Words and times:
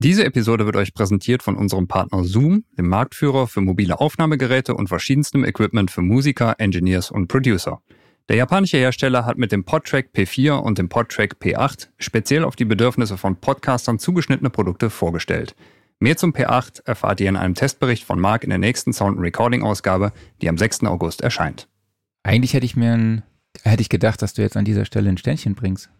Diese 0.00 0.24
Episode 0.24 0.64
wird 0.64 0.76
euch 0.76 0.94
präsentiert 0.94 1.42
von 1.42 1.56
unserem 1.56 1.88
Partner 1.88 2.22
Zoom, 2.22 2.62
dem 2.78 2.86
Marktführer 2.86 3.48
für 3.48 3.60
mobile 3.60 3.98
Aufnahmegeräte 3.98 4.74
und 4.74 4.86
verschiedenstem 4.86 5.44
Equipment 5.44 5.90
für 5.90 6.02
Musiker, 6.02 6.54
Engineers 6.58 7.10
und 7.10 7.26
Producer. 7.26 7.82
Der 8.28 8.36
japanische 8.36 8.76
Hersteller 8.76 9.26
hat 9.26 9.38
mit 9.38 9.50
dem 9.50 9.64
PodTrack 9.64 10.10
P4 10.14 10.52
und 10.52 10.78
dem 10.78 10.88
PodTrack 10.88 11.38
P8 11.42 11.88
speziell 11.98 12.44
auf 12.44 12.54
die 12.54 12.64
Bedürfnisse 12.64 13.16
von 13.16 13.34
Podcastern 13.40 13.98
zugeschnittene 13.98 14.50
Produkte 14.50 14.88
vorgestellt. 14.88 15.56
Mehr 15.98 16.16
zum 16.16 16.32
P8 16.32 16.86
erfahrt 16.86 17.20
ihr 17.20 17.28
in 17.28 17.36
einem 17.36 17.56
Testbericht 17.56 18.04
von 18.04 18.20
Mark 18.20 18.44
in 18.44 18.50
der 18.50 18.60
nächsten 18.60 18.92
Sound 18.92 19.18
Recording 19.18 19.64
Ausgabe, 19.64 20.12
die 20.40 20.48
am 20.48 20.58
6. 20.58 20.84
August 20.84 21.22
erscheint. 21.22 21.66
Eigentlich 22.22 22.54
hätte 22.54 22.66
ich 22.66 22.76
mir 22.76 22.92
ein, 22.92 23.22
hätte 23.64 23.82
ich 23.82 23.88
gedacht, 23.88 24.22
dass 24.22 24.34
du 24.34 24.42
jetzt 24.42 24.56
an 24.56 24.64
dieser 24.64 24.84
Stelle 24.84 25.08
ein 25.08 25.18
Sternchen 25.18 25.56
bringst. 25.56 25.90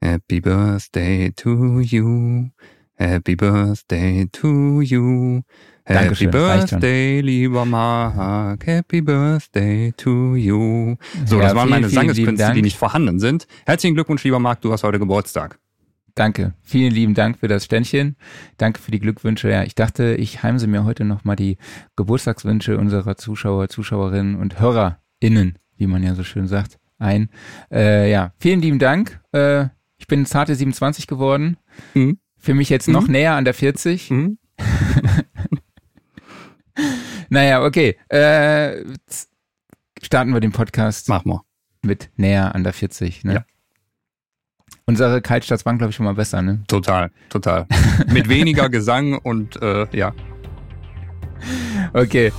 Happy 0.00 0.40
Birthday 0.40 1.32
to 1.32 1.80
you. 1.80 2.48
Happy 2.96 3.34
Birthday 3.36 4.26
to 4.32 4.80
you. 4.80 5.42
Happy 5.86 5.98
Dankeschön, 6.00 6.30
Birthday, 6.30 7.20
lieber 7.20 7.64
Mark. 7.64 8.66
Happy 8.66 9.02
Birthday 9.02 9.92
to 9.96 10.34
you. 10.36 10.96
So, 11.26 11.36
Ja, 11.36 11.42
das 11.42 11.54
waren 11.54 11.68
vielen, 11.68 11.80
meine 11.82 11.88
Sangeskünste, 11.88 12.52
die 12.54 12.62
nicht 12.62 12.78
vorhanden 12.78 13.18
sind. 13.18 13.46
Herzlichen 13.66 13.94
Glückwunsch, 13.94 14.24
lieber 14.24 14.38
Mark, 14.38 14.60
du 14.62 14.72
hast 14.72 14.82
heute 14.82 14.98
Geburtstag. 14.98 15.58
Danke. 16.14 16.54
Vielen 16.62 16.92
lieben 16.92 17.14
Dank 17.14 17.38
für 17.38 17.48
das 17.48 17.64
Ständchen. 17.64 18.16
Danke 18.56 18.80
für 18.80 18.92
die 18.92 19.00
Glückwünsche. 19.00 19.50
Ja, 19.50 19.64
ich 19.64 19.74
dachte, 19.74 20.14
ich 20.14 20.42
heimse 20.44 20.68
mir 20.68 20.84
heute 20.84 21.04
nochmal 21.04 21.36
die 21.36 21.58
Geburtstagswünsche 21.96 22.78
unserer 22.78 23.16
Zuschauer, 23.16 23.68
Zuschauerinnen 23.68 24.36
und 24.36 24.60
HörerInnen, 24.60 25.58
wie 25.76 25.86
man 25.88 26.02
ja 26.04 26.14
so 26.14 26.22
schön 26.22 26.46
sagt, 26.46 26.78
ein. 26.98 27.28
Äh, 27.70 28.10
ja, 28.10 28.32
vielen 28.38 28.62
lieben 28.62 28.78
Dank. 28.78 29.20
Äh, 29.32 29.66
ich 29.98 30.06
bin 30.06 30.24
zarte 30.24 30.54
27 30.54 31.06
geworden. 31.08 31.56
Mhm. 31.94 32.18
Für 32.44 32.52
mich 32.52 32.68
jetzt 32.68 32.88
noch 32.88 33.08
näher 33.08 33.32
an 33.32 33.46
der 33.46 33.54
40. 33.54 34.10
Mhm. 34.10 34.38
Naja, 37.30 37.64
okay. 37.64 37.96
Äh, 38.10 38.84
starten 40.02 40.34
wir 40.34 40.40
den 40.40 40.52
Podcast 40.52 41.08
Mach 41.08 41.24
mal. 41.24 41.40
mit 41.82 42.10
näher 42.16 42.54
an 42.54 42.62
der 42.64 42.74
40. 42.74 43.24
Ne? 43.24 43.34
Ja. 43.34 43.44
Unsere 44.84 45.22
Kaltstarts 45.22 45.64
waren, 45.64 45.78
glaube 45.78 45.90
ich, 45.90 45.96
schon 45.96 46.04
mal 46.04 46.14
besser, 46.14 46.42
ne? 46.42 46.62
Total, 46.68 47.10
total. 47.30 47.66
Mit 48.12 48.28
weniger 48.28 48.68
Gesang 48.70 49.16
und 49.16 49.60
äh, 49.62 49.86
ja. 49.96 50.12
Okay. 51.94 52.30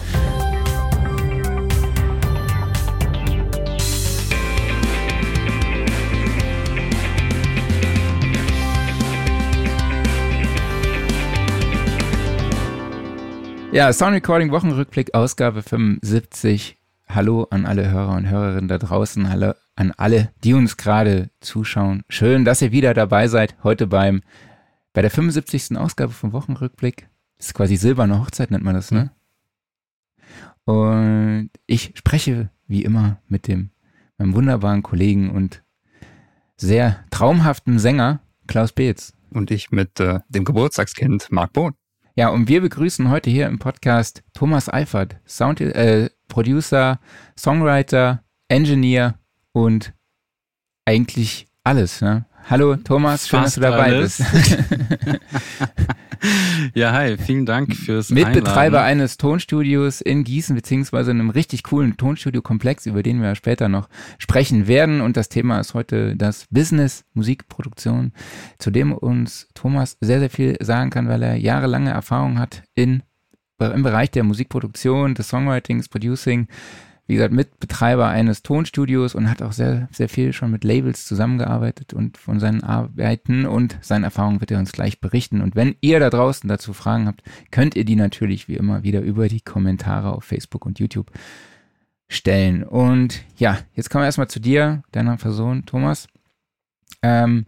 Ja, 13.75 13.91
Sound 13.91 14.13
Recording 14.13 14.51
Wochenrückblick, 14.51 15.13
Ausgabe 15.13 15.61
75. 15.61 16.77
Hallo 17.09 17.45
an 17.49 17.65
alle 17.65 17.91
Hörer 17.91 18.15
und 18.15 18.29
Hörerinnen 18.29 18.69
da 18.69 18.77
draußen. 18.77 19.27
Hallo 19.27 19.51
an 19.75 19.91
alle, 19.97 20.31
die 20.45 20.53
uns 20.53 20.77
gerade 20.77 21.29
zuschauen. 21.41 22.03
Schön, 22.07 22.45
dass 22.45 22.61
ihr 22.61 22.71
wieder 22.71 22.93
dabei 22.93 23.27
seid. 23.27 23.53
Heute 23.63 23.85
beim, 23.85 24.21
bei 24.93 25.01
der 25.01 25.11
75. 25.11 25.75
Ausgabe 25.77 26.13
vom 26.13 26.31
Wochenrückblick. 26.31 27.09
Das 27.35 27.47
ist 27.47 27.53
quasi 27.53 27.75
silberne 27.75 28.17
Hochzeit, 28.17 28.49
nennt 28.49 28.63
man 28.63 28.75
das, 28.75 28.91
ne? 28.91 29.11
Und 30.63 31.49
ich 31.65 31.91
spreche 31.95 32.51
wie 32.67 32.85
immer 32.85 33.17
mit 33.27 33.49
dem, 33.49 33.71
meinem 34.17 34.35
wunderbaren 34.35 34.83
Kollegen 34.83 35.31
und 35.31 35.63
sehr 36.55 37.03
traumhaften 37.09 37.77
Sänger 37.77 38.21
Klaus 38.47 38.71
Beetz. 38.71 39.11
Und 39.31 39.51
ich 39.51 39.71
mit 39.71 39.99
äh, 39.99 40.21
dem 40.29 40.45
Geburtstagskind 40.45 41.29
Mark 41.29 41.51
Bohn. 41.51 41.73
Ja, 42.17 42.29
und 42.29 42.47
wir 42.47 42.61
begrüßen 42.61 43.09
heute 43.09 43.29
hier 43.29 43.45
im 43.45 43.59
Podcast 43.59 44.23
Thomas 44.33 44.71
Eifert, 44.71 45.17
Sound, 45.27 45.59
äh, 45.59 46.09
Producer, 46.29 47.01
Songwriter, 47.37 48.23
Engineer 48.47 49.19
und 49.51 49.93
eigentlich 50.85 51.47
alles. 51.65 51.99
Ne? 51.99 52.25
Hallo 52.47 52.75
Thomas, 52.75 53.27
schön, 53.27 53.41
dass 53.41 53.55
Fast 53.55 53.57
du 53.57 53.61
dabei 53.61 53.85
alles. 53.85 54.17
bist. 54.17 54.57
Ja, 56.73 56.91
hi, 56.93 57.17
vielen 57.17 57.45
Dank 57.45 57.75
fürs 57.75 58.09
Mitbetreiber 58.09 58.79
Einladen. 58.79 59.01
eines 59.01 59.17
Tonstudios 59.17 60.01
in 60.01 60.23
Gießen, 60.23 60.55
beziehungsweise 60.55 61.11
in 61.11 61.19
einem 61.19 61.29
richtig 61.29 61.63
coolen 61.63 61.97
Tonstudio-Komplex, 61.97 62.87
über 62.87 63.03
den 63.03 63.21
wir 63.21 63.35
später 63.35 63.69
noch 63.69 63.89
sprechen 64.17 64.65
werden. 64.65 65.01
Und 65.01 65.17
das 65.17 65.29
Thema 65.29 65.59
ist 65.59 65.73
heute 65.75 66.15
das 66.15 66.47
Business 66.49 67.03
Musikproduktion, 67.13 68.11
zu 68.57 68.71
dem 68.71 68.93
uns 68.93 69.47
Thomas 69.53 69.97
sehr, 70.01 70.19
sehr 70.19 70.29
viel 70.31 70.57
sagen 70.61 70.89
kann, 70.89 71.07
weil 71.07 71.21
er 71.21 71.35
jahrelange 71.35 71.91
Erfahrung 71.91 72.39
hat 72.39 72.63
in, 72.73 73.03
im 73.59 73.83
Bereich 73.83 74.09
der 74.09 74.23
Musikproduktion, 74.23 75.13
des 75.13 75.27
Songwritings, 75.27 75.89
Producing. 75.89 76.47
Wie 77.07 77.13
gesagt, 77.13 77.33
Mitbetreiber 77.33 78.07
eines 78.07 78.41
Tonstudios 78.41 79.13
und 79.13 79.29
hat 79.29 79.43
auch 79.43 79.51
sehr, 79.51 79.87
sehr 79.91 80.09
viel 80.09 80.33
schon 80.33 80.49
mit 80.49 80.63
Labels 80.63 81.05
zusammengearbeitet 81.05 81.93
und 81.93 82.17
von 82.17 82.39
seinen 82.39 82.63
Arbeiten 82.63 83.45
und 83.45 83.77
seinen 83.81 84.03
Erfahrungen 84.03 84.41
wird 84.41 84.49
er 84.49 84.57
uns 84.57 84.71
gleich 84.71 84.99
berichten. 84.99 85.41
Und 85.41 85.55
wenn 85.55 85.75
ihr 85.81 85.99
da 85.99 86.09
draußen 86.09 86.47
dazu 86.47 86.73
Fragen 86.73 87.05
habt, 87.07 87.21
könnt 87.51 87.75
ihr 87.75 87.85
die 87.85 87.95
natürlich 87.95 88.47
wie 88.47 88.55
immer 88.55 88.83
wieder 88.83 89.01
über 89.01 89.27
die 89.27 89.41
Kommentare 89.41 90.13
auf 90.13 90.23
Facebook 90.23 90.65
und 90.65 90.79
YouTube 90.79 91.11
stellen. 92.07 92.63
Und 92.63 93.23
ja, 93.37 93.59
jetzt 93.73 93.89
kommen 93.89 94.01
wir 94.01 94.07
erstmal 94.07 94.29
zu 94.29 94.39
dir, 94.39 94.83
deiner 94.91 95.17
Person, 95.17 95.65
Thomas. 95.67 96.07
Ähm, 97.03 97.45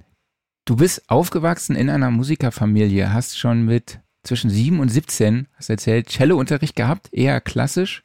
du 0.66 0.75
bist 0.75 1.09
aufgewachsen 1.09 1.75
in 1.75 1.90
einer 1.90 2.12
Musikerfamilie, 2.12 3.12
hast 3.12 3.40
schon 3.40 3.66
mit 3.66 4.00
zwischen 4.23 4.50
7 4.50 4.79
und 4.79 4.90
17, 4.90 5.47
hast 5.56 5.69
erzählt, 5.69 6.09
Cello-Unterricht 6.09 6.75
gehabt, 6.75 7.09
eher 7.12 7.40
klassisch, 7.41 8.03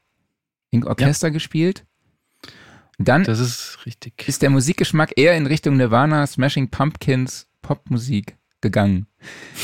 in 0.72 0.84
Orchester 0.84 1.31
gespielt. 1.31 1.84
Und 2.99 3.06
dann 3.09 3.22
Das 3.25 3.38
ist 3.38 3.78
richtig. 3.87 4.25
ist 4.27 4.43
der 4.43 4.50
Musikgeschmack 4.50 5.12
eher 5.16 5.37
in 5.37 5.47
Richtung 5.47 5.77
Nirvana, 5.77 6.27
Smashing 6.27 6.69
Pumpkins, 6.71 7.47
Popmusik 7.62 8.37
gegangen. 8.60 9.06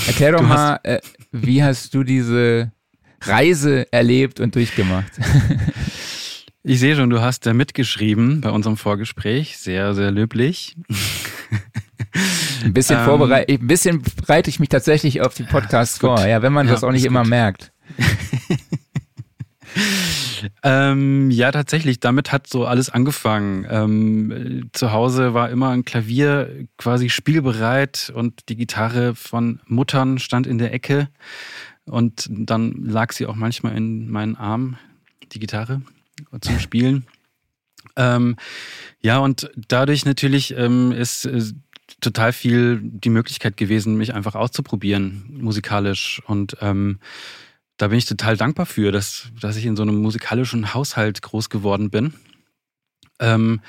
Erklär 0.07 0.33
doch 0.33 0.43
mal, 0.43 0.79
äh, 0.85 1.01
wie 1.33 1.63
hast 1.63 1.93
du 1.95 2.05
diese 2.05 2.71
Reise 3.23 3.93
erlebt 3.93 4.39
und 4.39 4.55
durchgemacht? 4.55 5.11
Ich 6.65 6.81
sehe 6.81 6.97
schon, 6.97 7.09
du 7.09 7.23
hast 7.23 7.47
da 7.47 7.55
mitgeschrieben 7.55 8.43
bei 8.43 8.51
unserem 8.51 8.77
Vorgespräch. 8.77 9.57
Sehr, 9.57 9.95
sehr 9.95 10.11
löblich. 10.11 10.77
Ein 12.63 12.75
bisschen 12.75 12.99
Ähm, 12.99 13.05
vorbereitet, 13.07 13.63
ein 13.63 13.67
bisschen 13.69 14.03
bereite 14.03 14.51
ich 14.51 14.61
mich 14.61 14.69
tatsächlich 14.69 15.23
auf 15.23 15.33
die 15.33 15.45
Podcasts 15.45 15.99
gut. 16.01 16.19
vor, 16.19 16.27
ja, 16.27 16.43
wenn 16.43 16.53
man 16.53 16.67
Ja, 16.67 16.75
das 16.75 16.85
auch 16.85 16.91
nicht 16.93 17.07
immer 17.07 17.25
merkt. 17.25 17.73
Ähm, 20.63 21.31
ja, 21.31 21.51
tatsächlich, 21.51 22.01
damit 22.01 22.33
hat 22.33 22.47
so 22.47 22.65
alles 22.67 22.91
angefangen. 22.91 23.67
Ähm, 23.69 24.31
äh, 24.31 24.63
zu 24.73 24.93
Hause 24.93 25.35
war 25.35 25.51
immer 25.51 25.71
ein 25.71 25.85
Klavier 25.85 26.67
quasi 26.77 27.11
spielbereit 27.11 28.13
und 28.15 28.49
die 28.49 28.57
Gitarre 28.57 29.15
von 29.15 29.61
Muttern 29.67 30.19
stand 30.19 30.47
in 30.47 30.59
der 30.59 30.73
Ecke. 30.73 31.09
Und 31.87 32.29
dann 32.31 32.85
lag 32.85 33.13
sie 33.13 33.27
auch 33.27 33.35
manchmal 33.35 33.77
in 33.77 34.11
meinen 34.11 34.37
Armen, 34.37 34.79
die 35.33 35.39
Gitarre, 35.39 35.83
zum 36.41 36.59
Spielen. 36.59 37.07
Ähm, 37.97 38.37
ja, 39.01 39.19
und 39.19 39.51
dadurch 39.69 40.05
natürlich 40.05 40.55
ähm, 40.57 40.93
ist 40.93 41.25
äh, 41.25 41.43
total 42.01 42.33
viel 42.33 42.81
die 42.83 43.11
Möglichkeit 43.11 43.57
gewesen, 43.57 43.97
mich 43.97 44.15
einfach 44.15 44.35
auszuprobieren, 44.35 45.25
musikalisch. 45.31 46.23
Und 46.27 46.57
ähm, 46.61 46.99
da 47.79 47.89
bin 47.89 47.99
ich 47.99 48.05
total 48.05 48.37
dankbar 48.37 48.67
für, 48.67 48.93
dass, 48.93 49.29
dass 49.41 49.57
ich 49.57 49.65
in 49.65 49.77
so 49.77 49.83
einem 49.83 49.97
musikalischen 49.97 50.75
Haushalt 50.75 51.23
groß 51.23 51.49
geworden 51.49 51.91
bin. 51.91 52.13
Ähm, 53.21 53.61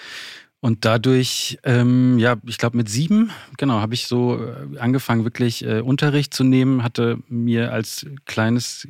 und 0.62 0.84
dadurch, 0.84 1.58
ähm, 1.64 2.20
ja, 2.20 2.36
ich 2.46 2.58
glaube 2.58 2.76
mit 2.76 2.90
sieben, 2.90 3.32
genau, 3.58 3.80
habe 3.80 3.94
ich 3.94 4.08
so 4.08 4.44
äh, 4.44 4.78
angefangen, 4.78 5.24
wirklich 5.24 5.64
äh, 5.64 5.80
Unterricht 5.80 6.34
zu 6.34 6.44
nehmen, 6.44 6.84
hatte 6.84 7.20
mir 7.30 7.72
als 7.72 8.06
kleines, 8.26 8.86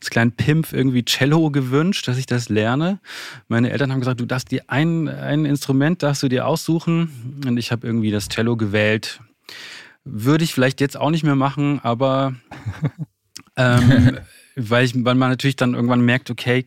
als 0.00 0.08
kleinen 0.08 0.32
Pimp 0.32 0.72
irgendwie 0.72 1.04
Cello 1.04 1.50
gewünscht, 1.50 2.08
dass 2.08 2.16
ich 2.16 2.24
das 2.24 2.48
lerne. 2.48 2.98
Meine 3.46 3.70
Eltern 3.70 3.92
haben 3.92 4.00
gesagt, 4.00 4.20
du 4.20 4.26
darfst 4.26 4.50
dir 4.52 4.62
ein, 4.68 5.06
ein 5.08 5.44
Instrument, 5.44 6.02
darfst 6.02 6.22
du 6.22 6.28
dir 6.28 6.46
aussuchen. 6.46 7.42
Und 7.46 7.58
ich 7.58 7.72
habe 7.72 7.86
irgendwie 7.86 8.10
das 8.10 8.28
Cello 8.30 8.56
gewählt. 8.56 9.20
Würde 10.04 10.44
ich 10.44 10.54
vielleicht 10.54 10.80
jetzt 10.80 10.96
auch 10.96 11.10
nicht 11.10 11.24
mehr 11.24 11.36
machen, 11.36 11.78
aber 11.82 12.34
ähm, 13.56 14.18
weil, 14.56 14.84
ich, 14.84 14.92
weil 15.04 15.14
man 15.14 15.30
natürlich 15.30 15.56
dann 15.56 15.74
irgendwann 15.74 16.04
merkt, 16.04 16.30
okay, 16.30 16.64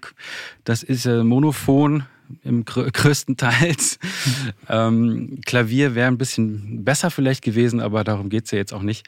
das 0.63 0.83
ist 0.83 1.05
äh, 1.05 1.23
monophon 1.23 2.05
im 2.43 2.65
grö 2.65 2.89
größtenteils. 2.93 3.99
ähm, 4.69 5.39
Klavier 5.45 5.95
wäre 5.95 6.07
ein 6.07 6.17
bisschen 6.17 6.83
besser 6.83 7.11
vielleicht 7.11 7.43
gewesen, 7.43 7.79
aber 7.79 8.03
darum 8.03 8.29
geht's 8.29 8.51
ja 8.51 8.57
jetzt 8.57 8.73
auch 8.73 8.81
nicht. 8.81 9.07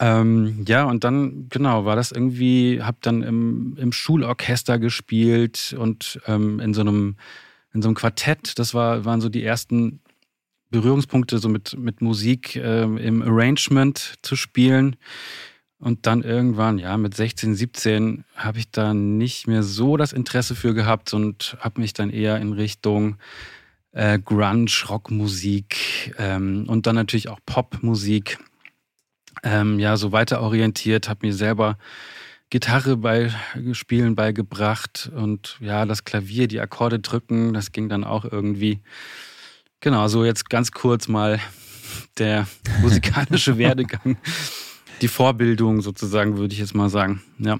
Ähm, 0.00 0.64
ja, 0.66 0.84
und 0.84 1.04
dann, 1.04 1.48
genau, 1.48 1.84
war 1.84 1.96
das 1.96 2.10
irgendwie, 2.10 2.82
hab 2.82 3.00
dann 3.02 3.22
im, 3.22 3.76
im 3.78 3.92
Schulorchester 3.92 4.78
gespielt 4.78 5.74
und 5.78 6.20
ähm, 6.26 6.58
in 6.60 6.74
so 6.74 6.80
einem, 6.80 7.16
in 7.72 7.80
so 7.80 7.88
einem 7.88 7.94
Quartett, 7.94 8.58
das 8.58 8.74
war, 8.74 9.04
waren 9.04 9.20
so 9.20 9.28
die 9.28 9.44
ersten 9.44 10.00
Berührungspunkte, 10.70 11.38
so 11.38 11.48
mit, 11.48 11.78
mit 11.78 12.02
Musik 12.02 12.56
ähm, 12.56 12.98
im 12.98 13.22
Arrangement 13.22 14.14
zu 14.22 14.34
spielen. 14.34 14.96
Und 15.78 16.06
dann 16.06 16.22
irgendwann, 16.22 16.78
ja, 16.78 16.96
mit 16.96 17.14
16, 17.14 17.54
17 17.54 18.24
habe 18.36 18.58
ich 18.58 18.70
da 18.70 18.94
nicht 18.94 19.46
mehr 19.46 19.62
so 19.62 19.96
das 19.96 20.12
Interesse 20.12 20.54
für 20.54 20.72
gehabt 20.72 21.12
und 21.12 21.56
habe 21.60 21.80
mich 21.80 21.92
dann 21.92 22.10
eher 22.10 22.38
in 22.38 22.52
Richtung 22.52 23.16
äh, 23.92 24.18
Grunge, 24.18 24.70
Rockmusik 24.88 26.14
ähm, 26.18 26.64
und 26.68 26.86
dann 26.86 26.94
natürlich 26.96 27.28
auch 27.28 27.40
Popmusik 27.44 28.38
ähm, 29.42 29.78
ja 29.78 29.96
so 29.96 30.12
weiter 30.12 30.40
orientiert, 30.40 31.08
habe 31.08 31.26
mir 31.26 31.34
selber 31.34 31.76
Gitarre 32.50 32.96
bei 32.96 33.32
Spielen 33.72 34.14
beigebracht 34.14 35.10
und 35.14 35.56
ja, 35.60 35.86
das 35.86 36.04
Klavier, 36.04 36.46
die 36.46 36.60
Akkorde 36.60 37.00
drücken, 37.00 37.52
das 37.52 37.72
ging 37.72 37.88
dann 37.88 38.04
auch 38.04 38.24
irgendwie. 38.24 38.80
Genau, 39.80 40.06
so 40.08 40.24
jetzt 40.24 40.48
ganz 40.50 40.70
kurz 40.70 41.08
mal 41.08 41.40
der 42.18 42.46
musikalische 42.80 43.58
Werdegang, 43.58 44.16
die 45.00 45.08
Vorbildung 45.08 45.80
sozusagen, 45.80 46.36
würde 46.36 46.54
ich 46.54 46.60
jetzt 46.60 46.74
mal 46.74 46.88
sagen. 46.88 47.22
Ja. 47.38 47.58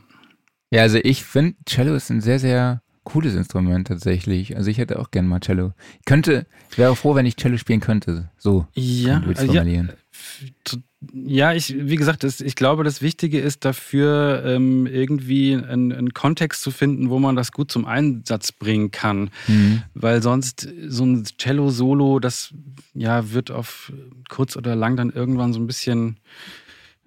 Ja, 0.71 0.83
also 0.83 0.99
ich 1.03 1.25
finde, 1.25 1.57
Cello 1.67 1.95
ist 1.95 2.11
ein 2.11 2.21
sehr, 2.21 2.39
sehr 2.39 2.83
cooles 3.05 3.35
Instrument 3.35 3.87
tatsächlich. 3.87 4.57
Also 4.57 4.71
ich 4.71 4.79
hätte 4.79 4.99
auch 4.99 5.11
gern 5.11 5.27
mal 5.27 5.41
Cello. 5.41 5.73
Ich 6.01 6.05
könnte, 6.05 6.47
ich 6.71 6.79
wäre 6.79 6.91
auch 6.91 6.97
froh, 6.97 7.15
wenn 7.15 7.27
ich 7.27 7.37
Cello 7.37 7.59
spielen 7.59 7.81
könnte. 7.81 8.31
So 8.39 8.67
ja, 8.75 9.23
also 9.27 9.47
formulieren. 9.53 9.93
Ja, 10.41 10.79
ja, 11.13 11.53
ich, 11.53 11.75
wie 11.77 11.97
gesagt, 11.97 12.25
das, 12.25 12.41
ich 12.41 12.55
glaube, 12.55 12.83
das 12.83 13.03
Wichtige 13.03 13.39
ist 13.39 13.65
dafür, 13.65 14.43
ähm, 14.47 14.87
irgendwie 14.87 15.55
einen, 15.55 15.93
einen, 15.93 16.15
Kontext 16.15 16.63
zu 16.63 16.71
finden, 16.71 17.11
wo 17.11 17.19
man 17.19 17.37
das 17.37 17.53
gut 17.53 17.71
zum 17.71 17.85
Einsatz 17.85 18.53
bringen 18.53 18.91
kann. 18.91 19.31
Mhm. 19.47 19.83
Weil 19.93 20.23
sonst 20.23 20.67
so 20.87 21.05
ein 21.05 21.25
Cello-Solo, 21.25 22.21
das 22.21 22.55
ja, 22.95 23.33
wird 23.33 23.51
auf 23.51 23.93
kurz 24.29 24.57
oder 24.57 24.75
lang 24.75 24.97
dann 24.97 25.11
irgendwann 25.11 25.53
so 25.53 25.61
ein 25.61 25.67
bisschen 25.67 26.19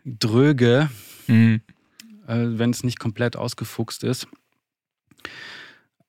dröge, 0.08 0.90
mhm. 1.28 1.62
äh, 2.28 2.36
wenn 2.38 2.72
es 2.72 2.84
nicht 2.84 3.00
komplett 3.00 3.36
ausgefuchst 3.36 4.04
ist. 4.04 4.28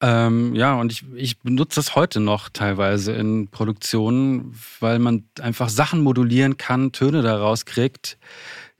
Ähm, 0.00 0.54
ja, 0.54 0.78
und 0.80 0.92
ich, 0.92 1.04
ich 1.14 1.40
benutze 1.40 1.76
das 1.76 1.96
heute 1.96 2.20
noch 2.20 2.48
teilweise 2.50 3.12
in 3.12 3.48
Produktionen, 3.48 4.54
weil 4.78 5.00
man 5.00 5.24
einfach 5.40 5.68
Sachen 5.68 6.02
modulieren 6.02 6.56
kann, 6.56 6.92
Töne 6.92 7.22
daraus 7.22 7.64
kriegt, 7.64 8.16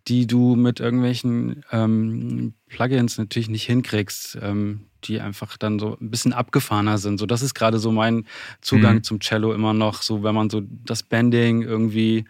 die 0.07 0.29
du 0.29 0.55
mit 0.55 0.79
irgendwelchen 0.79 1.65
ähm, 1.73 2.55
Plugins 2.69 3.19
natürlich 3.19 3.49
nicht 3.49 3.67
hinkriegst, 3.67 4.39
ähm, 4.41 4.87
die 5.05 5.21
einfach 5.21 5.57
dann 5.57 5.81
so 5.81 5.99
ein 6.01 6.11
bisschen 6.11 6.33
abgefahrener 6.33 6.99
sind. 6.99 7.19
So, 7.19 7.27
das 7.27 7.43
ist 7.43 7.55
gerade 7.55 7.79
so 7.79 7.91
mein 7.91 8.25
Zugang 8.61 8.97
mhm. 8.97 9.03
zum 9.03 9.21
Cello 9.21 9.53
immer 9.53 9.75
noch, 9.75 10.03
so 10.03 10.23
wenn 10.23 10.35
man 10.35 10.51
so 10.51 10.63
das 10.65 11.03
Bending 11.03 11.63
irgendwie 11.63 12.27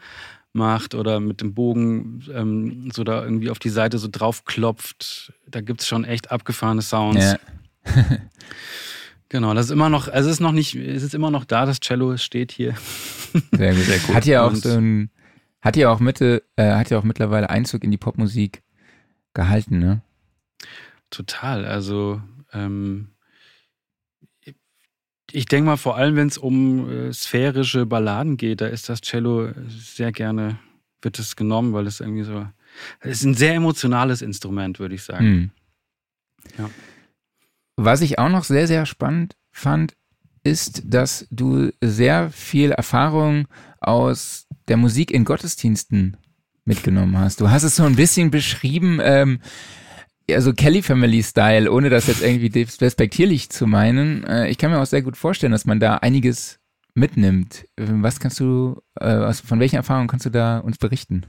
macht 0.52 0.94
oder 0.94 1.20
mit 1.20 1.40
dem 1.40 1.54
Bogen 1.54 2.24
ähm, 2.32 2.90
so 2.92 3.04
da 3.04 3.22
irgendwie 3.22 3.50
auf 3.50 3.58
die 3.58 3.68
Seite 3.68 3.98
so 3.98 4.08
drauf 4.10 4.44
klopft, 4.44 5.32
da 5.46 5.60
gibt 5.60 5.80
es 5.80 5.86
schon 5.86 6.04
echt 6.04 6.30
abgefahrene 6.30 6.82
Sounds. 6.82 7.24
Ja. 7.24 7.38
genau, 9.28 9.54
das 9.54 9.66
ist 9.66 9.72
immer 9.72 9.88
noch, 9.88 10.08
also 10.08 10.28
es 10.28 10.36
ist 10.36 10.40
noch 10.40 10.52
nicht, 10.52 10.74
es 10.74 11.02
ist 11.02 11.14
immer 11.14 11.30
noch 11.30 11.44
da, 11.44 11.66
das 11.66 11.80
Cello 11.80 12.16
steht 12.16 12.52
hier. 12.52 12.74
Sehr 13.52 13.74
gut. 13.74 13.84
Sehr 13.84 13.98
gut. 13.98 14.14
Hat 14.14 14.26
ja 14.26 14.46
auch 14.46 14.54
so 14.54 14.70
ein, 14.70 15.10
hat 15.60 15.76
ja 15.76 15.90
auch 15.90 16.00
Mitte, 16.00 16.42
äh, 16.56 16.72
hat 16.72 16.90
ja 16.90 16.98
auch 16.98 17.04
mittlerweile 17.04 17.50
Einzug 17.50 17.84
in 17.84 17.90
die 17.90 17.98
Popmusik 17.98 18.62
gehalten, 19.34 19.78
ne? 19.78 20.02
Total. 21.10 21.64
Also 21.64 22.20
ähm, 22.52 23.08
ich 25.32 25.46
denke 25.46 25.66
mal, 25.66 25.76
vor 25.76 25.96
allem, 25.96 26.16
wenn 26.16 26.28
es 26.28 26.38
um 26.38 26.90
äh, 26.90 27.12
sphärische 27.12 27.86
Balladen 27.86 28.36
geht, 28.36 28.60
da 28.60 28.66
ist 28.66 28.88
das 28.88 29.00
Cello 29.00 29.50
sehr 29.68 30.12
gerne, 30.12 30.58
wird 31.02 31.18
es 31.18 31.36
genommen, 31.36 31.72
weil 31.72 31.86
es 31.86 32.00
irgendwie 32.00 32.24
so, 32.24 32.46
es 33.00 33.18
ist 33.18 33.24
ein 33.24 33.34
sehr 33.34 33.54
emotionales 33.54 34.22
Instrument, 34.22 34.78
würde 34.78 34.94
ich 34.94 35.02
sagen. 35.02 35.24
Hm. 35.24 35.50
Ja. 36.58 36.70
Was 37.76 38.00
ich 38.00 38.18
auch 38.18 38.28
noch 38.28 38.44
sehr, 38.44 38.66
sehr 38.66 38.86
spannend 38.86 39.36
fand, 39.52 39.94
ist, 40.42 40.82
dass 40.84 41.26
du 41.30 41.70
sehr 41.80 42.30
viel 42.30 42.72
Erfahrung 42.72 43.48
aus 43.80 44.46
der 44.68 44.76
Musik 44.76 45.10
in 45.10 45.24
Gottesdiensten 45.24 46.16
mitgenommen 46.64 47.18
hast. 47.18 47.40
Du 47.40 47.50
hast 47.50 47.62
es 47.62 47.76
so 47.76 47.84
ein 47.84 47.96
bisschen 47.96 48.30
beschrieben, 48.30 48.98
ähm, 49.02 49.40
also 50.30 50.52
Kelly 50.52 50.82
Family 50.82 51.22
Style, 51.22 51.70
ohne 51.70 51.90
das 51.90 52.06
jetzt 52.06 52.22
irgendwie 52.22 52.50
despektierlich 52.50 53.50
zu 53.50 53.66
meinen. 53.66 54.24
Äh, 54.24 54.48
ich 54.48 54.58
kann 54.58 54.70
mir 54.70 54.80
auch 54.80 54.86
sehr 54.86 55.02
gut 55.02 55.16
vorstellen, 55.16 55.52
dass 55.52 55.64
man 55.64 55.80
da 55.80 55.96
einiges 55.96 56.58
mitnimmt. 56.94 57.66
Was 57.76 58.20
kannst 58.20 58.40
du, 58.40 58.82
äh, 58.96 59.32
von 59.32 59.60
welchen 59.60 59.76
Erfahrungen 59.76 60.08
kannst 60.08 60.26
du 60.26 60.30
da 60.30 60.58
uns 60.58 60.78
berichten? 60.78 61.24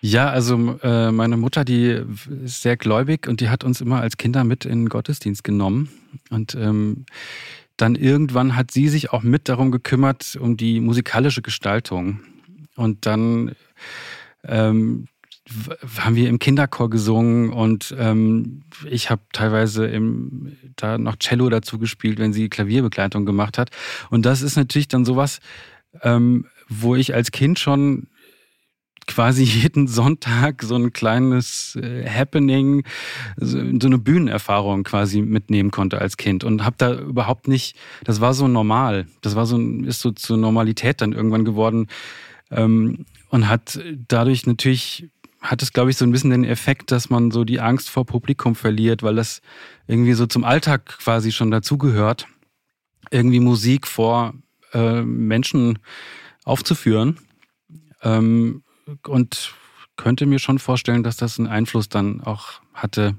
Ja, 0.00 0.30
also 0.30 0.78
äh, 0.82 1.10
meine 1.10 1.36
Mutter, 1.36 1.64
die 1.64 2.04
ist 2.44 2.62
sehr 2.62 2.76
gläubig 2.76 3.26
und 3.26 3.40
die 3.40 3.48
hat 3.48 3.64
uns 3.64 3.80
immer 3.80 4.00
als 4.00 4.16
Kinder 4.16 4.44
mit 4.44 4.64
in 4.64 4.84
den 4.84 4.88
Gottesdienst 4.88 5.42
genommen. 5.42 5.88
Und 6.30 6.54
ähm, 6.54 7.04
dann 7.76 7.96
irgendwann 7.96 8.54
hat 8.54 8.70
sie 8.70 8.88
sich 8.88 9.12
auch 9.12 9.22
mit 9.22 9.48
darum 9.48 9.72
gekümmert, 9.72 10.36
um 10.40 10.56
die 10.56 10.80
musikalische 10.80 11.42
Gestaltung. 11.42 12.20
Und 12.76 13.06
dann 13.06 13.56
ähm, 14.44 15.08
haben 15.98 16.16
wir 16.16 16.28
im 16.28 16.38
Kinderchor 16.38 16.90
gesungen 16.90 17.50
und 17.50 17.94
ähm, 17.98 18.62
ich 18.88 19.10
habe 19.10 19.22
teilweise 19.32 19.86
im, 19.86 20.56
da 20.76 20.98
noch 20.98 21.16
Cello 21.16 21.48
dazu 21.48 21.78
gespielt, 21.78 22.18
wenn 22.18 22.32
sie 22.32 22.48
Klavierbegleitung 22.48 23.24
gemacht 23.24 23.58
hat. 23.58 23.70
Und 24.10 24.26
das 24.26 24.42
ist 24.42 24.56
natürlich 24.56 24.88
dann 24.88 25.04
sowas, 25.04 25.40
ähm, 26.02 26.46
wo 26.68 26.96
ich 26.96 27.14
als 27.14 27.30
Kind 27.32 27.58
schon 27.58 28.08
quasi 29.06 29.42
jeden 29.62 29.88
Sonntag 29.88 30.62
so 30.62 30.76
ein 30.76 30.92
kleines 30.92 31.76
äh, 31.76 32.08
Happening, 32.08 32.84
so, 33.36 33.58
so, 33.58 33.86
eine 33.86 33.98
Bühnenerfahrung 33.98 34.84
quasi 34.84 35.22
mitnehmen 35.22 35.70
konnte 35.70 36.00
als 36.00 36.16
Kind 36.16 36.44
und 36.44 36.64
habe 36.64 36.76
da 36.78 36.94
überhaupt 36.94 37.48
nicht, 37.48 37.76
das 38.04 38.20
war 38.20 38.34
so 38.34 38.46
normal, 38.46 39.06
das 39.22 39.34
war 39.34 39.46
so 39.46 39.58
ist 39.58 40.00
so 40.00 40.12
zur 40.12 40.36
Normalität 40.36 41.00
dann 41.00 41.12
irgendwann 41.12 41.44
geworden 41.44 41.88
ähm, 42.50 43.06
und 43.30 43.48
hat 43.48 43.80
dadurch 44.06 44.46
natürlich 44.46 45.08
hat 45.40 45.62
es, 45.62 45.72
glaube 45.72 45.90
ich, 45.90 45.96
so 45.96 46.04
ein 46.04 46.10
bisschen 46.10 46.30
den 46.30 46.44
Effekt, 46.44 46.90
dass 46.90 47.10
man 47.10 47.30
so 47.30 47.44
die 47.44 47.60
Angst 47.60 47.90
vor 47.90 48.04
Publikum 48.04 48.54
verliert, 48.54 49.02
weil 49.02 49.14
das 49.14 49.40
irgendwie 49.86 50.14
so 50.14 50.26
zum 50.26 50.44
Alltag 50.44 50.86
quasi 50.86 51.32
schon 51.32 51.50
dazugehört, 51.50 52.26
irgendwie 53.10 53.40
Musik 53.40 53.86
vor 53.86 54.34
äh, 54.72 55.02
Menschen 55.02 55.78
aufzuführen. 56.44 57.18
Ähm, 58.02 58.62
und 59.06 59.54
könnte 59.96 60.26
mir 60.26 60.38
schon 60.38 60.58
vorstellen, 60.58 61.02
dass 61.02 61.16
das 61.16 61.38
einen 61.38 61.48
Einfluss 61.48 61.88
dann 61.88 62.20
auch 62.22 62.60
hatte 62.72 63.14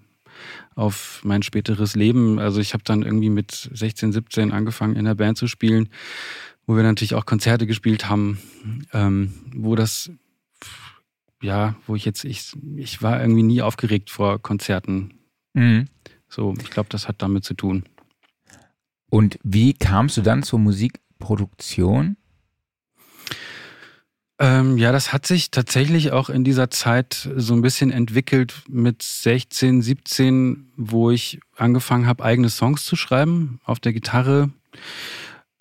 auf 0.76 1.20
mein 1.24 1.44
späteres 1.44 1.96
Leben. 1.96 2.40
Also 2.40 2.62
ich 2.62 2.74
habe 2.74 2.84
dann 2.84 3.04
irgendwie 3.04 3.30
mit 3.30 3.70
16, 3.74 4.14
17 4.14 4.52
angefangen 4.52 4.96
in 4.96 5.06
der 5.06 5.16
Band 5.16 5.38
zu 5.38 5.48
spielen, 5.48 5.90
wo 6.66 6.76
wir 6.76 6.84
natürlich 6.84 7.16
auch 7.16 7.26
Konzerte 7.26 7.68
gespielt 7.68 8.10
haben, 8.10 8.40
ähm, 8.94 9.34
wo 9.54 9.76
das 9.76 10.10
ja, 11.42 11.76
wo 11.88 11.96
ich 11.96 12.06
jetzt 12.06 12.24
ich 12.24 12.54
ich 12.76 13.02
war 13.02 13.22
irgendwie 13.22 13.44
nie 13.44 13.62
aufgeregt 13.62 14.10
vor 14.10 14.42
Konzerten. 14.42 15.14
Mhm. 15.54 15.88
So, 16.28 16.54
ich 16.62 16.70
glaube, 16.70 16.90
das 16.90 17.08
hat 17.08 17.22
damit 17.22 17.44
zu 17.44 17.54
tun. 17.54 17.84
Und 19.10 19.40
wie 19.44 19.74
kamst 19.74 20.18
du 20.18 20.22
dann 20.22 20.44
zur 20.44 20.60
Musikproduktion? 20.60 22.18
Ähm, 24.42 24.78
ja, 24.78 24.94
das 24.94 25.12
hat 25.12 25.28
sich 25.28 25.52
tatsächlich 25.52 26.12
auch 26.14 26.30
in 26.30 26.46
dieser 26.46 26.70
Zeit 26.70 27.30
so 27.36 27.54
ein 27.54 27.62
bisschen 27.62 27.92
entwickelt 27.92 28.64
mit 28.70 29.02
16, 29.02 29.82
17, 29.82 30.72
wo 30.78 31.12
ich 31.12 31.42
angefangen 31.58 32.08
habe, 32.08 32.24
eigene 32.24 32.50
Songs 32.50 32.86
zu 32.86 32.96
schreiben 32.96 33.60
auf 33.66 33.82
der 33.82 33.92
Gitarre. 33.92 34.50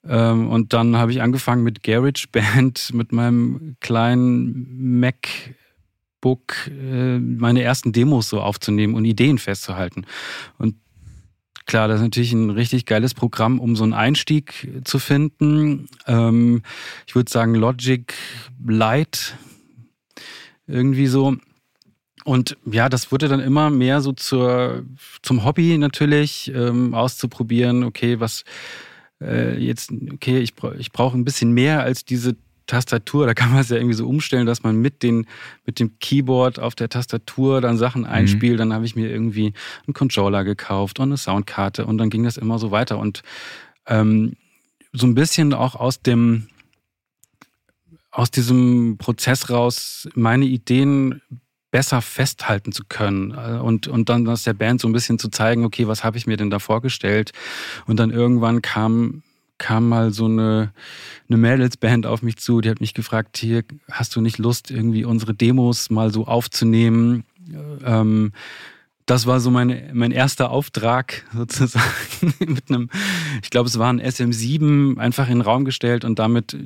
Ähm, 0.04 0.48
und 0.48 0.72
dann 0.74 0.96
habe 0.96 1.10
ich 1.10 1.22
angefangen 1.22 1.64
mit 1.64 1.82
Garage 1.82 2.28
Band, 2.30 2.90
mit 2.94 3.10
meinem 3.10 3.76
kleinen 3.80 5.00
MacBook, 6.18 6.68
äh, 6.68 7.18
meine 7.18 7.62
ersten 7.62 7.92
Demos 7.92 8.28
so 8.28 8.40
aufzunehmen 8.40 8.94
und 8.94 9.04
Ideen 9.04 9.38
festzuhalten. 9.38 10.04
Und 10.58 10.76
Klar, 11.66 11.86
das 11.86 11.96
ist 11.96 12.02
natürlich 12.04 12.32
ein 12.32 12.48
richtig 12.48 12.86
geiles 12.86 13.12
Programm, 13.12 13.60
um 13.60 13.76
so 13.76 13.84
einen 13.84 13.92
Einstieg 13.92 14.80
zu 14.84 14.98
finden. 14.98 15.86
Ähm, 16.06 16.62
ich 17.06 17.14
würde 17.14 17.30
sagen 17.30 17.54
Logic 17.54 18.14
Light, 18.66 19.36
irgendwie 20.66 21.08
so. 21.08 21.36
Und 22.24 22.56
ja, 22.64 22.88
das 22.88 23.12
wurde 23.12 23.28
dann 23.28 23.40
immer 23.40 23.68
mehr 23.68 24.00
so 24.00 24.12
zur, 24.12 24.86
zum 25.20 25.44
Hobby 25.44 25.76
natürlich, 25.76 26.50
ähm, 26.54 26.94
auszuprobieren, 26.94 27.84
okay, 27.84 28.18
was 28.18 28.44
äh, 29.20 29.62
jetzt, 29.62 29.92
okay, 30.10 30.38
ich, 30.38 30.54
ich 30.78 30.90
brauche 30.90 31.18
ein 31.18 31.26
bisschen 31.26 31.52
mehr 31.52 31.82
als 31.82 32.06
diese 32.06 32.34
Tastatur, 32.68 33.26
da 33.26 33.34
kann 33.34 33.50
man 33.50 33.60
es 33.60 33.70
ja 33.70 33.76
irgendwie 33.76 33.96
so 33.96 34.06
umstellen, 34.06 34.46
dass 34.46 34.62
man 34.62 34.76
mit, 34.76 35.02
den, 35.02 35.26
mit 35.66 35.80
dem 35.80 35.98
Keyboard 35.98 36.60
auf 36.60 36.76
der 36.76 36.88
Tastatur 36.88 37.60
dann 37.60 37.76
Sachen 37.76 38.02
mhm. 38.02 38.08
einspielt. 38.08 38.54
Mhm. 38.54 38.58
Dann 38.58 38.72
habe 38.72 38.84
ich 38.84 38.94
mir 38.94 39.10
irgendwie 39.10 39.52
einen 39.86 39.94
Controller 39.94 40.44
gekauft 40.44 41.00
und 41.00 41.08
eine 41.08 41.16
Soundkarte 41.16 41.84
und 41.84 41.98
dann 41.98 42.10
ging 42.10 42.22
das 42.22 42.36
immer 42.36 42.60
so 42.60 42.70
weiter. 42.70 42.98
Und 42.98 43.22
ähm, 43.86 44.36
so 44.92 45.06
ein 45.06 45.14
bisschen 45.14 45.52
auch 45.52 45.74
aus 45.74 46.00
dem, 46.02 46.48
aus 48.10 48.30
diesem 48.30 48.96
Prozess 48.98 49.50
raus 49.50 50.08
meine 50.14 50.44
Ideen 50.44 51.20
besser 51.70 52.00
festhalten 52.00 52.72
zu 52.72 52.84
können 52.88 53.32
äh, 53.32 53.58
und, 53.58 53.88
und 53.88 54.08
dann 54.08 54.26
aus 54.28 54.42
der 54.42 54.54
Band 54.54 54.80
so 54.80 54.88
ein 54.88 54.92
bisschen 54.92 55.18
zu 55.18 55.28
zeigen, 55.28 55.64
okay, 55.64 55.86
was 55.86 56.02
habe 56.04 56.16
ich 56.16 56.26
mir 56.26 56.36
denn 56.36 56.50
da 56.50 56.58
vorgestellt? 56.58 57.32
Und 57.86 57.98
dann 57.98 58.10
irgendwann 58.10 58.62
kam, 58.62 59.22
kam 59.58 59.88
mal 59.88 60.12
so 60.12 60.26
eine, 60.26 60.72
eine 61.28 61.36
Mädelsband 61.36 62.06
auf 62.06 62.22
mich 62.22 62.36
zu, 62.38 62.60
die 62.60 62.70
hat 62.70 62.80
mich 62.80 62.94
gefragt, 62.94 63.38
hier, 63.38 63.64
hast 63.90 64.16
du 64.16 64.20
nicht 64.20 64.38
Lust, 64.38 64.70
irgendwie 64.70 65.04
unsere 65.04 65.34
Demos 65.34 65.90
mal 65.90 66.12
so 66.12 66.26
aufzunehmen? 66.26 67.24
Ähm, 67.84 68.32
das 69.08 69.26
war 69.26 69.40
so 69.40 69.50
mein, 69.50 69.90
mein 69.94 70.12
erster 70.12 70.50
Auftrag 70.50 71.24
sozusagen 71.34 72.34
mit 72.38 72.70
einem, 72.70 72.90
ich 73.42 73.50
glaube, 73.50 73.68
es 73.68 73.78
war 73.78 73.92
ein 73.92 74.00
SM7 74.00 74.98
einfach 74.98 75.28
in 75.28 75.36
den 75.36 75.42
Raum 75.42 75.64
gestellt 75.64 76.04
und 76.04 76.18
damit 76.18 76.56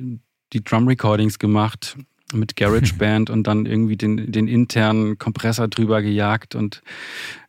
die 0.51 0.63
Drum 0.63 0.87
Recordings 0.87 1.39
gemacht 1.39 1.97
mit 2.33 2.55
GarageBand 2.55 3.29
und 3.31 3.47
dann 3.47 3.65
irgendwie 3.65 3.97
den, 3.97 4.31
den 4.31 4.47
internen 4.47 5.17
Kompressor 5.17 5.67
drüber 5.67 6.01
gejagt 6.01 6.55
und 6.55 6.81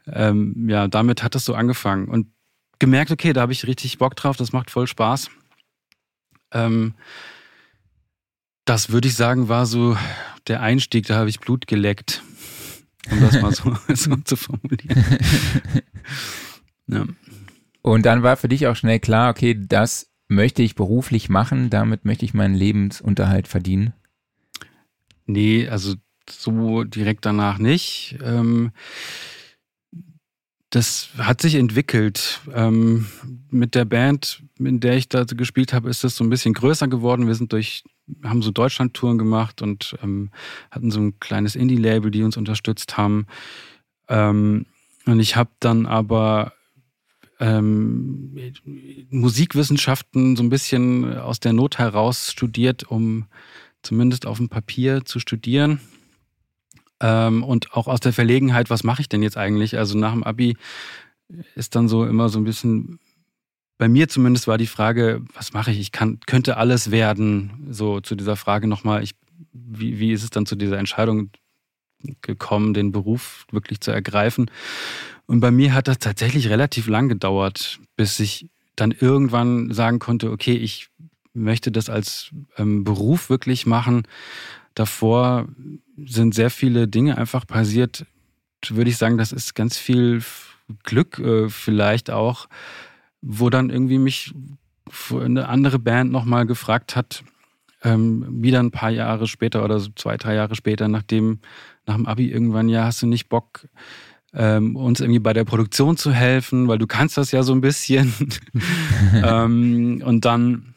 ähm, 0.07 0.69
ja, 0.69 0.87
damit 0.87 1.23
hat 1.23 1.35
es 1.35 1.45
so 1.45 1.55
angefangen 1.55 2.09
und 2.09 2.27
gemerkt, 2.85 3.11
okay, 3.11 3.33
da 3.33 3.41
habe 3.41 3.53
ich 3.53 3.67
richtig 3.67 3.97
Bock 3.97 4.15
drauf, 4.15 4.37
das 4.37 4.53
macht 4.53 4.71
voll 4.71 4.87
Spaß. 4.87 5.31
Ähm, 6.53 6.93
das 8.67 8.91
würde 8.91 9.09
ich 9.09 9.15
sagen, 9.15 9.49
war 9.49 9.65
so 9.65 9.97
der 10.49 10.61
Einstieg, 10.61 11.07
da 11.07 11.17
habe 11.17 11.31
ich 11.31 11.41
Blut 11.41 11.67
geleckt, 11.67 12.23
um 13.11 13.21
das 13.21 13.41
mal 13.41 13.55
so, 13.55 13.75
so 13.95 14.17
zu 14.17 14.37
formulieren. 14.37 15.03
ja. 16.89 17.07
Und 17.81 18.05
dann 18.05 18.23
war 18.23 18.37
für 18.37 18.49
dich 18.49 18.67
auch 18.67 18.77
schnell 18.77 19.01
klar, 19.01 19.31
okay, 19.31 19.59
das 19.59 20.11
möchte 20.29 20.63
ich 20.63 20.75
beruflich 20.75 21.31
machen, 21.31 21.71
damit 21.71 22.05
möchte 22.05 22.27
ich 22.27 22.35
meinen 22.35 22.55
Lebensunterhalt 22.55 23.49
verdienen? 23.49 23.95
Nee, 25.25 25.69
also 25.69 25.95
so 26.29 26.85
direkt 26.85 27.25
danach 27.25 27.57
nicht. 27.57 28.19
Ähm, 28.23 28.73
das 30.75 31.11
hat 31.19 31.41
sich 31.41 31.55
entwickelt. 31.55 32.41
Ähm, 32.53 33.07
mit 33.51 33.77
der 33.77 33.85
Band, 33.85 34.43
in 34.59 34.81
der 34.81 34.97
ich 34.97 35.09
da 35.09 35.23
gespielt 35.23 35.73
habe, 35.73 35.89
ist 35.89 36.03
das 36.03 36.17
so 36.17 36.25
ein 36.25 36.31
bisschen 36.31 36.53
größer 36.53 36.89
geworden. 36.89 37.29
Wir 37.29 37.37
sind 37.37 37.53
durch, 37.53 37.85
haben 38.25 38.43
so 38.43 38.51
Deutschland-Touren 38.51 39.17
gemacht 39.17 39.63
und 39.63 39.97
ähm, 40.03 40.31
hatten 40.73 40.91
so 40.91 41.01
ein 41.01 41.21
kleines 41.21 41.55
Indie-Label, 41.55 42.11
die 42.11 42.25
uns 42.25 42.37
unterstützt 42.37 42.97
haben. 42.97 43.27
Ähm, 44.09 44.67
und 45.07 45.21
ich 45.21 45.37
habe 45.37 45.51
dann 45.61 45.87
aber 45.87 46.53
ähm, 47.39 48.37
Musikwissenschaften 49.11 50.35
so 50.35 50.43
ein 50.43 50.49
bisschen 50.49 51.17
aus 51.19 51.39
der 51.39 51.53
Not 51.53 51.79
heraus 51.79 52.33
studiert, 52.33 52.83
um 52.83 53.27
zumindest 53.83 54.27
auf 54.27 54.39
dem 54.39 54.49
Papier 54.49 55.05
zu 55.05 55.21
studieren. 55.21 55.79
Ähm, 57.01 57.43
und 57.43 57.73
auch 57.73 57.87
aus 57.87 58.01
der 58.01 58.13
Verlegenheit, 58.13 58.71
was 58.71 58.85
mache 58.85 59.03
ich 59.03 59.09
denn 59.09 59.23
jetzt 59.23 59.37
eigentlich? 59.37 59.79
Also 59.79 59.99
nach 59.99 60.13
dem 60.13 60.25
Abi 60.25 60.57
ist 61.55 61.75
dann 61.75 61.89
so 61.89 62.05
immer 62.05 62.29
so 62.29 62.39
ein 62.39 62.45
bisschen, 62.45 62.99
bei 63.79 63.89
mir 63.89 64.09
zumindest 64.09 64.47
war 64.47 64.59
die 64.59 64.67
Frage, 64.67 65.23
was 65.35 65.53
mache 65.53 65.71
ich? 65.71 65.81
Ich 65.81 65.93
kann, 65.93 66.21
könnte 66.27 66.57
alles 66.57 66.91
werden. 66.91 67.67
So 67.71 68.01
zu 68.01 68.15
dieser 68.15 68.37
Frage 68.37 68.67
nochmal, 68.67 69.03
ich, 69.03 69.13
wie, 69.53 69.99
wie 69.99 70.13
ist 70.13 70.23
es 70.23 70.31
dann 70.31 70.47
zu 70.47 70.57
dieser 70.57 70.79
Entscheidung 70.79 71.31
gekommen, 72.21 72.75
den 72.75 72.93
Beruf 72.93 73.47
wirklich 73.51 73.81
zu 73.81 73.91
ergreifen? 73.91 74.51
Und 75.27 75.41
bei 75.41 75.51
mir 75.51 75.73
hat 75.73 75.89
das 75.89 75.99
tatsächlich 75.99 76.49
relativ 76.49 76.87
lang 76.87 77.09
gedauert, 77.09 77.81
bis 77.97 78.21
ich 78.21 78.49
dann 78.77 78.93
irgendwann 78.93 79.73
sagen 79.73 79.99
konnte, 79.99 80.31
okay, 80.31 80.55
ich 80.55 80.89
möchte 81.33 81.73
das 81.73 81.89
als 81.89 82.31
ähm, 82.57 82.85
Beruf 82.85 83.31
wirklich 83.31 83.67
machen. 83.67 84.03
Davor 84.75 85.49
sind 86.07 86.35
sehr 86.35 86.51
viele 86.51 86.89
Dinge 86.89 87.19
einfach 87.19 87.47
passiert. 87.47 88.07
Würde 88.69 88.91
ich 88.91 88.97
sagen, 88.97 89.19
das 89.19 89.33
ist 89.33 89.55
ganz 89.55 89.77
viel 89.77 90.23
Glück 90.83 91.19
äh, 91.19 91.49
vielleicht 91.49 92.11
auch, 92.11 92.49
wo 93.21 93.51
dann 93.51 93.71
irgendwie 93.71 93.99
mich 93.99 94.35
eine 95.11 95.49
andere 95.49 95.79
Band 95.79 96.13
nochmal 96.13 96.47
gefragt 96.47 96.97
hat, 96.97 97.25
ähm, 97.83 98.27
wieder 98.43 98.61
ein 98.61 98.71
paar 98.71 98.91
Jahre 98.91 99.27
später 99.27 99.65
oder 99.65 99.79
so 99.79 99.91
zwei, 99.95 100.17
drei 100.17 100.35
Jahre 100.35 100.55
später, 100.55 100.89
nachdem, 100.89 101.41
nach 101.87 101.97
dem 101.97 102.07
Abi 102.07 102.31
irgendwann, 102.31 102.69
ja, 102.69 102.85
hast 102.85 103.03
du 103.03 103.07
nicht 103.07 103.29
Bock, 103.29 103.67
ähm, 104.33 104.77
uns 104.77 105.01
irgendwie 105.01 105.21
bei 105.21 105.33
der 105.33 105.45
Produktion 105.45 105.97
zu 105.97 106.13
helfen, 106.13 106.67
weil 106.67 106.79
du 106.79 106.87
kannst 106.87 107.17
das 107.17 107.31
ja 107.31 107.43
so 107.43 107.53
ein 107.53 107.61
bisschen. 107.61 108.13
ähm, 109.15 110.03
und 110.05 110.25
dann 110.25 110.74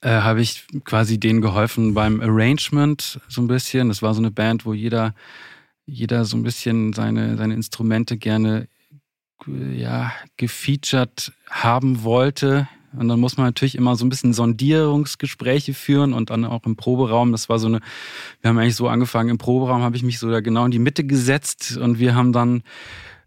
äh, 0.00 0.08
habe 0.08 0.40
ich 0.40 0.66
quasi 0.84 1.18
denen 1.18 1.40
geholfen 1.40 1.94
beim 1.94 2.20
Arrangement 2.20 3.20
so 3.28 3.42
ein 3.42 3.48
bisschen. 3.48 3.88
Das 3.88 4.02
war 4.02 4.14
so 4.14 4.20
eine 4.20 4.30
Band, 4.30 4.64
wo 4.64 4.72
jeder, 4.72 5.14
jeder 5.86 6.24
so 6.24 6.36
ein 6.36 6.42
bisschen 6.42 6.92
seine, 6.92 7.36
seine 7.36 7.54
Instrumente 7.54 8.16
gerne 8.16 8.68
ja, 9.46 10.12
gefeatured 10.36 11.32
haben 11.50 12.04
wollte 12.04 12.68
und 12.94 13.08
dann 13.08 13.20
muss 13.20 13.36
man 13.36 13.46
natürlich 13.46 13.74
immer 13.74 13.96
so 13.96 14.04
ein 14.04 14.08
bisschen 14.08 14.32
Sondierungsgespräche 14.32 15.74
führen 15.74 16.12
und 16.12 16.30
dann 16.30 16.44
auch 16.44 16.64
im 16.64 16.76
Proberaum. 16.76 17.32
Das 17.32 17.48
war 17.48 17.58
so 17.58 17.66
eine, 17.66 17.80
wir 18.40 18.48
haben 18.48 18.58
eigentlich 18.58 18.76
so 18.76 18.88
angefangen, 18.88 19.30
im 19.30 19.38
Proberaum 19.38 19.82
habe 19.82 19.96
ich 19.96 20.02
mich 20.02 20.18
so 20.18 20.30
da 20.30 20.40
genau 20.40 20.64
in 20.64 20.70
die 20.70 20.78
Mitte 20.78 21.04
gesetzt 21.04 21.76
und 21.76 21.98
wir 21.98 22.14
haben 22.14 22.32
dann, 22.32 22.62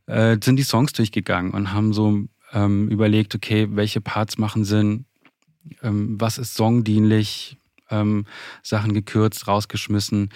äh, 0.05 0.37
sind 0.43 0.57
die 0.57 0.63
Songs 0.63 0.93
durchgegangen 0.93 1.51
und 1.51 1.73
haben 1.73 1.93
so 1.93 2.19
ähm, 2.53 2.89
überlegt, 2.89 3.33
okay, 3.33 3.67
welche 3.71 4.01
Parts 4.01 4.37
machen 4.37 4.65
Sinn, 4.65 5.05
ähm, 5.81 6.19
was 6.19 6.37
ist 6.37 6.55
songdienlich, 6.55 7.57
ähm, 7.89 8.25
Sachen 8.63 8.93
gekürzt, 8.93 9.47
rausgeschmissen. 9.47 10.29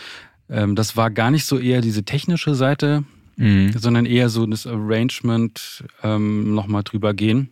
Ähm, 0.49 0.75
das 0.75 0.95
war 0.97 1.09
gar 1.11 1.31
nicht 1.31 1.45
so 1.45 1.57
eher 1.57 1.81
diese 1.81 2.03
technische 2.03 2.55
Seite, 2.55 3.03
mhm. 3.37 3.73
sondern 3.77 4.05
eher 4.05 4.29
so 4.29 4.45
das 4.45 4.67
Arrangement 4.67 5.83
ähm, 6.03 6.53
nochmal 6.53 6.83
drüber 6.83 7.13
gehen 7.13 7.49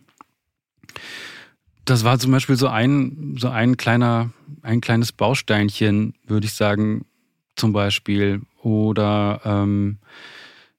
das 1.88 2.04
war 2.04 2.18
zum 2.18 2.32
Beispiel 2.32 2.56
so 2.56 2.68
ein, 2.68 3.36
so 3.38 3.48
ein 3.48 3.76
kleiner, 3.78 4.30
ein 4.62 4.80
kleines 4.80 5.12
Bausteinchen, 5.12 6.14
würde 6.26 6.46
ich 6.46 6.52
sagen, 6.52 7.06
zum 7.56 7.72
Beispiel. 7.72 8.42
Oder 8.62 9.40
ähm, 9.44 9.98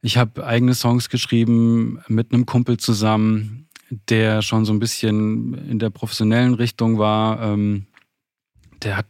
ich 0.01 0.17
habe 0.17 0.45
eigene 0.45 0.75
Songs 0.75 1.09
geschrieben 1.09 1.99
mit 2.07 2.31
einem 2.31 2.45
Kumpel 2.45 2.77
zusammen, 2.77 3.67
der 3.89 4.41
schon 4.41 4.65
so 4.65 4.73
ein 4.73 4.79
bisschen 4.79 5.53
in 5.69 5.79
der 5.79 5.89
professionellen 5.89 6.53
Richtung 6.53 6.97
war. 6.97 7.41
Ähm, 7.41 7.87
der 8.83 8.97
hat, 8.97 9.07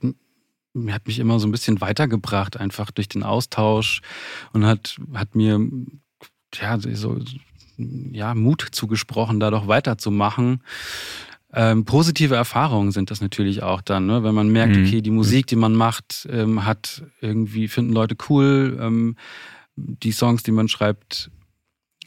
hat 0.90 1.08
mich 1.08 1.20
immer 1.20 1.40
so 1.40 1.48
ein 1.48 1.52
bisschen 1.52 1.82
weitergebracht, 1.82 2.58
einfach 2.58 2.92
durch 2.92 3.08
den 3.08 3.24
Austausch 3.24 4.02
und 4.54 4.66
hat, 4.66 4.98
hat 5.14 5.36
mir 5.36 5.60
ja, 6.56 6.78
so, 6.80 7.20
ja, 7.78 8.34
Mut 8.34 8.66
zugesprochen, 8.72 9.40
da 9.40 9.52
doch 9.52 9.68
weiterzumachen. 9.68 10.62
Ähm, 11.52 11.84
positive 11.84 12.36
Erfahrungen 12.36 12.92
sind 12.92 13.10
das 13.10 13.22
natürlich 13.22 13.64
auch 13.64 13.82
dann, 13.82 14.06
ne? 14.06 14.24
wenn 14.24 14.36
man 14.36 14.50
merkt, 14.50 14.76
mhm. 14.76 14.86
okay, 14.86 15.02
die 15.02 15.10
Musik, 15.10 15.48
die 15.48 15.56
man 15.56 15.74
macht, 15.74 16.28
ähm, 16.32 16.64
hat 16.64 17.04
irgendwie, 17.22 17.68
finden 17.68 17.92
Leute 17.92 18.16
cool, 18.30 18.78
ähm, 18.80 19.16
die 19.76 20.12
Songs, 20.12 20.44
die 20.44 20.52
man 20.52 20.68
schreibt, 20.68 21.32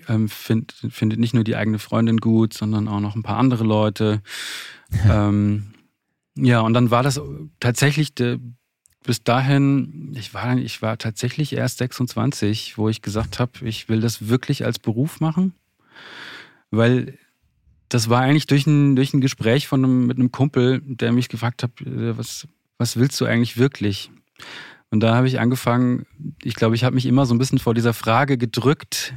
ähm, 0.08 0.28
find, 0.28 0.72
findet 0.90 1.18
nicht 1.18 1.34
nur 1.34 1.44
die 1.44 1.56
eigene 1.56 1.78
Freundin 1.78 2.18
gut, 2.18 2.54
sondern 2.54 2.88
auch 2.88 3.00
noch 3.00 3.14
ein 3.14 3.22
paar 3.22 3.38
andere 3.38 3.64
Leute. 3.64 4.22
ähm, 5.08 5.74
ja, 6.36 6.60
und 6.60 6.74
dann 6.74 6.90
war 6.90 7.02
das 7.02 7.20
tatsächlich 7.60 8.14
de, 8.14 8.38
bis 9.02 9.22
dahin, 9.22 10.14
ich 10.16 10.32
war, 10.32 10.56
ich 10.56 10.82
war 10.82 10.98
tatsächlich 10.98 11.52
erst 11.52 11.78
26, 11.78 12.78
wo 12.78 12.88
ich 12.88 13.02
gesagt 13.02 13.38
habe, 13.38 13.52
ich 13.62 13.88
will 13.88 14.00
das 14.00 14.28
wirklich 14.28 14.64
als 14.64 14.78
Beruf 14.78 15.20
machen, 15.20 15.54
weil 16.70 17.18
das 17.88 18.08
war 18.08 18.22
eigentlich 18.22 18.46
durch 18.46 18.66
ein, 18.66 18.96
durch 18.96 19.12
ein 19.12 19.20
Gespräch 19.20 19.68
von 19.68 19.84
einem, 19.84 20.06
mit 20.06 20.18
einem 20.18 20.32
Kumpel, 20.32 20.80
der 20.84 21.12
mich 21.12 21.28
gefragt 21.28 21.62
hat, 21.62 21.80
äh, 21.82 22.16
was, 22.16 22.48
was 22.78 22.96
willst 22.96 23.20
du 23.20 23.26
eigentlich 23.26 23.58
wirklich? 23.58 24.10
Und 24.90 25.00
da 25.00 25.14
habe 25.14 25.28
ich 25.28 25.40
angefangen, 25.40 26.06
ich 26.42 26.54
glaube, 26.54 26.74
ich 26.74 26.84
habe 26.84 26.94
mich 26.94 27.06
immer 27.06 27.26
so 27.26 27.34
ein 27.34 27.38
bisschen 27.38 27.58
vor 27.58 27.74
dieser 27.74 27.94
Frage 27.94 28.38
gedrückt, 28.38 29.14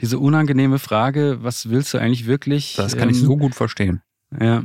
diese 0.00 0.18
unangenehme 0.18 0.78
Frage, 0.78 1.38
was 1.42 1.68
willst 1.70 1.94
du 1.94 1.98
eigentlich 1.98 2.26
wirklich? 2.26 2.74
Das 2.76 2.96
kann 2.96 3.08
ähm, 3.08 3.14
ich 3.14 3.20
so 3.20 3.36
gut 3.36 3.54
verstehen. 3.54 4.02
Ja. 4.40 4.62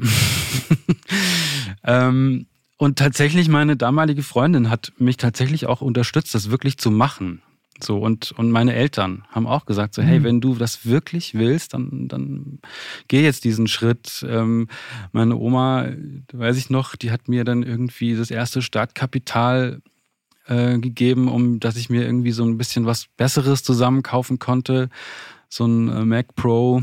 ähm, 1.84 2.48
und 2.78 2.98
tatsächlich 2.98 3.48
meine 3.48 3.78
damalige 3.78 4.24
Freundin 4.24 4.70
hat 4.70 4.94
mich 4.98 5.18
tatsächlich 5.18 5.68
auch 5.68 5.82
unterstützt, 5.82 6.34
das 6.34 6.50
wirklich 6.50 6.78
zu 6.78 6.90
machen. 6.90 7.42
So, 7.84 7.98
und, 7.98 8.32
und 8.34 8.52
meine 8.52 8.74
Eltern 8.74 9.24
haben 9.30 9.48
auch 9.48 9.66
gesagt, 9.66 9.94
so, 9.94 10.02
hey, 10.02 10.20
mhm. 10.20 10.24
wenn 10.24 10.42
du 10.42 10.56
das 10.56 10.86
wirklich 10.86 11.34
willst, 11.34 11.74
dann, 11.74 12.08
dann 12.08 12.60
geh 13.08 13.24
jetzt 13.24 13.44
diesen 13.44 13.68
Schritt. 13.68 14.26
Ähm, 14.28 14.68
meine 15.12 15.36
Oma, 15.36 15.90
weiß 16.32 16.58
ich 16.58 16.70
noch, 16.70 16.96
die 16.96 17.12
hat 17.12 17.28
mir 17.28 17.44
dann 17.44 17.64
irgendwie 17.64 18.16
das 18.16 18.32
erste 18.32 18.62
Startkapital 18.62 19.82
äh, 20.48 20.78
gegeben, 20.80 21.28
um 21.28 21.60
dass 21.60 21.76
ich 21.76 21.90
mir 21.90 22.06
irgendwie 22.06 22.32
so 22.32 22.44
ein 22.44 22.58
bisschen 22.58 22.86
was 22.86 23.08
Besseres 23.18 23.64
zusammenkaufen 23.64 24.40
konnte. 24.40 24.90
So 25.50 25.66
ein 25.66 25.90
äh, 25.90 26.06
Mac 26.06 26.36
Pro 26.36 26.82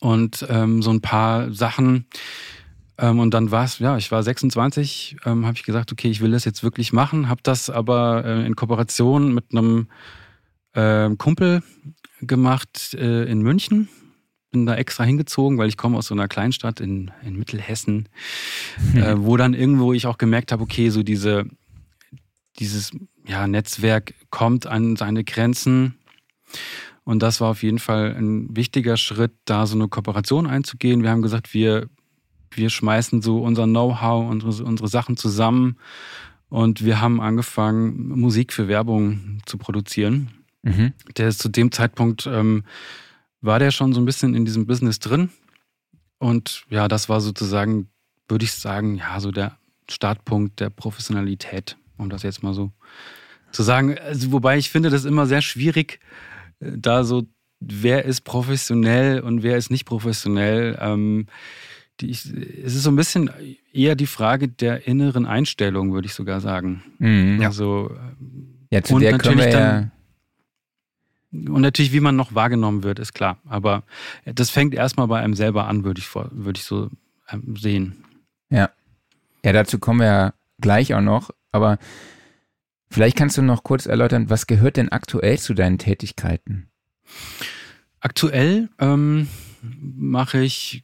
und 0.00 0.46
ähm, 0.48 0.82
so 0.82 0.90
ein 0.90 1.00
paar 1.00 1.52
Sachen. 1.52 2.06
Ähm, 2.98 3.18
und 3.18 3.34
dann 3.34 3.50
war 3.50 3.64
es, 3.64 3.78
ja, 3.78 3.96
ich 3.96 4.10
war 4.10 4.22
26, 4.22 5.16
ähm, 5.24 5.46
habe 5.46 5.56
ich 5.56 5.64
gesagt, 5.64 5.92
okay, 5.92 6.08
ich 6.08 6.20
will 6.20 6.30
das 6.30 6.44
jetzt 6.44 6.62
wirklich 6.62 6.92
machen, 6.92 7.28
habe 7.28 7.40
das 7.42 7.70
aber 7.70 8.24
äh, 8.24 8.46
in 8.46 8.56
Kooperation 8.56 9.34
mit 9.34 9.46
einem 9.52 9.88
äh, 10.74 11.10
Kumpel 11.16 11.62
gemacht 12.20 12.94
äh, 12.94 13.24
in 13.24 13.42
München. 13.42 13.88
Bin 14.50 14.66
da 14.66 14.76
extra 14.76 15.04
hingezogen, 15.04 15.56
weil 15.56 15.68
ich 15.68 15.78
komme 15.78 15.96
aus 15.96 16.08
so 16.08 16.14
einer 16.14 16.28
Kleinstadt 16.28 16.80
in, 16.80 17.10
in 17.24 17.38
Mittelhessen, 17.38 18.08
äh, 18.94 19.14
wo 19.16 19.36
dann 19.36 19.54
irgendwo 19.54 19.92
ich 19.92 20.06
auch 20.06 20.18
gemerkt 20.18 20.52
habe, 20.52 20.62
okay, 20.62 20.90
so 20.90 21.02
diese, 21.02 21.46
dieses 22.58 22.90
ja, 23.26 23.46
Netzwerk 23.46 24.14
kommt 24.30 24.66
an 24.66 24.96
seine 24.96 25.24
Grenzen. 25.24 25.94
Und 27.04 27.22
das 27.22 27.40
war 27.40 27.50
auf 27.50 27.62
jeden 27.62 27.78
Fall 27.78 28.14
ein 28.16 28.54
wichtiger 28.54 28.96
Schritt, 28.96 29.32
da 29.44 29.66
so 29.66 29.74
eine 29.74 29.88
Kooperation 29.88 30.46
einzugehen. 30.46 31.02
Wir 31.02 31.10
haben 31.10 31.22
gesagt, 31.22 31.54
wir, 31.54 31.88
wir 32.50 32.70
schmeißen 32.70 33.22
so 33.22 33.42
unser 33.42 33.64
Know-how, 33.64 34.30
unsere, 34.30 34.64
unsere 34.64 34.88
Sachen 34.88 35.16
zusammen 35.16 35.76
und 36.48 36.84
wir 36.84 37.00
haben 37.00 37.20
angefangen, 37.20 38.08
Musik 38.08 38.52
für 38.52 38.68
Werbung 38.68 39.40
zu 39.46 39.56
produzieren. 39.56 40.30
Mhm. 40.62 40.92
Der 41.16 41.28
ist 41.28 41.38
zu 41.38 41.48
dem 41.48 41.72
Zeitpunkt, 41.72 42.26
ähm, 42.26 42.64
war 43.40 43.58
der 43.58 43.70
schon 43.70 43.94
so 43.94 44.00
ein 44.00 44.04
bisschen 44.04 44.34
in 44.34 44.44
diesem 44.44 44.66
Business 44.66 44.98
drin. 44.98 45.30
Und 46.18 46.64
ja, 46.68 46.88
das 46.88 47.08
war 47.08 47.20
sozusagen, 47.22 47.88
würde 48.28 48.44
ich 48.44 48.52
sagen, 48.52 48.96
ja, 48.96 49.18
so 49.18 49.30
der 49.32 49.56
Startpunkt 49.90 50.60
der 50.60 50.70
Professionalität, 50.70 51.76
um 51.96 52.10
das 52.10 52.22
jetzt 52.22 52.42
mal 52.42 52.54
so 52.54 52.72
zu 53.50 53.62
sagen. 53.62 53.96
Also, 53.98 54.32
wobei 54.32 54.58
ich 54.58 54.70
finde 54.70 54.90
das 54.90 55.04
immer 55.04 55.26
sehr 55.26 55.42
schwierig, 55.42 56.00
äh, 56.60 56.72
da 56.76 57.04
so, 57.04 57.24
wer 57.60 58.04
ist 58.04 58.22
professionell 58.22 59.20
und 59.20 59.42
wer 59.42 59.56
ist 59.56 59.70
nicht 59.70 59.84
professionell. 59.84 60.78
Ähm, 60.80 61.26
die, 62.00 62.10
es 62.10 62.24
ist 62.26 62.82
so 62.82 62.90
ein 62.90 62.96
bisschen 62.96 63.30
eher 63.72 63.94
die 63.94 64.06
Frage 64.06 64.48
der 64.48 64.86
inneren 64.86 65.26
Einstellung, 65.26 65.92
würde 65.92 66.06
ich 66.06 66.14
sogar 66.14 66.40
sagen. 66.40 66.82
Mhm. 66.98 67.42
Also, 67.44 67.94
ja, 68.70 68.82
zu 68.82 68.98
der 68.98 69.18
können 69.18 69.38
wir 69.38 69.50
ja 69.50 69.90
und 71.32 71.62
natürlich, 71.62 71.92
wie 71.92 72.00
man 72.00 72.14
noch 72.14 72.34
wahrgenommen 72.34 72.82
wird, 72.82 72.98
ist 72.98 73.14
klar. 73.14 73.38
Aber 73.48 73.84
das 74.24 74.50
fängt 74.50 74.74
erstmal 74.74 75.06
bei 75.06 75.20
einem 75.20 75.34
selber 75.34 75.66
an, 75.66 75.82
würde 75.82 75.98
ich, 75.98 76.06
vor, 76.06 76.28
würde 76.30 76.58
ich 76.58 76.64
so 76.64 76.90
ähm, 77.30 77.56
sehen. 77.56 78.04
Ja. 78.50 78.70
Ja, 79.44 79.52
dazu 79.52 79.78
kommen 79.78 80.00
wir 80.00 80.06
ja 80.06 80.34
gleich 80.60 80.94
auch 80.94 81.00
noch. 81.00 81.30
Aber 81.52 81.78
vielleicht 82.90 83.16
kannst 83.16 83.38
du 83.38 83.42
noch 83.42 83.62
kurz 83.62 83.86
erläutern, 83.86 84.30
was 84.30 84.46
gehört 84.46 84.76
denn 84.76 84.90
aktuell 84.90 85.38
zu 85.38 85.54
deinen 85.54 85.78
Tätigkeiten? 85.78 86.68
Aktuell 88.00 88.68
ähm, 88.78 89.28
mache 89.62 90.40
ich 90.40 90.82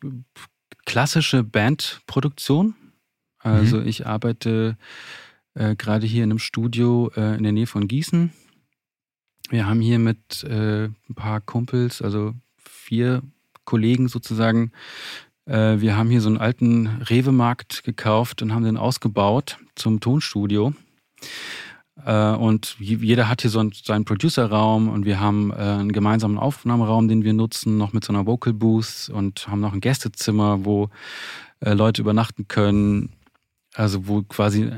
klassische 0.86 1.42
Bandproduktion. 1.42 2.74
Also 3.38 3.78
mhm. 3.78 3.86
ich 3.86 4.06
arbeite 4.06 4.76
äh, 5.54 5.74
gerade 5.74 6.06
hier 6.06 6.24
in 6.24 6.30
einem 6.30 6.38
Studio 6.38 7.10
äh, 7.16 7.36
in 7.36 7.42
der 7.42 7.52
Nähe 7.52 7.66
von 7.66 7.88
Gießen 7.88 8.32
wir 9.50 9.66
haben 9.66 9.80
hier 9.80 9.98
mit 9.98 10.44
äh, 10.44 10.84
ein 10.84 11.14
paar 11.14 11.40
Kumpels, 11.40 12.02
also 12.02 12.34
vier 12.58 13.22
Kollegen 13.64 14.08
sozusagen, 14.08 14.72
äh, 15.48 15.80
wir 15.80 15.96
haben 15.96 16.10
hier 16.10 16.20
so 16.20 16.28
einen 16.28 16.38
alten 16.38 16.86
Rewe-Markt 17.08 17.82
gekauft 17.82 18.42
und 18.42 18.54
haben 18.54 18.64
den 18.64 18.76
ausgebaut 18.76 19.58
zum 19.74 20.00
Tonstudio. 20.00 20.74
Äh, 22.04 22.32
und 22.32 22.76
jeder 22.78 23.28
hat 23.28 23.42
hier 23.42 23.50
so 23.50 23.58
einen, 23.58 23.72
seinen 23.72 24.04
Producer-Raum 24.04 24.88
und 24.88 25.04
wir 25.04 25.20
haben 25.20 25.50
äh, 25.50 25.56
einen 25.56 25.92
gemeinsamen 25.92 26.38
Aufnahmeraum, 26.38 27.08
den 27.08 27.24
wir 27.24 27.32
nutzen, 27.32 27.78
noch 27.78 27.92
mit 27.92 28.04
so 28.04 28.12
einer 28.12 28.26
Vocal 28.26 28.52
Booth 28.52 29.10
und 29.12 29.48
haben 29.48 29.60
noch 29.60 29.72
ein 29.72 29.80
Gästezimmer, 29.80 30.64
wo 30.64 30.90
äh, 31.60 31.72
Leute 31.72 32.02
übernachten 32.02 32.46
können. 32.46 33.10
Also 33.74 34.06
wo 34.06 34.22
quasi 34.22 34.70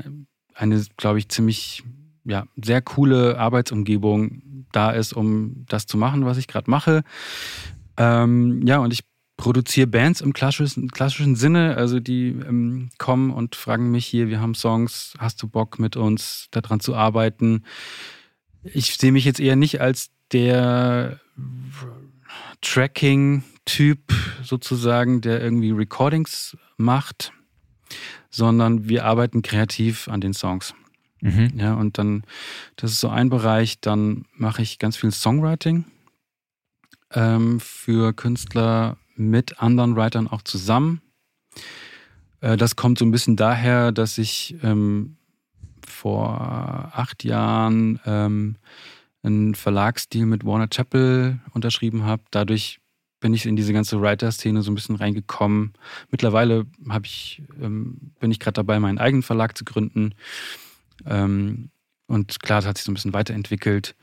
eine, 0.55 0.85
glaube 0.97 1.19
ich, 1.19 1.29
ziemlich 1.29 1.83
ja, 2.23 2.45
sehr 2.61 2.81
coole 2.81 3.37
Arbeitsumgebung 3.37 4.65
da 4.71 4.91
ist, 4.91 5.13
um 5.13 5.65
das 5.67 5.85
zu 5.85 5.97
machen, 5.97 6.25
was 6.25 6.37
ich 6.37 6.47
gerade 6.47 6.69
mache. 6.69 7.03
Ähm, 7.97 8.65
ja, 8.65 8.77
und 8.79 8.93
ich 8.93 9.01
produziere 9.37 9.87
Bands 9.87 10.21
im 10.21 10.33
klassischen, 10.33 10.91
klassischen 10.91 11.35
Sinne. 11.35 11.75
Also 11.75 11.99
die 11.99 12.29
ähm, 12.29 12.89
kommen 12.97 13.31
und 13.31 13.55
fragen 13.55 13.91
mich 13.91 14.05
hier, 14.05 14.27
wir 14.27 14.39
haben 14.39 14.55
Songs, 14.55 15.13
hast 15.17 15.41
du 15.41 15.47
Bock 15.47 15.79
mit 15.79 15.95
uns 15.95 16.47
daran 16.51 16.79
zu 16.79 16.95
arbeiten? 16.95 17.63
Ich 18.63 18.95
sehe 18.97 19.11
mich 19.11 19.25
jetzt 19.25 19.39
eher 19.39 19.55
nicht 19.55 19.81
als 19.81 20.11
der 20.31 21.19
Tracking-Typ 22.61 23.99
sozusagen, 24.43 25.21
der 25.21 25.41
irgendwie 25.41 25.71
Recordings 25.71 26.55
macht, 26.77 27.33
sondern 28.29 28.87
wir 28.87 29.05
arbeiten 29.05 29.41
kreativ 29.41 30.07
an 30.07 30.21
den 30.21 30.33
Songs. 30.33 30.73
Mhm. 31.21 31.51
Ja, 31.55 31.73
und 31.73 31.97
dann, 31.97 32.23
das 32.75 32.91
ist 32.91 32.99
so 32.99 33.09
ein 33.09 33.29
Bereich, 33.29 33.79
dann 33.79 34.25
mache 34.33 34.61
ich 34.61 34.79
ganz 34.79 34.97
viel 34.97 35.11
Songwriting 35.11 35.85
ähm, 37.13 37.59
für 37.59 38.13
Künstler 38.13 38.97
mit 39.15 39.59
anderen 39.59 39.95
Writern 39.95 40.27
auch 40.27 40.41
zusammen. 40.41 41.01
Äh, 42.41 42.57
das 42.57 42.75
kommt 42.75 42.99
so 42.99 43.05
ein 43.05 43.11
bisschen 43.11 43.35
daher, 43.35 43.91
dass 43.91 44.17
ich 44.17 44.55
ähm, 44.63 45.17
vor 45.85 46.41
acht 46.93 47.23
Jahren 47.23 47.99
ähm, 48.05 48.55
einen 49.23 49.55
Verlagsdeal 49.55 50.25
mit 50.25 50.45
Warner 50.45 50.69
Chappell 50.69 51.39
unterschrieben 51.53 52.03
habe. 52.03 52.23
Dadurch 52.31 52.79
bin 53.19 53.33
ich 53.33 53.45
in 53.45 53.55
diese 53.55 53.71
ganze 53.71 54.01
Writer-Szene 54.01 54.63
so 54.63 54.71
ein 54.71 54.75
bisschen 54.75 54.95
reingekommen. 54.95 55.73
Mittlerweile 56.09 56.65
ich, 57.03 57.43
ähm, 57.61 58.13
bin 58.19 58.31
ich 58.31 58.39
gerade 58.39 58.53
dabei, 58.53 58.79
meinen 58.79 58.97
eigenen 58.97 59.23
Verlag 59.23 59.55
zu 59.57 59.63
gründen. 59.63 60.15
Ähm, 61.05 61.69
und 62.07 62.41
klar, 62.41 62.59
das 62.59 62.67
hat 62.67 62.77
sich 62.77 62.85
so 62.85 62.91
ein 62.91 62.95
bisschen 62.95 63.13
weiterentwickelt. 63.13 63.95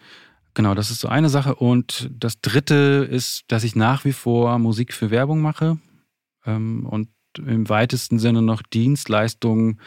Genau, 0.54 0.74
das 0.74 0.90
ist 0.90 1.00
so 1.00 1.08
eine 1.08 1.28
Sache. 1.28 1.54
Und 1.54 2.10
das 2.12 2.40
dritte 2.40 3.06
ist, 3.10 3.44
dass 3.48 3.64
ich 3.64 3.76
nach 3.76 4.04
wie 4.04 4.12
vor 4.12 4.58
Musik 4.58 4.92
für 4.92 5.10
Werbung 5.10 5.40
mache 5.40 5.78
ähm, 6.46 6.86
und 6.86 7.08
im 7.38 7.68
weitesten 7.68 8.18
Sinne 8.18 8.42
noch 8.42 8.62
Dienstleistungen 8.62 9.80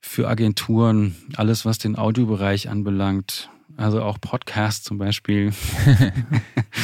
für 0.00 0.28
Agenturen, 0.28 1.14
alles 1.36 1.64
was 1.64 1.78
den 1.78 1.96
Audiobereich 1.96 2.68
anbelangt. 2.68 3.48
Also 3.76 4.02
auch 4.02 4.20
Podcasts 4.20 4.84
zum 4.84 4.98
Beispiel. 4.98 5.52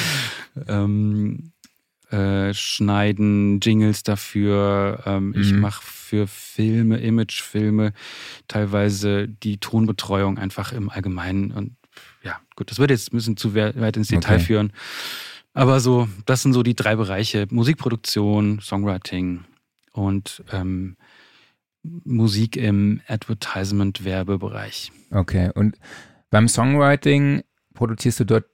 ähm, 0.68 1.53
äh, 2.11 2.53
schneiden 2.55 3.61
Jingles 3.61 4.03
dafür. 4.03 5.03
Ähm, 5.07 5.29
mhm. 5.29 5.40
Ich 5.40 5.53
mache 5.53 5.83
für 5.85 6.27
Filme, 6.27 6.99
Imagefilme, 6.99 7.92
teilweise 8.49 9.29
die 9.29 9.59
Tonbetreuung 9.59 10.38
einfach 10.38 10.73
im 10.73 10.90
Allgemeinen. 10.90 11.53
Und 11.53 11.77
ja, 12.23 12.39
gut, 12.57 12.71
das 12.71 12.79
würde 12.79 12.95
jetzt 12.95 13.13
ein 13.13 13.17
bisschen 13.17 13.37
zu 13.37 13.55
weit 13.55 13.97
ins 13.97 14.09
Detail 14.09 14.37
okay. 14.37 14.45
führen. 14.45 14.73
Aber 15.53 15.81
so, 15.81 16.09
das 16.27 16.43
sind 16.43 16.53
so 16.53 16.63
die 16.63 16.77
drei 16.77 16.97
Bereiche: 16.97 17.47
Musikproduktion, 17.51 18.61
Songwriting 18.61 19.45
und 19.93 20.45
ähm, 20.53 20.97
Musik 21.83 22.57
im 22.57 23.01
Advertisement-Werbebereich. 23.09 24.93
Okay, 25.11 25.51
und 25.55 25.77
beim 26.31 26.47
Songwriting 26.47 27.43
produzierst 27.75 28.21
du 28.21 28.25
dort 28.25 28.45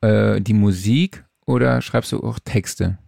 äh, 0.00 0.40
die 0.40 0.54
Musik 0.54 1.24
oder 1.44 1.82
schreibst 1.82 2.12
du 2.12 2.22
auch 2.22 2.38
Texte? 2.38 2.98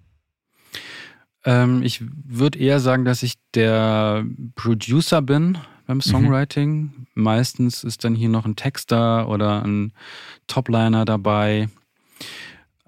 Ähm, 1.44 1.82
ich 1.82 2.02
würde 2.24 2.58
eher 2.58 2.80
sagen, 2.80 3.04
dass 3.04 3.22
ich 3.22 3.34
der 3.54 4.24
Producer 4.56 5.22
bin 5.22 5.58
beim 5.90 5.96
mhm. 5.96 6.02
Songwriting. 6.02 6.70
Mhm. 6.70 7.06
Meistens 7.14 7.82
ist 7.82 8.04
dann 8.04 8.14
hier 8.14 8.28
noch 8.28 8.44
ein 8.44 8.54
Texter 8.54 9.28
oder 9.28 9.64
ein 9.64 9.92
Topliner 10.46 11.04
dabei, 11.04 11.68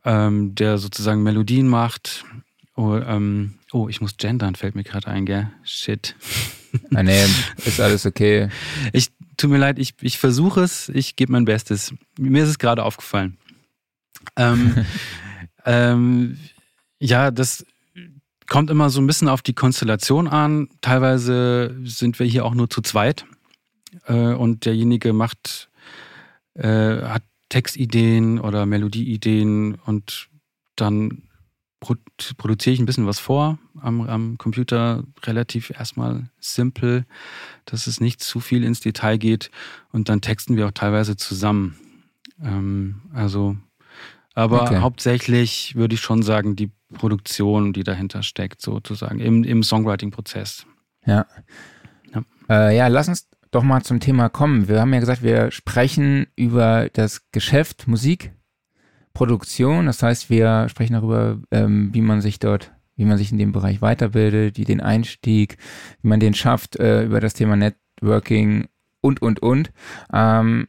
ähm, 0.04 0.54
der 0.54 0.78
sozusagen 0.78 1.24
Melodien 1.24 1.66
macht. 1.66 2.24
Oh, 2.76 2.94
ähm, 2.94 3.54
oh, 3.72 3.88
ich 3.88 4.00
muss 4.00 4.16
gendern, 4.16 4.54
fällt 4.54 4.76
mir 4.76 4.84
gerade 4.84 5.08
ein, 5.08 5.26
gell? 5.26 5.50
Shit. 5.64 6.14
Ah, 6.94 7.02
nee, 7.02 7.24
ist 7.64 7.80
alles 7.80 8.06
okay. 8.06 8.48
Ich 8.92 9.08
tut 9.36 9.50
mir 9.50 9.58
leid, 9.58 9.80
ich, 9.80 9.94
ich 10.00 10.18
versuche 10.18 10.60
es, 10.60 10.88
ich 10.88 11.16
gebe 11.16 11.32
mein 11.32 11.44
Bestes. 11.44 11.92
Mir 12.16 12.44
ist 12.44 12.50
es 12.50 12.58
gerade 12.58 12.84
aufgefallen. 12.84 13.36
Ähm, 14.36 14.86
ähm, 15.66 16.38
ja, 17.00 17.32
das 17.32 17.66
kommt 18.52 18.68
immer 18.68 18.90
so 18.90 19.00
ein 19.00 19.06
bisschen 19.06 19.28
auf 19.28 19.40
die 19.40 19.54
Konstellation 19.54 20.28
an. 20.28 20.68
Teilweise 20.82 21.74
sind 21.84 22.18
wir 22.18 22.26
hier 22.26 22.44
auch 22.44 22.52
nur 22.52 22.68
zu 22.68 22.82
zweit 22.82 23.24
äh, 24.06 24.34
und 24.34 24.66
derjenige 24.66 25.14
macht, 25.14 25.70
äh, 26.52 27.00
hat 27.00 27.22
Textideen 27.48 28.38
oder 28.38 28.66
Melodieideen 28.66 29.76
und 29.86 30.28
dann 30.76 31.22
produziere 31.80 32.74
ich 32.74 32.80
ein 32.80 32.84
bisschen 32.84 33.06
was 33.06 33.18
vor 33.18 33.58
am, 33.80 34.02
am, 34.02 34.36
Computer, 34.36 35.02
relativ 35.24 35.70
erstmal 35.70 36.28
simpel, 36.38 37.06
dass 37.64 37.86
es 37.86 38.02
nicht 38.02 38.20
zu 38.20 38.38
viel 38.38 38.64
ins 38.64 38.80
Detail 38.80 39.16
geht 39.16 39.50
und 39.92 40.10
dann 40.10 40.20
texten 40.20 40.56
wir 40.58 40.66
auch 40.66 40.72
teilweise 40.72 41.16
zusammen. 41.16 41.78
Ähm, 42.42 43.00
also, 43.14 43.56
aber 44.34 44.64
okay. 44.64 44.78
hauptsächlich 44.80 45.74
würde 45.74 45.94
ich 45.94 46.02
schon 46.02 46.22
sagen, 46.22 46.54
die 46.54 46.70
Produktion, 46.92 47.72
die 47.72 47.84
dahinter 47.84 48.22
steckt, 48.22 48.60
sozusagen, 48.60 49.18
im, 49.18 49.44
im 49.44 49.62
Songwriting-Prozess. 49.62 50.66
Ja. 51.06 51.26
Ja. 52.14 52.22
Äh, 52.48 52.76
ja, 52.76 52.88
lass 52.88 53.08
uns 53.08 53.28
doch 53.50 53.62
mal 53.62 53.82
zum 53.82 54.00
Thema 54.00 54.28
kommen. 54.28 54.68
Wir 54.68 54.80
haben 54.80 54.92
ja 54.92 55.00
gesagt, 55.00 55.22
wir 55.22 55.50
sprechen 55.50 56.26
über 56.36 56.88
das 56.92 57.30
Geschäft 57.32 57.86
Musik 57.86 58.32
Produktion. 59.14 59.86
Das 59.86 60.02
heißt, 60.02 60.30
wir 60.30 60.68
sprechen 60.68 60.94
darüber, 60.94 61.38
ähm, 61.50 61.90
wie 61.92 62.00
man 62.00 62.20
sich 62.20 62.38
dort, 62.38 62.72
wie 62.96 63.04
man 63.04 63.18
sich 63.18 63.30
in 63.30 63.38
dem 63.38 63.52
Bereich 63.52 63.82
weiterbildet, 63.82 64.56
wie 64.56 64.64
den 64.64 64.80
Einstieg, 64.80 65.58
wie 66.00 66.08
man 66.08 66.20
den 66.20 66.34
schafft, 66.34 66.76
äh, 66.76 67.04
über 67.04 67.20
das 67.20 67.34
Thema 67.34 67.56
Networking 67.56 68.68
und, 69.00 69.20
und, 69.20 69.40
und. 69.42 69.70
Ähm, 70.12 70.68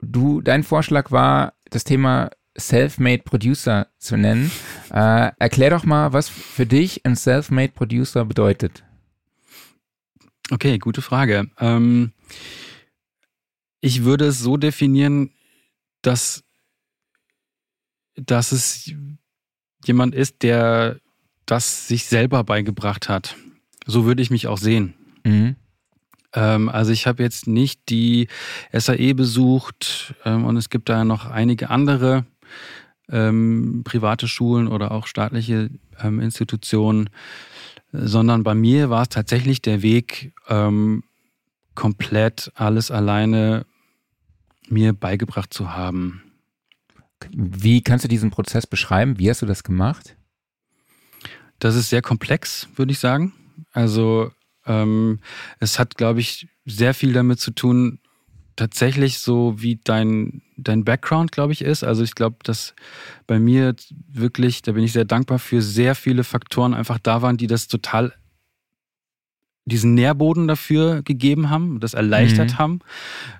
du, 0.00 0.40
dein 0.40 0.64
Vorschlag 0.64 1.10
war, 1.10 1.54
das 1.70 1.84
Thema 1.84 2.30
Self-Made 2.58 3.22
Producer 3.24 3.88
zu 3.98 4.16
nennen. 4.16 4.50
Äh, 4.90 5.32
erklär 5.38 5.70
doch 5.70 5.84
mal, 5.84 6.12
was 6.12 6.28
für 6.28 6.66
dich 6.66 7.04
ein 7.04 7.16
Self-Made 7.16 7.72
Producer 7.72 8.24
bedeutet. 8.24 8.84
Okay, 10.50 10.78
gute 10.78 11.02
Frage. 11.02 11.50
Ähm, 11.58 12.12
ich 13.80 14.04
würde 14.04 14.26
es 14.26 14.38
so 14.38 14.56
definieren, 14.56 15.30
dass, 16.02 16.44
dass 18.14 18.52
es 18.52 18.92
jemand 19.84 20.14
ist, 20.14 20.42
der 20.42 21.00
das 21.46 21.88
sich 21.88 22.06
selber 22.06 22.44
beigebracht 22.44 23.08
hat. 23.08 23.36
So 23.86 24.04
würde 24.04 24.22
ich 24.22 24.30
mich 24.30 24.46
auch 24.46 24.58
sehen. 24.58 24.94
Mhm. 25.24 25.56
Ähm, 26.34 26.68
also 26.68 26.92
ich 26.92 27.06
habe 27.06 27.22
jetzt 27.22 27.46
nicht 27.46 27.88
die 27.88 28.28
SAE 28.72 29.14
besucht 29.14 30.14
ähm, 30.24 30.44
und 30.44 30.56
es 30.56 30.68
gibt 30.68 30.88
da 30.88 31.04
noch 31.04 31.26
einige 31.26 31.70
andere 31.70 32.26
ähm, 33.10 33.82
private 33.84 34.28
Schulen 34.28 34.68
oder 34.68 34.92
auch 34.92 35.06
staatliche 35.06 35.70
ähm, 36.02 36.20
Institutionen, 36.20 37.10
sondern 37.92 38.42
bei 38.42 38.54
mir 38.54 38.90
war 38.90 39.02
es 39.02 39.08
tatsächlich 39.08 39.62
der 39.62 39.82
Weg, 39.82 40.32
ähm, 40.48 41.04
komplett 41.74 42.52
alles 42.54 42.90
alleine 42.90 43.66
mir 44.68 44.92
beigebracht 44.92 45.52
zu 45.52 45.74
haben. 45.74 46.22
Wie 47.30 47.82
kannst 47.82 48.04
du 48.04 48.08
diesen 48.08 48.30
Prozess 48.30 48.66
beschreiben? 48.66 49.18
Wie 49.18 49.30
hast 49.30 49.42
du 49.42 49.46
das 49.46 49.64
gemacht? 49.64 50.16
Das 51.58 51.74
ist 51.74 51.88
sehr 51.88 52.02
komplex, 52.02 52.68
würde 52.76 52.92
ich 52.92 52.98
sagen. 52.98 53.32
Also 53.72 54.30
ähm, 54.66 55.20
es 55.60 55.78
hat, 55.78 55.96
glaube 55.96 56.20
ich, 56.20 56.48
sehr 56.64 56.94
viel 56.94 57.12
damit 57.12 57.40
zu 57.40 57.50
tun, 57.52 58.00
tatsächlich 58.56 59.18
so 59.18 59.54
wie 59.56 59.80
dein, 59.82 60.42
dein 60.56 60.84
Background, 60.84 61.32
glaube 61.32 61.52
ich, 61.52 61.62
ist. 61.62 61.84
Also 61.84 62.02
ich 62.02 62.14
glaube, 62.14 62.36
dass 62.44 62.74
bei 63.26 63.38
mir 63.38 63.74
wirklich, 64.08 64.62
da 64.62 64.72
bin 64.72 64.84
ich 64.84 64.92
sehr 64.92 65.04
dankbar 65.04 65.38
für, 65.38 65.62
sehr 65.62 65.94
viele 65.94 66.24
Faktoren 66.24 66.74
einfach 66.74 66.98
da 66.98 67.22
waren, 67.22 67.36
die 67.36 67.46
das 67.46 67.68
total 67.68 68.12
diesen 69.66 69.94
Nährboden 69.94 70.46
dafür 70.46 71.02
gegeben 71.02 71.48
haben, 71.48 71.80
das 71.80 71.94
erleichtert 71.94 72.52
mhm. 72.52 72.58
haben, 72.58 72.78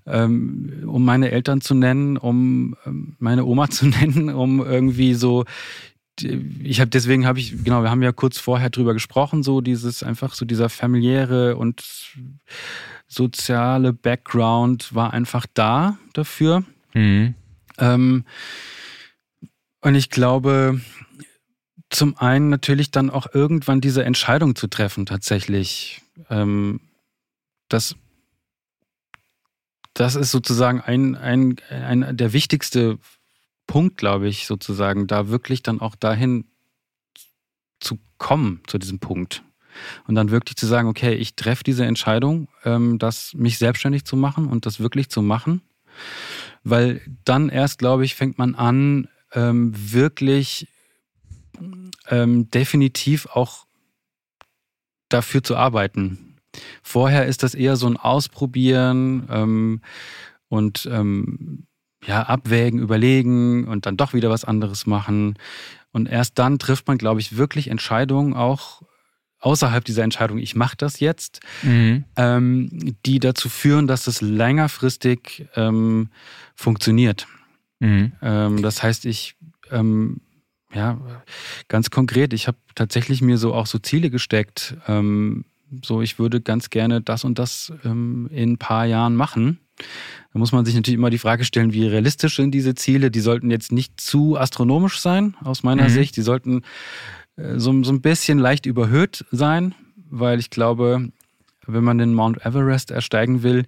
ähm, 0.07 0.85
um 0.87 1.05
meine 1.05 1.31
Eltern 1.31 1.61
zu 1.61 1.75
nennen, 1.75 2.17
um 2.17 2.77
ähm, 2.87 3.17
meine 3.19 3.45
Oma 3.45 3.69
zu 3.71 3.87
nennen, 3.87 4.31
um 4.31 4.65
irgendwie 4.65 5.15
so 5.15 5.45
ich 6.63 6.81
habe 6.81 6.91
deswegen 6.91 7.27
habe 7.27 7.41
ich 7.41 7.65
genau 7.65 7.83
wir 7.83 7.91
haben 7.91 8.03
ja 8.03 8.13
kurz 8.13 8.39
vorher 8.39 8.71
drüber 8.71 8.93
gesprochen 8.93 9.43
so 9.43 9.61
dieses 9.61 10.05
einfach 10.05 10.35
so 10.35 10.45
dieser 10.45 10.69
familiäre 10.69 11.57
und 11.57 11.83
soziale 13.07 13.93
Background 13.93 14.95
war 14.95 15.13
einfach 15.13 15.47
da 15.53 15.99
dafür. 16.13 16.65
Mhm. 16.95 17.35
Ähm, 17.79 18.25
und 19.81 19.95
ich 19.95 20.11
glaube, 20.11 20.81
zum 21.91 22.17
einen 22.17 22.49
natürlich 22.49 22.91
dann 22.91 23.11
auch 23.11 23.27
irgendwann 23.33 23.81
diese 23.81 24.05
Entscheidung 24.05 24.57
zu 24.57 24.67
treffen, 24.67 25.07
tatsächlich. 25.07 26.03
Ähm, 26.31 26.81
das, 27.69 27.97
das 29.93 30.15
ist 30.15 30.31
sozusagen 30.31 30.81
ein, 30.81 31.17
ein, 31.17 31.57
ein 31.71 32.17
der 32.17 32.33
wichtigste 32.33 32.99
Punkt, 33.67 33.97
glaube 33.97 34.29
ich, 34.29 34.47
sozusagen, 34.47 35.07
da 35.07 35.29
wirklich 35.29 35.63
dann 35.63 35.81
auch 35.81 35.97
dahin 35.97 36.47
zu 37.81 37.99
kommen, 38.19 38.63
zu 38.67 38.79
diesem 38.79 38.99
Punkt. 38.99 39.43
Und 40.07 40.15
dann 40.15 40.31
wirklich 40.31 40.57
zu 40.57 40.67
sagen, 40.67 40.89
okay, 40.89 41.15
ich 41.15 41.35
treffe 41.37 41.65
diese 41.65 41.85
Entscheidung, 41.85 42.49
ähm, 42.65 42.99
das 42.99 43.35
mich 43.35 43.59
selbstständig 43.59 44.05
zu 44.05 44.17
machen 44.17 44.47
und 44.47 44.67
das 44.67 44.81
wirklich 44.81 45.09
zu 45.09 45.23
machen. 45.23 45.63
Weil 46.63 47.01
dann 47.25 47.49
erst, 47.49 47.79
glaube 47.79 48.05
ich, 48.05 48.15
fängt 48.15 48.39
man 48.39 48.55
an, 48.55 49.09
ähm, 49.33 49.73
wirklich 49.75 50.69
ähm, 52.09 52.51
definitiv 52.51 53.27
auch 53.27 53.67
dafür 55.09 55.43
zu 55.43 55.57
arbeiten. 55.57 56.37
Vorher 56.83 57.27
ist 57.27 57.43
das 57.43 57.55
eher 57.55 57.77
so 57.77 57.87
ein 57.87 57.97
Ausprobieren 57.97 59.27
ähm, 59.31 59.81
und 60.49 60.89
ähm, 60.91 61.67
ja, 62.07 62.23
abwägen, 62.23 62.81
überlegen 62.81 63.67
und 63.67 63.87
dann 63.87 63.97
doch 63.97 64.13
wieder 64.13 64.31
was 64.31 64.45
anderes 64.45 64.87
machen. 64.87 65.39
Und 65.93 66.07
erst 66.07 66.39
dann 66.39 66.59
trifft 66.59 66.87
man, 66.87 66.99
glaube 66.99 67.21
ich, 67.21 67.37
wirklich 67.37 67.69
Entscheidungen 67.69 68.35
auch 68.35 68.83
außerhalb 69.45 69.85
dieser 69.85 70.03
Entscheidung, 70.03 70.39
ich 70.39 70.57
mache 70.57 70.77
das 70.77 71.01
jetzt, 71.01 71.41
mhm. 71.63 72.05
ähm, 72.17 72.97
die 73.05 73.19
dazu 73.19 73.49
führen, 73.49 73.87
dass 73.87 74.07
es 74.07 74.23
längerfristig 74.23 75.47
ähm, 75.55 76.09
funktioniert. 76.55 77.27
Mhm. 77.79 78.13
Ähm, 78.23 78.63
das 78.63 78.83
heißt, 78.83 79.05
ich, 79.05 79.37
ähm, 79.71 80.23
ja, 80.73 80.99
ganz 81.69 81.91
konkret, 81.91 82.33
ich 82.33 82.47
habe 82.47 82.57
tatsächlich 82.75 83.21
mir 83.21 83.37
so 83.37 83.53
auch 83.53 83.67
so 83.67 83.79
Ziele 83.79 84.09
gesteckt. 84.09 84.77
Ähm, 84.89 85.45
so, 85.85 86.01
ich 86.01 86.19
würde 86.19 86.41
ganz 86.41 86.71
gerne 86.71 87.03
das 87.03 87.25
und 87.25 87.39
das 87.39 87.73
ähm, 87.85 88.29
in 88.33 88.53
ein 88.53 88.59
paar 88.59 88.87
Jahren 88.87 89.15
machen. 89.15 89.59
Da 90.33 90.39
muss 90.39 90.53
man 90.53 90.65
sich 90.65 90.75
natürlich 90.75 90.99
immer 90.99 91.11
die 91.11 91.19
Frage 91.19 91.45
stellen, 91.45 91.73
wie 91.73 91.87
realistisch 91.87 92.37
sind 92.37 92.53
diese 92.53 92.75
Ziele? 92.75 93.11
Die 93.11 93.21
sollten 93.21 93.51
jetzt 93.51 93.73
nicht 93.73 94.01
zu 94.01 94.39
astronomisch 94.39 95.01
sein, 95.01 95.37
aus 95.43 95.63
meiner 95.63 95.85
mhm. 95.85 95.93
Sicht. 95.93 96.17
Die 96.17 96.23
sollten 96.23 96.63
so, 97.37 97.83
so 97.83 97.93
ein 97.93 98.01
bisschen 98.01 98.39
leicht 98.39 98.67
überhöht 98.67 99.25
sein, 99.31 99.75
weil 100.11 100.39
ich 100.39 100.51
glaube, 100.51 101.09
wenn 101.67 101.85
man 101.85 101.99
den 101.99 102.15
Mount 102.15 102.45
Everest 102.45 102.91
ersteigen 102.91 103.43
will, 103.43 103.65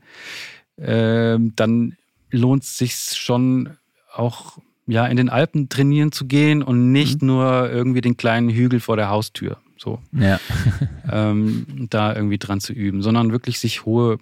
äh, 0.77 1.39
dann 1.39 1.97
lohnt 2.31 2.65
es 2.65 2.79
sich 2.79 2.95
schon 2.95 3.71
auch 4.13 4.59
ja 4.87 5.07
in 5.07 5.17
den 5.17 5.29
Alpen 5.29 5.69
trainieren 5.69 6.13
zu 6.13 6.27
gehen 6.27 6.63
und 6.63 6.93
nicht 6.93 7.23
mhm. 7.23 7.29
nur 7.29 7.71
irgendwie 7.71 8.01
den 8.01 8.17
kleinen 8.17 8.51
Hügel 8.51 8.81
vor 8.81 8.97
der 8.97 9.09
Haustür 9.09 9.59
so 9.77 10.01
ja. 10.13 10.41
ähm, 11.11 11.87
da 11.91 12.15
irgendwie 12.15 12.39
dran 12.39 12.61
zu 12.61 12.73
üben, 12.73 13.03
sondern 13.03 13.33
wirklich 13.33 13.59
sich 13.59 13.85
hohe 13.85 14.19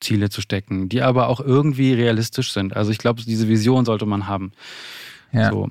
Ziele 0.00 0.30
zu 0.30 0.40
stecken, 0.40 0.88
die 0.88 1.02
aber 1.02 1.28
auch 1.28 1.40
irgendwie 1.40 1.92
realistisch 1.92 2.52
sind. 2.52 2.74
Also 2.74 2.90
ich 2.90 2.98
glaube, 2.98 3.22
diese 3.22 3.48
Vision 3.48 3.84
sollte 3.84 4.06
man 4.06 4.26
haben. 4.26 4.52
Ja. 5.32 5.50
So, 5.50 5.68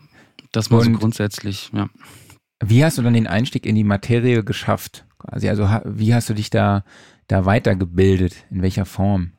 das 0.52 0.70
mal 0.70 0.84
so 0.84 0.92
grundsätzlich, 0.92 1.72
ja. 1.74 1.90
Wie 2.62 2.84
hast 2.84 2.98
du 2.98 3.02
dann 3.02 3.14
den 3.14 3.28
Einstieg 3.28 3.66
in 3.66 3.76
die 3.76 3.84
Materie 3.84 4.44
geschafft? 4.44 5.06
Quasi? 5.20 5.50
Also 5.50 5.64
wie 5.86 6.14
hast 6.14 6.30
du 6.30 6.34
dich 6.34 6.50
da, 6.50 6.84
da 7.28 7.46
weitergebildet? 7.46 8.46
In 8.50 8.62
welcher 8.62 8.86
Form? 8.86 9.34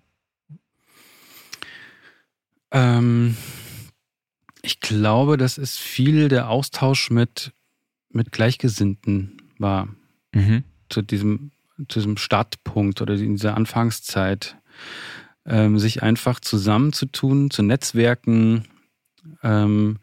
Ähm, 2.71 3.37
ich 4.63 4.81
glaube, 4.81 5.37
dass 5.37 5.59
es 5.59 5.77
viel 5.77 6.29
der 6.29 6.49
Austausch 6.49 7.11
mit, 7.11 7.53
mit 8.11 8.33
Gleichgesinnten 8.33 9.43
war. 9.59 9.89
Mhm. 10.33 10.65
Zu, 10.89 11.03
diesem, 11.03 11.51
zu 11.89 12.01
diesem 12.01 12.17
Startpunkt 12.17 13.01
oder 13.03 13.15
in 13.15 13.37
dieser 13.37 13.57
Anfangszeit. 13.57 14.57
Ähm, 15.47 15.79
sich 15.79 16.03
einfach 16.03 16.41
zusammenzutun, 16.41 17.51
zu 17.51 17.63
Netzwerken, 17.63 18.67
ähm, 19.43 19.99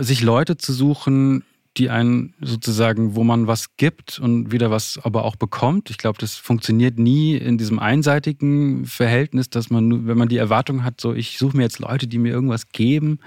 sich 0.00 0.22
Leute 0.22 0.56
zu 0.56 0.72
suchen, 0.72 1.44
die 1.78 1.90
einen 1.90 2.34
sozusagen, 2.40 3.14
wo 3.14 3.24
man 3.24 3.46
was 3.46 3.76
gibt 3.76 4.18
und 4.18 4.50
wieder 4.50 4.70
was 4.70 4.98
aber 5.02 5.24
auch 5.24 5.36
bekommt. 5.36 5.90
Ich 5.90 5.98
glaube, 5.98 6.18
das 6.18 6.34
funktioniert 6.34 6.98
nie 6.98 7.36
in 7.36 7.56
diesem 7.56 7.78
einseitigen 7.78 8.84
Verhältnis, 8.86 9.48
dass 9.50 9.70
man, 9.70 10.06
wenn 10.06 10.18
man 10.18 10.28
die 10.28 10.38
Erwartung 10.38 10.82
hat, 10.82 11.00
so 11.00 11.14
ich 11.14 11.38
suche 11.38 11.56
mir 11.56 11.62
jetzt 11.62 11.78
Leute, 11.78 12.08
die 12.08 12.18
mir 12.18 12.32
irgendwas 12.32 12.70
geben, 12.72 13.20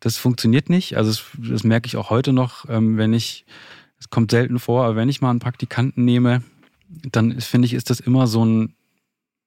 das 0.00 0.16
funktioniert 0.16 0.70
nicht. 0.70 0.96
Also 0.96 1.10
das, 1.10 1.50
das 1.50 1.64
merke 1.64 1.86
ich 1.86 1.96
auch 1.96 2.10
heute 2.10 2.32
noch, 2.32 2.68
ähm, 2.68 2.96
wenn 2.96 3.12
ich, 3.12 3.44
es 4.00 4.08
kommt 4.08 4.30
selten 4.30 4.58
vor, 4.58 4.84
aber 4.84 4.96
wenn 4.96 5.08
ich 5.08 5.20
mal 5.20 5.30
einen 5.30 5.40
Praktikanten 5.40 6.04
nehme, 6.04 6.42
dann 6.88 7.40
finde 7.40 7.66
ich, 7.66 7.74
ist 7.74 7.90
das 7.90 8.00
immer 8.00 8.26
so 8.26 8.44
ein, 8.44 8.74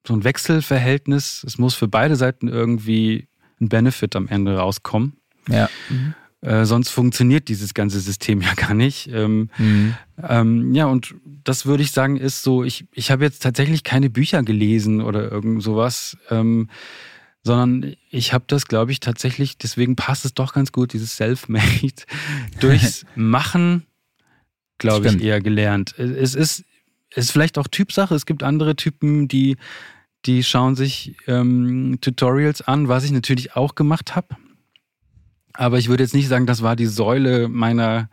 so 0.07 0.13
ein 0.13 0.23
Wechselverhältnis. 0.23 1.43
Es 1.45 1.57
muss 1.57 1.73
für 1.73 1.87
beide 1.87 2.15
Seiten 2.15 2.47
irgendwie 2.47 3.27
ein 3.59 3.69
Benefit 3.69 4.15
am 4.15 4.27
Ende 4.27 4.57
rauskommen. 4.57 5.17
Ja. 5.49 5.69
Mhm. 5.89 6.13
Äh, 6.45 6.65
sonst 6.65 6.89
funktioniert 6.89 7.47
dieses 7.47 7.73
ganze 7.73 7.99
System 7.99 8.41
ja 8.41 8.53
gar 8.53 8.73
nicht. 8.73 9.09
Ähm, 9.11 9.49
mhm. 9.57 9.95
ähm, 10.21 10.75
ja, 10.75 10.85
und 10.85 11.15
das 11.43 11.65
würde 11.65 11.83
ich 11.83 11.91
sagen, 11.91 12.17
ist 12.17 12.43
so, 12.43 12.63
ich, 12.63 12.85
ich 12.93 13.09
habe 13.09 13.23
jetzt 13.23 13.41
tatsächlich 13.41 13.83
keine 13.83 14.09
Bücher 14.09 14.43
gelesen 14.43 15.01
oder 15.01 15.31
irgend 15.31 15.63
sowas, 15.63 16.17
ähm, 16.29 16.69
sondern 17.43 17.95
ich 18.09 18.33
habe 18.33 18.45
das, 18.47 18.67
glaube 18.67 18.91
ich, 18.91 18.99
tatsächlich, 18.99 19.57
deswegen 19.57 19.95
passt 19.95 20.25
es 20.25 20.33
doch 20.33 20.53
ganz 20.53 20.71
gut, 20.71 20.93
dieses 20.93 21.15
Self-Made, 21.15 22.03
durchs 22.59 23.05
Machen, 23.15 23.85
glaube 24.77 25.07
ich, 25.07 25.21
eher 25.21 25.41
gelernt. 25.41 25.97
Es 25.97 26.35
ist, 26.35 26.63
es 27.11 27.25
ist 27.25 27.31
vielleicht 27.31 27.57
auch 27.57 27.67
Typsache. 27.67 28.13
Es 28.13 28.25
gibt 28.25 28.43
andere 28.43 28.75
Typen, 28.75 29.27
die, 29.27 29.57
die 30.25 30.43
schauen 30.43 30.75
sich 30.75 31.15
ähm, 31.27 31.99
Tutorials 32.01 32.61
an, 32.61 32.87
was 32.87 33.03
ich 33.03 33.11
natürlich 33.11 33.55
auch 33.55 33.75
gemacht 33.75 34.15
habe. 34.15 34.35
Aber 35.57 35.77
ich 35.77 35.89
würde 35.89 36.03
jetzt 36.03 36.13
nicht 36.13 36.27
sagen, 36.27 36.45
das 36.45 36.61
war 36.61 36.75
die 36.75 36.85
Säule 36.85 37.47
meiner, 37.47 38.09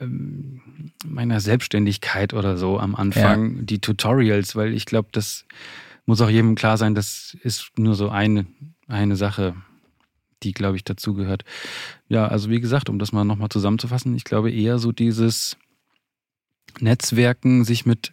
ähm, 0.00 0.60
meiner 1.04 1.40
Selbstständigkeit 1.40 2.34
oder 2.34 2.56
so 2.56 2.78
am 2.78 2.94
Anfang, 2.94 3.56
ja. 3.56 3.62
die 3.62 3.80
Tutorials, 3.80 4.56
weil 4.56 4.72
ich 4.72 4.86
glaube, 4.86 5.08
das 5.12 5.44
muss 6.06 6.20
auch 6.20 6.30
jedem 6.30 6.54
klar 6.54 6.76
sein, 6.76 6.94
das 6.94 7.36
ist 7.42 7.72
nur 7.76 7.94
so 7.94 8.08
eine, 8.08 8.46
eine 8.88 9.16
Sache, 9.16 9.54
die, 10.42 10.52
glaube 10.52 10.76
ich, 10.76 10.84
dazugehört. 10.84 11.44
Ja, 12.08 12.28
also 12.28 12.50
wie 12.50 12.60
gesagt, 12.60 12.88
um 12.88 12.98
das 12.98 13.12
mal 13.12 13.24
nochmal 13.24 13.48
zusammenzufassen, 13.48 14.14
ich 14.14 14.24
glaube 14.24 14.50
eher 14.50 14.78
so 14.78 14.92
dieses 14.92 15.56
Netzwerken, 16.80 17.64
sich 17.64 17.86
mit 17.86 18.12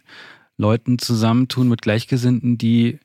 Leuten 0.56 0.98
zusammentun, 0.98 1.68
mit 1.68 1.82
Gleichgesinnten, 1.82 2.58
die, 2.58 3.00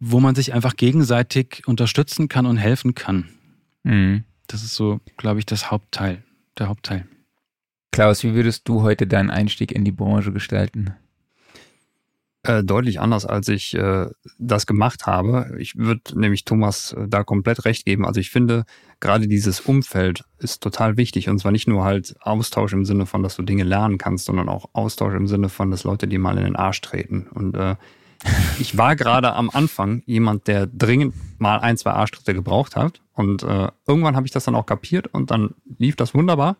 wo 0.00 0.20
man 0.20 0.34
sich 0.34 0.52
einfach 0.52 0.76
gegenseitig 0.76 1.62
unterstützen 1.66 2.28
kann 2.28 2.46
und 2.46 2.56
helfen 2.56 2.94
kann. 2.94 3.28
Mhm. 3.88 4.24
Das 4.46 4.62
ist 4.62 4.74
so, 4.74 5.00
glaube 5.16 5.40
ich, 5.40 5.46
das 5.46 5.70
Hauptteil, 5.70 6.22
der 6.58 6.68
Hauptteil. 6.68 7.06
Klaus, 7.90 8.22
wie 8.22 8.34
würdest 8.34 8.68
du 8.68 8.82
heute 8.82 9.06
deinen 9.06 9.30
Einstieg 9.30 9.72
in 9.72 9.84
die 9.84 9.92
Branche 9.92 10.32
gestalten? 10.32 10.94
Äh, 12.44 12.62
deutlich 12.62 13.00
anders, 13.00 13.26
als 13.26 13.48
ich 13.48 13.74
äh, 13.74 14.06
das 14.38 14.66
gemacht 14.66 15.06
habe. 15.06 15.56
Ich 15.58 15.76
würde 15.76 16.18
nämlich 16.18 16.44
Thomas 16.44 16.92
äh, 16.92 17.08
da 17.08 17.24
komplett 17.24 17.64
recht 17.64 17.84
geben. 17.84 18.06
Also 18.06 18.20
ich 18.20 18.30
finde, 18.30 18.64
gerade 19.00 19.26
dieses 19.26 19.60
Umfeld 19.60 20.24
ist 20.38 20.62
total 20.62 20.96
wichtig. 20.96 21.28
Und 21.28 21.38
zwar 21.38 21.50
nicht 21.50 21.66
nur 21.66 21.84
halt 21.84 22.14
Austausch 22.20 22.72
im 22.74 22.84
Sinne 22.84 23.06
von, 23.06 23.22
dass 23.22 23.36
du 23.36 23.42
Dinge 23.42 23.64
lernen 23.64 23.98
kannst, 23.98 24.26
sondern 24.26 24.48
auch 24.48 24.68
Austausch 24.74 25.14
im 25.14 25.26
Sinne 25.26 25.48
von, 25.48 25.70
dass 25.70 25.84
Leute 25.84 26.06
dir 26.06 26.18
mal 26.18 26.38
in 26.38 26.44
den 26.44 26.56
Arsch 26.56 26.80
treten. 26.80 27.26
Und 27.34 27.56
äh, 27.56 27.74
ich 28.58 28.76
war 28.76 28.96
gerade 28.96 29.34
am 29.34 29.50
Anfang 29.50 30.02
jemand, 30.06 30.48
der 30.48 30.66
dringend 30.66 31.14
mal 31.38 31.58
ein, 31.58 31.76
zwei 31.76 31.92
Arschtritte 31.92 32.34
gebraucht 32.34 32.76
hat. 32.76 33.00
Und 33.12 33.42
äh, 33.42 33.68
irgendwann 33.86 34.16
habe 34.16 34.26
ich 34.26 34.32
das 34.32 34.44
dann 34.44 34.54
auch 34.54 34.66
kapiert 34.66 35.08
und 35.08 35.30
dann 35.30 35.54
lief 35.78 35.96
das 35.96 36.14
wunderbar. 36.14 36.56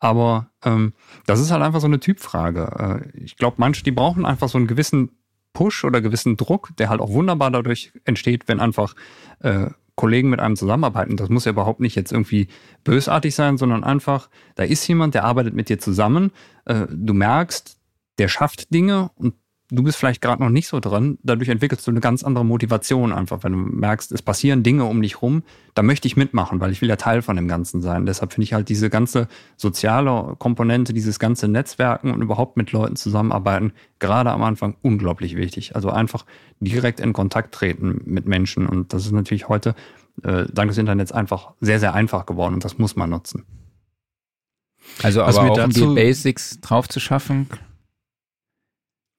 Aber 0.00 0.50
ähm, 0.64 0.92
das 1.26 1.40
ist 1.40 1.50
halt 1.50 1.62
einfach 1.62 1.80
so 1.80 1.86
eine 1.86 2.00
Typfrage. 2.00 3.10
Äh, 3.14 3.18
ich 3.18 3.36
glaube, 3.36 3.56
manche, 3.58 3.82
die 3.82 3.90
brauchen 3.90 4.24
einfach 4.24 4.48
so 4.48 4.58
einen 4.58 4.66
gewissen 4.66 5.10
Push 5.52 5.84
oder 5.84 6.00
gewissen 6.00 6.36
Druck, 6.36 6.70
der 6.78 6.88
halt 6.88 7.00
auch 7.00 7.10
wunderbar 7.10 7.50
dadurch 7.50 7.92
entsteht, 8.04 8.46
wenn 8.46 8.60
einfach 8.60 8.94
äh, 9.40 9.70
Kollegen 9.96 10.30
mit 10.30 10.38
einem 10.38 10.54
zusammenarbeiten. 10.54 11.16
Das 11.16 11.30
muss 11.30 11.44
ja 11.44 11.50
überhaupt 11.50 11.80
nicht 11.80 11.96
jetzt 11.96 12.12
irgendwie 12.12 12.46
bösartig 12.84 13.34
sein, 13.34 13.58
sondern 13.58 13.82
einfach, 13.82 14.30
da 14.54 14.62
ist 14.62 14.86
jemand, 14.86 15.14
der 15.14 15.24
arbeitet 15.24 15.54
mit 15.54 15.68
dir 15.68 15.80
zusammen. 15.80 16.30
Äh, 16.66 16.86
du 16.90 17.14
merkst, 17.14 17.76
der 18.18 18.28
schafft 18.28 18.72
Dinge 18.72 19.10
und 19.16 19.34
du 19.70 19.82
bist 19.82 19.98
vielleicht 19.98 20.22
gerade 20.22 20.42
noch 20.42 20.48
nicht 20.48 20.66
so 20.68 20.80
dran, 20.80 21.18
dadurch 21.22 21.48
entwickelst 21.48 21.86
du 21.86 21.90
eine 21.90 22.00
ganz 22.00 22.24
andere 22.24 22.44
Motivation 22.44 23.12
einfach, 23.12 23.42
wenn 23.42 23.52
du 23.52 23.58
merkst, 23.58 24.12
es 24.12 24.22
passieren 24.22 24.62
Dinge 24.62 24.84
um 24.84 25.02
dich 25.02 25.20
rum, 25.20 25.42
da 25.74 25.82
möchte 25.82 26.08
ich 26.08 26.16
mitmachen, 26.16 26.60
weil 26.60 26.72
ich 26.72 26.80
will 26.80 26.88
ja 26.88 26.96
Teil 26.96 27.20
von 27.20 27.36
dem 27.36 27.48
Ganzen 27.48 27.82
sein. 27.82 28.06
Deshalb 28.06 28.32
finde 28.32 28.44
ich 28.44 28.54
halt 28.54 28.68
diese 28.68 28.88
ganze 28.88 29.28
soziale 29.56 30.36
Komponente, 30.38 30.94
dieses 30.94 31.18
ganze 31.18 31.48
Netzwerken 31.48 32.12
und 32.12 32.22
überhaupt 32.22 32.56
mit 32.56 32.72
Leuten 32.72 32.96
zusammenarbeiten, 32.96 33.72
gerade 33.98 34.30
am 34.30 34.42
Anfang 34.42 34.76
unglaublich 34.82 35.36
wichtig. 35.36 35.76
Also 35.76 35.90
einfach 35.90 36.24
direkt 36.60 37.00
in 37.00 37.12
Kontakt 37.12 37.54
treten 37.54 38.00
mit 38.06 38.26
Menschen 38.26 38.66
und 38.66 38.92
das 38.92 39.04
ist 39.04 39.12
natürlich 39.12 39.48
heute 39.48 39.74
äh, 40.22 40.46
dank 40.52 40.70
des 40.70 40.78
Internets 40.78 41.12
einfach 41.12 41.52
sehr, 41.60 41.78
sehr 41.78 41.94
einfach 41.94 42.24
geworden 42.24 42.54
und 42.54 42.64
das 42.64 42.78
muss 42.78 42.96
man 42.96 43.10
nutzen. 43.10 43.44
Also 45.02 45.22
aber 45.22 45.50
auch 45.50 45.64
um 45.64 45.70
die 45.70 45.84
Basics 45.84 46.60
drauf 46.60 46.88
zu 46.88 46.98
schaffen, 46.98 47.48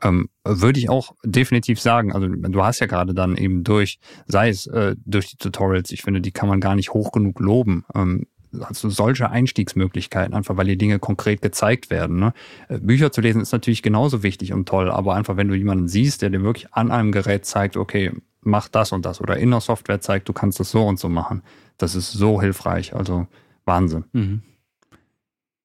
ähm, 0.01 0.29
würde 0.43 0.79
ich 0.79 0.89
auch 0.89 1.13
definitiv 1.23 1.79
sagen. 1.79 2.13
Also 2.13 2.27
du 2.27 2.63
hast 2.63 2.79
ja 2.79 2.88
gerade 2.88 3.13
dann 3.13 3.35
eben 3.35 3.63
durch, 3.63 3.99
sei 4.27 4.49
es 4.49 4.67
äh, 4.67 4.95
durch 5.05 5.27
die 5.27 5.38
Tutorials, 5.38 5.91
ich 5.91 6.01
finde, 6.01 6.21
die 6.21 6.31
kann 6.31 6.49
man 6.49 6.59
gar 6.59 6.75
nicht 6.75 6.93
hoch 6.93 7.12
genug 7.12 7.39
loben. 7.39 7.85
Ähm, 7.95 8.27
also 8.62 8.89
solche 8.89 9.29
Einstiegsmöglichkeiten, 9.29 10.33
einfach 10.33 10.57
weil 10.57 10.65
die 10.65 10.77
Dinge 10.77 10.99
konkret 10.99 11.41
gezeigt 11.41 11.89
werden. 11.89 12.17
Ne? 12.17 12.33
Äh, 12.67 12.79
Bücher 12.79 13.12
zu 13.12 13.21
lesen 13.21 13.41
ist 13.41 13.51
natürlich 13.51 13.83
genauso 13.83 14.23
wichtig 14.23 14.53
und 14.53 14.67
toll, 14.67 14.89
aber 14.89 15.15
einfach 15.15 15.38
wenn 15.38 15.47
du 15.47 15.55
jemanden 15.55 15.88
siehst, 15.88 16.21
der 16.21 16.29
dir 16.29 16.41
wirklich 16.41 16.73
an 16.73 16.91
einem 16.91 17.12
Gerät 17.12 17.45
zeigt, 17.45 17.77
okay, 17.77 18.12
mach 18.41 18.67
das 18.67 18.91
und 18.91 19.05
das 19.05 19.21
oder 19.21 19.38
in 19.38 19.51
der 19.51 19.59
Software 19.59 20.01
zeigt, 20.01 20.29
du 20.29 20.33
kannst 20.33 20.59
das 20.59 20.71
so 20.71 20.85
und 20.85 20.99
so 20.99 21.09
machen, 21.09 21.43
das 21.77 21.95
ist 21.95 22.12
so 22.12 22.41
hilfreich. 22.41 22.95
Also 22.95 23.27
Wahnsinn. 23.65 24.05
Mhm. 24.13 24.41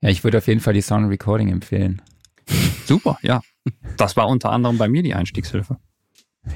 Ja, 0.00 0.10
ich 0.10 0.22
würde 0.22 0.38
auf 0.38 0.46
jeden 0.46 0.60
Fall 0.60 0.74
die 0.74 0.82
Sound 0.82 1.08
Recording 1.08 1.48
empfehlen. 1.48 2.02
Super, 2.84 3.18
ja. 3.22 3.40
Das 3.96 4.16
war 4.16 4.28
unter 4.28 4.50
anderem 4.50 4.78
bei 4.78 4.88
mir 4.88 5.02
die 5.02 5.14
Einstiegshilfe. 5.14 5.78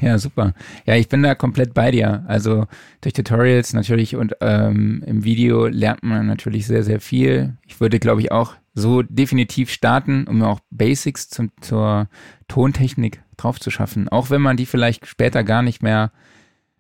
Ja, 0.01 0.19
super. 0.19 0.53
Ja, 0.87 0.97
ich 0.97 1.09
bin 1.09 1.23
da 1.23 1.35
komplett 1.35 1.75
bei 1.75 1.91
dir. 1.91 2.25
Also 2.29 2.67
durch 3.01 3.15
Tutorials 3.15 3.73
natürlich 3.73 4.17
und 4.17 4.35
ähm, 4.41 5.03
im 5.07 5.25
Video 5.25 5.67
lernt 5.67 6.03
man 6.03 6.27
natürlich 6.27 6.67
sehr, 6.67 6.83
sehr 6.83 7.01
viel. 7.01 7.57
Ich 7.67 7.81
würde, 7.81 7.99
glaube 7.99 8.21
ich, 8.21 8.31
auch 8.31 8.55
so 8.75 9.03
definitiv 9.03 9.71
starten, 9.71 10.27
um 10.29 10.43
auch 10.43 10.61
Basics 10.71 11.29
zum, 11.29 11.51
zur 11.61 12.09
Tontechnik 12.49 13.23
drauf 13.37 13.59
zu 13.61 13.71
schaffen. 13.71 14.09
Auch 14.09 14.31
wenn 14.31 14.43
man 14.43 14.57
die 14.57 14.67
vielleicht 14.67 15.07
später 15.07 15.43
gar 15.43 15.63
nicht 15.63 15.83
mehr 15.83 16.13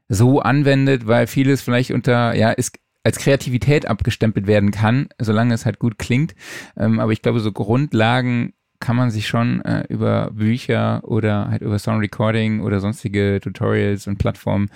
so 0.08 0.40
anwendet, 0.40 1.06
weil 1.06 1.26
vieles 1.26 1.60
vielleicht 1.62 1.90
unter, 1.90 2.34
ja, 2.34 2.50
ist 2.50 2.78
als 3.04 3.18
Kreativität 3.18 3.86
abgestempelt 3.86 4.46
werden 4.46 4.70
kann, 4.70 5.08
solange 5.18 5.54
es 5.54 5.64
halt 5.64 5.78
gut 5.78 5.98
klingt. 5.98 6.34
Ähm, 6.76 7.00
aber 7.00 7.12
ich 7.12 7.22
glaube, 7.22 7.40
so 7.40 7.52
Grundlagen 7.52 8.52
kann 8.80 8.96
man 8.96 9.10
sich 9.10 9.26
schon 9.26 9.60
äh, 9.64 9.84
über 9.88 10.30
Bücher 10.30 11.02
oder 11.04 11.48
halt 11.48 11.62
über 11.62 11.78
Sound 11.78 12.00
Recording 12.00 12.60
oder 12.60 12.80
sonstige 12.80 13.40
Tutorials 13.42 14.06
und 14.06 14.18
Plattformen 14.18 14.70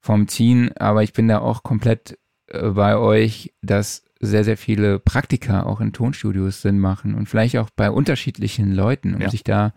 vom 0.00 0.28
ziehen. 0.28 0.76
Aber 0.76 1.02
ich 1.02 1.12
bin 1.12 1.28
da 1.28 1.38
auch 1.38 1.62
komplett 1.62 2.18
äh, 2.48 2.70
bei 2.70 2.96
euch, 2.96 3.54
dass 3.62 4.04
sehr, 4.20 4.44
sehr 4.44 4.56
viele 4.56 4.98
Praktika 4.98 5.62
auch 5.62 5.80
in 5.80 5.92
Tonstudios 5.92 6.60
Sinn 6.60 6.78
machen 6.78 7.14
und 7.14 7.28
vielleicht 7.28 7.56
auch 7.56 7.70
bei 7.70 7.90
unterschiedlichen 7.90 8.72
Leuten, 8.72 9.14
um 9.14 9.22
ja. 9.22 9.30
sich 9.30 9.44
da 9.44 9.72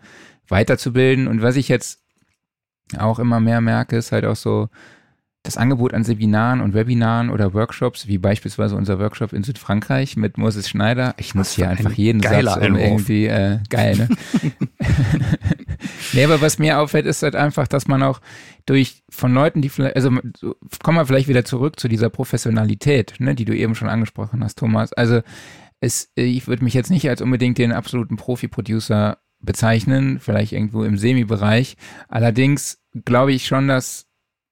weiterzubilden. 0.48 1.28
Und 1.28 1.40
was 1.40 1.56
ich 1.56 1.68
jetzt 1.68 2.02
auch 2.98 3.18
immer 3.18 3.40
mehr 3.40 3.60
merke, 3.60 3.96
ist 3.96 4.12
halt 4.12 4.26
auch 4.26 4.36
so, 4.36 4.68
das 5.44 5.58
Angebot 5.58 5.92
an 5.92 6.04
Seminaren 6.04 6.62
und 6.62 6.72
Webinaren 6.72 7.28
oder 7.28 7.52
Workshops, 7.52 8.08
wie 8.08 8.16
beispielsweise 8.16 8.76
unser 8.76 8.98
Workshop 8.98 9.34
in 9.34 9.44
Südfrankreich 9.44 10.16
mit 10.16 10.38
Moses 10.38 10.70
Schneider. 10.70 11.14
Ich 11.18 11.34
muss 11.34 11.52
hier 11.52 11.68
einfach 11.68 11.92
jeden 11.92 12.22
Satz 12.22 12.56
um 12.56 12.76
irgendwie 12.76 13.26
äh, 13.26 13.58
geil, 13.68 13.94
ne? 13.96 14.08
nee, 16.14 16.24
aber 16.24 16.40
was 16.40 16.58
mir 16.58 16.80
auffällt, 16.80 17.04
ist 17.04 17.22
halt 17.22 17.36
einfach, 17.36 17.68
dass 17.68 17.86
man 17.86 18.02
auch 18.02 18.20
durch 18.64 19.02
von 19.10 19.34
Leuten, 19.34 19.60
die 19.60 19.68
vielleicht, 19.68 19.96
also 19.96 20.10
kommen 20.82 20.96
wir 20.96 21.04
vielleicht 21.04 21.28
wieder 21.28 21.44
zurück 21.44 21.78
zu 21.78 21.88
dieser 21.88 22.08
Professionalität, 22.08 23.16
ne, 23.18 23.34
die 23.34 23.44
du 23.44 23.54
eben 23.54 23.74
schon 23.74 23.90
angesprochen 23.90 24.42
hast, 24.42 24.58
Thomas. 24.58 24.94
Also 24.94 25.20
es, 25.80 26.10
ich 26.14 26.46
würde 26.46 26.64
mich 26.64 26.72
jetzt 26.72 26.90
nicht 26.90 27.06
als 27.10 27.20
unbedingt 27.20 27.58
den 27.58 27.72
absoluten 27.72 28.16
Profi-Producer 28.16 29.18
bezeichnen, 29.40 30.20
vielleicht 30.20 30.52
irgendwo 30.52 30.84
im 30.84 30.96
Semi-Bereich. 30.96 31.76
Allerdings 32.08 32.78
glaube 33.04 33.34
ich 33.34 33.46
schon, 33.46 33.68
dass 33.68 34.06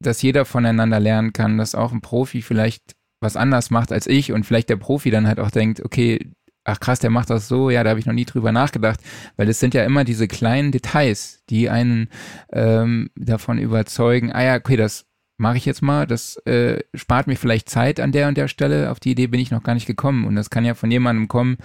dass 0.06 0.22
jeder 0.22 0.44
voneinander 0.44 1.00
lernen 1.00 1.32
kann, 1.32 1.58
dass 1.58 1.74
auch 1.74 1.92
ein 1.92 2.00
Profi 2.00 2.42
vielleicht 2.42 2.94
was 3.20 3.36
anders 3.36 3.70
macht 3.70 3.92
als 3.92 4.06
ich 4.06 4.32
und 4.32 4.44
vielleicht 4.44 4.68
der 4.68 4.76
Profi 4.76 5.10
dann 5.10 5.26
halt 5.26 5.40
auch 5.40 5.50
denkt, 5.50 5.84
okay, 5.84 6.32
ach 6.64 6.80
krass, 6.80 6.98
der 6.98 7.10
macht 7.10 7.30
das 7.30 7.48
so, 7.48 7.70
ja, 7.70 7.82
da 7.82 7.90
habe 7.90 8.00
ich 8.00 8.06
noch 8.06 8.12
nie 8.12 8.24
drüber 8.24 8.52
nachgedacht, 8.52 9.00
weil 9.36 9.48
es 9.48 9.60
sind 9.60 9.74
ja 9.74 9.84
immer 9.84 10.04
diese 10.04 10.28
kleinen 10.28 10.72
Details, 10.72 11.42
die 11.48 11.70
einen 11.70 12.08
ähm, 12.52 13.10
davon 13.16 13.58
überzeugen, 13.58 14.32
ah 14.32 14.42
ja, 14.42 14.56
okay, 14.56 14.76
das 14.76 15.06
mache 15.38 15.56
ich 15.56 15.66
jetzt 15.66 15.82
mal, 15.82 16.06
das 16.06 16.36
äh, 16.46 16.80
spart 16.94 17.26
mir 17.26 17.36
vielleicht 17.36 17.68
Zeit 17.68 17.98
an 17.98 18.12
der 18.12 18.28
und 18.28 18.36
der 18.36 18.48
Stelle, 18.48 18.90
auf 18.90 19.00
die 19.00 19.12
Idee 19.12 19.26
bin 19.26 19.40
ich 19.40 19.50
noch 19.50 19.62
gar 19.62 19.74
nicht 19.74 19.86
gekommen 19.86 20.24
und 20.24 20.36
das 20.36 20.50
kann 20.50 20.64
ja 20.64 20.74
von 20.74 20.90
jemandem 20.90 21.26
kommen, 21.26 21.56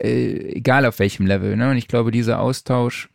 äh, 0.00 0.54
egal 0.54 0.86
auf 0.86 0.98
welchem 1.00 1.26
Level, 1.26 1.56
ne? 1.56 1.70
Und 1.70 1.76
ich 1.76 1.88
glaube, 1.88 2.12
dieser 2.12 2.38
Austausch 2.40 3.08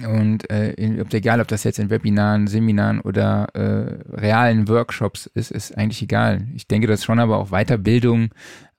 und 0.00 0.48
äh, 0.50 0.72
egal, 0.72 1.40
ob 1.40 1.48
das 1.48 1.64
jetzt 1.64 1.78
in 1.78 1.90
Webinaren, 1.90 2.46
Seminaren 2.46 3.00
oder 3.00 3.48
äh, 3.54 4.14
realen 4.14 4.66
Workshops 4.68 5.26
ist, 5.26 5.50
ist 5.50 5.76
eigentlich 5.76 6.02
egal. 6.02 6.46
Ich 6.54 6.66
denke, 6.66 6.86
dass 6.86 7.04
schon 7.04 7.18
aber 7.18 7.36
auch 7.36 7.50
Weiterbildung 7.50 8.30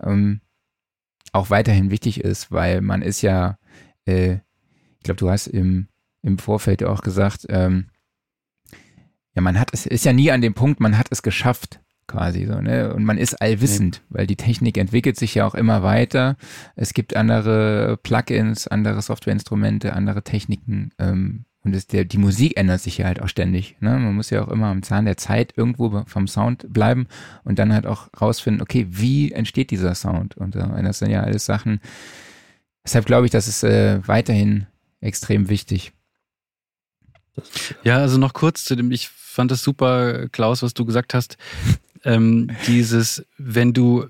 ähm, 0.02 0.42
auch 1.32 1.50
weiterhin 1.50 1.92
wichtig 1.92 2.22
ist, 2.22 2.52
weil 2.52 2.82
man 2.82 3.04
ist 3.04 3.22
ja, 3.22 3.58
äh, 4.06 4.34
ich 4.98 5.04
glaube, 5.04 5.20
du 5.20 5.30
hast 5.30 5.48
im, 5.48 5.88
im 6.24 6.40
Vorfeld 6.40 6.84
auch 6.84 7.02
gesagt, 7.02 7.46
ähm, 7.50 7.90
ja, 9.36 9.42
man 9.42 9.60
hat 9.60 9.70
es, 9.72 9.86
ist 9.86 10.06
ja 10.06 10.14
nie 10.14 10.32
an 10.32 10.42
dem 10.42 10.56
Punkt, 10.56 10.80
man 10.80 10.98
hat 10.98 11.08
es 11.12 11.22
geschafft 11.22 11.83
quasi 12.08 12.46
so, 12.46 12.60
ne? 12.62 12.94
Und 12.94 13.06
man 13.06 13.18
ist 13.18 13.42
allwissend, 13.42 14.02
mhm. 14.10 14.16
weil 14.16 14.28
die 14.28 14.36
Technik 14.36 14.78
entwickelt 14.78 15.18
sich 15.18 15.36
ja 15.36 15.46
auch 15.46 15.56
immer 15.56 15.84
weiter. 15.84 16.36
Es 16.76 16.94
gibt 16.94 17.16
andere 17.16 17.98
Plugins, 18.04 18.68
andere 18.68 19.02
Softwareinstrumente, 19.02 19.94
andere 19.94 20.24
Techniken. 20.24 20.92
Ähm, 21.00 21.46
und 21.64 21.74
es, 21.74 21.88
der, 21.88 22.04
die 22.04 22.18
Musik 22.18 22.58
ändert 22.58 22.82
sich 22.82 22.98
ja 22.98 23.06
halt 23.06 23.22
auch 23.22 23.30
ständig. 23.30 23.78
Ne? 23.80 23.92
Man 23.92 24.16
muss 24.16 24.30
ja 24.30 24.44
auch 24.44 24.50
immer 24.50 24.68
am 24.68 24.84
Zahn 24.84 25.06
der 25.06 25.16
Zeit 25.16 25.54
irgendwo 25.56 26.04
vom 26.08 26.28
Sound 26.28 26.66
bleiben 26.72 27.08
und 27.46 27.58
dann 27.58 27.74
halt 27.74 27.86
auch 27.86 28.10
rausfinden, 28.20 28.62
okay, 28.62 28.86
wie 28.90 29.32
entsteht 29.32 29.72
dieser 29.72 29.96
Sound? 29.96 30.36
Und 30.36 30.56
äh, 30.56 30.84
das 30.84 31.00
sind 31.00 31.10
ja 31.10 31.22
alles 31.22 31.46
Sachen. 31.46 31.80
Deshalb 32.84 33.06
glaube 33.06 33.26
ich, 33.26 33.32
das 33.32 33.48
ist 33.48 33.64
äh, 33.64 34.06
weiterhin 34.06 34.68
extrem 35.00 35.48
wichtig. 35.48 35.94
Ja, 37.84 37.98
also 37.98 38.18
noch 38.18 38.34
kurz 38.34 38.66
zu 38.66 38.76
dem, 38.76 38.92
ich 38.92 39.08
fand 39.08 39.50
das 39.50 39.64
super, 39.64 40.28
Klaus, 40.30 40.64
was 40.64 40.74
du 40.74 40.86
gesagt 40.86 41.14
hast 41.14 41.38
ähm, 42.04 42.50
dieses 42.68 43.26
wenn 43.38 43.74
du, 43.74 44.06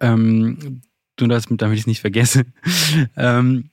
ähm, 0.00 0.82
du 1.16 1.26
das, 1.26 1.46
damit 1.48 1.74
ich 1.74 1.82
es 1.82 1.86
nicht 1.86 2.00
vergesse, 2.00 2.44
ähm, 3.16 3.70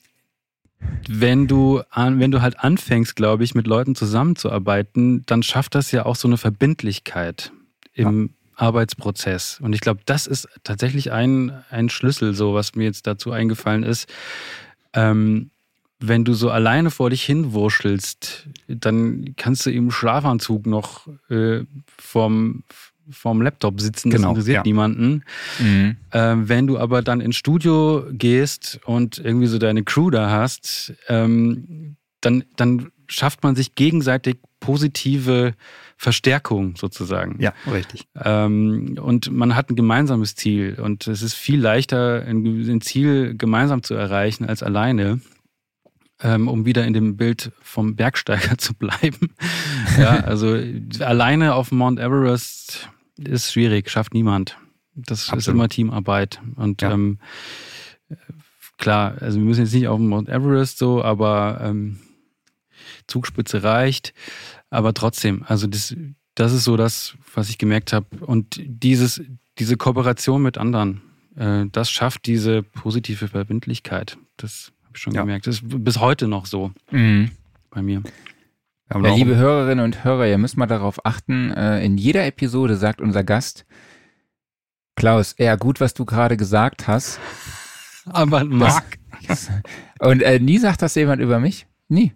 wenn 1.07 1.47
du, 1.47 1.81
an, 1.89 2.19
wenn 2.19 2.31
du 2.31 2.41
halt 2.41 2.59
anfängst, 2.59 3.15
glaube 3.15 3.43
ich, 3.43 3.55
mit 3.55 3.67
Leuten 3.67 3.95
zusammenzuarbeiten, 3.95 5.23
dann 5.25 5.43
schafft 5.43 5.75
das 5.75 5.91
ja 5.91 6.05
auch 6.05 6.15
so 6.15 6.27
eine 6.27 6.37
Verbindlichkeit 6.37 7.51
im 7.93 8.21
ja. 8.21 8.29
Arbeitsprozess. 8.55 9.59
Und 9.61 9.73
ich 9.73 9.81
glaube, 9.81 10.01
das 10.05 10.27
ist 10.27 10.47
tatsächlich 10.63 11.11
ein, 11.11 11.51
ein 11.69 11.89
Schlüssel, 11.89 12.33
so 12.33 12.53
was 12.53 12.75
mir 12.75 12.85
jetzt 12.85 13.07
dazu 13.07 13.31
eingefallen 13.31 13.83
ist. 13.83 14.11
Ähm, 14.93 15.51
wenn 15.99 16.25
du 16.25 16.33
so 16.33 16.49
alleine 16.49 16.89
vor 16.89 17.11
dich 17.11 17.23
hinwurschelst, 17.23 18.47
dann 18.67 19.35
kannst 19.37 19.65
du 19.65 19.71
im 19.71 19.91
Schlafanzug 19.91 20.65
noch 20.65 21.07
äh, 21.29 21.63
vom, 21.97 22.63
vorm 23.09 23.41
Laptop 23.41 23.81
sitzen, 23.81 24.09
das 24.09 24.17
genau, 24.17 24.29
interessiert 24.29 24.57
ja. 24.57 24.63
niemanden. 24.63 25.23
Mhm. 25.59 25.97
Ähm, 26.11 26.49
wenn 26.49 26.67
du 26.67 26.77
aber 26.77 27.01
dann 27.01 27.21
ins 27.21 27.35
Studio 27.35 28.05
gehst 28.11 28.79
und 28.85 29.17
irgendwie 29.19 29.47
so 29.47 29.57
deine 29.57 29.83
Crew 29.83 30.09
da 30.09 30.29
hast, 30.29 30.93
ähm, 31.07 31.95
dann, 32.21 32.43
dann 32.55 32.91
schafft 33.07 33.43
man 33.43 33.55
sich 33.55 33.75
gegenseitig 33.75 34.37
positive 34.59 35.53
Verstärkung 35.97 36.75
sozusagen. 36.77 37.35
Ja, 37.39 37.53
richtig. 37.71 38.07
Ähm, 38.23 38.97
und 39.01 39.31
man 39.31 39.55
hat 39.55 39.69
ein 39.69 39.75
gemeinsames 39.75 40.35
Ziel 40.35 40.79
und 40.81 41.07
es 41.07 41.21
ist 41.21 41.35
viel 41.35 41.59
leichter, 41.59 42.23
ein, 42.25 42.45
ein 42.45 42.81
Ziel 42.81 43.35
gemeinsam 43.37 43.83
zu 43.83 43.93
erreichen 43.93 44.45
als 44.45 44.63
alleine 44.63 45.19
ähm, 46.23 46.47
um 46.47 46.65
wieder 46.65 46.85
in 46.85 46.93
dem 46.93 47.17
Bild 47.17 47.51
vom 47.61 47.95
Bergsteiger 47.95 48.57
zu 48.57 48.73
bleiben. 48.73 49.33
ja, 49.97 50.19
also 50.21 50.57
alleine 50.99 51.55
auf 51.55 51.71
Mount 51.71 51.99
Everest 51.99 52.89
ist 53.17 53.51
schwierig, 53.51 53.89
schafft 53.89 54.13
niemand. 54.13 54.57
Das 54.93 55.23
Absolut. 55.23 55.39
ist 55.39 55.47
immer 55.47 55.69
Teamarbeit. 55.69 56.41
Und 56.55 56.81
ja. 56.81 56.91
ähm, 56.91 57.19
klar, 58.77 59.15
also 59.19 59.37
wir 59.37 59.45
müssen 59.45 59.61
jetzt 59.61 59.73
nicht 59.73 59.87
auf 59.87 59.99
Mount 59.99 60.29
Everest 60.29 60.77
so, 60.77 61.03
aber 61.03 61.59
ähm, 61.63 61.99
Zugspitze 63.07 63.63
reicht. 63.63 64.13
Aber 64.69 64.93
trotzdem, 64.93 65.43
also 65.47 65.67
das, 65.67 65.95
das 66.35 66.53
ist 66.53 66.63
so 66.63 66.77
das, 66.77 67.15
was 67.33 67.49
ich 67.49 67.57
gemerkt 67.57 67.93
habe. 67.93 68.07
Und 68.25 68.59
dieses, 68.59 69.21
diese 69.59 69.77
Kooperation 69.77 70.41
mit 70.41 70.57
anderen, 70.57 71.01
äh, 71.35 71.65
das 71.71 71.91
schafft 71.91 72.25
diese 72.25 72.63
positive 72.63 73.27
Verbindlichkeit. 73.27 74.17
Das 74.37 74.71
habe 74.91 74.97
ich 74.97 75.01
schon 75.01 75.13
ja. 75.13 75.21
gemerkt. 75.21 75.47
Das 75.47 75.55
ist 75.55 75.63
bis 75.65 75.99
heute 75.99 76.27
noch 76.27 76.45
so 76.45 76.71
mhm. 76.91 77.31
bei 77.69 77.81
mir. 77.81 78.03
Ja, 78.93 79.15
liebe 79.15 79.37
Hörerinnen 79.37 79.85
und 79.85 80.03
Hörer, 80.03 80.27
ihr 80.27 80.37
müsst 80.37 80.57
mal 80.57 80.67
darauf 80.67 81.05
achten, 81.05 81.51
äh, 81.51 81.81
in 81.83 81.97
jeder 81.97 82.25
Episode 82.25 82.75
sagt 82.75 82.99
unser 82.99 83.23
Gast, 83.23 83.65
Klaus, 84.97 85.33
ja 85.39 85.55
gut, 85.55 85.79
was 85.79 85.93
du 85.93 86.03
gerade 86.03 86.35
gesagt 86.35 86.87
hast. 86.87 87.21
Aber 88.05 88.43
Marc. 88.43 88.97
Und 89.99 90.21
äh, 90.23 90.39
nie 90.39 90.57
sagt 90.57 90.81
das 90.81 90.95
jemand 90.95 91.21
über 91.21 91.39
mich? 91.39 91.67
Nie. 91.87 92.11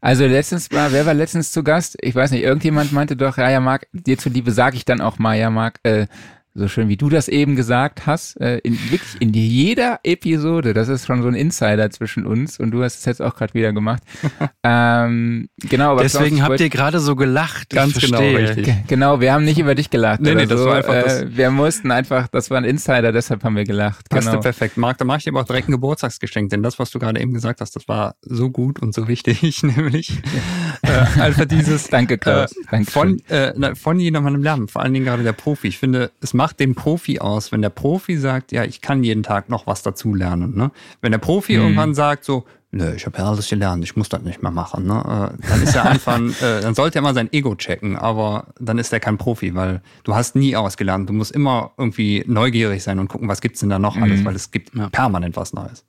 Also 0.00 0.26
letztens 0.26 0.70
war, 0.70 0.92
wer 0.92 1.06
war 1.06 1.14
letztens 1.14 1.50
zu 1.50 1.64
Gast? 1.64 1.96
Ich 2.00 2.14
weiß 2.14 2.30
nicht, 2.30 2.44
irgendjemand 2.44 2.92
meinte 2.92 3.16
doch, 3.16 3.38
ja, 3.38 3.50
ja, 3.50 3.58
Marc, 3.58 3.88
dir 3.92 4.18
zuliebe 4.18 4.52
sage 4.52 4.76
ich 4.76 4.84
dann 4.84 5.00
auch 5.00 5.18
mal, 5.18 5.36
ja, 5.36 5.50
Marc, 5.50 5.80
äh, 5.82 6.06
so 6.56 6.68
schön 6.68 6.88
wie 6.88 6.96
du 6.96 7.08
das 7.08 7.26
eben 7.26 7.56
gesagt 7.56 8.06
hast, 8.06 8.40
äh, 8.40 8.58
in, 8.58 8.74
wirklich 8.90 9.20
in 9.20 9.32
jeder 9.32 9.98
Episode, 10.04 10.72
das 10.72 10.88
ist 10.88 11.04
schon 11.04 11.20
so 11.20 11.28
ein 11.28 11.34
Insider 11.34 11.90
zwischen 11.90 12.26
uns 12.26 12.60
und 12.60 12.70
du 12.70 12.84
hast 12.84 13.00
es 13.00 13.04
jetzt 13.06 13.20
auch 13.20 13.34
gerade 13.34 13.54
wieder 13.54 13.72
gemacht. 13.72 14.02
ähm, 14.62 15.48
genau, 15.58 15.92
aber 15.92 16.02
deswegen 16.02 16.42
habt 16.42 16.60
ihr 16.60 16.70
gerade 16.70 17.00
so 17.00 17.16
gelacht. 17.16 17.70
Ganz 17.70 17.98
genau, 17.98 18.20
richtig. 18.20 18.72
Genau, 18.86 19.20
wir 19.20 19.32
haben 19.32 19.44
nicht 19.44 19.58
über 19.58 19.74
dich 19.74 19.90
gelacht. 19.90 20.20
Nee, 20.20 20.36
nee, 20.36 20.46
das 20.46 20.60
so. 20.60 20.66
war 20.66 20.76
einfach 20.76 21.02
das. 21.02 21.22
Äh, 21.22 21.36
wir 21.36 21.50
mussten 21.50 21.90
einfach, 21.90 22.28
das 22.28 22.50
war 22.50 22.58
ein 22.58 22.64
Insider, 22.64 23.10
deshalb 23.10 23.42
haben 23.42 23.56
wir 23.56 23.64
gelacht. 23.64 24.08
Passte 24.08 24.30
genau. 24.30 24.42
perfekt. 24.42 24.76
Marc, 24.76 24.98
da 24.98 25.04
mache 25.04 25.18
ich 25.18 25.24
dir 25.24 25.30
aber 25.30 25.40
auch 25.40 25.46
direkt 25.46 25.68
ein 25.68 25.72
Geburtstagsgeschenk, 25.72 26.50
denn 26.50 26.62
das, 26.62 26.78
was 26.78 26.90
du 26.92 27.00
gerade 27.00 27.20
eben 27.20 27.34
gesagt 27.34 27.60
hast, 27.62 27.74
das 27.74 27.88
war 27.88 28.14
so 28.22 28.50
gut 28.50 28.80
und 28.80 28.94
so 28.94 29.08
wichtig, 29.08 29.62
nämlich 29.64 30.22
äh, 30.82 31.20
einfach 31.20 31.46
dieses 31.46 31.88
Danke, 31.88 32.16
Klaus. 32.16 32.54
Äh, 32.70 32.84
von, 32.84 33.18
äh, 33.28 33.74
von 33.74 33.98
jemandem 33.98 34.42
lernen, 34.42 34.68
vor 34.68 34.82
allen 34.82 34.94
Dingen 34.94 35.04
gerade 35.04 35.24
der 35.24 35.32
Profi. 35.32 35.66
Ich 35.66 35.78
finde, 35.78 36.12
es 36.20 36.32
macht 36.32 36.43
macht 36.44 36.60
den 36.60 36.74
Profi 36.74 37.20
aus, 37.20 37.52
wenn 37.52 37.62
der 37.62 37.70
Profi 37.70 38.18
sagt, 38.18 38.52
ja, 38.52 38.64
ich 38.64 38.82
kann 38.82 39.02
jeden 39.02 39.22
Tag 39.22 39.48
noch 39.48 39.66
was 39.66 39.82
dazulernen. 39.82 40.54
Ne? 40.54 40.72
Wenn 41.00 41.10
der 41.10 41.18
Profi 41.18 41.54
mhm. 41.54 41.62
irgendwann 41.62 41.94
sagt, 41.94 42.22
so, 42.22 42.44
nö, 42.70 42.92
ich 42.94 43.06
habe 43.06 43.16
ja 43.16 43.24
alles 43.30 43.48
gelernt, 43.48 43.82
ich 43.82 43.96
muss 43.96 44.10
das 44.10 44.20
nicht 44.20 44.42
mehr 44.42 44.50
machen. 44.50 44.84
Ne? 44.86 44.92
Äh, 44.94 45.48
dann 45.48 45.62
ist 45.62 45.74
er 45.74 45.86
einfach, 45.86 46.20
äh, 46.42 46.60
dann 46.60 46.74
sollte 46.74 46.98
er 46.98 47.02
mal 47.02 47.14
sein 47.14 47.32
Ego 47.32 47.54
checken, 47.54 47.96
aber 47.96 48.48
dann 48.60 48.76
ist 48.76 48.92
er 48.92 49.00
kein 49.00 49.16
Profi, 49.16 49.54
weil 49.54 49.80
du 50.02 50.14
hast 50.14 50.36
nie 50.36 50.54
ausgelernt. 50.54 51.08
Du 51.08 51.14
musst 51.14 51.32
immer 51.32 51.72
irgendwie 51.78 52.22
neugierig 52.26 52.82
sein 52.82 52.98
und 52.98 53.08
gucken, 53.08 53.26
was 53.26 53.40
gibt's 53.40 53.60
denn 53.60 53.70
da 53.70 53.78
noch 53.78 53.96
alles, 53.96 54.20
mhm. 54.20 54.26
weil 54.26 54.34
es 54.34 54.50
gibt 54.50 54.74
ja. 54.74 54.90
permanent 54.90 55.36
was 55.36 55.54
Neues. 55.54 55.86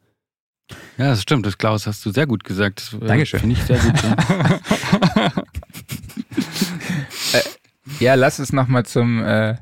Ja, 0.98 1.10
das 1.10 1.22
stimmt. 1.22 1.46
Das 1.46 1.58
Klaus 1.58 1.86
hast 1.86 2.06
du 2.06 2.12
sehr 2.12 2.28
gut 2.28 2.46
gesagt. 2.46 2.94
Das, 2.94 3.02
äh, 3.02 3.06
Dankeschön. 3.06 3.41
Finde 3.41 3.56
ich 3.58 3.63
sehr 3.65 3.78
gut. 3.78 4.02
Ja. 4.02 4.15
äh, 7.34 7.41
ja, 8.00 8.15
lass 8.15 8.39
es 8.39 8.54
nochmal 8.54 8.86
zum 8.86 9.22
äh, 9.22 9.56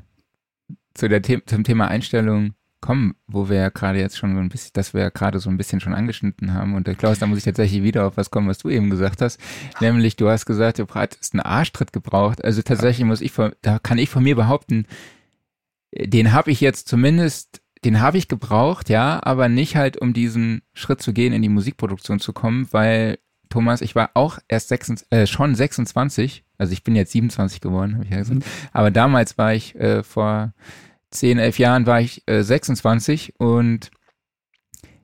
zu 0.94 1.08
der 1.08 1.22
The 1.24 1.42
zum 1.44 1.64
Thema 1.64 1.88
Einstellung 1.88 2.54
kommen, 2.80 3.14
wo 3.26 3.48
wir 3.48 3.56
ja 3.56 3.68
gerade 3.70 3.98
jetzt 3.98 4.18
schon 4.18 4.34
so 4.34 4.40
ein 4.40 4.50
bisschen, 4.50 4.72
das 4.74 4.92
wir 4.92 5.00
ja 5.00 5.08
gerade 5.08 5.38
so 5.38 5.48
ein 5.48 5.56
bisschen 5.56 5.80
schon 5.80 5.94
angeschnitten 5.94 6.52
haben. 6.52 6.74
Und 6.74 6.86
Klaus, 6.98 7.18
da 7.18 7.26
muss 7.26 7.38
ich 7.38 7.44
tatsächlich 7.44 7.82
wieder 7.82 8.06
auf 8.06 8.18
was 8.18 8.30
kommen, 8.30 8.46
was 8.46 8.58
du 8.58 8.68
eben 8.68 8.90
gesagt 8.90 9.22
hast. 9.22 9.40
Nämlich, 9.80 10.16
du 10.16 10.28
hast 10.28 10.44
gesagt, 10.44 10.78
du 10.78 10.86
hast 10.86 11.32
einen 11.32 11.40
Arschtritt 11.40 11.94
gebraucht. 11.94 12.44
Also 12.44 12.60
tatsächlich 12.60 13.06
muss 13.06 13.22
ich 13.22 13.32
von, 13.32 13.52
da 13.62 13.78
kann 13.78 13.96
ich 13.96 14.10
von 14.10 14.22
mir 14.22 14.36
behaupten, 14.36 14.86
den 15.96 16.32
habe 16.32 16.50
ich 16.50 16.60
jetzt 16.60 16.86
zumindest, 16.86 17.62
den 17.86 18.00
habe 18.00 18.18
ich 18.18 18.28
gebraucht, 18.28 18.90
ja, 18.90 19.18
aber 19.22 19.48
nicht 19.48 19.76
halt, 19.76 19.96
um 19.96 20.12
diesen 20.12 20.60
Schritt 20.74 21.00
zu 21.00 21.14
gehen, 21.14 21.32
in 21.32 21.40
die 21.40 21.48
Musikproduktion 21.48 22.20
zu 22.20 22.34
kommen, 22.34 22.68
weil 22.72 23.18
Thomas, 23.48 23.80
ich 23.80 23.94
war 23.94 24.10
auch 24.12 24.38
erst 24.48 24.68
26, 24.68 25.10
äh, 25.10 25.26
schon 25.26 25.54
26, 25.54 26.43
also 26.58 26.72
ich 26.72 26.84
bin 26.84 26.96
jetzt 26.96 27.12
27 27.12 27.60
geworden, 27.60 27.94
habe 27.94 28.04
ich 28.04 28.10
ja 28.10 28.18
gesagt, 28.18 28.40
mhm. 28.40 28.68
aber 28.72 28.90
damals 28.90 29.38
war 29.38 29.54
ich 29.54 29.74
äh, 29.76 30.02
vor 30.02 30.52
10, 31.10 31.38
11 31.38 31.58
Jahren 31.58 31.86
war 31.86 32.00
ich 32.00 32.22
äh, 32.26 32.42
26 32.42 33.34
und 33.38 33.90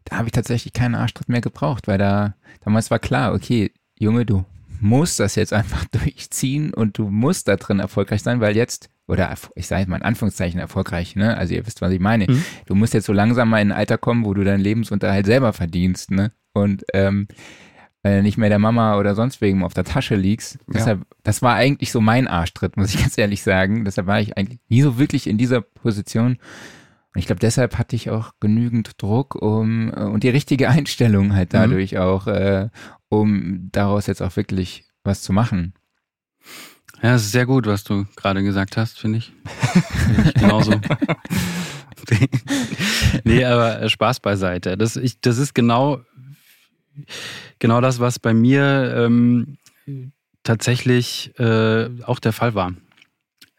da 0.04 0.16
habe 0.16 0.28
ich 0.28 0.32
tatsächlich 0.32 0.72
keinen 0.72 0.94
Arschtritt 0.94 1.28
mehr 1.28 1.40
gebraucht, 1.40 1.86
weil 1.86 1.98
da 1.98 2.34
damals 2.64 2.90
war 2.90 2.98
klar, 2.98 3.32
okay, 3.32 3.72
Junge, 3.98 4.26
du 4.26 4.44
musst 4.80 5.20
das 5.20 5.34
jetzt 5.34 5.52
einfach 5.52 5.84
durchziehen 5.92 6.74
und 6.74 6.98
du 6.98 7.08
musst 7.08 7.48
da 7.48 7.56
drin 7.56 7.80
erfolgreich 7.80 8.22
sein, 8.22 8.40
weil 8.40 8.56
jetzt, 8.56 8.90
oder 9.06 9.34
ich 9.54 9.66
sage 9.66 9.88
mal 9.88 9.96
in 9.96 10.02
Anführungszeichen 10.02 10.58
erfolgreich, 10.58 11.16
ne? 11.16 11.36
Also 11.36 11.54
ihr 11.54 11.66
wisst, 11.66 11.80
was 11.80 11.92
ich 11.92 12.00
meine. 12.00 12.26
Mhm. 12.28 12.44
Du 12.66 12.74
musst 12.74 12.94
jetzt 12.94 13.06
so 13.06 13.12
langsam 13.12 13.50
mal 13.50 13.60
in 13.60 13.72
ein 13.72 13.78
Alter 13.78 13.98
kommen, 13.98 14.24
wo 14.24 14.34
du 14.34 14.44
deinen 14.44 14.60
Lebensunterhalt 14.60 15.26
selber 15.26 15.52
verdienst, 15.52 16.10
ne? 16.10 16.32
Und 16.52 16.84
ähm, 16.94 17.28
äh, 18.02 18.22
nicht 18.22 18.38
mehr 18.38 18.48
der 18.48 18.58
Mama 18.58 18.98
oder 18.98 19.14
sonst 19.14 19.40
wegen 19.40 19.62
auf 19.62 19.74
der 19.74 19.84
Tasche 19.84 20.16
liegst. 20.16 20.54
Ja. 20.54 20.60
Deshalb, 20.74 21.06
das 21.22 21.42
war 21.42 21.54
eigentlich 21.54 21.92
so 21.92 22.00
mein 22.00 22.28
Arschtritt, 22.28 22.76
muss 22.76 22.94
ich 22.94 23.00
ganz 23.00 23.18
ehrlich 23.18 23.42
sagen. 23.42 23.84
Deshalb 23.84 24.06
war 24.06 24.20
ich 24.20 24.36
eigentlich 24.36 24.60
nie 24.68 24.82
so 24.82 24.98
wirklich 24.98 25.26
in 25.26 25.38
dieser 25.38 25.60
Position. 25.60 26.38
Und 27.12 27.18
ich 27.18 27.26
glaube, 27.26 27.40
deshalb 27.40 27.76
hatte 27.76 27.96
ich 27.96 28.10
auch 28.10 28.32
genügend 28.40 28.92
Druck 29.02 29.34
um 29.34 29.92
äh, 29.92 30.04
und 30.04 30.22
die 30.22 30.28
richtige 30.28 30.68
Einstellung 30.70 31.34
halt 31.34 31.52
mhm. 31.52 31.58
dadurch 31.58 31.92
mhm. 31.92 31.98
auch, 31.98 32.26
äh, 32.26 32.68
um 33.08 33.68
daraus 33.72 34.06
jetzt 34.06 34.22
auch 34.22 34.36
wirklich 34.36 34.84
was 35.04 35.22
zu 35.22 35.32
machen. 35.32 35.74
Ja, 37.02 37.14
es 37.14 37.22
ist 37.22 37.32
sehr 37.32 37.46
gut, 37.46 37.66
was 37.66 37.82
du 37.82 38.06
gerade 38.16 38.42
gesagt 38.42 38.76
hast, 38.76 38.98
finde 38.98 39.18
ich. 39.18 39.32
Find 39.44 40.26
ich 40.26 40.34
genauso. 40.34 40.72
nee, 43.24 43.44
aber 43.44 43.88
Spaß 43.88 44.20
beiseite. 44.20 44.76
Das, 44.76 44.96
ich, 44.96 45.20
das 45.20 45.38
ist 45.38 45.54
genau 45.54 46.00
genau 47.58 47.80
das, 47.80 48.00
was 48.00 48.18
bei 48.18 48.34
mir 48.34 48.94
ähm, 48.96 49.58
tatsächlich 50.42 51.33
äh, 51.38 51.88
auch 52.04 52.18
der 52.18 52.33
Fall 52.33 52.54
war. 52.54 52.72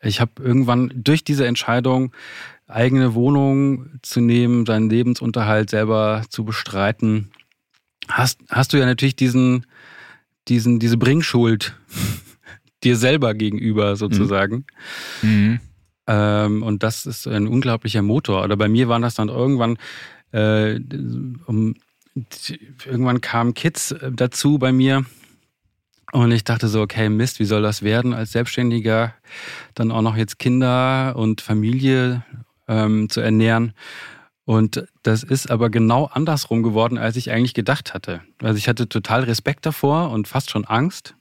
Ich 0.01 0.19
habe 0.19 0.31
irgendwann 0.41 0.91
durch 0.95 1.23
diese 1.23 1.45
Entscheidung, 1.45 2.11
eigene 2.67 3.13
Wohnung 3.13 3.99
zu 4.01 4.21
nehmen, 4.21 4.65
seinen 4.65 4.89
Lebensunterhalt 4.89 5.69
selber 5.69 6.23
zu 6.29 6.45
bestreiten, 6.45 7.31
hast, 8.07 8.39
hast 8.49 8.73
du 8.73 8.77
ja 8.77 8.85
natürlich 8.85 9.15
diesen, 9.15 9.65
diesen, 10.47 10.79
diese 10.79 10.97
Bringschuld 10.97 11.75
dir 12.83 12.95
selber 12.95 13.33
gegenüber 13.33 13.95
sozusagen. 13.95 14.65
Mhm. 15.21 15.29
mhm. 15.29 15.59
Ähm, 16.07 16.63
und 16.63 16.81
das 16.81 17.05
ist 17.05 17.27
ein 17.27 17.47
unglaublicher 17.47 18.01
Motor. 18.01 18.43
Oder 18.43 18.57
bei 18.57 18.67
mir 18.67 18.87
waren 18.89 19.03
das 19.03 19.13
dann 19.13 19.29
irgendwann 19.29 19.77
äh, 20.31 20.79
um 21.45 21.75
irgendwann 22.85 23.21
kamen 23.21 23.53
Kids 23.53 23.91
äh, 23.91 24.11
dazu 24.11 24.57
bei 24.59 24.71
mir. 24.71 25.05
Und 26.11 26.31
ich 26.31 26.43
dachte 26.43 26.67
so, 26.67 26.81
okay, 26.81 27.07
Mist, 27.09 27.39
wie 27.39 27.45
soll 27.45 27.61
das 27.61 27.83
werden 27.83 28.13
als 28.13 28.33
Selbstständiger? 28.33 29.13
Dann 29.75 29.91
auch 29.91 30.01
noch 30.01 30.17
jetzt 30.17 30.39
Kinder 30.39 31.15
und 31.15 31.39
Familie 31.39 32.25
ähm, 32.67 33.09
zu 33.09 33.21
ernähren. 33.21 33.73
Und 34.43 34.85
das 35.03 35.23
ist 35.23 35.49
aber 35.49 35.69
genau 35.69 36.05
andersrum 36.05 36.63
geworden, 36.63 36.97
als 36.97 37.15
ich 37.15 37.31
eigentlich 37.31 37.53
gedacht 37.53 37.93
hatte. 37.93 38.21
Also 38.41 38.57
ich 38.57 38.67
hatte 38.67 38.89
total 38.89 39.23
Respekt 39.23 39.65
davor 39.65 40.09
und 40.09 40.27
fast 40.27 40.49
schon 40.49 40.65
Angst. 40.65 41.15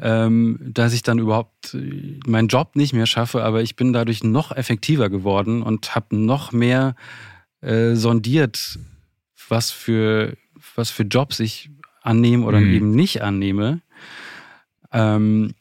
ähm, 0.00 0.58
dass 0.62 0.92
ich 0.92 1.02
dann 1.02 1.18
überhaupt 1.18 1.74
äh, 1.74 2.20
meinen 2.26 2.48
Job 2.48 2.76
nicht 2.76 2.92
mehr 2.92 3.06
schaffe, 3.06 3.42
aber 3.42 3.62
ich 3.62 3.76
bin 3.76 3.92
dadurch 3.92 4.22
noch 4.22 4.52
effektiver 4.52 5.10
geworden 5.10 5.62
und 5.62 5.94
habe 5.94 6.16
noch 6.16 6.52
mehr 6.52 6.94
äh, 7.60 7.94
sondiert, 7.94 8.78
was 9.48 9.70
für, 9.70 10.36
was 10.74 10.90
für 10.90 11.04
Jobs 11.04 11.40
ich 11.40 11.70
annehme 12.02 12.44
oder 12.44 12.60
mhm. 12.60 12.72
eben 12.72 12.90
nicht 12.90 13.22
annehme. 13.22 13.80
Ähm, 14.92 15.54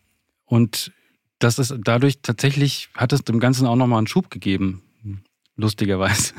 und 0.45 0.91
das 1.39 1.59
ist 1.59 1.75
dadurch 1.83 2.21
tatsächlich, 2.21 2.89
hat 2.95 3.13
es 3.13 3.23
dem 3.23 3.39
Ganzen 3.39 3.67
auch 3.67 3.75
nochmal 3.75 3.99
einen 3.99 4.07
Schub 4.07 4.29
gegeben, 4.29 4.81
lustigerweise. 5.55 6.33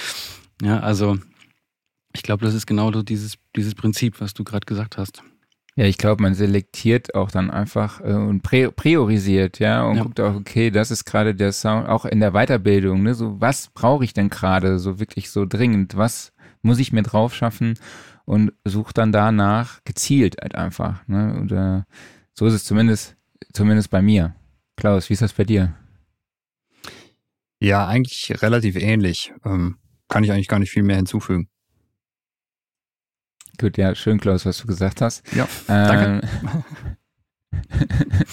ja, 0.62 0.80
also 0.80 1.18
ich 2.14 2.22
glaube, 2.22 2.44
das 2.44 2.54
ist 2.54 2.66
genau 2.66 2.92
so 2.92 3.02
dieses, 3.02 3.34
dieses 3.54 3.74
Prinzip, 3.74 4.20
was 4.20 4.34
du 4.34 4.44
gerade 4.44 4.64
gesagt 4.64 4.96
hast. 4.96 5.22
Ja, 5.76 5.84
ich 5.84 5.98
glaube, 5.98 6.22
man 6.22 6.34
selektiert 6.34 7.14
auch 7.14 7.30
dann 7.30 7.52
einfach 7.52 8.00
äh, 8.00 8.12
und 8.12 8.42
priorisiert, 8.42 9.60
ja, 9.60 9.84
und 9.84 9.96
ja. 9.96 10.02
guckt 10.02 10.18
auch, 10.18 10.34
okay, 10.34 10.72
das 10.72 10.90
ist 10.90 11.04
gerade 11.04 11.36
der 11.36 11.52
Sound, 11.52 11.88
auch 11.88 12.04
in 12.04 12.18
der 12.18 12.32
Weiterbildung, 12.32 13.04
ne, 13.04 13.14
so 13.14 13.40
was 13.40 13.68
brauche 13.68 14.02
ich 14.02 14.12
denn 14.12 14.28
gerade 14.28 14.80
so 14.80 14.98
wirklich 14.98 15.30
so 15.30 15.46
dringend, 15.46 15.96
was 15.96 16.32
muss 16.62 16.78
ich 16.78 16.92
mir 16.92 17.02
drauf 17.02 17.34
schaffen 17.34 17.78
und 18.24 18.52
sucht 18.64 18.98
dann 18.98 19.12
danach 19.12 19.82
gezielt 19.84 20.36
halt 20.40 20.54
einfach, 20.54 21.06
ne, 21.08 21.40
oder 21.42 21.86
so 22.34 22.46
ist 22.46 22.54
es 22.54 22.64
zumindest, 22.64 23.16
zumindest 23.52 23.90
bei 23.90 24.02
mir. 24.02 24.34
Klaus, 24.76 25.08
wie 25.08 25.14
ist 25.14 25.22
das 25.22 25.32
bei 25.32 25.44
dir? 25.44 25.74
Ja, 27.60 27.86
eigentlich 27.88 28.32
relativ 28.42 28.76
ähnlich. 28.76 29.32
Ähm, 29.44 29.78
kann 30.08 30.24
ich 30.24 30.30
eigentlich 30.30 30.48
gar 30.48 30.58
nicht 30.58 30.70
viel 30.70 30.82
mehr 30.84 30.96
hinzufügen. 30.96 31.48
Gut, 33.58 33.76
ja, 33.76 33.94
schön, 33.94 34.20
Klaus, 34.20 34.46
was 34.46 34.58
du 34.58 34.66
gesagt 34.68 35.00
hast. 35.00 35.24
Ja, 35.34 35.48
danke. 35.66 36.28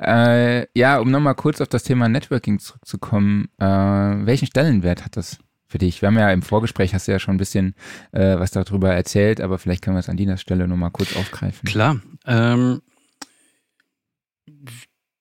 äh, 0.00 0.66
ja, 0.78 0.98
um 0.98 1.10
nochmal 1.10 1.34
kurz 1.34 1.60
auf 1.60 1.68
das 1.68 1.82
Thema 1.82 2.08
Networking 2.08 2.58
zurückzukommen, 2.58 3.48
äh, 3.58 3.66
welchen 3.66 4.46
Stellenwert 4.46 5.04
hat 5.04 5.16
das 5.16 5.38
für 5.70 5.78
dich? 5.78 6.02
Wir 6.02 6.08
haben 6.08 6.18
ja 6.18 6.30
im 6.32 6.42
Vorgespräch, 6.42 6.92
hast 6.94 7.06
du 7.06 7.12
ja 7.12 7.20
schon 7.20 7.36
ein 7.36 7.38
bisschen 7.38 7.74
äh, 8.12 8.38
was 8.38 8.50
darüber 8.50 8.92
erzählt, 8.92 9.40
aber 9.40 9.58
vielleicht 9.58 9.82
können 9.82 9.96
wir 9.96 10.00
es 10.00 10.08
an 10.08 10.16
dieser 10.16 10.36
Stelle 10.36 10.66
nochmal 10.66 10.90
kurz 10.90 11.16
aufgreifen. 11.16 11.66
Klar. 11.66 12.00
Ähm, 12.26 12.82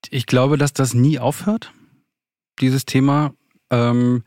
ich 0.10 0.26
glaube, 0.26 0.58
dass 0.58 0.74
das 0.74 0.94
nie 0.96 1.20
aufhört, 1.20 1.72
dieses 2.60 2.86
Thema, 2.86 3.34
ähm, 3.70 4.24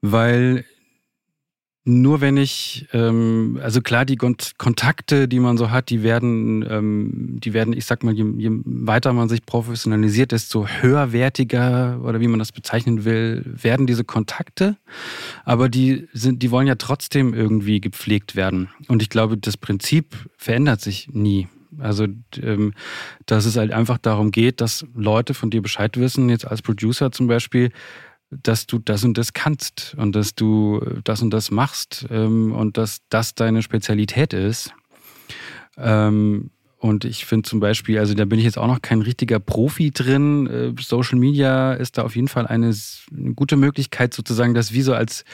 weil 0.00 0.64
nur 1.88 2.20
wenn 2.20 2.36
ich, 2.36 2.88
ähm, 2.92 3.60
also 3.62 3.80
klar, 3.80 4.04
die 4.04 4.16
Kontakte, 4.16 5.28
die 5.28 5.38
man 5.38 5.56
so 5.56 5.70
hat, 5.70 5.88
die 5.88 6.02
werden, 6.02 6.66
ähm, 6.68 7.38
die 7.38 7.54
werden, 7.54 7.72
ich 7.72 7.84
sag 7.84 8.02
mal, 8.02 8.12
je, 8.12 8.24
je, 8.36 8.50
weiter 8.64 9.12
man 9.12 9.28
sich 9.28 9.46
professionalisiert, 9.46 10.32
desto 10.32 10.66
höherwertiger 10.66 12.00
oder 12.02 12.18
wie 12.18 12.26
man 12.26 12.40
das 12.40 12.50
bezeichnen 12.50 13.04
will, 13.04 13.44
werden 13.46 13.86
diese 13.86 14.02
Kontakte. 14.02 14.76
Aber 15.44 15.68
die 15.68 16.08
sind, 16.12 16.42
die 16.42 16.50
wollen 16.50 16.66
ja 16.66 16.74
trotzdem 16.74 17.32
irgendwie 17.34 17.80
gepflegt 17.80 18.34
werden. 18.34 18.68
Und 18.88 19.00
ich 19.00 19.08
glaube, 19.08 19.38
das 19.38 19.56
Prinzip 19.56 20.16
verändert 20.36 20.80
sich 20.80 21.08
nie. 21.12 21.46
Also, 21.78 22.08
ähm, 22.42 22.74
dass 23.26 23.44
es 23.44 23.56
halt 23.56 23.70
einfach 23.70 23.98
darum 23.98 24.32
geht, 24.32 24.60
dass 24.60 24.84
Leute 24.96 25.34
von 25.34 25.50
dir 25.50 25.62
Bescheid 25.62 25.96
wissen, 25.98 26.30
jetzt 26.30 26.48
als 26.48 26.62
Producer 26.62 27.12
zum 27.12 27.28
Beispiel, 27.28 27.70
dass 28.30 28.66
du 28.66 28.78
das 28.78 29.04
und 29.04 29.16
das 29.16 29.32
kannst 29.32 29.94
und 29.98 30.14
dass 30.16 30.34
du 30.34 30.80
das 31.04 31.22
und 31.22 31.30
das 31.30 31.50
machst 31.50 32.06
ähm, 32.10 32.52
und 32.52 32.76
dass 32.76 33.00
das 33.08 33.34
deine 33.34 33.62
Spezialität 33.62 34.32
ist. 34.32 34.72
Ähm, 35.76 36.50
und 36.78 37.04
ich 37.04 37.24
finde 37.24 37.48
zum 37.48 37.60
Beispiel, 37.60 37.98
also 37.98 38.14
da 38.14 38.24
bin 38.24 38.38
ich 38.38 38.44
jetzt 38.44 38.58
auch 38.58 38.66
noch 38.66 38.82
kein 38.82 39.00
richtiger 39.00 39.40
Profi 39.40 39.90
drin. 39.90 40.46
Äh, 40.46 40.82
Social 40.82 41.18
Media 41.18 41.72
ist 41.72 41.98
da 41.98 42.02
auf 42.02 42.16
jeden 42.16 42.28
Fall 42.28 42.46
eine, 42.46 42.74
eine, 43.10 43.34
gute 43.34 43.56
Möglichkeit, 43.56 44.12
sozusagen 44.12 44.54
das 44.54 44.72
wie 44.72 44.82
so 44.82 44.94
als 44.94 45.24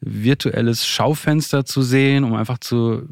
virtuelles 0.00 0.86
Schaufenster 0.86 1.64
zu 1.64 1.82
sehen, 1.82 2.24
um 2.24 2.34
einfach 2.34 2.58
zu, 2.58 3.08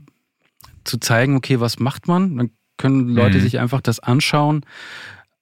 zu 0.84 0.98
zeigen, 0.98 1.36
okay, 1.36 1.60
was 1.60 1.78
macht 1.78 2.06
man? 2.06 2.36
Dann 2.36 2.50
können 2.76 3.08
Leute 3.08 3.38
mhm. 3.38 3.42
sich 3.42 3.58
einfach 3.58 3.80
das 3.80 4.00
anschauen, 4.00 4.64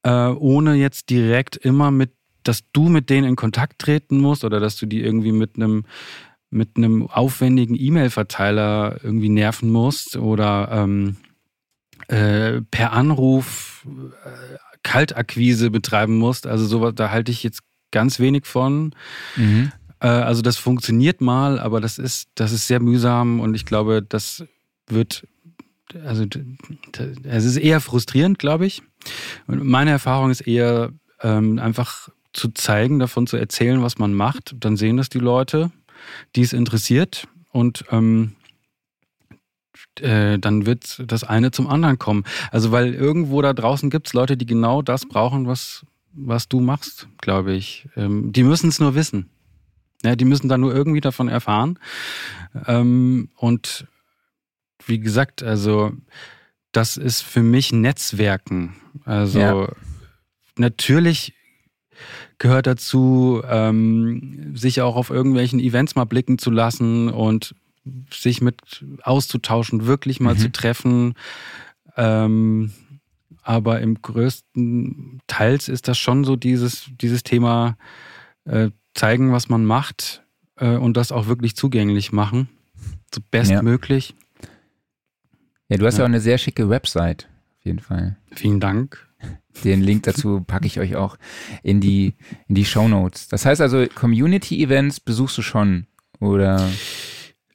äh, 0.02 0.10
ohne 0.10 0.74
jetzt 0.74 1.10
direkt 1.10 1.56
immer 1.56 1.90
mit 1.90 2.12
dass 2.42 2.62
du 2.72 2.88
mit 2.88 3.10
denen 3.10 3.26
in 3.26 3.36
Kontakt 3.36 3.78
treten 3.78 4.18
musst 4.18 4.44
oder 4.44 4.60
dass 4.60 4.76
du 4.76 4.86
die 4.86 5.02
irgendwie 5.02 5.32
mit 5.32 5.56
einem 5.56 5.84
mit 6.50 6.76
einem 6.76 7.06
aufwendigen 7.08 7.74
E-Mail-Verteiler 7.78 9.00
irgendwie 9.02 9.30
nerven 9.30 9.70
musst 9.70 10.16
oder 10.16 10.68
ähm, 10.70 11.16
äh, 12.08 12.60
per 12.70 12.92
Anruf 12.92 13.86
äh, 13.86 14.58
Kaltakquise 14.82 15.70
betreiben 15.70 16.18
musst. 16.18 16.46
Also 16.46 16.66
sowas, 16.66 16.92
da 16.94 17.10
halte 17.10 17.32
ich 17.32 17.42
jetzt 17.42 17.62
ganz 17.90 18.20
wenig 18.20 18.44
von. 18.44 18.94
Mhm. 19.36 19.72
Äh, 20.00 20.08
also 20.08 20.42
das 20.42 20.58
funktioniert 20.58 21.22
mal, 21.22 21.58
aber 21.58 21.80
das 21.80 21.98
ist, 21.98 22.28
das 22.34 22.52
ist 22.52 22.66
sehr 22.66 22.80
mühsam 22.80 23.40
und 23.40 23.54
ich 23.54 23.64
glaube, 23.64 24.02
das 24.02 24.44
wird, 24.88 25.26
also 26.04 26.26
es 27.24 27.44
ist 27.44 27.56
eher 27.56 27.80
frustrierend, 27.80 28.38
glaube 28.38 28.66
ich. 28.66 28.82
Und 29.46 29.64
meine 29.64 29.90
Erfahrung 29.90 30.30
ist 30.30 30.42
eher 30.42 30.92
ähm, 31.22 31.58
einfach 31.58 32.08
zu 32.32 32.48
zeigen, 32.50 32.98
davon 32.98 33.26
zu 33.26 33.36
erzählen, 33.36 33.82
was 33.82 33.98
man 33.98 34.14
macht. 34.14 34.54
Dann 34.58 34.76
sehen 34.76 34.96
das 34.96 35.08
die 35.08 35.18
Leute, 35.18 35.70
die 36.34 36.42
es 36.42 36.52
interessiert 36.52 37.28
und 37.50 37.84
ähm, 37.90 38.34
äh, 40.00 40.38
dann 40.38 40.66
wird 40.66 41.02
das 41.06 41.24
eine 41.24 41.50
zum 41.50 41.66
anderen 41.68 41.98
kommen. 41.98 42.24
Also 42.50 42.72
weil 42.72 42.94
irgendwo 42.94 43.42
da 43.42 43.52
draußen 43.52 43.90
gibt 43.90 44.08
es 44.08 44.12
Leute, 44.14 44.36
die 44.36 44.46
genau 44.46 44.82
das 44.82 45.06
brauchen, 45.06 45.46
was, 45.46 45.84
was 46.12 46.48
du 46.48 46.60
machst, 46.60 47.08
glaube 47.18 47.52
ich. 47.52 47.88
Ähm, 47.96 48.32
die 48.32 48.42
müssen 48.42 48.68
es 48.68 48.80
nur 48.80 48.94
wissen. 48.94 49.28
Ja, 50.04 50.16
die 50.16 50.24
müssen 50.24 50.48
da 50.48 50.58
nur 50.58 50.74
irgendwie 50.74 51.00
davon 51.00 51.28
erfahren. 51.28 51.78
Ähm, 52.66 53.28
und 53.36 53.86
wie 54.84 54.98
gesagt, 54.98 55.42
also 55.42 55.92
das 56.72 56.96
ist 56.96 57.22
für 57.22 57.42
mich 57.42 57.72
Netzwerken. 57.72 58.74
Also 59.04 59.38
ja. 59.38 59.68
natürlich 60.56 61.34
gehört 62.38 62.66
dazu, 62.66 63.42
ähm, 63.48 64.56
sich 64.56 64.80
auch 64.80 64.96
auf 64.96 65.10
irgendwelchen 65.10 65.60
Events 65.60 65.94
mal 65.94 66.04
blicken 66.04 66.38
zu 66.38 66.50
lassen 66.50 67.08
und 67.08 67.54
sich 68.12 68.40
mit 68.40 68.84
auszutauschen, 69.02 69.86
wirklich 69.86 70.20
mal 70.20 70.34
mhm. 70.34 70.38
zu 70.38 70.52
treffen. 70.52 71.14
Ähm, 71.96 72.72
aber 73.42 73.80
im 73.80 74.00
größten 74.00 75.20
Teils 75.26 75.68
ist 75.68 75.88
das 75.88 75.98
schon 75.98 76.24
so 76.24 76.36
dieses, 76.36 76.86
dieses 77.00 77.22
Thema 77.22 77.76
äh, 78.44 78.70
zeigen, 78.94 79.32
was 79.32 79.48
man 79.48 79.64
macht 79.64 80.22
äh, 80.56 80.76
und 80.76 80.96
das 80.96 81.12
auch 81.12 81.26
wirklich 81.26 81.56
zugänglich 81.56 82.12
machen. 82.12 82.48
So 83.12 83.20
bestmöglich. 83.30 84.14
Ja, 84.40 84.48
ja 85.70 85.76
du 85.78 85.86
hast 85.86 85.94
ja. 85.94 86.00
ja 86.00 86.04
auch 86.04 86.08
eine 86.08 86.20
sehr 86.20 86.38
schicke 86.38 86.68
Website, 86.68 87.28
auf 87.58 87.64
jeden 87.64 87.80
Fall. 87.80 88.16
Vielen 88.30 88.60
Dank. 88.60 89.08
Den 89.64 89.82
Link 89.82 90.04
dazu 90.04 90.40
packe 90.40 90.66
ich 90.66 90.80
euch 90.80 90.96
auch 90.96 91.16
in 91.62 91.80
die, 91.80 92.14
in 92.48 92.54
die 92.54 92.64
Show 92.64 92.88
Notes. 92.88 93.28
Das 93.28 93.44
heißt 93.44 93.60
also, 93.60 93.86
Community-Events 93.86 95.00
besuchst 95.00 95.36
du 95.38 95.42
schon, 95.42 95.86
oder? 96.20 96.68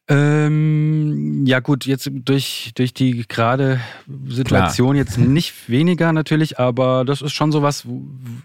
Ähm, 0.10 1.46
ja 1.46 1.60
gut, 1.60 1.86
jetzt 1.86 2.10
durch, 2.14 2.72
durch 2.76 2.94
die 2.94 3.28
gerade 3.28 3.82
Situation 4.28 4.94
Klar. 4.94 5.06
jetzt 5.06 5.18
nicht 5.18 5.54
weniger 5.70 6.14
natürlich, 6.14 6.60
aber 6.60 7.04
das 7.04 7.22
ist 7.22 7.34
schon 7.34 7.52
so 7.52 7.62
was, 7.62 7.86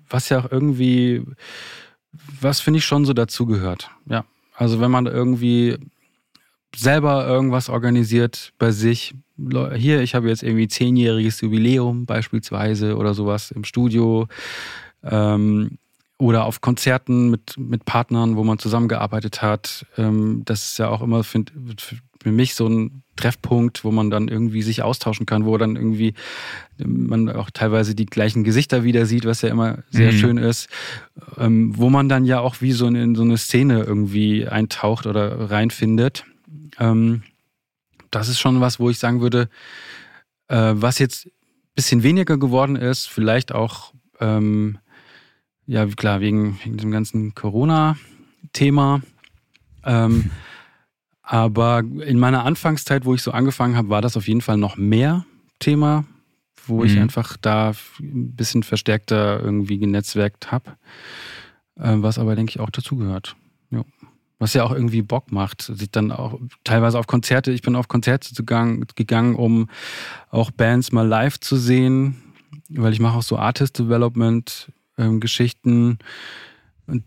was 0.08 0.28
ja 0.28 0.40
auch 0.40 0.50
irgendwie, 0.50 1.22
was 2.40 2.60
finde 2.60 2.78
ich 2.78 2.84
schon 2.84 3.04
so 3.04 3.12
dazugehört. 3.12 3.90
Ja, 4.06 4.24
also 4.56 4.80
wenn 4.80 4.90
man 4.90 5.06
irgendwie 5.06 5.78
selber 6.74 7.26
irgendwas 7.26 7.68
organisiert 7.68 8.52
bei 8.58 8.70
sich. 8.70 9.14
Hier, 9.74 10.01
ich 10.03 10.14
habe 10.14 10.28
jetzt 10.28 10.43
irgendwie 10.43 10.68
zehnjähriges 10.68 11.40
Jubiläum 11.40 12.07
beispielsweise 12.07 12.97
oder 12.97 13.14
sowas 13.14 13.51
im 13.51 13.64
Studio. 13.64 14.28
Ähm, 15.03 15.78
oder 16.18 16.45
auf 16.45 16.61
Konzerten 16.61 17.30
mit, 17.30 17.57
mit 17.59 17.84
Partnern, 17.84 18.36
wo 18.36 18.45
man 18.45 18.59
zusammengearbeitet 18.59 19.43
hat. 19.43 19.86
Ähm, 19.99 20.43
das 20.45 20.62
ist 20.62 20.78
ja 20.78 20.88
auch 20.88 21.03
immer 21.03 21.24
find, 21.24 21.53
für 22.22 22.30
mich 22.30 22.55
so 22.55 22.68
ein 22.68 23.03
Treffpunkt, 23.16 23.84
wo 23.84 23.90
man 23.90 24.11
dann 24.11 24.28
irgendwie 24.28 24.62
sich 24.62 24.82
austauschen 24.82 25.26
kann, 25.26 25.45
wo 25.45 25.59
dann 25.59 25.76
irgendwie 25.76 26.14
man 26.78 27.28
auch 27.28 27.51
teilweise 27.51 27.95
die 27.95 28.07
gleichen 28.07 28.45
Gesichter 28.45 28.84
wieder 28.84 29.07
sieht, 29.07 29.24
was 29.24 29.43
ja 29.43 29.49
immer 29.49 29.78
sehr 29.90 30.12
mhm. 30.12 30.16
schön 30.16 30.36
ist, 30.38 30.68
ähm, 31.38 31.76
wo 31.76 31.90
man 31.90 32.09
dann 32.09 32.24
ja 32.24 32.40
auch 32.40 32.61
wie 32.61 32.72
so 32.72 32.86
in 32.86 33.14
so 33.14 33.22
eine 33.22 33.36
Szene 33.36 33.82
irgendwie 33.82 34.47
eintaucht 34.47 35.07
oder 35.07 35.51
reinfindet. 35.51 36.24
Ähm, 36.78 37.22
das 38.12 38.28
ist 38.28 38.38
schon 38.38 38.60
was, 38.60 38.78
wo 38.78 38.88
ich 38.90 38.98
sagen 38.98 39.20
würde, 39.20 39.48
äh, 40.48 40.72
was 40.74 40.98
jetzt 40.98 41.26
ein 41.26 41.32
bisschen 41.74 42.02
weniger 42.02 42.38
geworden 42.38 42.76
ist, 42.76 43.08
vielleicht 43.08 43.52
auch, 43.52 43.92
ähm, 44.20 44.78
ja 45.66 45.86
klar, 45.86 46.20
wegen, 46.20 46.58
wegen 46.62 46.76
dem 46.76 46.90
ganzen 46.90 47.34
Corona-Thema. 47.34 49.02
Ähm, 49.84 50.30
aber 51.22 51.80
in 51.80 52.18
meiner 52.18 52.44
Anfangszeit, 52.44 53.04
wo 53.04 53.14
ich 53.14 53.22
so 53.22 53.32
angefangen 53.32 53.76
habe, 53.76 53.88
war 53.88 54.02
das 54.02 54.16
auf 54.16 54.28
jeden 54.28 54.42
Fall 54.42 54.58
noch 54.58 54.76
mehr 54.76 55.24
Thema 55.58 56.04
wo 56.66 56.78
mhm. 56.78 56.84
ich 56.84 56.98
einfach 56.98 57.36
da 57.36 57.72
ein 58.00 58.34
bisschen 58.34 58.62
verstärkter 58.62 59.40
irgendwie 59.40 59.78
genetzwerkt 59.78 60.52
habe, 60.52 60.72
äh, 61.76 61.94
was 61.96 62.18
aber, 62.18 62.36
denke 62.36 62.50
ich, 62.50 62.60
auch 62.60 62.70
dazugehört. 62.70 63.36
Ja. 63.70 63.84
Was 64.43 64.55
ja 64.55 64.64
auch 64.64 64.72
irgendwie 64.72 65.03
Bock 65.03 65.30
macht, 65.30 65.62
sich 65.62 65.93
dann 65.93 66.11
auch 66.11 66.40
teilweise 66.64 66.99
auf 66.99 67.07
Konzerte, 67.07 67.53
ich 67.53 67.62
bin 67.62 67.76
auf 67.76 67.86
Konzerte 67.86 68.34
gegangen, 68.34 68.84
gegangen 68.97 69.36
um 69.36 69.68
auch 70.30 70.51
Bands 70.51 70.90
mal 70.90 71.07
live 71.07 71.38
zu 71.38 71.55
sehen, 71.55 72.20
weil 72.68 72.93
ich 72.93 72.99
mache 72.99 73.16
auch 73.18 73.22
so 73.22 73.38
Artist 73.38 73.78
Development 73.78 74.72
ähm, 74.99 75.20
Geschichten 75.20 75.99
und 76.86 77.05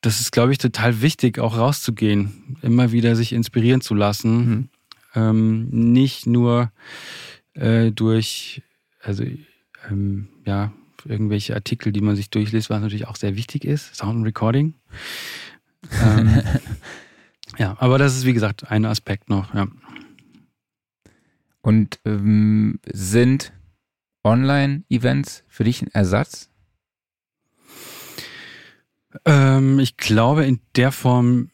das 0.00 0.20
ist, 0.20 0.32
glaube 0.32 0.50
ich, 0.50 0.58
total 0.58 1.00
wichtig, 1.00 1.38
auch 1.38 1.56
rauszugehen, 1.56 2.56
immer 2.60 2.90
wieder 2.90 3.14
sich 3.14 3.32
inspirieren 3.32 3.80
zu 3.80 3.94
lassen, 3.94 4.36
mhm. 4.36 4.68
ähm, 5.14 5.68
nicht 5.92 6.26
nur 6.26 6.72
äh, 7.52 7.92
durch, 7.92 8.62
also 9.00 9.22
ähm, 9.88 10.26
ja, 10.44 10.72
irgendwelche 11.04 11.54
Artikel, 11.54 11.92
die 11.92 12.00
man 12.00 12.16
sich 12.16 12.30
durchliest, 12.30 12.68
was 12.68 12.80
natürlich 12.80 13.06
auch 13.06 13.14
sehr 13.14 13.36
wichtig 13.36 13.64
ist, 13.64 13.94
Sound 13.94 14.16
und 14.16 14.24
Recording. 14.24 14.74
Ähm, 16.02 16.42
ja, 17.58 17.76
aber 17.78 17.98
das 17.98 18.16
ist 18.16 18.24
wie 18.24 18.32
gesagt 18.32 18.70
ein 18.70 18.84
Aspekt 18.84 19.28
noch. 19.28 19.54
Ja. 19.54 19.66
Und 21.62 21.98
ähm, 22.04 22.78
sind 22.92 23.52
Online-Events 24.24 25.44
für 25.48 25.64
dich 25.64 25.82
ein 25.82 25.88
Ersatz? 25.88 26.50
Ähm, 29.24 29.78
ich 29.78 29.96
glaube, 29.96 30.44
in 30.44 30.60
der 30.76 30.92
Form 30.92 31.50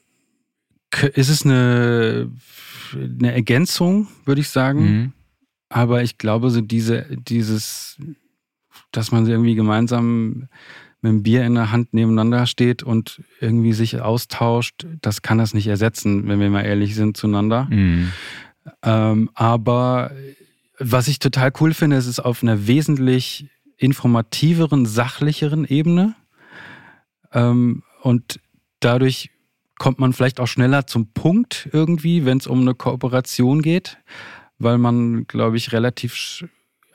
ist 1.15 1.29
es 1.29 1.45
eine, 1.45 2.31
eine 2.95 3.33
Ergänzung, 3.33 4.09
würde 4.25 4.41
ich 4.41 4.49
sagen. 4.49 4.83
Mhm. 4.83 5.13
Aber 5.69 6.03
ich 6.03 6.19
glaube, 6.19 6.51
so 6.51 6.61
diese, 6.61 7.07
dieses, 7.11 7.97
dass 8.91 9.13
man 9.13 9.27
irgendwie 9.27 9.55
gemeinsam 9.55 10.49
mit 11.03 11.11
einem 11.11 11.23
Bier 11.23 11.45
in 11.45 11.55
der 11.55 11.71
Hand 11.71 11.95
nebeneinander 11.95 12.47
steht 12.47 12.83
und 12.83 13.23
irgendwie 13.41 13.73
sich 13.73 14.01
austauscht, 14.01 14.87
das 15.01 15.23
kann 15.23 15.39
das 15.39 15.55
nicht 15.55 15.67
ersetzen, 15.67 16.29
wenn 16.29 16.41
wir 16.41 16.51
mal 16.51 16.63
ehrlich 16.65 16.95
sind 16.95 17.17
zueinander. 17.17 17.67
Mhm. 17.71 18.13
Ähm, 18.83 19.31
aber 19.35 20.13
was 20.79 21.09
ich 21.09 21.19
total 21.19 21.53
cool 21.61 21.75
finde, 21.75 21.97
ist 21.97 22.07
es 22.07 22.21
auf 22.21 22.43
einer 22.43 22.67
wesentlich 22.67 23.47
informativeren, 23.77 24.87
sachlicheren 24.87 25.65
Ebene. 25.65 26.15
Ähm, 27.33 27.83
und 28.03 28.41
dadurch 28.81 29.31
kommt 29.79 29.99
man 29.99 30.13
vielleicht 30.13 30.41
auch 30.41 30.47
schneller 30.47 30.87
zum 30.87 31.13
Punkt 31.13 31.69
irgendwie, 31.73 32.25
wenn 32.27 32.39
es 32.39 32.47
um 32.47 32.61
eine 32.61 32.75
Kooperation 32.75 33.63
geht 33.63 33.99
weil 34.61 34.79
man, 34.79 35.27
glaube 35.27 35.57
ich, 35.57 35.73
relativ 35.73 36.15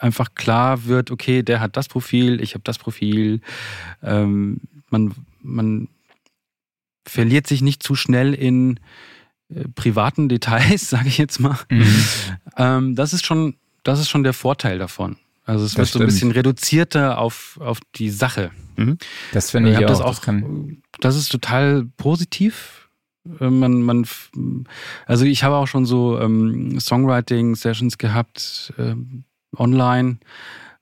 einfach 0.06 0.36
klar 0.36 0.86
wird, 0.86 1.10
okay, 1.10 1.42
der 1.42 1.60
hat 1.60 1.76
das 1.76 1.88
Profil, 1.88 2.40
ich 2.40 2.54
habe 2.54 2.64
das 2.64 2.78
Profil. 2.78 3.42
Ähm, 4.04 4.62
man, 4.92 5.14
man 5.42 5.90
verliert 7.08 7.48
sich 7.48 7.62
nicht 7.64 7.82
zu 7.82 7.96
schnell 7.96 8.34
in 8.34 8.80
äh, 9.50 9.68
privaten 9.74 10.30
Details, 10.36 10.90
sage 10.90 11.08
ich 11.08 11.18
jetzt 11.18 11.40
mal. 11.40 11.58
Mhm. 11.70 12.06
Ähm, 12.58 12.96
das 12.96 13.14
ist 13.14 13.26
schon, 13.26 13.56
das 13.84 14.00
ist 14.00 14.10
schon 14.10 14.24
der 14.24 14.34
Vorteil 14.34 14.78
davon. 14.78 15.18
Also 15.44 15.66
es 15.66 15.72
das 15.72 15.78
wird 15.78 15.88
stimmt. 15.90 16.00
so 16.00 16.04
ein 16.04 16.08
bisschen 16.08 16.32
reduzierter 16.32 17.18
auf, 17.18 17.60
auf 17.60 17.80
die 17.96 18.12
Sache. 18.12 18.52
Mhm. 18.78 18.98
Das 19.34 19.52
finde 19.52 19.72
ich, 19.72 19.80
ich 19.80 19.86
auch. 19.86 19.90
Das, 19.90 20.02
auch 20.02 20.20
das, 20.20 20.44
das 21.02 21.16
ist 21.16 21.32
total 21.32 21.88
positiv 21.98 22.90
äh, 23.40 23.50
man, 23.50 23.82
man, 23.82 24.06
also 25.08 25.26
ich 25.26 25.44
habe 25.44 25.56
auch 25.56 25.68
schon 25.68 25.88
so 25.88 26.20
ähm, 26.20 26.80
Songwriting-Sessions 26.80 27.98
gehabt 27.98 28.72
ähm, 28.78 29.24
online 29.58 30.18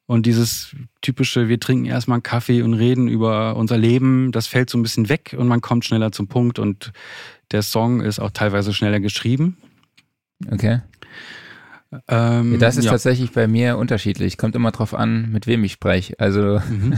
und 0.05 0.26
dieses 0.26 0.76
typische, 1.01 1.47
wir 1.47 1.59
trinken 1.59 1.86
erstmal 1.86 2.17
einen 2.17 2.24
Kaffee 2.24 2.61
und 2.61 2.74
reden 2.74 3.07
über 3.07 3.55
unser 3.55 3.78
Leben, 3.78 4.32
das 4.32 4.47
fällt 4.47 4.69
so 4.69 4.78
ein 4.78 4.84
bisschen 4.84 5.09
weg 5.09 5.36
und 5.38 5.47
man 5.47 5.61
kommt 5.61 5.86
schneller 5.86 6.11
zum 6.11 6.28
Punkt 6.28 6.59
und 6.59 6.91
der 7.51 7.61
Song 7.61 8.01
ist 8.01 8.19
auch 8.19 8.32
teilweise 8.32 8.74
schneller 8.74 8.99
geschrieben. 8.99 9.57
Okay. 10.51 10.82
Ähm, 12.07 12.53
ja, 12.53 12.57
das 12.57 12.78
ist 12.78 12.86
ja. 12.86 12.91
tatsächlich 12.91 13.32
bei 13.32 13.47
mir 13.47 13.78
unterschiedlich. 13.78 14.38
Kommt 14.38 14.55
immer 14.55 14.71
drauf 14.71 14.93
an, 14.93 15.32
mit 15.32 15.47
wem 15.47 15.63
ich 15.63 15.74
spreche. 15.74 16.19
Also 16.19 16.59
mhm. 16.67 16.95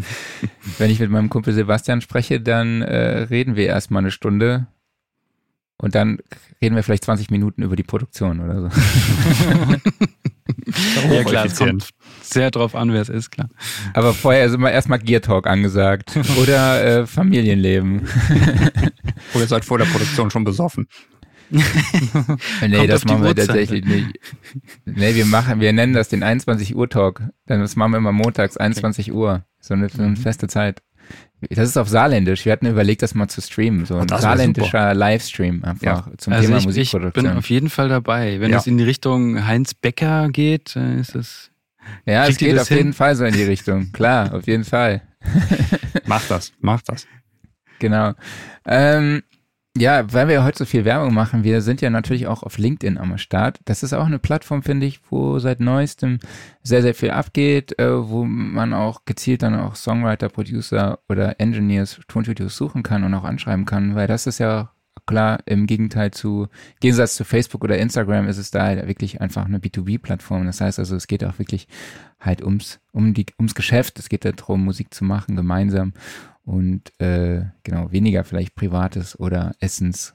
wenn 0.78 0.90
ich 0.90 1.00
mit 1.00 1.10
meinem 1.10 1.28
Kumpel 1.28 1.52
Sebastian 1.52 2.00
spreche, 2.00 2.40
dann 2.40 2.82
äh, 2.82 3.22
reden 3.24 3.56
wir 3.56 3.66
erstmal 3.66 4.00
eine 4.02 4.10
Stunde 4.10 4.68
und 5.82 5.94
dann 5.96 6.18
reden 6.62 6.76
wir 6.76 6.82
vielleicht 6.82 7.04
20 7.04 7.30
Minuten 7.30 7.62
über 7.62 7.76
die 7.76 7.82
Produktion 7.82 8.40
oder 8.40 8.62
so. 8.62 8.68
ja 11.12 11.24
klar, 11.24 11.46
es 11.46 11.56
kommt 11.56 11.90
sehr 12.22 12.52
drauf 12.52 12.76
an, 12.76 12.92
wer 12.92 13.02
es 13.02 13.08
ist, 13.08 13.30
klar. 13.30 13.48
Aber 13.92 14.14
vorher 14.14 14.46
ist 14.46 14.54
immer 14.54 14.70
erstmal 14.70 15.00
Gear 15.00 15.20
Talk 15.20 15.48
angesagt 15.48 16.16
oder 16.40 17.00
äh, 17.00 17.06
Familienleben. 17.06 18.08
oder 19.34 19.46
seid 19.48 19.64
vor 19.64 19.78
der 19.78 19.86
Produktion 19.86 20.30
schon 20.30 20.44
besoffen. 20.44 20.86
nee, 21.50 22.76
Kommt 22.76 22.88
das 22.88 23.04
machen 23.04 23.24
wir 23.24 23.34
tatsächlich 23.34 23.84
nicht. 23.84 24.20
Nee, 24.86 25.16
wir 25.16 25.26
machen, 25.26 25.60
wir 25.60 25.72
nennen 25.72 25.92
das 25.92 26.08
den 26.08 26.22
21 26.22 26.76
Uhr 26.76 26.88
Talk. 26.88 27.22
Das 27.46 27.76
machen 27.76 27.92
wir 27.92 27.98
immer 27.98 28.12
montags, 28.12 28.56
21 28.56 29.12
Uhr. 29.12 29.44
So 29.60 29.74
eine, 29.74 29.90
so 29.90 30.00
eine 30.00 30.10
mhm. 30.10 30.16
feste 30.16 30.46
Zeit. 30.46 30.82
Das 31.50 31.68
ist 31.68 31.76
auf 31.76 31.88
Saarländisch. 31.88 32.44
Wir 32.44 32.52
hatten 32.52 32.66
überlegt, 32.66 33.02
das 33.02 33.14
mal 33.14 33.28
zu 33.28 33.40
streamen. 33.40 33.84
So 33.84 33.96
ein 33.96 34.08
saarländischer 34.08 34.94
Livestream 34.94 35.64
einfach 35.64 36.06
ja. 36.06 36.12
zum 36.16 36.32
also 36.32 36.46
Thema 36.46 36.58
ich, 36.58 36.66
Musikproduktion. 36.66 37.24
Ich 37.24 37.30
bin 37.30 37.38
auf 37.38 37.50
jeden 37.50 37.68
Fall 37.68 37.88
dabei. 37.88 38.38
Wenn 38.40 38.52
ja. 38.52 38.58
es 38.58 38.66
in 38.66 38.78
die 38.78 38.84
Richtung 38.84 39.44
Heinz 39.46 39.74
Becker 39.74 40.28
geht, 40.28 40.76
ist 40.76 41.16
es. 41.16 41.50
Ja, 42.06 42.26
es 42.26 42.36
geht 42.36 42.56
auf 42.58 42.68
hin? 42.68 42.78
jeden 42.78 42.92
Fall 42.92 43.16
so 43.16 43.24
in 43.24 43.34
die 43.34 43.42
Richtung. 43.42 43.90
Klar, 43.92 44.34
auf 44.34 44.46
jeden 44.46 44.64
Fall. 44.64 45.02
mach 46.06 46.26
das, 46.28 46.52
mach 46.60 46.80
das. 46.82 47.06
Genau. 47.80 48.12
Ähm, 48.64 49.22
ja, 49.76 50.12
weil 50.12 50.28
wir 50.28 50.44
heute 50.44 50.58
so 50.58 50.64
viel 50.66 50.84
Werbung 50.84 51.14
machen, 51.14 51.44
wir 51.44 51.62
sind 51.62 51.80
ja 51.80 51.88
natürlich 51.88 52.26
auch 52.26 52.42
auf 52.42 52.58
LinkedIn 52.58 52.98
am 52.98 53.16
Start. 53.16 53.60
Das 53.64 53.82
ist 53.82 53.94
auch 53.94 54.04
eine 54.04 54.18
Plattform, 54.18 54.62
finde 54.62 54.86
ich, 54.86 55.00
wo 55.08 55.38
seit 55.38 55.60
neuestem 55.60 56.18
sehr, 56.62 56.82
sehr 56.82 56.94
viel 56.94 57.10
abgeht, 57.10 57.78
äh, 57.78 58.08
wo 58.08 58.24
man 58.24 58.74
auch 58.74 59.06
gezielt 59.06 59.42
dann 59.42 59.58
auch 59.58 59.74
Songwriter, 59.74 60.28
Producer 60.28 60.98
oder 61.08 61.40
Engineers, 61.40 62.00
Tonstudios 62.06 62.54
suchen 62.56 62.82
kann 62.82 63.02
und 63.02 63.14
auch 63.14 63.24
anschreiben 63.24 63.64
kann, 63.64 63.94
weil 63.94 64.06
das 64.06 64.26
ist 64.26 64.38
ja 64.38 64.70
klar, 65.06 65.40
im 65.46 65.66
Gegenteil 65.66 66.10
zu, 66.10 66.44
im 66.44 66.80
Gegensatz 66.80 67.16
zu 67.16 67.24
Facebook 67.24 67.64
oder 67.64 67.78
Instagram 67.78 68.28
ist 68.28 68.38
es 68.38 68.50
da 68.50 68.64
halt 68.64 68.86
wirklich 68.86 69.20
einfach 69.20 69.46
eine 69.46 69.58
B2B-Plattform. 69.58 70.46
Das 70.46 70.60
heißt 70.60 70.78
also, 70.78 70.96
es 70.96 71.06
geht 71.06 71.24
auch 71.24 71.38
wirklich 71.38 71.66
halt 72.20 72.42
ums, 72.42 72.78
um 72.92 73.14
die, 73.14 73.26
ums 73.38 73.54
Geschäft. 73.54 73.98
Es 73.98 74.08
geht 74.08 74.24
darum, 74.24 74.64
Musik 74.64 74.92
zu 74.94 75.04
machen, 75.04 75.34
gemeinsam 75.34 75.92
und 76.44 76.92
äh, 77.00 77.44
genau, 77.62 77.92
weniger 77.92 78.24
vielleicht 78.24 78.54
Privates 78.54 79.18
oder 79.18 79.54
Essens, 79.60 80.14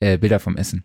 äh, 0.00 0.18
Bilder 0.18 0.40
vom 0.40 0.56
Essen. 0.56 0.84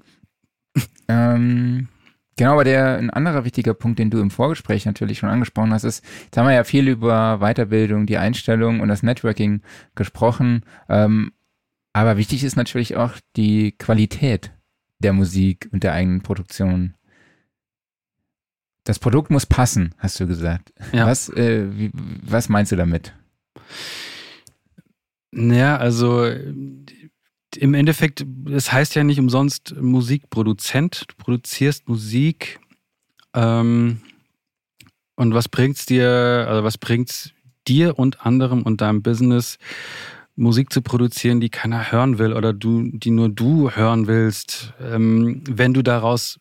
ähm, 1.07 1.87
genau, 2.35 2.53
aber 2.53 2.63
der 2.63 2.97
ein 2.97 3.09
anderer 3.09 3.45
wichtiger 3.45 3.73
Punkt, 3.73 3.99
den 3.99 4.09
du 4.09 4.19
im 4.19 4.31
Vorgespräch 4.31 4.85
natürlich 4.85 5.19
schon 5.19 5.29
angesprochen 5.29 5.73
hast, 5.73 5.83
ist, 5.83 6.03
jetzt 6.25 6.37
haben 6.37 6.47
wir 6.47 6.53
ja 6.53 6.63
viel 6.63 6.87
über 6.87 7.39
Weiterbildung, 7.39 8.05
die 8.05 8.17
Einstellung 8.17 8.79
und 8.79 8.89
das 8.89 9.03
Networking 9.03 9.61
gesprochen. 9.95 10.63
Ähm, 10.89 11.31
aber 11.93 12.17
wichtig 12.17 12.43
ist 12.43 12.55
natürlich 12.55 12.95
auch 12.95 13.13
die 13.35 13.73
Qualität 13.73 14.51
der 14.99 15.13
Musik 15.13 15.69
und 15.71 15.83
der 15.83 15.93
eigenen 15.93 16.21
Produktion. 16.21 16.95
Das 18.83 18.99
Produkt 18.99 19.31
muss 19.31 19.45
passen, 19.45 19.95
hast 19.97 20.19
du 20.19 20.27
gesagt. 20.27 20.73
Ja. 20.91 21.07
Was, 21.07 21.29
äh, 21.29 21.67
wie, 21.77 21.91
was 21.93 22.49
meinst 22.49 22.71
du 22.71 22.75
damit? 22.75 23.13
Naja, 25.35 25.77
also 25.77 26.25
im 26.25 27.73
Endeffekt, 27.73 28.25
es 28.51 28.71
heißt 28.71 28.95
ja 28.95 29.03
nicht 29.03 29.19
umsonst 29.19 29.75
Musikproduzent. 29.79 31.05
Du 31.07 31.15
produzierst 31.17 31.87
Musik. 31.87 32.59
Ähm, 33.33 34.01
und 35.15 35.33
was 35.33 35.49
bringt's 35.49 35.85
dir, 35.85 36.45
also 36.47 36.63
was 36.63 36.77
bringt's 36.77 37.31
dir 37.67 37.97
und 37.97 38.25
anderem 38.25 38.61
und 38.61 38.81
deinem 38.81 39.01
Business, 39.01 39.57
Musik 40.35 40.71
zu 40.71 40.81
produzieren, 40.81 41.39
die 41.39 41.49
keiner 41.49 41.91
hören 41.91 42.17
will 42.17 42.33
oder 42.33 42.53
du, 42.53 42.89
die 42.91 43.11
nur 43.11 43.29
du 43.29 43.71
hören 43.71 44.07
willst, 44.07 44.73
ähm, 44.79 45.43
wenn 45.47 45.73
du 45.73 45.81
daraus 45.81 46.39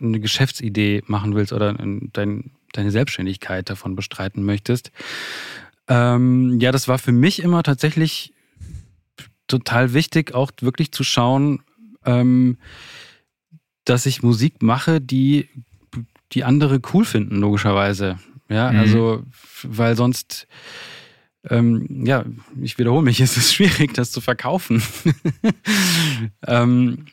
eine 0.00 0.20
Geschäftsidee 0.20 1.02
machen 1.06 1.34
willst 1.34 1.52
oder 1.52 1.74
dein, 1.74 2.52
deine 2.72 2.90
Selbstständigkeit 2.90 3.68
davon 3.70 3.96
bestreiten 3.96 4.44
möchtest. 4.44 4.92
Ähm, 5.88 6.60
ja, 6.60 6.70
das 6.72 6.88
war 6.88 6.98
für 6.98 7.12
mich 7.12 7.42
immer 7.42 7.62
tatsächlich 7.62 8.32
total 9.46 9.94
wichtig, 9.94 10.34
auch 10.34 10.50
wirklich 10.60 10.92
zu 10.92 11.02
schauen, 11.02 11.62
ähm, 12.04 12.58
dass 13.84 14.06
ich 14.06 14.22
Musik 14.22 14.62
mache, 14.62 15.00
die, 15.00 15.48
die 16.32 16.44
andere 16.44 16.80
cool 16.92 17.04
finden, 17.04 17.36
logischerweise. 17.36 18.18
Ja, 18.48 18.70
mhm. 18.70 18.78
also, 18.78 19.22
weil 19.62 19.96
sonst, 19.96 20.46
ähm, 21.48 22.04
ja, 22.04 22.24
ich 22.60 22.78
wiederhole 22.78 23.02
mich, 23.04 23.20
es 23.20 23.36
ist 23.36 23.54
schwierig, 23.54 23.94
das 23.94 24.12
zu 24.12 24.20
verkaufen. 24.20 24.82
ähm, 26.46 27.06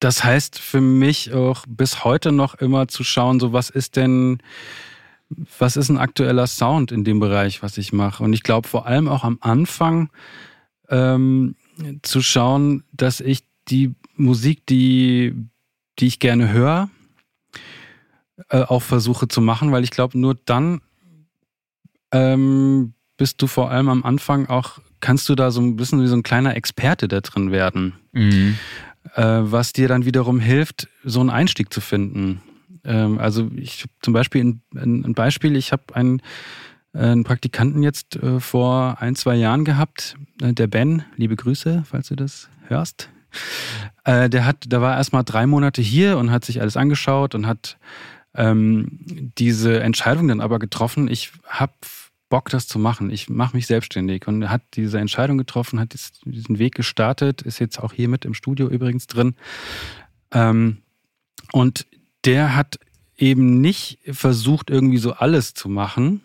das 0.00 0.22
heißt 0.22 0.60
für 0.60 0.80
mich 0.80 1.32
auch 1.32 1.64
bis 1.66 2.04
heute 2.04 2.30
noch 2.30 2.54
immer 2.54 2.86
zu 2.86 3.02
schauen, 3.02 3.40
so 3.40 3.52
was 3.52 3.68
ist 3.68 3.96
denn, 3.96 4.38
was 5.30 5.76
ist 5.76 5.88
ein 5.88 5.98
aktueller 5.98 6.46
Sound 6.46 6.92
in 6.92 7.04
dem 7.04 7.20
Bereich, 7.20 7.62
was 7.62 7.78
ich 7.78 7.92
mache. 7.92 8.22
Und 8.22 8.32
ich 8.32 8.42
glaube 8.42 8.68
vor 8.68 8.86
allem 8.86 9.08
auch 9.08 9.24
am 9.24 9.38
Anfang 9.40 10.10
ähm, 10.88 11.54
zu 12.02 12.22
schauen, 12.22 12.84
dass 12.92 13.20
ich 13.20 13.44
die 13.68 13.94
Musik, 14.16 14.66
die, 14.66 15.34
die 15.98 16.06
ich 16.06 16.18
gerne 16.18 16.50
höre, 16.50 16.88
äh, 18.48 18.62
auch 18.62 18.82
versuche 18.82 19.28
zu 19.28 19.40
machen, 19.40 19.72
weil 19.72 19.84
ich 19.84 19.90
glaube, 19.90 20.18
nur 20.18 20.34
dann 20.34 20.80
ähm, 22.12 22.94
bist 23.16 23.42
du 23.42 23.46
vor 23.46 23.70
allem 23.70 23.88
am 23.88 24.04
Anfang 24.04 24.46
auch, 24.46 24.78
kannst 25.00 25.28
du 25.28 25.34
da 25.34 25.50
so 25.50 25.60
ein 25.60 25.76
bisschen 25.76 26.02
wie 26.02 26.06
so 26.06 26.16
ein 26.16 26.22
kleiner 26.22 26.56
Experte 26.56 27.08
da 27.08 27.20
drin 27.20 27.52
werden. 27.52 27.94
Mhm. 28.12 28.56
Äh, 29.14 29.22
was 29.22 29.72
dir 29.72 29.88
dann 29.88 30.04
wiederum 30.04 30.40
hilft, 30.40 30.88
so 31.04 31.20
einen 31.20 31.30
Einstieg 31.30 31.72
zu 31.72 31.80
finden. 31.80 32.42
Ähm, 32.84 33.18
also 33.18 33.50
ich 33.56 33.84
zum 34.02 34.12
Beispiel 34.12 34.42
ein, 34.44 34.62
ein 34.74 35.14
Beispiel, 35.14 35.56
ich 35.56 35.72
habe 35.72 35.94
einen, 35.94 36.22
einen 36.92 37.24
Praktikanten 37.24 37.82
jetzt 37.82 38.16
äh, 38.16 38.40
vor 38.40 38.96
ein, 39.00 39.14
zwei 39.14 39.36
Jahren 39.36 39.64
gehabt, 39.64 40.16
äh, 40.42 40.52
der 40.52 40.66
Ben, 40.66 41.04
liebe 41.16 41.36
Grüße, 41.36 41.84
falls 41.86 42.08
du 42.08 42.16
das 42.16 42.48
hörst. 42.66 43.10
Äh, 44.04 44.30
der 44.30 44.46
hat, 44.46 44.72
der 44.72 44.80
war 44.80 44.96
erstmal 44.96 45.24
drei 45.24 45.46
Monate 45.46 45.82
hier 45.82 46.18
und 46.18 46.30
hat 46.30 46.44
sich 46.44 46.60
alles 46.60 46.76
angeschaut 46.76 47.34
und 47.34 47.46
hat 47.46 47.78
ähm, 48.34 49.30
diese 49.38 49.80
Entscheidung 49.80 50.28
dann 50.28 50.40
aber 50.40 50.58
getroffen. 50.58 51.08
Ich 51.08 51.32
habe 51.46 51.72
Bock, 52.28 52.50
das 52.50 52.66
zu 52.66 52.78
machen. 52.78 53.10
Ich 53.10 53.28
mache 53.28 53.56
mich 53.56 53.66
selbstständig 53.66 54.26
und 54.28 54.50
hat 54.50 54.62
diese 54.74 54.98
Entscheidung 54.98 55.38
getroffen, 55.38 55.80
hat 55.80 55.94
diesen 56.24 56.58
Weg 56.58 56.74
gestartet, 56.74 57.42
ist 57.42 57.58
jetzt 57.58 57.78
auch 57.78 57.92
hier 57.92 58.08
mit 58.08 58.24
im 58.24 58.34
Studio 58.34 58.68
übrigens 58.68 59.06
drin. 59.06 59.34
Ähm, 60.32 60.78
und 61.52 61.86
der 62.24 62.56
hat 62.56 62.78
eben 63.16 63.60
nicht 63.60 63.98
versucht, 64.12 64.70
irgendwie 64.70 64.98
so 64.98 65.12
alles 65.12 65.54
zu 65.54 65.68
machen. 65.68 66.22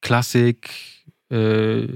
Klassik, 0.00 0.70
äh, 1.30 1.86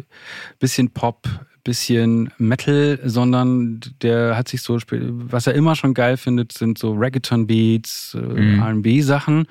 bisschen 0.58 0.90
Pop, 0.90 1.28
bisschen 1.64 2.32
Metal, 2.38 2.98
sondern 3.04 3.80
der 4.02 4.36
hat 4.36 4.48
sich 4.48 4.62
so, 4.62 4.78
was 4.90 5.46
er 5.46 5.54
immer 5.54 5.76
schon 5.76 5.94
geil 5.94 6.16
findet, 6.16 6.52
sind 6.52 6.78
so 6.78 6.92
Reggaeton-Beats, 6.92 8.14
äh, 8.14 8.18
mhm. 8.18 8.62
RB-Sachen 8.62 9.46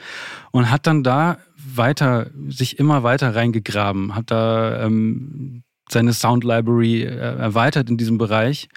und 0.51 0.69
hat 0.69 0.87
dann 0.87 1.03
da 1.03 1.37
weiter, 1.55 2.29
sich 2.49 2.79
immer 2.79 3.03
weiter 3.03 3.35
reingegraben, 3.35 4.15
hat 4.15 4.31
da 4.31 4.83
ähm, 4.83 5.63
seine 5.89 6.13
Sound 6.13 6.43
Library 6.43 7.03
äh, 7.03 7.15
erweitert 7.15 7.89
in 7.89 7.97
diesem 7.97 8.17
Bereich 8.17 8.69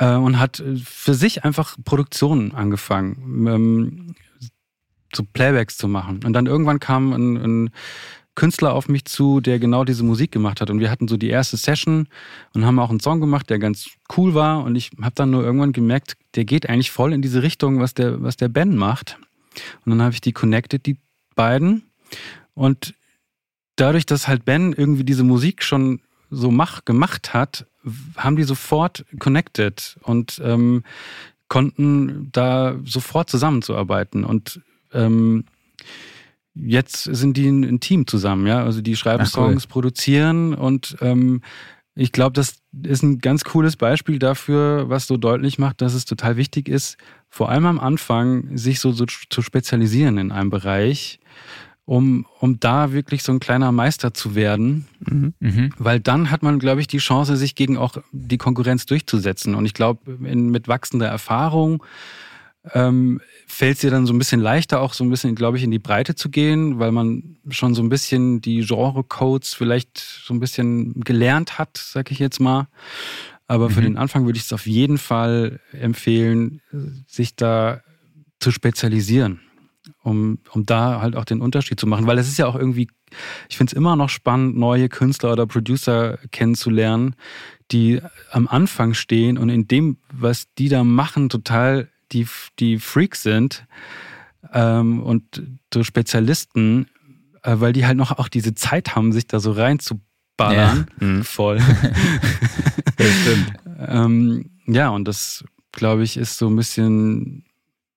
äh, 0.00 0.16
und 0.16 0.40
hat 0.40 0.62
für 0.82 1.14
sich 1.14 1.44
einfach 1.44 1.76
Produktionen 1.84 2.52
angefangen, 2.52 3.46
ähm, 3.46 4.14
so 5.14 5.22
Playbacks 5.24 5.76
zu 5.76 5.86
machen. 5.86 6.20
Und 6.24 6.32
dann 6.32 6.46
irgendwann 6.46 6.80
kam 6.80 7.12
ein, 7.12 7.36
ein 7.36 7.70
Künstler 8.34 8.72
auf 8.72 8.88
mich 8.88 9.04
zu, 9.04 9.40
der 9.40 9.58
genau 9.58 9.84
diese 9.84 10.02
Musik 10.02 10.32
gemacht 10.32 10.60
hat. 10.60 10.70
Und 10.70 10.80
wir 10.80 10.90
hatten 10.90 11.08
so 11.08 11.16
die 11.16 11.28
erste 11.28 11.56
Session 11.56 12.08
und 12.54 12.64
haben 12.64 12.78
auch 12.78 12.90
einen 12.90 13.00
Song 13.00 13.20
gemacht, 13.20 13.50
der 13.50 13.58
ganz 13.58 13.90
cool 14.16 14.34
war. 14.34 14.64
Und 14.64 14.76
ich 14.76 14.90
habe 15.02 15.14
dann 15.14 15.30
nur 15.30 15.44
irgendwann 15.44 15.72
gemerkt, 15.72 16.16
der 16.34 16.44
geht 16.44 16.68
eigentlich 16.68 16.90
voll 16.90 17.12
in 17.12 17.22
diese 17.22 17.42
Richtung, 17.42 17.80
was 17.80 17.92
der, 17.92 18.22
was 18.22 18.36
der 18.36 18.48
Ben 18.48 18.76
macht. 18.76 19.18
Und 19.84 19.90
dann 19.90 20.02
habe 20.02 20.14
ich 20.14 20.20
die 20.20 20.32
connected, 20.32 20.86
die 20.86 20.96
beiden. 21.34 21.82
Und 22.54 22.94
dadurch, 23.76 24.06
dass 24.06 24.28
halt 24.28 24.44
Ben 24.44 24.72
irgendwie 24.72 25.04
diese 25.04 25.24
Musik 25.24 25.62
schon 25.62 26.00
so 26.30 26.50
mach, 26.50 26.84
gemacht 26.84 27.34
hat, 27.34 27.66
haben 28.16 28.36
die 28.36 28.42
sofort 28.42 29.04
connected 29.18 29.96
und 30.02 30.40
ähm, 30.44 30.82
konnten 31.48 32.28
da 32.32 32.76
sofort 32.84 33.30
zusammenzuarbeiten. 33.30 34.24
Und 34.24 34.60
ähm, 34.92 35.44
jetzt 36.54 37.04
sind 37.04 37.36
die 37.36 37.48
ein, 37.48 37.64
ein, 37.64 37.80
Team 37.80 38.06
zusammen, 38.06 38.46
ja. 38.46 38.62
Also 38.62 38.80
die 38.80 38.96
schreiben 38.96 39.24
Ach, 39.24 39.30
Songs, 39.30 39.64
cool. 39.64 39.70
produzieren 39.70 40.54
und 40.54 40.96
ähm, 41.00 41.42
ich 41.96 42.12
glaube, 42.12 42.32
das 42.32 42.62
ist 42.82 43.02
ein 43.02 43.18
ganz 43.18 43.44
cooles 43.44 43.76
Beispiel 43.76 44.18
dafür, 44.18 44.88
was 44.88 45.06
so 45.06 45.16
deutlich 45.16 45.58
macht, 45.58 45.82
dass 45.82 45.92
es 45.92 46.04
total 46.04 46.36
wichtig 46.36 46.68
ist, 46.68 46.96
vor 47.28 47.50
allem 47.50 47.66
am 47.66 47.80
Anfang 47.80 48.56
sich 48.56 48.80
so, 48.80 48.92
so 48.92 49.04
zu 49.06 49.42
spezialisieren 49.42 50.16
in 50.16 50.32
einem 50.32 50.50
Bereich, 50.50 51.20
um, 51.90 52.24
um 52.38 52.60
da 52.60 52.92
wirklich 52.92 53.24
so 53.24 53.32
ein 53.32 53.40
kleiner 53.40 53.72
Meister 53.72 54.14
zu 54.14 54.36
werden. 54.36 54.86
Mhm. 55.00 55.34
mhm. 55.40 55.70
Weil 55.76 55.98
dann 55.98 56.30
hat 56.30 56.40
man, 56.40 56.60
glaube 56.60 56.80
ich, 56.80 56.86
die 56.86 56.98
Chance, 56.98 57.36
sich 57.36 57.56
gegen 57.56 57.76
auch 57.76 57.96
die 58.12 58.38
Konkurrenz 58.38 58.86
durchzusetzen. 58.86 59.56
Und 59.56 59.66
ich 59.66 59.74
glaube, 59.74 60.08
mit 60.18 60.68
wachsender 60.68 61.08
Erfahrung 61.08 61.82
ähm, 62.74 63.20
fällt 63.48 63.74
es 63.74 63.80
dir 63.80 63.90
dann 63.90 64.06
so 64.06 64.12
ein 64.12 64.18
bisschen 64.18 64.40
leichter, 64.40 64.80
auch 64.80 64.92
so 64.92 65.02
ein 65.02 65.10
bisschen, 65.10 65.34
glaube 65.34 65.56
ich, 65.56 65.64
in 65.64 65.72
die 65.72 65.80
Breite 65.80 66.14
zu 66.14 66.30
gehen, 66.30 66.78
weil 66.78 66.92
man 66.92 67.38
schon 67.48 67.74
so 67.74 67.82
ein 67.82 67.88
bisschen 67.88 68.40
die 68.40 68.60
Genre-Codes 68.60 69.54
vielleicht 69.54 69.98
so 69.98 70.32
ein 70.32 70.38
bisschen 70.38 71.00
gelernt 71.00 71.58
hat, 71.58 71.76
sag 71.76 72.12
ich 72.12 72.20
jetzt 72.20 72.38
mal. 72.38 72.68
Aber 73.48 73.68
mhm. 73.68 73.72
für 73.72 73.80
den 73.80 73.96
Anfang 73.96 74.26
würde 74.26 74.36
ich 74.36 74.44
es 74.44 74.52
auf 74.52 74.68
jeden 74.68 74.98
Fall 74.98 75.58
empfehlen, 75.72 76.60
sich 77.08 77.34
da 77.34 77.80
zu 78.38 78.52
spezialisieren, 78.52 79.40
um, 80.02 80.38
um 80.52 80.66
da 80.66 81.00
halt 81.00 81.16
auch 81.16 81.24
den 81.24 81.40
Unterschied 81.40 81.78
zu 81.78 81.86
machen. 81.86 82.06
Weil 82.06 82.18
es 82.18 82.28
ist 82.28 82.38
ja 82.38 82.46
auch 82.46 82.56
irgendwie, 82.56 82.88
ich 83.48 83.56
finde 83.56 83.70
es 83.70 83.76
immer 83.76 83.96
noch 83.96 84.08
spannend, 84.08 84.56
neue 84.56 84.88
Künstler 84.88 85.32
oder 85.32 85.46
Producer 85.46 86.18
kennenzulernen, 86.30 87.14
die 87.70 88.00
am 88.30 88.48
Anfang 88.48 88.94
stehen 88.94 89.38
und 89.38 89.48
in 89.48 89.68
dem, 89.68 89.98
was 90.12 90.46
die 90.58 90.68
da 90.68 90.84
machen, 90.84 91.28
total 91.28 91.88
die, 92.12 92.26
die 92.58 92.78
Freaks 92.78 93.22
sind 93.22 93.64
ähm, 94.52 95.02
und 95.02 95.42
so 95.72 95.84
Spezialisten, 95.84 96.88
äh, 97.42 97.56
weil 97.56 97.72
die 97.72 97.86
halt 97.86 97.96
noch 97.96 98.18
auch 98.18 98.28
diese 98.28 98.54
Zeit 98.54 98.96
haben, 98.96 99.12
sich 99.12 99.26
da 99.26 99.40
so 99.40 99.52
reinzuballern. 99.52 100.86
Ja. 101.00 101.06
Mhm. 101.06 101.24
Voll. 101.24 101.58
das 102.96 103.20
stimmt. 103.20 103.52
ähm, 103.86 104.50
ja, 104.66 104.88
und 104.90 105.06
das, 105.06 105.44
glaube 105.72 106.02
ich, 106.02 106.16
ist 106.16 106.38
so 106.38 106.48
ein 106.48 106.56
bisschen, 106.56 107.44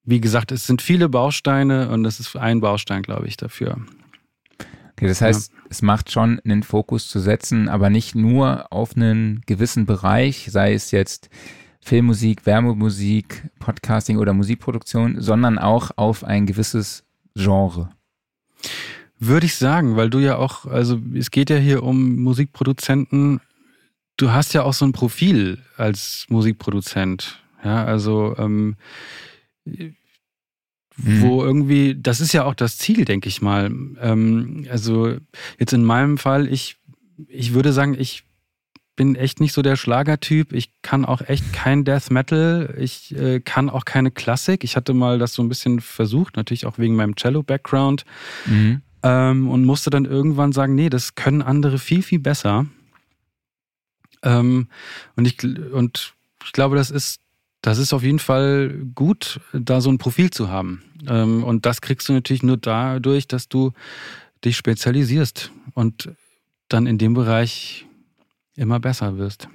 wie 0.04 0.20
gesagt, 0.20 0.52
es 0.52 0.66
sind 0.66 0.82
viele 0.82 1.08
Bausteine 1.08 1.88
und 1.90 2.02
das 2.02 2.20
ist 2.20 2.36
ein 2.36 2.60
Baustein, 2.60 3.02
glaube 3.02 3.26
ich, 3.26 3.36
dafür. 3.36 3.78
Okay, 4.92 5.08
das 5.08 5.20
heißt, 5.20 5.52
ja. 5.52 5.58
es 5.70 5.82
macht 5.82 6.12
schon 6.12 6.40
einen 6.44 6.62
Fokus 6.62 7.08
zu 7.08 7.18
setzen, 7.18 7.68
aber 7.68 7.90
nicht 7.90 8.14
nur 8.14 8.72
auf 8.72 8.96
einen 8.96 9.40
gewissen 9.46 9.86
Bereich, 9.86 10.48
sei 10.50 10.74
es 10.74 10.92
jetzt 10.92 11.30
Filmmusik, 11.80 12.46
Wärmemusik, 12.46 13.48
Podcasting 13.58 14.18
oder 14.18 14.32
Musikproduktion, 14.32 15.20
sondern 15.20 15.58
auch 15.58 15.90
auf 15.96 16.22
ein 16.22 16.46
gewisses 16.46 17.04
Genre. 17.34 17.90
Würde 19.18 19.46
ich 19.46 19.56
sagen, 19.56 19.96
weil 19.96 20.10
du 20.10 20.18
ja 20.18 20.36
auch, 20.36 20.66
also 20.66 21.00
es 21.14 21.30
geht 21.30 21.50
ja 21.50 21.56
hier 21.56 21.82
um 21.82 22.16
Musikproduzenten. 22.16 23.40
Du 24.16 24.32
hast 24.32 24.54
ja 24.54 24.62
auch 24.62 24.74
so 24.74 24.84
ein 24.84 24.92
Profil 24.92 25.58
als 25.76 26.26
Musikproduzent. 26.28 27.42
Ja, 27.64 27.84
also 27.84 28.34
ähm, 28.38 28.76
wo 30.96 31.40
mhm. 31.40 31.46
irgendwie, 31.46 31.96
das 32.00 32.20
ist 32.20 32.32
ja 32.32 32.44
auch 32.44 32.54
das 32.54 32.78
Ziel, 32.78 33.04
denke 33.04 33.28
ich 33.28 33.42
mal. 33.42 33.66
Ähm, 34.00 34.66
also 34.70 35.16
jetzt 35.58 35.72
in 35.72 35.84
meinem 35.84 36.18
Fall, 36.18 36.46
ich, 36.46 36.76
ich 37.28 37.52
würde 37.52 37.72
sagen, 37.72 37.96
ich 37.98 38.24
bin 38.96 39.16
echt 39.16 39.40
nicht 39.40 39.52
so 39.52 39.62
der 39.62 39.76
Schlagertyp. 39.76 40.52
Ich 40.52 40.70
kann 40.82 41.04
auch 41.04 41.20
echt 41.20 41.52
kein 41.52 41.84
Death 41.84 42.10
Metal. 42.10 42.74
Ich 42.78 43.14
äh, 43.16 43.40
kann 43.40 43.68
auch 43.70 43.84
keine 43.84 44.10
Klassik. 44.10 44.62
Ich 44.62 44.76
hatte 44.76 44.94
mal 44.94 45.18
das 45.18 45.34
so 45.34 45.42
ein 45.42 45.48
bisschen 45.48 45.80
versucht, 45.80 46.36
natürlich 46.36 46.66
auch 46.66 46.78
wegen 46.78 46.94
meinem 46.94 47.16
Cello-Background. 47.16 48.04
Mhm. 48.46 48.82
Ähm, 49.02 49.50
und 49.50 49.64
musste 49.64 49.90
dann 49.90 50.04
irgendwann 50.04 50.52
sagen, 50.52 50.74
nee, 50.76 50.90
das 50.90 51.16
können 51.16 51.42
andere 51.42 51.78
viel, 51.78 52.02
viel 52.02 52.20
besser. 52.20 52.66
Ähm, 54.22 54.68
und, 55.16 55.26
ich, 55.26 55.42
und 55.42 56.14
ich 56.44 56.52
glaube, 56.52 56.76
das 56.76 56.90
ist, 56.90 57.20
das 57.64 57.78
ist 57.78 57.94
auf 57.94 58.02
jeden 58.02 58.18
Fall 58.18 58.76
gut, 58.94 59.40
da 59.54 59.80
so 59.80 59.90
ein 59.90 59.96
Profil 59.96 60.28
zu 60.28 60.50
haben. 60.50 60.82
Ähm, 61.08 61.42
und 61.42 61.64
das 61.64 61.80
kriegst 61.80 62.06
du 62.06 62.12
natürlich 62.12 62.42
nur 62.42 62.58
dadurch, 62.58 63.26
dass 63.26 63.48
du 63.48 63.72
dich 64.44 64.58
spezialisierst 64.58 65.50
und 65.72 66.10
dann 66.68 66.86
in 66.86 66.98
dem 66.98 67.14
Bereich 67.14 67.86
immer 68.54 68.80
besser 68.80 69.16
wirst. 69.16 69.48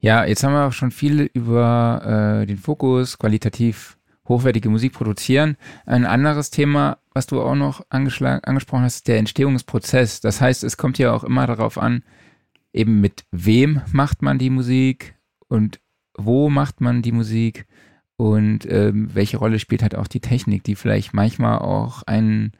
Ja, 0.00 0.24
jetzt 0.24 0.42
haben 0.42 0.52
wir 0.52 0.66
auch 0.66 0.72
schon 0.72 0.90
viel 0.90 1.30
über 1.32 2.40
äh, 2.42 2.46
den 2.46 2.58
Fokus, 2.58 3.16
qualitativ 3.16 3.98
hochwertige 4.26 4.68
Musik 4.68 4.94
produzieren. 4.94 5.56
Ein 5.84 6.06
anderes 6.06 6.50
Thema, 6.50 6.98
was 7.14 7.28
du 7.28 7.40
auch 7.40 7.54
noch 7.54 7.86
angesprochen 7.88 8.82
hast, 8.82 8.96
ist 8.96 9.08
der 9.08 9.18
Entstehungsprozess. 9.18 10.20
Das 10.20 10.40
heißt, 10.40 10.64
es 10.64 10.76
kommt 10.76 10.98
ja 10.98 11.12
auch 11.12 11.22
immer 11.22 11.46
darauf 11.46 11.78
an, 11.78 12.02
eben 12.72 13.00
mit 13.00 13.24
wem 13.30 13.82
macht 13.92 14.22
man 14.22 14.40
die 14.40 14.50
Musik 14.50 15.15
und 15.48 15.80
wo 16.16 16.48
macht 16.48 16.80
man 16.80 17.02
die 17.02 17.12
Musik 17.12 17.66
und 18.16 18.66
ähm, 18.70 19.10
welche 19.14 19.36
Rolle 19.36 19.58
spielt 19.58 19.82
halt 19.82 19.94
auch 19.94 20.06
die 20.06 20.20
Technik, 20.20 20.64
die 20.64 20.74
vielleicht 20.74 21.12
manchmal 21.12 21.58
auch 21.58 22.02
einen 22.04 22.52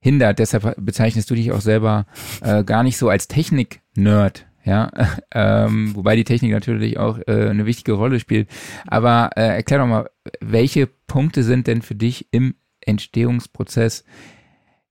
hindert. 0.00 0.38
Deshalb 0.38 0.76
bezeichnest 0.78 1.30
du 1.30 1.34
dich 1.34 1.52
auch 1.52 1.60
selber 1.60 2.06
äh, 2.40 2.64
gar 2.64 2.82
nicht 2.82 2.96
so 2.96 3.08
als 3.08 3.28
Technik-Nerd. 3.28 4.46
ja, 4.64 4.90
ähm, 5.34 5.94
wobei 5.94 6.16
die 6.16 6.24
Technik 6.24 6.52
natürlich 6.52 6.98
auch 6.98 7.18
äh, 7.26 7.48
eine 7.50 7.66
wichtige 7.66 7.92
Rolle 7.92 8.20
spielt. 8.20 8.48
Aber 8.86 9.30
äh, 9.36 9.56
erklär 9.56 9.80
doch 9.80 9.86
mal, 9.86 10.10
welche 10.40 10.86
Punkte 10.86 11.42
sind 11.42 11.66
denn 11.66 11.82
für 11.82 11.94
dich 11.94 12.28
im 12.30 12.54
Entstehungsprozess 12.80 14.04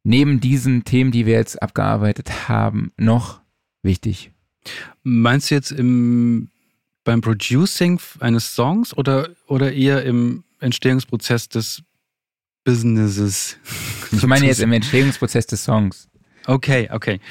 neben 0.03 0.39
diesen 0.39 0.83
Themen, 0.83 1.11
die 1.11 1.25
wir 1.25 1.33
jetzt 1.33 1.61
abgearbeitet 1.61 2.47
haben, 2.49 2.91
noch 2.97 3.41
wichtig? 3.81 4.31
Meinst 5.03 5.49
du 5.49 5.55
jetzt 5.55 5.71
im, 5.71 6.49
beim 7.05 7.21
Producing 7.21 8.01
eines 8.19 8.53
Songs 8.53 8.95
oder, 8.97 9.29
oder 9.47 9.71
eher 9.71 10.03
im 10.03 10.43
Entstehungsprozess 10.59 11.47
des 11.47 11.83
Businesses? 12.65 13.57
Ich 14.11 14.25
meine 14.25 14.47
jetzt 14.47 14.59
im 14.59 14.71
Entstehungsprozess 14.73 15.47
des 15.47 15.63
Songs. 15.63 16.09
Okay, 16.45 16.89
okay. 16.91 17.21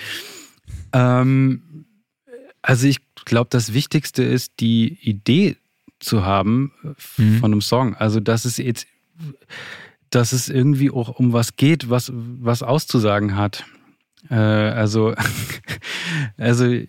Ähm, 0.93 1.85
also 2.63 2.87
ich 2.87 2.99
glaube, 3.27 3.49
das 3.51 3.75
Wichtigste 3.75 4.23
ist, 4.23 4.55
die 4.61 4.99
Idee 5.03 5.57
zu 6.01 6.25
haben 6.25 6.73
mhm. 7.17 7.39
von 7.39 7.53
einem 7.53 7.61
Song. 7.61 7.95
Also 7.97 8.21
dass 8.21 8.45
es 8.45 8.57
jetzt, 8.57 8.87
dass 10.11 10.33
es 10.33 10.49
irgendwie 10.49 10.91
auch 10.91 11.19
um 11.19 11.33
was 11.33 11.57
geht, 11.57 11.91
was 11.91 12.13
was 12.15 12.63
auszusagen 12.63 13.37
hat. 13.37 13.65
Äh, 14.31 14.35
also 14.35 15.15
also 16.37 16.81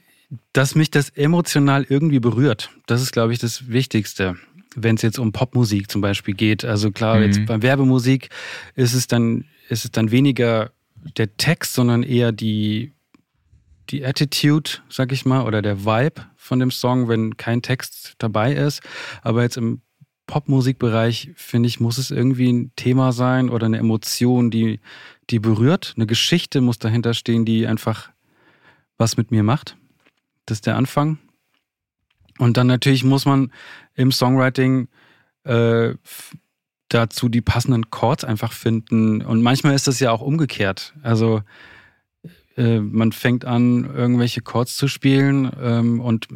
dass 0.54 0.76
mich 0.76 0.92
das 0.92 1.10
emotional 1.10 1.86
irgendwie 1.88 2.20
berührt. 2.20 2.72
Das 2.88 3.02
ist, 3.02 3.12
glaube 3.12 3.34
ich, 3.34 3.40
das 3.40 3.70
Wichtigste 3.70 4.36
wenn 4.76 4.96
es 4.96 5.02
jetzt 5.02 5.20
um 5.20 5.32
Popmusik 5.32 5.90
zum 5.90 6.02
Beispiel 6.02 6.34
geht. 6.34 6.66
Also 6.66 6.92
klar, 6.92 7.18
mhm. 7.18 7.24
jetzt 7.24 7.46
bei 7.46 7.62
Werbemusik 7.62 8.30
ist 8.76 8.94
es 8.94 9.08
dann, 9.08 9.46
ist 9.70 9.86
es 9.86 9.92
dann 9.92 10.12
weniger 10.12 10.72
der 11.18 11.36
Text, 11.38 11.74
sondern 11.74 12.04
eher 12.04 12.32
die, 12.32 12.92
die 13.90 14.06
Attitude, 14.06 14.70
sag 14.90 15.12
ich 15.12 15.26
mal, 15.26 15.46
oder 15.46 15.62
der 15.62 15.86
Vibe 15.86 16.26
von 16.36 16.60
dem 16.60 16.72
Song, 16.72 17.08
wenn 17.08 17.38
kein 17.38 17.62
Text 17.62 18.16
dabei 18.18 18.54
ist. 18.54 18.82
Aber 19.22 19.44
jetzt 19.44 19.58
im 19.58 19.82
Popmusikbereich, 20.28 21.32
finde 21.36 21.68
ich, 21.68 21.80
muss 21.80 21.98
es 21.98 22.12
irgendwie 22.12 22.52
ein 22.52 22.72
Thema 22.76 23.12
sein 23.12 23.50
oder 23.50 23.68
eine 23.68 23.78
Emotion, 23.78 24.50
die, 24.50 24.80
die 25.30 25.40
berührt. 25.40 25.94
Eine 25.96 26.08
Geschichte 26.08 26.62
muss 26.62 26.80
dahinter 26.80 27.14
stehen, 27.14 27.46
die 27.46 27.68
einfach 27.68 28.10
was 28.98 29.18
mit 29.18 29.32
mir 29.32 29.44
macht. 29.44 29.78
Das 30.46 30.58
ist 30.58 30.66
der 30.66 30.76
Anfang. 30.76 31.18
Und 32.38 32.58
dann 32.58 32.68
natürlich 32.68 33.04
muss 33.04 33.26
man 33.26 33.52
im 33.94 34.12
Songwriting 34.12 34.88
äh, 35.44 35.96
dazu 36.90 37.30
die 37.30 37.42
passenden 37.42 37.90
Chords 37.90 38.24
einfach 38.24 38.52
finden. 38.52 39.22
Und 39.22 39.42
manchmal 39.42 39.74
ist 39.74 39.88
das 39.88 40.00
ja 40.00 40.12
auch 40.12 40.22
umgekehrt. 40.22 40.94
Also 41.02 41.42
äh, 42.58 42.80
man 42.80 43.12
fängt 43.12 43.46
an, 43.46 43.86
irgendwelche 43.86 44.42
Chords 44.42 44.76
zu 44.78 44.88
spielen 44.88 45.52
ähm, 45.60 46.00
und 46.00 46.28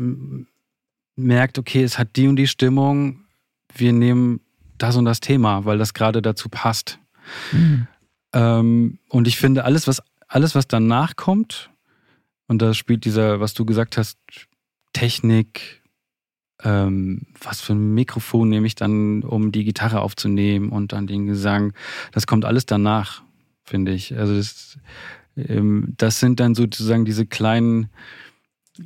merkt, 1.16 1.60
okay, 1.60 1.84
es 1.84 1.97
hat 1.99 2.16
die 2.16 2.28
und 2.28 2.38
die 2.38 2.47
Stimmung. 2.47 3.26
Wir 3.74 3.93
nehmen 3.93 4.41
das 4.78 4.95
und 4.95 5.05
das 5.05 5.20
Thema, 5.20 5.66
weil 5.66 5.78
das 5.78 5.93
gerade 5.93 6.22
dazu 6.22 6.49
passt. 6.49 6.99
Mhm. 7.51 7.88
Ähm, 8.34 8.99
und 9.10 9.28
ich 9.28 9.38
finde, 9.38 9.66
alles, 9.66 9.88
was, 9.88 10.01
alles, 10.28 10.55
was 10.55 10.68
danach 10.68 11.16
kommt, 11.16 11.70
und 12.50 12.62
da 12.62 12.74
spielt 12.74 13.06
dieser, 13.06 13.39
was 13.39 13.54
du 13.54 13.64
gesagt 13.64 13.95
hast, 13.95 14.18
Technik, 14.91 15.82
ähm, 16.64 17.28
was 17.39 17.62
für 17.62 17.74
ein 17.74 17.93
Mikrofon 17.93 18.50
nehme 18.50 18.66
ich 18.66 18.74
dann, 18.74 19.24
um 19.24 19.52
die 19.52 19.64
Gitarre 19.64 20.02
aufzunehmen 20.02 20.70
und 20.70 20.91
dann 20.91 21.06
den 21.06 21.28
Gesang. 21.28 21.74
Das 22.12 22.26
kommt 22.26 22.45
alles 22.45 22.66
danach, 22.66 23.22
finde 23.64 23.93
ich. 23.93 24.18
Also 24.18 24.36
das, 24.36 24.80
ähm, 25.38 25.93
das 25.97 26.20
sind 26.20 26.39
dann 26.39 26.56
sozusagen 26.56 27.06
diese 27.06 27.28
kleinen 27.28 27.89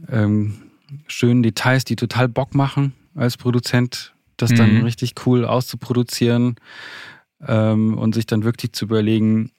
ähm, 0.10 0.72
schönen 1.08 1.42
Details, 1.42 1.86
die 1.86 1.96
total 1.96 2.28
Bock 2.28 2.54
machen 2.56 2.94
als 3.16 3.38
Produzent, 3.38 4.14
das 4.36 4.52
mhm. 4.52 4.56
dann 4.58 4.82
richtig 4.84 5.14
cool 5.26 5.46
auszuproduzieren 5.46 6.56
ähm, 7.48 7.98
und 7.98 8.14
sich 8.14 8.26
dann 8.26 8.44
wirklich 8.44 8.74
zu 8.74 8.84
überlegen, 8.86 9.52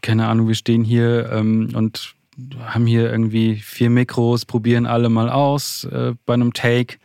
keine 0.00 0.28
Ahnung, 0.28 0.46
wir 0.46 0.54
stehen 0.54 0.84
hier 0.84 1.28
ähm, 1.32 1.70
und 1.74 2.14
haben 2.60 2.86
hier 2.86 3.10
irgendwie 3.10 3.56
vier 3.56 3.90
Mikros, 3.90 4.44
probieren 4.44 4.86
alle 4.86 5.08
mal 5.08 5.30
aus 5.30 5.84
äh, 5.84 6.14
bei 6.26 6.34
einem 6.34 6.52
Take 6.52 6.98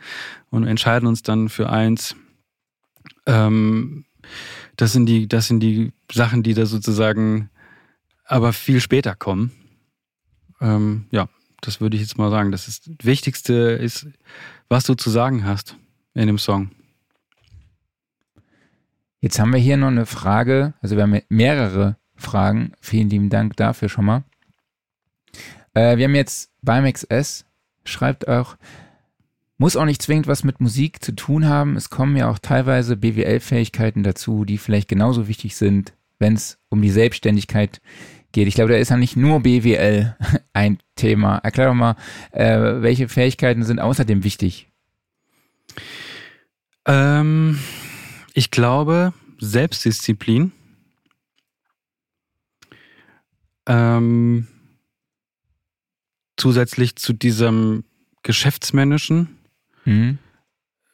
und 0.49 0.65
entscheiden 0.67 1.07
uns 1.07 1.21
dann 1.23 1.49
für 1.49 1.69
eins. 1.69 2.15
Ähm, 3.25 4.05
das 4.75 4.93
sind 4.93 5.05
die, 5.05 5.27
das 5.27 5.47
sind 5.47 5.61
die 5.61 5.93
Sachen, 6.11 6.43
die 6.43 6.53
da 6.53 6.65
sozusagen 6.65 7.49
aber 8.25 8.53
viel 8.53 8.79
später 8.81 9.15
kommen. 9.15 9.51
Ähm, 10.59 11.05
ja, 11.11 11.27
das 11.61 11.81
würde 11.81 11.95
ich 11.95 12.01
jetzt 12.01 12.17
mal 12.17 12.31
sagen. 12.31 12.51
Das, 12.51 12.67
ist, 12.67 12.87
das 12.87 13.05
Wichtigste 13.05 13.53
ist, 13.53 14.07
was 14.69 14.85
du 14.85 14.95
zu 14.95 15.09
sagen 15.09 15.45
hast 15.45 15.77
in 16.13 16.27
dem 16.27 16.37
Song. 16.37 16.71
Jetzt 19.19 19.39
haben 19.39 19.53
wir 19.53 19.59
hier 19.59 19.77
noch 19.77 19.87
eine 19.87 20.07
Frage, 20.07 20.73
also 20.81 20.95
wir 20.95 21.03
haben 21.03 21.21
mehrere 21.29 21.97
Fragen. 22.15 22.73
Vielen 22.81 23.09
lieben 23.09 23.29
Dank 23.29 23.55
dafür 23.55 23.87
schon 23.87 24.05
mal. 24.05 24.23
Äh, 25.73 25.97
wir 25.97 26.05
haben 26.05 26.15
jetzt 26.15 26.51
Bimax 26.61 27.03
S, 27.03 27.45
schreibt 27.83 28.27
auch, 28.27 28.57
muss 29.57 29.75
auch 29.75 29.85
nicht 29.85 30.01
zwingend 30.01 30.27
was 30.27 30.43
mit 30.43 30.59
Musik 30.59 31.03
zu 31.03 31.11
tun 31.13 31.47
haben. 31.47 31.75
Es 31.75 31.89
kommen 31.89 32.15
ja 32.15 32.29
auch 32.29 32.39
teilweise 32.39 32.97
BWL-Fähigkeiten 32.97 34.03
dazu, 34.03 34.43
die 34.43 34.57
vielleicht 34.57 34.87
genauso 34.87 35.27
wichtig 35.27 35.55
sind, 35.55 35.93
wenn 36.19 36.33
es 36.33 36.57
um 36.69 36.81
die 36.81 36.89
Selbstständigkeit 36.89 37.81
geht. 38.31 38.47
Ich 38.47 38.55
glaube, 38.55 38.71
da 38.71 38.77
ist 38.77 38.89
ja 38.89 38.97
nicht 38.97 39.15
nur 39.15 39.41
BWL 39.41 40.15
ein 40.53 40.79
Thema. 40.95 41.37
Erklär 41.37 41.67
doch 41.67 41.73
mal, 41.73 41.95
äh, 42.31 42.81
welche 42.81 43.07
Fähigkeiten 43.07 43.63
sind 43.63 43.79
außerdem 43.79 44.23
wichtig? 44.23 44.67
Ähm, 46.85 47.59
ich 48.33 48.51
glaube, 48.51 49.13
Selbstdisziplin. 49.39 50.51
Ähm, 53.67 54.47
zusätzlich 56.41 56.95
zu 56.95 57.13
diesem 57.13 57.83
Geschäftsmännischen, 58.23 59.37
mhm. 59.85 60.17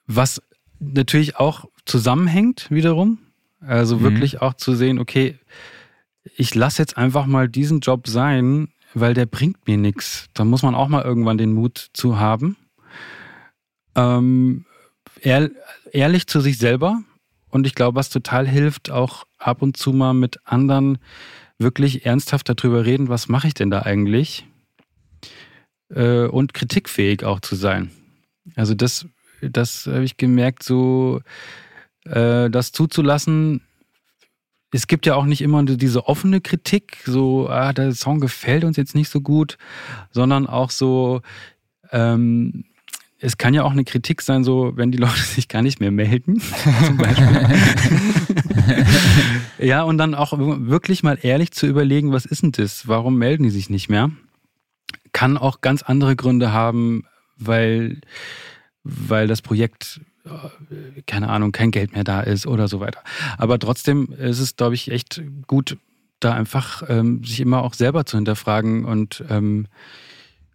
was 0.06 0.42
natürlich 0.80 1.38
auch 1.38 1.70
zusammenhängt 1.86 2.70
wiederum. 2.70 3.20
Also 3.62 3.98
mhm. 3.98 4.02
wirklich 4.04 4.42
auch 4.42 4.56
zu 4.56 4.76
sehen, 4.76 5.00
okay, 5.00 5.40
ich 6.36 6.54
lasse 6.54 6.82
jetzt 6.82 6.98
einfach 6.98 7.28
mal 7.28 7.48
diesen 7.48 7.80
Job 7.80 8.10
sein, 8.10 8.68
weil 8.94 9.14
der 9.14 9.26
bringt 9.26 9.68
mir 9.68 9.78
nichts. 9.78 10.28
Da 10.34 10.44
muss 10.44 10.64
man 10.64 10.76
auch 10.76 10.90
mal 10.90 11.06
irgendwann 11.06 11.38
den 11.38 11.54
Mut 11.54 11.92
zu 11.94 12.20
haben. 12.20 12.58
Ähm, 13.96 14.66
ehr, 15.22 15.50
ehrlich 15.94 16.28
zu 16.28 16.42
sich 16.42 16.58
selber. 16.58 17.02
Und 17.50 17.66
ich 17.66 17.74
glaube, 17.74 17.96
was 17.96 18.10
total 18.10 18.46
hilft, 18.46 18.92
auch 18.92 19.26
ab 19.38 19.62
und 19.62 19.78
zu 19.78 19.94
mal 19.94 20.14
mit 20.14 20.40
anderen 20.44 20.98
wirklich 21.58 22.06
ernsthaft 22.06 22.50
darüber 22.50 22.86
reden, 22.86 23.08
was 23.08 23.30
mache 23.30 23.48
ich 23.48 23.54
denn 23.54 23.72
da 23.72 23.84
eigentlich? 23.84 24.46
Äh, 25.90 26.26
und 26.26 26.54
kritikfähig 26.54 27.24
auch 27.24 27.40
zu 27.40 27.56
sein. 27.56 27.92
Also 28.56 28.74
das, 28.74 29.08
das 29.42 29.88
habe 29.88 30.04
ich 30.04 30.18
gemerkt, 30.18 30.64
so 30.64 31.22
äh, 32.06 32.50
das 32.50 32.72
zuzulassen. 32.72 33.62
Es 34.72 34.88
gibt 34.88 35.06
ja 35.06 35.16
auch 35.16 35.26
nicht 35.26 35.42
immer 35.42 35.64
diese 35.64 36.08
offene 36.08 36.42
Kritik, 36.42 36.98
so, 37.06 37.48
ah, 37.50 37.72
der 37.72 37.94
Song 37.94 38.20
gefällt 38.20 38.64
uns 38.64 38.76
jetzt 38.76 38.96
nicht 38.96 39.10
so 39.10 39.22
gut, 39.22 39.58
sondern 40.12 40.46
auch 40.46 40.72
so, 40.72 41.22
ähm, 41.92 42.66
es 43.20 43.38
kann 43.38 43.54
ja 43.54 43.64
auch 43.64 43.72
eine 43.72 43.86
Kritik 43.86 44.22
sein, 44.22 44.44
so 44.44 44.74
wenn 44.76 44.92
die 44.92 44.98
Leute 45.00 45.22
sich 45.22 45.48
gar 45.48 45.62
nicht 45.62 45.80
mehr 45.80 45.92
melden, 45.92 46.42
zum 46.86 46.98
Beispiel. 46.98 47.48
ja, 49.66 49.84
und 49.84 49.98
dann 49.98 50.16
auch 50.16 50.34
wirklich 50.38 51.02
mal 51.02 51.18
ehrlich 51.22 51.52
zu 51.52 51.66
überlegen, 51.66 52.12
was 52.12 52.26
ist 52.26 52.44
denn 52.44 52.52
das? 52.52 52.88
Warum 52.88 53.18
melden 53.18 53.44
die 53.44 53.50
sich 53.50 53.70
nicht 53.70 53.90
mehr? 53.90 54.12
Kann 55.18 55.36
auch 55.36 55.62
ganz 55.62 55.82
andere 55.82 56.16
Gründe 56.16 56.52
haben, 56.52 57.06
weil, 57.38 58.02
weil 58.84 59.26
das 59.26 59.42
Projekt, 59.42 60.00
äh, 60.26 61.02
keine 61.08 61.30
Ahnung, 61.30 61.52
kein 61.52 61.72
Geld 61.72 61.94
mehr 61.94 62.04
da 62.04 62.22
ist 62.22 62.46
oder 62.46 62.68
so 62.68 62.80
weiter. 62.80 63.04
Aber 63.40 63.58
trotzdem 63.58 64.14
ist 64.14 64.38
es, 64.38 64.58
glaube 64.58 64.76
ich, 64.76 64.92
echt 64.92 65.24
gut, 65.48 65.80
da 66.20 66.34
einfach 66.36 66.84
ähm, 66.88 67.24
sich 67.24 67.40
immer 67.40 67.64
auch 67.64 67.74
selber 67.74 68.06
zu 68.06 68.16
hinterfragen 68.18 68.86
und 68.86 69.24
ähm, 69.28 69.66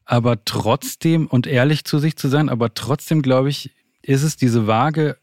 aber 0.05 0.45
trotzdem 0.45 1.27
und 1.27 1.49
ehrlich 1.49 1.85
zu 1.85 1.99
sich 1.99 2.17
zu 2.17 2.29
sein, 2.29 2.49
aber 2.49 2.73
trotzdem, 2.73 3.21
glaube 3.21 3.49
ich, 3.49 3.73
ist 4.01 4.23
es 4.23 4.37
diese 4.37 4.69
Waage, 4.69 5.17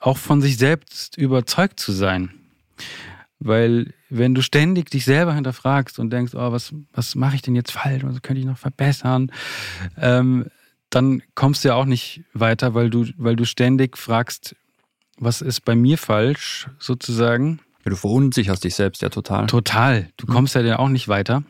auch 0.00 0.18
von 0.18 0.42
sich 0.42 0.56
selbst 0.56 1.16
überzeugt 1.16 1.78
zu 1.78 1.92
sein. 1.92 2.32
Weil 3.44 3.92
wenn 4.08 4.34
du 4.34 4.40
ständig 4.40 4.90
dich 4.90 5.04
selber 5.04 5.34
hinterfragst 5.34 5.98
und 5.98 6.10
denkst, 6.10 6.34
oh, 6.34 6.50
was, 6.50 6.74
was 6.94 7.14
mache 7.14 7.36
ich 7.36 7.42
denn 7.42 7.54
jetzt 7.54 7.72
falsch, 7.72 8.02
was 8.02 8.22
könnte 8.22 8.40
ich 8.40 8.46
noch 8.46 8.56
verbessern, 8.56 9.30
ähm, 9.98 10.46
dann 10.88 11.22
kommst 11.34 11.62
du 11.62 11.68
ja 11.68 11.74
auch 11.74 11.84
nicht 11.84 12.22
weiter, 12.32 12.72
weil 12.72 12.88
du, 12.88 13.04
weil 13.18 13.36
du 13.36 13.44
ständig 13.44 13.98
fragst, 13.98 14.56
was 15.18 15.42
ist 15.42 15.60
bei 15.60 15.76
mir 15.76 15.98
falsch, 15.98 16.68
sozusagen. 16.78 17.60
Ja, 17.84 17.90
du 17.90 17.96
verunsicherst 17.96 18.64
dich 18.64 18.74
selbst 18.74 19.02
ja 19.02 19.10
total. 19.10 19.46
Total. 19.46 20.08
Du 20.16 20.26
kommst 20.26 20.54
ja 20.54 20.62
dann 20.62 20.76
auch 20.78 20.88
nicht 20.88 21.08
weiter. 21.08 21.42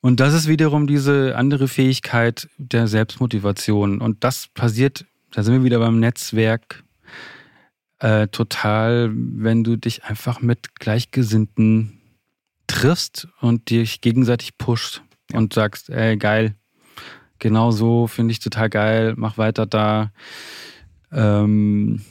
Und 0.00 0.20
das 0.20 0.34
ist 0.34 0.46
wiederum 0.46 0.86
diese 0.86 1.34
andere 1.36 1.66
Fähigkeit 1.66 2.48
der 2.58 2.86
Selbstmotivation. 2.86 4.00
Und 4.00 4.22
das 4.22 4.46
passiert, 4.46 5.04
da 5.32 5.42
sind 5.42 5.54
wir 5.54 5.64
wieder 5.64 5.80
beim 5.80 5.98
Netzwerk, 5.98 6.84
äh, 8.00 8.28
total, 8.28 9.10
wenn 9.12 9.64
du 9.64 9.76
dich 9.76 10.04
einfach 10.04 10.40
mit 10.40 10.76
Gleichgesinnten 10.76 12.00
triffst 12.66 13.28
und 13.40 13.70
dich 13.70 14.00
gegenseitig 14.00 14.56
pusht 14.58 15.02
und 15.32 15.54
sagst, 15.54 15.90
ey, 15.90 16.16
geil, 16.16 16.54
genau 17.38 17.70
so 17.70 18.06
finde 18.06 18.32
ich 18.32 18.40
total 18.40 18.70
geil, 18.70 19.14
mach 19.16 19.38
weiter 19.38 19.66
da. 19.66 20.12
Ähm, 21.10 22.02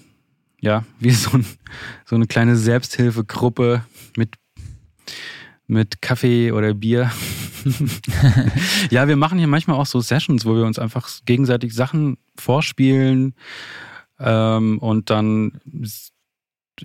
ja, 0.60 0.84
wie 1.00 1.12
so, 1.12 1.38
ein, 1.38 1.46
so 2.06 2.16
eine 2.16 2.28
kleine 2.28 2.58
Selbsthilfegruppe 2.58 3.84
mit, 4.18 4.36
mit 5.68 6.02
Kaffee 6.02 6.52
oder 6.52 6.74
Bier. 6.74 7.12
ja, 8.90 9.08
wir 9.08 9.16
machen 9.16 9.38
hier 9.38 9.48
manchmal 9.48 9.78
auch 9.78 9.86
so 9.86 10.00
Sessions, 10.00 10.46
wo 10.46 10.56
wir 10.56 10.64
uns 10.64 10.80
einfach 10.80 11.10
gegenseitig 11.26 11.74
Sachen 11.74 12.18
vorspielen 12.36 13.36
ähm, 14.20 14.80
und 14.80 15.10
dann 15.10 15.60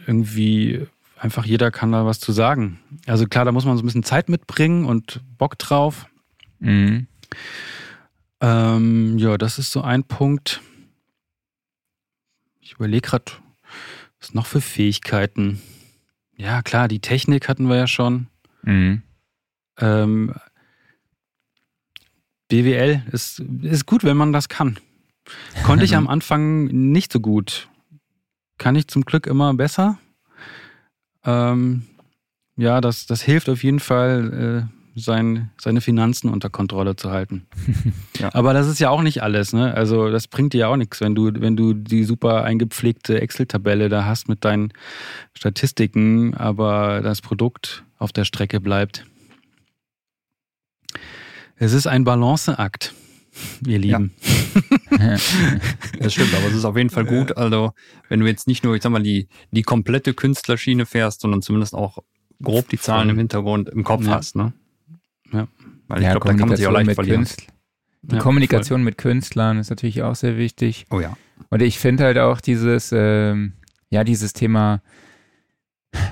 irgendwie 0.06 0.86
einfach 1.18 1.44
jeder 1.44 1.70
kann 1.70 1.92
da 1.92 2.04
was 2.04 2.20
zu 2.20 2.32
sagen. 2.32 2.80
Also 3.06 3.26
klar, 3.26 3.44
da 3.44 3.52
muss 3.52 3.64
man 3.64 3.76
so 3.76 3.82
ein 3.82 3.86
bisschen 3.86 4.02
Zeit 4.02 4.28
mitbringen 4.28 4.84
und 4.84 5.20
Bock 5.38 5.58
drauf. 5.58 6.06
Mhm. 6.58 7.06
Ähm, 8.40 9.18
ja, 9.18 9.38
das 9.38 9.58
ist 9.58 9.70
so 9.70 9.82
ein 9.82 10.04
Punkt. 10.04 10.60
Ich 12.60 12.72
überlege 12.72 13.08
gerade, 13.08 13.32
was 14.20 14.34
noch 14.34 14.46
für 14.46 14.60
Fähigkeiten. 14.60 15.60
Ja, 16.36 16.62
klar, 16.62 16.88
die 16.88 17.00
Technik 17.00 17.48
hatten 17.48 17.68
wir 17.68 17.76
ja 17.76 17.86
schon. 17.86 18.26
Mhm. 18.62 19.02
Ähm, 19.78 20.34
BWL 22.48 23.02
ist, 23.12 23.40
ist 23.62 23.86
gut, 23.86 24.04
wenn 24.04 24.16
man 24.16 24.32
das 24.32 24.48
kann. 24.48 24.78
Konnte 25.64 25.84
ich 25.84 25.96
am 25.96 26.08
Anfang 26.08 26.64
nicht 26.64 27.12
so 27.12 27.20
gut. 27.20 27.68
Kann 28.58 28.76
ich 28.76 28.88
zum 28.88 29.04
Glück 29.04 29.26
immer 29.26 29.54
besser. 29.54 29.98
Ähm, 31.24 31.86
ja, 32.56 32.80
das, 32.80 33.06
das 33.06 33.22
hilft 33.22 33.48
auf 33.48 33.64
jeden 33.64 33.80
Fall, 33.80 34.68
äh, 34.68 34.82
sein, 34.94 35.50
seine 35.58 35.80
Finanzen 35.80 36.28
unter 36.28 36.50
Kontrolle 36.50 36.96
zu 36.96 37.10
halten. 37.10 37.46
ja. 38.18 38.34
Aber 38.34 38.52
das 38.52 38.68
ist 38.68 38.78
ja 38.78 38.90
auch 38.90 39.02
nicht 39.02 39.22
alles, 39.22 39.52
ne? 39.52 39.74
Also 39.74 40.10
das 40.10 40.28
bringt 40.28 40.52
dir 40.52 40.58
ja 40.58 40.68
auch 40.68 40.76
nichts, 40.76 41.00
wenn 41.00 41.14
du, 41.14 41.30
wenn 41.34 41.56
du 41.56 41.72
die 41.72 42.04
super 42.04 42.44
eingepflegte 42.44 43.20
Excel-Tabelle 43.20 43.88
da 43.88 44.04
hast 44.04 44.28
mit 44.28 44.44
deinen 44.44 44.72
Statistiken, 45.34 46.34
aber 46.34 47.00
das 47.00 47.22
Produkt 47.22 47.84
auf 47.98 48.12
der 48.12 48.24
Strecke 48.24 48.60
bleibt. 48.60 49.06
Es 51.56 51.72
ist 51.72 51.86
ein 51.86 52.04
Balanceakt, 52.04 52.92
ihr 53.66 53.78
Lieben. 53.78 54.12
Ja. 54.90 54.98
das 56.00 56.12
stimmt, 56.12 56.34
aber 56.34 56.46
es 56.46 56.54
ist 56.54 56.64
auf 56.64 56.76
jeden 56.76 56.90
Fall 56.90 57.04
gut. 57.04 57.36
Also, 57.36 57.72
wenn 58.08 58.20
du 58.20 58.26
jetzt 58.26 58.46
nicht 58.46 58.64
nur, 58.64 58.74
ich 58.74 58.82
sag 58.82 58.90
mal, 58.90 59.02
die, 59.02 59.28
die 59.50 59.62
komplette 59.62 60.14
Künstlerschiene 60.14 60.86
fährst, 60.86 61.20
sondern 61.20 61.42
zumindest 61.42 61.74
auch 61.74 61.98
grob 62.42 62.68
die 62.68 62.78
Zahlen 62.78 63.08
im 63.08 63.18
Hintergrund 63.18 63.68
im 63.68 63.84
Kopf 63.84 64.04
ja. 64.04 64.16
hast, 64.16 64.36
ne? 64.36 64.52
Ja. 65.32 65.48
Weil 65.88 65.98
ich 65.98 66.04
ja, 66.04 66.12
glaube, 66.12 66.28
da 66.28 66.34
kann 66.34 66.48
man 66.48 66.56
sich 66.56 66.66
auch 66.66 66.72
leicht 66.72 66.92
verlieren. 66.92 67.24
Künstl 67.24 67.52
die 68.02 68.16
ja, 68.16 68.20
Kommunikation 68.20 68.80
voll. 68.80 68.84
mit 68.84 68.98
Künstlern 68.98 69.58
ist 69.58 69.70
natürlich 69.70 70.02
auch 70.02 70.16
sehr 70.16 70.36
wichtig. 70.36 70.86
Oh 70.90 71.00
ja. 71.00 71.16
Und 71.50 71.62
ich 71.62 71.78
finde 71.78 72.04
halt 72.04 72.18
auch 72.18 72.40
dieses, 72.40 72.90
ähm, 72.92 73.52
ja, 73.90 74.02
dieses 74.02 74.32
Thema 74.32 74.82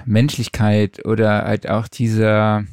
Menschlichkeit 0.05 1.05
oder 1.05 1.45
halt 1.45 1.69
auch 1.69 1.89
dieser, 1.89 2.65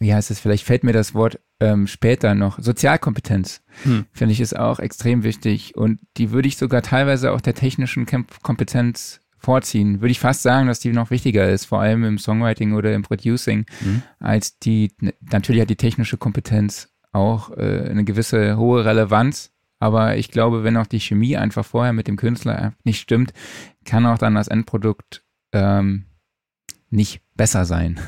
wie 0.00 0.14
heißt 0.14 0.30
es, 0.30 0.40
vielleicht 0.40 0.64
fällt 0.64 0.82
mir 0.82 0.94
das 0.94 1.14
Wort 1.14 1.38
ähm, 1.60 1.86
später 1.86 2.34
noch. 2.34 2.58
Sozialkompetenz, 2.58 3.62
hm. 3.82 4.06
finde 4.12 4.32
ich, 4.32 4.40
ist 4.40 4.58
auch 4.58 4.80
extrem 4.80 5.22
wichtig. 5.22 5.76
Und 5.76 6.00
die 6.16 6.30
würde 6.30 6.48
ich 6.48 6.56
sogar 6.56 6.80
teilweise 6.80 7.32
auch 7.32 7.42
der 7.42 7.54
technischen 7.54 8.06
Kompetenz 8.42 9.20
vorziehen. 9.36 10.00
Würde 10.00 10.10
ich 10.10 10.18
fast 10.18 10.42
sagen, 10.42 10.68
dass 10.68 10.80
die 10.80 10.92
noch 10.92 11.10
wichtiger 11.10 11.48
ist, 11.50 11.66
vor 11.66 11.80
allem 11.80 12.04
im 12.04 12.18
Songwriting 12.18 12.72
oder 12.72 12.94
im 12.94 13.02
Producing, 13.02 13.66
hm. 13.80 14.02
als 14.18 14.58
die, 14.58 14.90
natürlich 15.20 15.60
hat 15.60 15.70
die 15.70 15.76
technische 15.76 16.16
Kompetenz 16.16 16.88
auch 17.12 17.50
äh, 17.56 17.88
eine 17.90 18.04
gewisse 18.04 18.56
hohe 18.56 18.86
Relevanz. 18.86 19.52
Aber 19.80 20.16
ich 20.16 20.30
glaube, 20.30 20.64
wenn 20.64 20.78
auch 20.78 20.86
die 20.86 21.00
Chemie 21.00 21.36
einfach 21.36 21.64
vorher 21.64 21.92
mit 21.92 22.08
dem 22.08 22.16
Künstler 22.16 22.72
nicht 22.84 23.00
stimmt, 23.00 23.34
kann 23.84 24.06
auch 24.06 24.18
dann 24.18 24.34
das 24.34 24.48
Endprodukt 24.48 25.24
ähm, 25.52 26.06
nicht 26.88 27.22
besser 27.34 27.66
sein. 27.66 28.00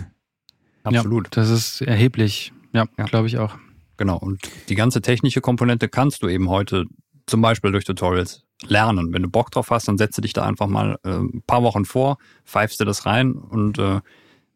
Absolut. 0.85 1.26
Ja, 1.26 1.43
das 1.43 1.51
ist 1.51 1.83
erheblich 1.83 2.53
ja, 2.72 2.87
ja. 2.99 3.05
glaube 3.05 3.26
ich 3.26 3.39
auch. 3.39 3.57
Genau. 3.97 4.16
Und 4.16 4.41
die 4.68 4.74
ganze 4.74 5.03
technische 5.03 5.41
Komponente 5.41 5.89
kannst 5.89 6.22
du 6.22 6.28
eben 6.28 6.49
heute 6.49 6.87
zum 7.26 7.41
Beispiel 7.41 7.70
durch 7.70 7.85
Tutorials 7.85 8.45
lernen. 8.66 9.12
Wenn 9.12 9.22
du 9.22 9.28
Bock 9.28 9.51
drauf 9.51 9.70
hast, 9.70 9.89
dann 9.89 9.99
setze 9.99 10.20
dich 10.20 10.33
da 10.33 10.45
einfach 10.45 10.66
mal 10.66 10.99
äh, 11.05 11.11
ein 11.11 11.43
paar 11.47 11.62
Wochen 11.62 11.85
vor, 11.85 12.18
pfeifst 12.45 12.80
dir 12.80 12.85
das 12.85 13.07
rein 13.07 13.33
und 13.33 13.78
äh, 13.78 14.01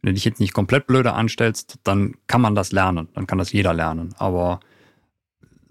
wenn 0.03 0.11
du 0.11 0.15
dich 0.15 0.25
jetzt 0.25 0.41
nicht 0.41 0.53
komplett 0.53 0.87
blöde 0.87 1.15
anstellst, 1.15 1.79
dann 1.83 2.15
kann 2.27 2.41
man 2.41 2.55
das 2.55 2.71
lernen. 2.71 3.09
Dann 3.15 3.27
kann 3.27 3.39
das 3.39 3.53
jeder 3.53 3.75
lernen. 3.75 4.15
Aber 4.19 4.61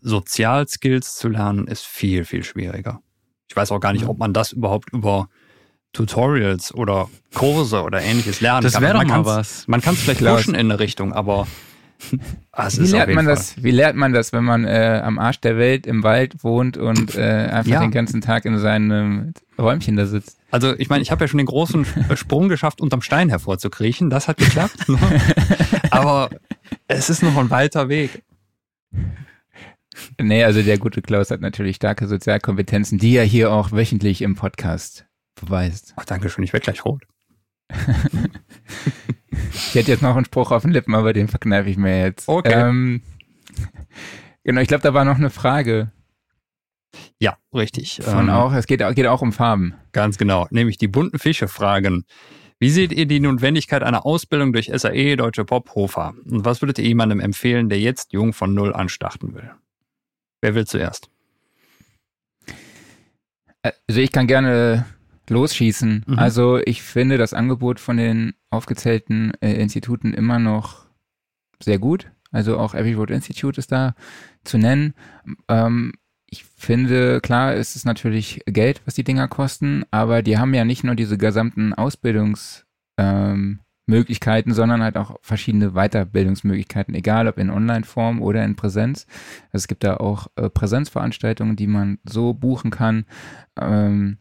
Sozialskills 0.01 1.15
zu 1.15 1.29
lernen 1.29 1.67
ist 1.67 1.85
viel, 1.85 2.25
viel 2.25 2.43
schwieriger. 2.43 3.01
Ich 3.47 3.55
weiß 3.55 3.71
auch 3.71 3.79
gar 3.79 3.93
nicht, 3.93 4.05
ob 4.05 4.17
man 4.17 4.33
das 4.33 4.51
überhaupt 4.51 4.91
über 4.91 5.29
Tutorials 5.95 6.73
oder 6.73 7.09
Kurse 7.33 7.81
oder 7.81 8.01
ähnliches 8.01 8.41
lernen 8.41 8.63
das 8.63 8.73
kann. 8.73 8.83
Das 8.83 8.93
wäre 8.93 9.05
doch 9.05 9.09
mal 9.09 9.25
was. 9.25 9.67
Man 9.67 9.81
kann 9.81 9.95
es 9.95 10.01
vielleicht 10.01 10.23
pushen 10.23 10.53
in 10.53 10.71
eine 10.71 10.79
Richtung, 10.79 11.13
aber 11.13 11.47
Ah, 12.51 12.69
wie 12.71 12.87
lernt 12.87 13.13
man 13.13 13.25
Fall. 13.25 13.35
das? 13.35 13.63
Wie 13.63 13.71
lernt 13.71 13.97
man 13.97 14.13
das, 14.13 14.31
wenn 14.31 14.43
man 14.43 14.63
äh, 14.65 15.01
am 15.03 15.19
Arsch 15.19 15.41
der 15.41 15.57
Welt 15.57 15.85
im 15.85 16.03
Wald 16.03 16.43
wohnt 16.43 16.77
und 16.77 17.15
äh, 17.15 17.21
einfach 17.21 17.71
ja. 17.71 17.79
den 17.81 17.91
ganzen 17.91 18.21
Tag 18.21 18.45
in 18.45 18.57
seinem 18.59 19.33
Räumchen 19.57 19.97
da 19.97 20.05
sitzt? 20.05 20.37
Also 20.51 20.73
ich 20.77 20.89
meine, 20.89 21.01
ich 21.01 21.11
habe 21.11 21.23
ja 21.23 21.27
schon 21.27 21.37
den 21.37 21.47
großen 21.47 21.85
Sprung 22.15 22.47
geschafft, 22.47 22.79
unterm 22.79 23.01
Stein 23.01 23.29
hervorzukriechen. 23.29 24.09
Das 24.09 24.27
hat 24.27 24.37
geklappt. 24.37 24.77
Ne? 24.87 24.99
Aber 25.91 26.29
es 26.87 27.09
ist 27.09 27.23
noch 27.23 27.35
ein 27.37 27.49
weiter 27.49 27.89
Weg. 27.89 28.23
Nee, 30.21 30.43
also 30.43 30.61
der 30.61 30.77
gute 30.77 31.01
Klaus 31.01 31.31
hat 31.31 31.41
natürlich 31.41 31.77
starke 31.77 32.07
Sozialkompetenzen, 32.07 32.97
die 32.97 33.15
er 33.17 33.25
hier 33.25 33.51
auch 33.51 33.71
wöchentlich 33.71 34.21
im 34.21 34.35
Podcast 34.35 35.05
beweist. 35.35 35.93
Ach, 35.95 36.05
danke 36.05 36.29
schön, 36.29 36.43
ich 36.43 36.53
werde 36.53 36.63
gleich 36.63 36.85
rot. 36.85 37.03
ich 39.53 39.75
hätte 39.75 39.91
jetzt 39.91 40.01
noch 40.01 40.15
einen 40.15 40.25
Spruch 40.25 40.51
auf 40.51 40.63
den 40.63 40.71
Lippen, 40.71 40.95
aber 40.95 41.13
den 41.13 41.27
verkneife 41.27 41.69
ich 41.69 41.77
mir 41.77 41.99
jetzt. 41.99 42.27
Okay. 42.27 42.53
Ähm, 42.53 43.01
genau, 44.43 44.61
ich 44.61 44.67
glaube, 44.67 44.83
da 44.83 44.93
war 44.93 45.05
noch 45.05 45.17
eine 45.17 45.29
Frage. 45.29 45.91
Ja, 47.19 47.37
richtig. 47.53 47.99
Von 48.03 48.29
ähm, 48.29 48.29
auch, 48.29 48.53
es 48.53 48.67
geht, 48.67 48.81
geht 48.95 49.07
auch 49.07 49.21
um 49.21 49.33
Farben. 49.33 49.75
Ganz 49.91 50.17
genau, 50.17 50.47
nämlich 50.49 50.77
die 50.77 50.87
bunten 50.87 51.19
Fische 51.19 51.47
fragen. 51.47 52.05
Wie 52.59 52.69
seht 52.69 52.93
ihr 52.93 53.05
die 53.05 53.19
Notwendigkeit 53.19 53.83
einer 53.83 54.05
Ausbildung 54.05 54.53
durch 54.53 54.71
SAE, 54.73 55.17
Deutsche 55.17 55.43
Pop, 55.43 55.75
Hofa? 55.75 56.13
Und 56.25 56.45
was 56.45 56.61
würdet 56.61 56.79
ihr 56.79 56.85
jemandem 56.85 57.19
empfehlen, 57.19 57.67
der 57.67 57.79
jetzt 57.79 58.13
jung 58.13 58.31
von 58.31 58.53
Null 58.53 58.73
anstarten 58.73 59.33
will? 59.33 59.51
Wer 60.41 60.55
will 60.55 60.65
zuerst? 60.65 61.09
Also 63.61 63.99
ich 63.99 64.11
kann 64.11 64.27
gerne 64.27 64.85
losschießen. 65.29 66.05
Mhm. 66.07 66.19
Also 66.19 66.59
ich 66.65 66.81
finde 66.81 67.17
das 67.17 67.33
Angebot 67.33 67.79
von 67.79 67.97
den 67.97 68.33
aufgezählten 68.49 69.33
äh, 69.41 69.53
Instituten 69.53 70.13
immer 70.13 70.39
noch 70.39 70.85
sehr 71.59 71.79
gut. 71.79 72.11
Also 72.31 72.57
auch 72.57 72.73
Abbey 72.73 72.93
Road 72.93 73.11
Institute 73.11 73.59
ist 73.59 73.71
da 73.71 73.95
zu 74.43 74.57
nennen. 74.57 74.93
Ähm, 75.47 75.93
ich 76.27 76.43
finde, 76.43 77.21
klar, 77.21 77.53
ist 77.53 77.75
es 77.75 77.85
natürlich 77.85 78.41
Geld, 78.45 78.81
was 78.85 78.95
die 78.95 79.05
Dinger 79.05 79.27
kosten, 79.27 79.83
aber 79.91 80.21
die 80.21 80.37
haben 80.37 80.53
ja 80.53 80.65
nicht 80.65 80.83
nur 80.83 80.95
diese 80.95 81.17
gesamten 81.17 81.73
Ausbildungsmöglichkeiten, 81.73 84.51
ähm, 84.51 84.55
sondern 84.55 84.83
halt 84.83 84.97
auch 84.97 85.15
verschiedene 85.21 85.71
Weiterbildungsmöglichkeiten, 85.71 86.93
egal 86.93 87.29
ob 87.29 87.37
in 87.37 87.49
Online-Form 87.49 88.21
oder 88.21 88.43
in 88.43 88.57
Präsenz. 88.57 89.07
Also 89.53 89.63
es 89.63 89.67
gibt 89.67 89.85
da 89.85 89.97
auch 89.97 90.27
äh, 90.35 90.49
Präsenzveranstaltungen, 90.49 91.55
die 91.55 91.67
man 91.67 91.99
so 92.03 92.33
buchen 92.33 92.71
kann. 92.71 93.05
Ähm, 93.57 94.17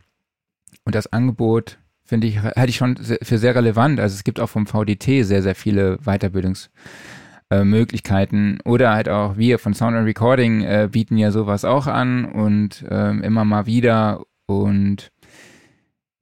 und 0.84 0.94
das 0.94 1.12
Angebot, 1.12 1.78
finde 2.04 2.26
ich, 2.26 2.42
halte 2.42 2.68
ich 2.68 2.76
schon 2.76 2.96
für 2.96 3.38
sehr 3.38 3.54
relevant. 3.54 4.00
Also 4.00 4.14
es 4.14 4.24
gibt 4.24 4.40
auch 4.40 4.48
vom 4.48 4.66
VDT 4.66 5.24
sehr, 5.24 5.42
sehr 5.42 5.54
viele 5.54 5.98
Weiterbildungsmöglichkeiten. 6.04 8.60
Äh, 8.60 8.68
Oder 8.68 8.92
halt 8.92 9.08
auch 9.08 9.36
wir 9.36 9.58
von 9.58 9.74
Sound 9.74 9.96
and 9.96 10.06
Recording 10.06 10.62
äh, 10.62 10.88
bieten 10.90 11.16
ja 11.16 11.30
sowas 11.30 11.64
auch 11.64 11.86
an 11.86 12.26
und 12.26 12.84
ähm, 12.90 13.22
immer 13.22 13.44
mal 13.44 13.66
wieder. 13.66 14.24
Und 14.46 15.10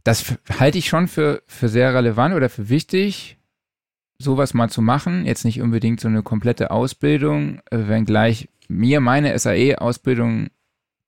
das 0.04 0.36
halte 0.58 0.78
ich 0.78 0.88
schon 0.88 1.08
für, 1.08 1.42
für 1.46 1.68
sehr 1.68 1.94
relevant 1.94 2.34
oder 2.34 2.48
für 2.48 2.68
wichtig, 2.68 3.38
sowas 4.18 4.54
mal 4.54 4.70
zu 4.70 4.82
machen. 4.82 5.26
Jetzt 5.26 5.44
nicht 5.44 5.60
unbedingt 5.60 6.00
so 6.00 6.06
eine 6.06 6.22
komplette 6.22 6.70
Ausbildung, 6.70 7.60
äh, 7.70 7.88
wenngleich 7.88 8.48
mir 8.68 9.00
meine 9.00 9.36
SAE-Ausbildung 9.36 10.50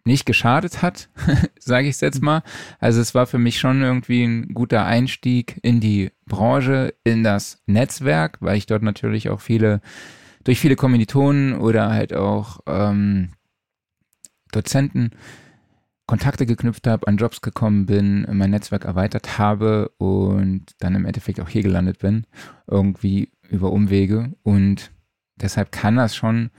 nicht 0.05 0.27
geschadet 0.27 0.83
hat, 0.83 1.09
sage 1.59 1.89
ich 1.89 1.95
es 1.95 2.01
jetzt 2.01 2.23
mal. 2.23 2.43
Also 2.79 3.01
es 3.01 3.15
war 3.15 3.27
für 3.27 3.39
mich 3.39 3.59
schon 3.59 3.83
irgendwie 3.83 4.23
ein 4.23 4.55
guter 4.55 4.85
Einstieg 4.85 5.59
in 5.63 5.81
die 5.81 6.13
Branche, 6.27 6.95
in 7.05 7.25
das 7.25 7.63
Netzwerk, 7.67 8.39
weil 8.41 8.57
ich 8.57 8.67
dort 8.67 8.83
natürlich 8.83 9.31
auch 9.31 9.41
viele 9.41 9.81
durch 10.45 10.61
viele 10.61 10.77
Kommilitonen 10.77 11.55
oder 11.55 11.91
halt 11.91 12.15
auch 12.15 12.61
ähm, 12.67 13.31
Dozenten 14.53 15.11
Kontakte 16.07 16.45
geknüpft 16.45 16.87
habe, 16.87 17.07
an 17.09 17.17
Jobs 17.17 17.41
gekommen 17.41 17.87
bin, 17.87 18.27
mein 18.31 18.51
Netzwerk 18.51 18.85
erweitert 18.85 19.39
habe 19.39 19.89
und 19.97 20.67
dann 20.79 20.95
im 20.95 21.07
Endeffekt 21.07 21.41
auch 21.41 21.49
hier 21.49 21.63
gelandet 21.63 21.99
bin, 21.99 22.27
irgendwie 22.67 23.33
über 23.49 23.73
Umwege. 23.73 24.35
Und 24.43 24.93
deshalb 25.37 25.73
kann 25.73 25.97
das 25.97 26.15
schon 26.15 26.51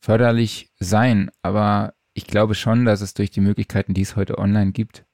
förderlich 0.00 0.70
sein. 0.80 1.30
Aber 1.42 1.92
ich 2.14 2.26
glaube 2.26 2.54
schon, 2.54 2.84
dass 2.84 3.00
es 3.00 3.14
durch 3.14 3.30
die 3.30 3.40
Möglichkeiten, 3.40 3.92
die 3.92 4.02
es 4.02 4.16
heute 4.16 4.38
online 4.38 4.72
gibt, 4.72 5.04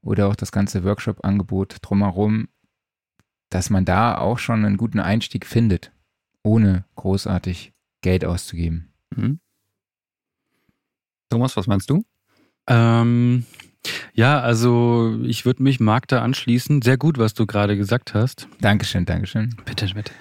oder 0.00 0.28
auch 0.28 0.36
das 0.36 0.52
ganze 0.52 0.84
Workshop-Angebot 0.84 1.78
drumherum, 1.82 2.48
dass 3.50 3.70
man 3.70 3.84
da 3.84 4.18
auch 4.18 4.38
schon 4.38 4.64
einen 4.64 4.76
guten 4.76 5.00
Einstieg 5.00 5.46
findet, 5.46 5.92
ohne 6.42 6.84
großartig 6.96 7.72
Geld 8.02 8.24
auszugeben. 8.24 8.92
Mhm. 9.14 9.40
Thomas, 11.30 11.56
was 11.56 11.66
meinst 11.66 11.90
du? 11.90 12.04
Ähm, 12.66 13.44
ja, 14.12 14.40
also 14.40 15.18
ich 15.22 15.44
würde 15.44 15.62
mich 15.62 15.80
Marc 15.80 16.08
da 16.08 16.22
anschließen. 16.22 16.82
Sehr 16.82 16.96
gut, 16.96 17.18
was 17.18 17.34
du 17.34 17.46
gerade 17.46 17.76
gesagt 17.76 18.14
hast. 18.14 18.48
Dankeschön, 18.60 19.04
Dankeschön. 19.06 19.56
Bitte, 19.64 19.86
bitte. 19.94 20.12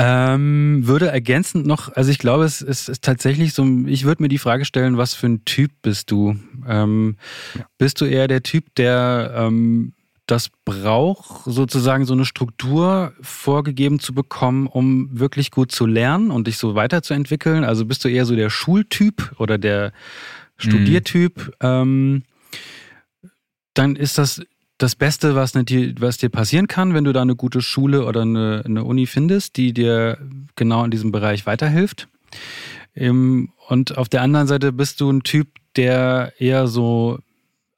Ähm, 0.00 0.86
würde 0.86 1.08
ergänzend 1.08 1.66
noch, 1.66 1.92
also 1.96 2.12
ich 2.12 2.20
glaube, 2.20 2.44
es 2.44 2.62
ist, 2.62 2.88
ist 2.88 3.02
tatsächlich 3.02 3.52
so, 3.52 3.66
ich 3.86 4.04
würde 4.04 4.22
mir 4.22 4.28
die 4.28 4.38
Frage 4.38 4.64
stellen, 4.64 4.96
was 4.96 5.14
für 5.14 5.26
ein 5.26 5.44
Typ 5.44 5.72
bist 5.82 6.12
du? 6.12 6.36
Ähm, 6.68 7.16
ja. 7.56 7.66
Bist 7.78 8.00
du 8.00 8.04
eher 8.04 8.28
der 8.28 8.44
Typ, 8.44 8.72
der 8.76 9.34
ähm, 9.36 9.94
das 10.26 10.50
braucht, 10.64 11.42
sozusagen 11.46 12.04
so 12.04 12.12
eine 12.12 12.26
Struktur 12.26 13.12
vorgegeben 13.20 13.98
zu 13.98 14.14
bekommen, 14.14 14.68
um 14.68 15.18
wirklich 15.18 15.50
gut 15.50 15.72
zu 15.72 15.84
lernen 15.84 16.30
und 16.30 16.46
dich 16.46 16.58
so 16.58 16.76
weiterzuentwickeln? 16.76 17.64
Also 17.64 17.84
bist 17.84 18.04
du 18.04 18.08
eher 18.08 18.24
so 18.24 18.36
der 18.36 18.50
Schultyp 18.50 19.34
oder 19.38 19.58
der 19.58 19.92
Studiertyp? 20.58 21.38
Mhm. 21.38 21.52
Ähm, 21.60 22.22
dann 23.74 23.96
ist 23.96 24.16
das 24.16 24.42
das 24.78 24.94
Beste, 24.94 25.34
was, 25.34 25.54
ne, 25.54 25.64
was 25.98 26.16
dir 26.16 26.28
passieren 26.28 26.68
kann, 26.68 26.94
wenn 26.94 27.04
du 27.04 27.12
da 27.12 27.22
eine 27.22 27.36
gute 27.36 27.60
Schule 27.60 28.04
oder 28.04 28.22
eine, 28.22 28.62
eine 28.64 28.84
Uni 28.84 29.06
findest, 29.06 29.56
die 29.56 29.72
dir 29.72 30.18
genau 30.54 30.84
in 30.84 30.90
diesem 30.90 31.10
Bereich 31.12 31.46
weiterhilft. 31.46 32.08
Ähm, 32.94 33.50
und 33.68 33.98
auf 33.98 34.08
der 34.08 34.22
anderen 34.22 34.46
Seite 34.46 34.72
bist 34.72 35.00
du 35.00 35.10
ein 35.10 35.22
Typ, 35.22 35.48
der 35.76 36.32
eher 36.38 36.68
so 36.68 37.18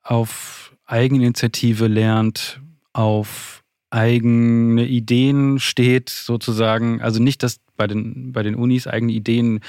auf 0.03 0.72
Eigeninitiative 0.86 1.86
lernt, 1.86 2.61
auf 2.92 3.62
eigene 3.90 4.86
Ideen 4.86 5.59
steht, 5.59 6.11
sozusagen. 6.11 7.01
Also 7.01 7.20
nicht, 7.22 7.42
dass 7.42 7.61
bei 7.76 7.86
den, 7.86 8.32
bei 8.32 8.42
den 8.42 8.55
Unis 8.55 8.86
eigene 8.86 9.12
Ideen 9.12 9.61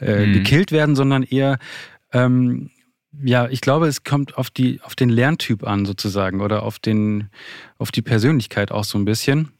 äh, 0.00 0.26
mhm. 0.26 0.32
gekillt 0.32 0.72
werden, 0.72 0.96
sondern 0.96 1.22
eher 1.22 1.58
ähm, 2.12 2.70
ja, 3.22 3.48
ich 3.48 3.60
glaube, 3.60 3.86
es 3.86 4.04
kommt 4.04 4.36
auf 4.36 4.50
die, 4.50 4.80
auf 4.82 4.94
den 4.94 5.08
Lerntyp 5.08 5.64
an, 5.66 5.86
sozusagen, 5.86 6.40
oder 6.40 6.62
auf 6.62 6.78
den, 6.78 7.28
auf 7.78 7.90
die 7.90 8.02
Persönlichkeit 8.02 8.70
auch 8.70 8.84
so 8.84 8.98
ein 8.98 9.04
bisschen. 9.04 9.50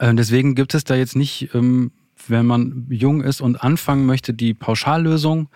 Ähm, 0.00 0.16
deswegen 0.16 0.54
gibt 0.54 0.74
es 0.74 0.84
da 0.84 0.94
jetzt 0.94 1.16
nicht, 1.16 1.54
ähm, 1.54 1.92
wenn 2.26 2.46
man 2.46 2.86
jung 2.88 3.22
ist 3.22 3.40
und 3.40 3.62
anfangen 3.62 4.06
möchte, 4.06 4.32
die 4.32 4.54
Pauschallösung, 4.54 5.48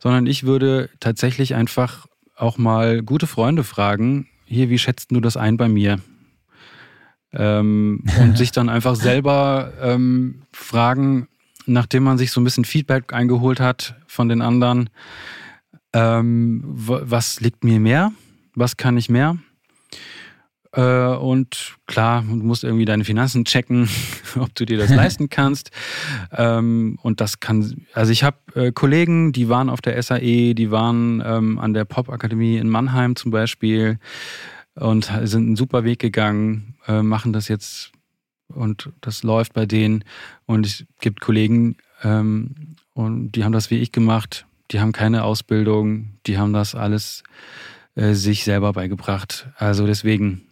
sondern 0.00 0.26
ich 0.26 0.44
würde 0.44 0.90
tatsächlich 0.98 1.54
einfach 1.54 2.06
auch 2.36 2.58
mal 2.58 3.02
gute 3.02 3.26
Freunde 3.26 3.64
fragen, 3.64 4.28
hier, 4.44 4.70
wie 4.70 4.78
schätzt 4.78 5.10
du 5.10 5.20
das 5.20 5.36
ein 5.36 5.56
bei 5.56 5.68
mir? 5.68 6.00
Ähm, 7.32 8.04
und 8.20 8.38
sich 8.38 8.52
dann 8.52 8.68
einfach 8.68 8.96
selber 8.96 9.72
ähm, 9.80 10.42
fragen, 10.52 11.28
nachdem 11.66 12.04
man 12.04 12.18
sich 12.18 12.30
so 12.30 12.40
ein 12.40 12.44
bisschen 12.44 12.64
Feedback 12.64 13.12
eingeholt 13.12 13.60
hat 13.60 13.96
von 14.06 14.28
den 14.28 14.42
anderen, 14.42 14.88
ähm, 15.96 16.62
was 16.64 17.40
liegt 17.40 17.64
mir 17.64 17.80
mehr? 17.80 18.12
Was 18.54 18.76
kann 18.76 18.96
ich 18.96 19.08
mehr? 19.08 19.38
Äh, 20.72 21.06
und 21.16 21.76
klar, 21.86 22.22
du 22.22 22.34
musst 22.34 22.62
irgendwie 22.62 22.84
deine 22.84 23.04
Finanzen 23.04 23.46
checken, 23.46 23.88
ob 24.38 24.54
du 24.54 24.66
dir 24.66 24.76
das 24.76 24.90
leisten 24.94 25.30
kannst. 25.30 25.70
Ähm, 26.32 26.98
und 27.02 27.20
das 27.20 27.40
kann, 27.40 27.86
also 27.94 28.12
ich 28.12 28.22
habe 28.22 28.36
äh, 28.54 28.72
Kollegen, 28.72 29.32
die 29.32 29.48
waren 29.48 29.70
auf 29.70 29.80
der 29.80 30.00
SAE, 30.02 30.54
die 30.54 30.70
waren 30.70 31.22
ähm, 31.24 31.58
an 31.58 31.72
der 31.72 31.86
Popakademie 31.86 32.58
in 32.58 32.68
Mannheim 32.68 33.16
zum 33.16 33.30
Beispiel 33.30 33.98
und 34.74 35.10
sind 35.22 35.46
einen 35.46 35.56
super 35.56 35.84
Weg 35.84 35.98
gegangen, 35.98 36.76
äh, 36.86 37.02
machen 37.02 37.32
das 37.32 37.48
jetzt 37.48 37.92
und 38.48 38.90
das 39.00 39.22
läuft 39.22 39.54
bei 39.54 39.64
denen. 39.64 40.04
Und 40.44 40.66
es 40.66 40.84
gibt 41.00 41.20
Kollegen, 41.20 41.78
ähm, 42.02 42.76
und 42.92 43.32
die 43.32 43.44
haben 43.44 43.52
das 43.52 43.70
wie 43.70 43.78
ich 43.78 43.92
gemacht, 43.92 44.46
die 44.70 44.80
haben 44.80 44.92
keine 44.92 45.24
Ausbildung, 45.24 46.18
die 46.26 46.38
haben 46.38 46.52
das 46.52 46.74
alles 46.74 47.22
äh, 47.94 48.14
sich 48.14 48.44
selber 48.44 48.72
beigebracht. 48.72 49.48
Also 49.56 49.86
deswegen 49.86 50.42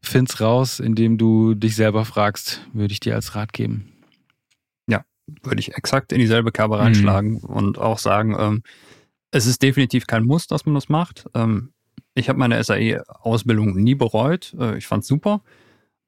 find's 0.00 0.40
raus, 0.40 0.80
indem 0.80 1.18
du 1.18 1.54
dich 1.54 1.76
selber 1.76 2.04
fragst, 2.04 2.66
würde 2.72 2.92
ich 2.92 3.00
dir 3.00 3.14
als 3.14 3.34
Rat 3.34 3.52
geben. 3.52 3.92
Ja, 4.88 5.04
würde 5.42 5.60
ich 5.60 5.74
exakt 5.74 6.12
in 6.12 6.20
dieselbe 6.20 6.52
Kerbe 6.52 6.78
reinschlagen 6.78 7.32
mhm. 7.32 7.44
und 7.44 7.78
auch 7.78 7.98
sagen, 7.98 8.36
ähm, 8.38 8.62
es 9.30 9.46
ist 9.46 9.62
definitiv 9.62 10.06
kein 10.06 10.24
Muss, 10.24 10.46
dass 10.46 10.64
man 10.64 10.74
das 10.74 10.88
macht. 10.88 11.26
Ähm, 11.34 11.72
ich 12.14 12.28
habe 12.28 12.38
meine 12.38 12.62
SAE-Ausbildung 12.62 13.74
nie 13.76 13.94
bereut. 13.94 14.54
Äh, 14.58 14.78
ich 14.78 14.86
fand's 14.86 15.06
super. 15.08 15.42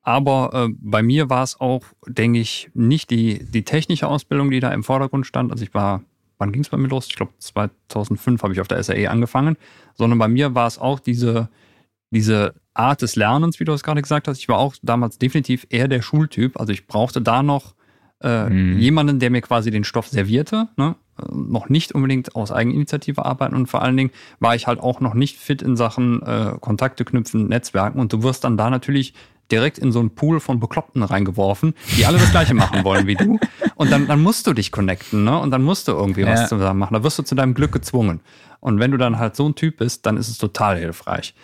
Aber 0.01 0.51
äh, 0.55 0.75
bei 0.81 1.03
mir 1.03 1.29
war 1.29 1.43
es 1.43 1.61
auch, 1.61 1.83
denke 2.07 2.39
ich, 2.39 2.71
nicht 2.73 3.11
die, 3.11 3.45
die 3.45 3.65
technische 3.65 4.09
Ausbildung, 4.09 4.51
die 4.51 4.61
da 4.61 4.73
im 4.73 4.85
Vordergrund 4.85 5.27
stand. 5.27 5.53
Also 5.53 5.65
ich 5.65 5.75
war 5.75 6.03
wann 6.39 6.53
ging 6.53 6.63
es 6.63 6.69
bei 6.69 6.77
mir 6.77 6.89
los? 6.89 7.07
Ich 7.09 7.17
glaube 7.17 7.33
2005 7.39 8.43
habe 8.43 8.53
ich 8.53 8.61
auf 8.61 8.69
der 8.69 8.83
SAE 8.83 9.11
angefangen, 9.11 9.57
sondern 9.95 10.19
bei 10.19 10.29
mir 10.29 10.55
war 10.55 10.67
es 10.67 10.79
auch 10.79 11.01
diese, 11.01 11.49
diese 12.11 12.55
Art 12.75 13.03
des 13.03 13.17
Lernens, 13.17 13.61
wie 13.61 13.65
du 13.65 13.73
es 13.73 13.83
gerade 13.83 14.03
gesagt 14.03 14.29
hast. 14.29 14.39
Ich 14.39 14.49
war 14.49 14.59
auch 14.59 14.75
damals 14.83 15.19
definitiv 15.19 15.67
eher 15.69 15.89
der 15.89 16.03
Schultyp. 16.03 16.59
Also 16.59 16.73
ich 16.73 16.87
brauchte 16.87 17.21
da 17.21 17.43
noch 17.43 17.75
äh, 18.21 18.49
mhm. 18.49 18.79
jemanden, 18.79 19.19
der 19.19 19.31
mir 19.31 19.43
quasi 19.43 19.71
den 19.71 19.85
Stoff 19.85 20.09
servierte. 20.09 20.69
Ne? 20.77 20.97
Noch 21.33 21.69
nicht 21.69 21.93
unbedingt 21.93 22.37
aus 22.37 22.53
Eigeninitiative 22.53 23.25
arbeiten 23.25 23.57
und 23.57 23.67
vor 23.67 23.83
allen 23.83 23.97
Dingen 23.97 24.11
war 24.39 24.55
ich 24.55 24.67
halt 24.67 24.79
auch 24.79 25.01
noch 25.01 25.15
nicht 25.15 25.37
fit 25.37 25.63
in 25.63 25.77
Sachen 25.77 26.23
äh, 26.23 26.53
Kontakte 26.61 27.05
knüpfen, 27.05 27.49
Netzwerken 27.49 27.99
und 27.99 28.13
du 28.13 28.23
wirst 28.23 28.45
dann 28.45 28.57
da 28.57 28.71
natürlich 28.71 29.15
direkt 29.51 29.79
in 29.79 29.93
so 29.93 30.01
einen 30.01 30.15
Pool 30.15 30.41
von 30.41 30.61
Bekloppten 30.61 31.03
reingeworfen, 31.03 31.75
die 31.97 32.07
alle 32.07 32.19
das 32.19 32.31
Gleiche 32.31 32.55
machen 32.55 32.85
wollen 32.85 33.07
wie 33.07 33.15
du. 33.15 33.39
Und 33.77 33.91
dann, 33.91 34.07
dann 34.07 34.21
musst 34.21 34.47
du 34.47 34.53
dich 34.53 34.73
connecten, 34.73 35.25
ne? 35.25 35.39
Und 35.39 35.51
dann 35.51 35.63
musst 35.63 35.89
du 35.89 35.93
irgendwie 35.93 36.23
ja. 36.23 36.29
was 36.29 36.49
zusammen 36.49 36.81
machen. 36.81 36.95
Da 36.95 37.03
wirst 37.03 37.19
du 37.19 37.23
zu 37.23 37.35
deinem 37.35 37.55
Glück 37.55 37.73
gezwungen. 37.73 38.21
Und 38.61 38.81
wenn 38.81 38.91
du 38.91 38.97
dann 38.97 39.19
halt 39.19 39.37
so 39.37 39.49
ein 39.49 39.55
Typ 39.55 39.79
bist, 39.79 40.05
dann 40.07 40.17
ist 40.17 40.29
es 40.29 40.39
total 40.39 40.79
hilfreich. 40.79 41.35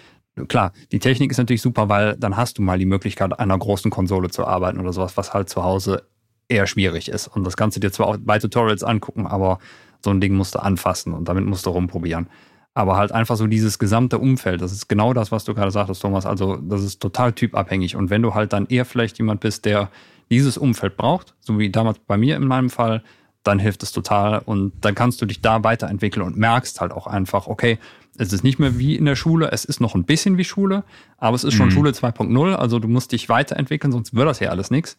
Klar, 0.49 0.73
die 0.91 0.99
Technik 0.99 1.31
ist 1.31 1.39
natürlich 1.39 1.63
super, 1.63 1.89
weil 1.89 2.17
dann 2.17 2.37
hast 2.37 2.59
du 2.59 2.63
mal 2.63 2.79
die 2.79 2.87
Möglichkeit, 2.87 3.33
an 3.33 3.39
einer 3.39 3.57
großen 3.57 3.91
Konsole 3.91 4.31
zu 4.31 4.45
arbeiten 4.45 4.81
oder 4.81 4.93
sowas, 4.93 5.17
was 5.17 5.33
halt 5.33 5.49
zu 5.49 5.63
Hause 5.63 6.03
eher 6.49 6.67
schwierig 6.67 7.09
ist. 7.09 7.29
Und 7.29 7.45
das 7.45 7.57
kannst 7.57 7.77
du 7.77 7.81
dir 7.81 7.93
zwar 7.93 8.09
auch 8.09 8.17
bei 8.19 8.39
Tutorials 8.39 8.83
angucken, 8.83 9.29
aber 9.29 9.59
so 10.03 10.11
ein 10.11 10.21
Ding 10.21 10.35
musst 10.35 10.57
du 10.57 10.59
anfassen 10.59 11.15
und 11.15 11.29
damit 11.29 11.47
musst 11.47 11.67
du 11.67 11.71
rumprobieren 11.71 12.29
aber 12.75 12.97
halt 12.97 13.13
einfach 13.13 13.37
so 13.37 13.47
dieses 13.47 13.79
gesamte 13.79 14.19
Umfeld. 14.19 14.61
Das 14.61 14.73
ist 14.73 14.89
genau 14.89 15.13
das, 15.15 15.31
was 15.31 15.45
du 15.45 15.55
gerade 15.55 15.71
sagtest, 15.71 16.03
Thomas. 16.03 16.27
Also 16.27 16.57
das 16.57 16.83
ist 16.83 17.01
total 17.01 17.33
typabhängig. 17.33 17.95
Und 17.95 18.11
wenn 18.11 18.21
du 18.21 18.35
halt 18.35 18.53
dann 18.53 18.67
eher 18.67 18.85
vielleicht 18.85 19.17
jemand 19.19 19.41
bist, 19.41 19.65
der 19.65 19.91
dieses 20.31 20.59
Umfeld 20.59 20.97
braucht, 20.97 21.35
so 21.41 21.59
wie 21.59 21.71
damals 21.71 22.01
bei 22.01 22.17
mir 22.17 22.37
in 22.37 22.47
meinem 22.47 22.71
Fall, 22.71 23.05
dann 23.45 23.59
hilft 23.59 23.83
es 23.83 23.93
total 23.93 24.39
und 24.39 24.73
dann 24.81 24.95
kannst 24.95 25.21
du 25.23 25.27
dich 25.27 25.41
da 25.41 25.63
weiterentwickeln 25.63 26.27
und 26.27 26.37
merkst 26.37 26.81
halt 26.81 26.93
auch 26.93 27.07
einfach, 27.07 27.47
okay, 27.47 27.79
es 28.17 28.33
ist 28.33 28.43
nicht 28.43 28.59
mehr 28.59 28.79
wie 28.79 28.97
in 28.97 29.05
der 29.05 29.17
Schule, 29.17 29.51
es 29.53 29.65
ist 29.65 29.81
noch 29.81 29.95
ein 29.95 30.05
bisschen 30.05 30.39
wie 30.39 30.45
Schule, 30.45 30.83
aber 31.19 31.37
es 31.37 31.45
ist 31.45 31.55
schon 31.55 31.67
mhm. 31.67 31.73
Schule 31.73 31.91
2.0, 31.91 32.55
also 32.55 32.79
du 32.79 32.89
musst 32.89 33.13
dich 33.13 33.29
weiterentwickeln, 33.29 33.93
sonst 33.93 34.15
wird 34.15 34.27
das 34.27 34.41
ja 34.41 34.49
alles 34.49 34.71
nichts. 34.71 34.97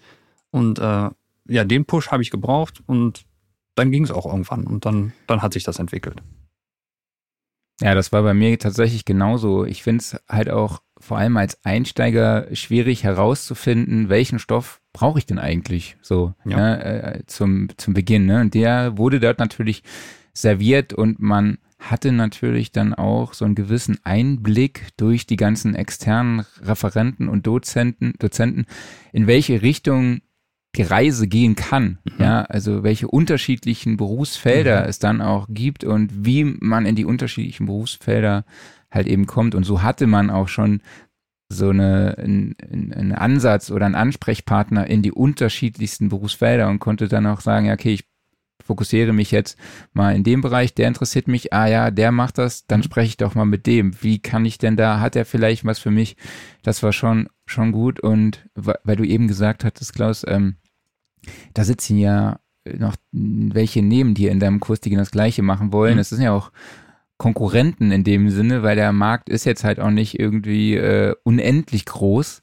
Und 0.52 0.78
äh, 0.80 1.10
ja, 1.48 1.64
den 1.64 1.86
Push 1.86 2.12
habe 2.12 2.22
ich 2.22 2.30
gebraucht 2.30 2.84
und 2.86 3.26
dann 3.74 3.92
ging 3.92 4.04
es 4.04 4.12
auch 4.12 4.28
irgendwann 4.28 4.66
und 4.66 4.86
dann, 4.86 5.14
dann 5.28 5.42
hat 5.42 5.54
sich 5.54 5.64
das 5.64 5.80
entwickelt. 5.80 6.22
Ja, 7.82 7.94
das 7.94 8.12
war 8.12 8.24
bei 8.24 8.34
mir 8.34 8.58
tatsächlich 8.58 9.06
genauso. 9.06 9.66
Ich 9.66 9.84
finde 9.84 10.02
es 10.02 10.18
halt 10.30 10.50
auch 10.50 10.82
vor 10.98 11.18
allem 11.18 11.36
als 11.38 11.64
Einsteiger 11.66 12.48
schwierig 12.54 13.04
herauszufinden, 13.04 14.10
welchen 14.10 14.40
Stoff 14.40 14.82
brauche 14.94 15.20
ich 15.20 15.26
denn 15.26 15.40
eigentlich 15.40 15.98
so 16.02 16.34
ja. 16.46 16.58
ne, 16.58 16.84
äh, 16.84 17.24
zum, 17.28 17.68
zum 17.78 17.94
Beginn. 17.94 18.26
Ne? 18.26 18.42
Und 18.42 18.54
der 18.54 18.98
wurde 18.98 19.20
dort 19.20 19.40
natürlich 19.40 19.84
serviert 20.34 20.94
und 20.94 21.20
man 21.20 21.58
hatte 21.80 22.12
natürlich 22.12 22.72
dann 22.72 22.94
auch 22.94 23.34
so 23.34 23.46
einen 23.46 23.56
gewissen 23.56 24.00
Einblick 24.04 24.88
durch 24.98 25.28
die 25.28 25.36
ganzen 25.36 25.76
externen 25.76 26.46
Referenten 26.62 27.28
und 27.28 27.46
Dozenten, 27.46 28.14
Dozenten, 28.18 28.66
in 29.12 29.28
welche 29.28 29.62
Richtung 29.62 30.22
Reise 30.84 31.28
gehen 31.28 31.56
kann. 31.56 32.00
Mhm. 32.04 32.24
Ja, 32.24 32.42
also 32.44 32.84
welche 32.84 33.08
unterschiedlichen 33.08 33.98
Berufsfelder 33.98 34.84
mhm. 34.84 34.90
es 34.90 35.00
dann 35.00 35.22
auch 35.22 35.48
gibt 35.50 35.84
und 35.84 36.26
wie 36.26 36.44
man 36.44 36.86
in 36.86 36.96
die 36.96 37.06
unterschiedlichen 37.06 37.66
Berufsfelder 37.66 38.46
halt 38.92 39.08
eben 39.08 39.26
kommt. 39.26 39.56
Und 39.56 39.64
so 39.64 39.82
hatte 39.82 40.08
man 40.08 40.30
auch 40.30 40.48
schon 40.48 40.82
so 41.50 41.70
eine, 41.70 42.18
ein, 42.18 42.56
ein 42.60 43.12
Ansatz 43.12 43.70
oder 43.70 43.86
ein 43.86 43.96
Ansprechpartner 43.96 44.88
in 44.88 45.02
die 45.02 45.12
unterschiedlichsten 45.12 46.10
Berufsfelder 46.10 46.68
und 46.70 46.80
konnte 46.80 47.08
dann 47.08 47.28
auch 47.28 47.42
sagen, 47.42 47.68
ja, 47.68 47.74
okay, 47.74 47.94
ich 47.94 48.06
fokussiere 48.64 49.14
mich 49.14 49.32
jetzt 49.32 49.58
mal 49.94 50.16
in 50.16 50.24
dem 50.24 50.42
Bereich, 50.42 50.74
der 50.74 50.88
interessiert 50.88 51.28
mich, 51.28 51.54
ah 51.54 51.68
ja, 51.68 51.92
der 51.92 52.12
macht 52.12 52.40
das, 52.40 52.66
dann 52.66 52.82
spreche 52.82 53.10
ich 53.10 53.18
doch 53.18 53.36
mal 53.36 53.46
mit 53.46 53.68
dem. 53.68 54.02
Wie 54.02 54.20
kann 54.20 54.46
ich 54.46 54.58
denn 54.58 54.76
da, 54.76 55.00
hat 55.00 55.16
er 55.16 55.26
vielleicht 55.26 55.66
was 55.66 55.78
für 55.78 55.92
mich? 55.92 56.18
Das 56.64 56.82
war 56.82 56.92
schon, 56.92 57.30
schon 57.46 57.72
gut 57.72 58.00
und 58.00 58.50
weil 58.56 58.96
du 58.96 59.04
eben 59.04 59.28
gesagt 59.28 59.64
hattest, 59.64 59.94
Klaus, 59.94 60.26
ähm, 60.28 60.56
da 61.54 61.64
sitzen 61.64 61.98
ja 61.98 62.40
noch 62.66 62.96
welche 63.12 63.82
neben 63.82 64.14
dir 64.14 64.32
in 64.32 64.40
deinem 64.40 64.60
Kurs, 64.60 64.82
die 64.82 64.90
genau 64.90 65.02
das 65.02 65.12
Gleiche 65.12 65.44
machen 65.44 65.72
wollen. 65.72 65.94
Mhm. 65.94 65.98
Das 65.98 66.10
sind 66.10 66.22
ja 66.22 66.32
auch 66.32 66.52
Konkurrenten 67.18 67.92
in 67.92 68.04
dem 68.04 68.30
Sinne, 68.30 68.64
weil 68.64 68.76
der 68.76 68.92
Markt 68.92 69.30
ist 69.30 69.46
jetzt 69.46 69.64
halt 69.64 69.80
auch 69.80 69.92
nicht 69.92 70.20
irgendwie 70.20 70.76
äh, 70.76 71.16
unendlich 71.24 71.86
groß. 71.86 72.42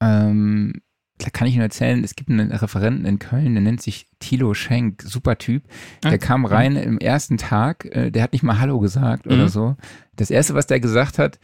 Ähm, 0.00 0.80
da 1.18 1.30
kann 1.30 1.46
ich 1.46 1.54
nur 1.54 1.64
erzählen, 1.64 2.02
es 2.02 2.16
gibt 2.16 2.30
einen 2.30 2.50
Referenten 2.50 3.04
in 3.06 3.18
Köln, 3.18 3.54
der 3.54 3.62
nennt 3.62 3.80
sich 3.82 4.08
Thilo 4.18 4.52
Schenk, 4.54 5.02
super 5.02 5.38
Typ. 5.38 5.62
Der 6.02 6.12
ah, 6.12 6.18
kam 6.18 6.44
rein 6.44 6.76
im 6.76 6.98
ersten 6.98 7.36
Tag, 7.36 7.84
äh, 7.84 8.10
der 8.10 8.22
hat 8.22 8.32
nicht 8.32 8.42
mal 8.42 8.58
Hallo 8.58 8.80
gesagt 8.80 9.26
mhm. 9.26 9.32
oder 9.32 9.48
so. 9.48 9.76
Das 10.16 10.30
erste, 10.30 10.54
was 10.54 10.66
der 10.66 10.80
gesagt 10.80 11.18
hat, 11.18 11.38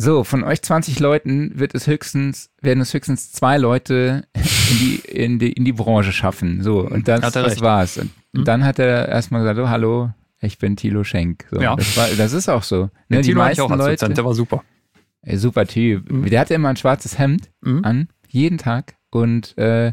so, 0.00 0.24
von 0.24 0.44
euch 0.44 0.62
20 0.62 0.98
Leuten 0.98 1.58
wird 1.58 1.74
es 1.74 1.86
höchstens, 1.86 2.50
werden 2.62 2.80
es 2.80 2.94
höchstens 2.94 3.32
zwei 3.32 3.58
Leute 3.58 4.24
in 4.34 4.78
die, 4.78 4.96
in 5.04 5.38
die, 5.38 5.52
in 5.52 5.66
die 5.66 5.74
Branche 5.74 6.12
schaffen. 6.12 6.62
So, 6.62 6.80
und 6.80 7.06
das, 7.06 7.32
das 7.32 7.60
war's. 7.60 7.98
Und 7.98 8.10
mhm. 8.32 8.44
dann 8.44 8.64
hat 8.64 8.78
er 8.78 9.08
erstmal 9.08 9.42
gesagt, 9.42 9.58
oh, 9.58 9.68
hallo, 9.68 10.10
ich 10.40 10.56
bin 10.56 10.76
Thilo 10.76 11.04
Schenk. 11.04 11.46
So, 11.50 11.60
ja. 11.60 11.76
das, 11.76 11.96
war, 11.98 12.08
das 12.16 12.32
ist 12.32 12.48
auch 12.48 12.62
so. 12.62 12.88
Ne, 13.10 13.16
ja, 13.16 13.20
Thilo 13.20 13.42
hatte 13.42 13.52
ich 13.52 13.60
auch 13.60 13.70
als 13.70 13.78
Leute, 13.78 14.08
der 14.08 14.24
war 14.24 14.34
super. 14.34 14.64
Ey, 15.20 15.36
super 15.36 15.66
Typ. 15.66 16.10
Mhm. 16.10 16.24
Der 16.30 16.40
hatte 16.40 16.54
immer 16.54 16.70
ein 16.70 16.76
schwarzes 16.76 17.18
Hemd 17.18 17.50
mhm. 17.60 17.84
an, 17.84 18.08
jeden 18.26 18.56
Tag. 18.56 18.94
Und 19.10 19.58
äh, 19.58 19.92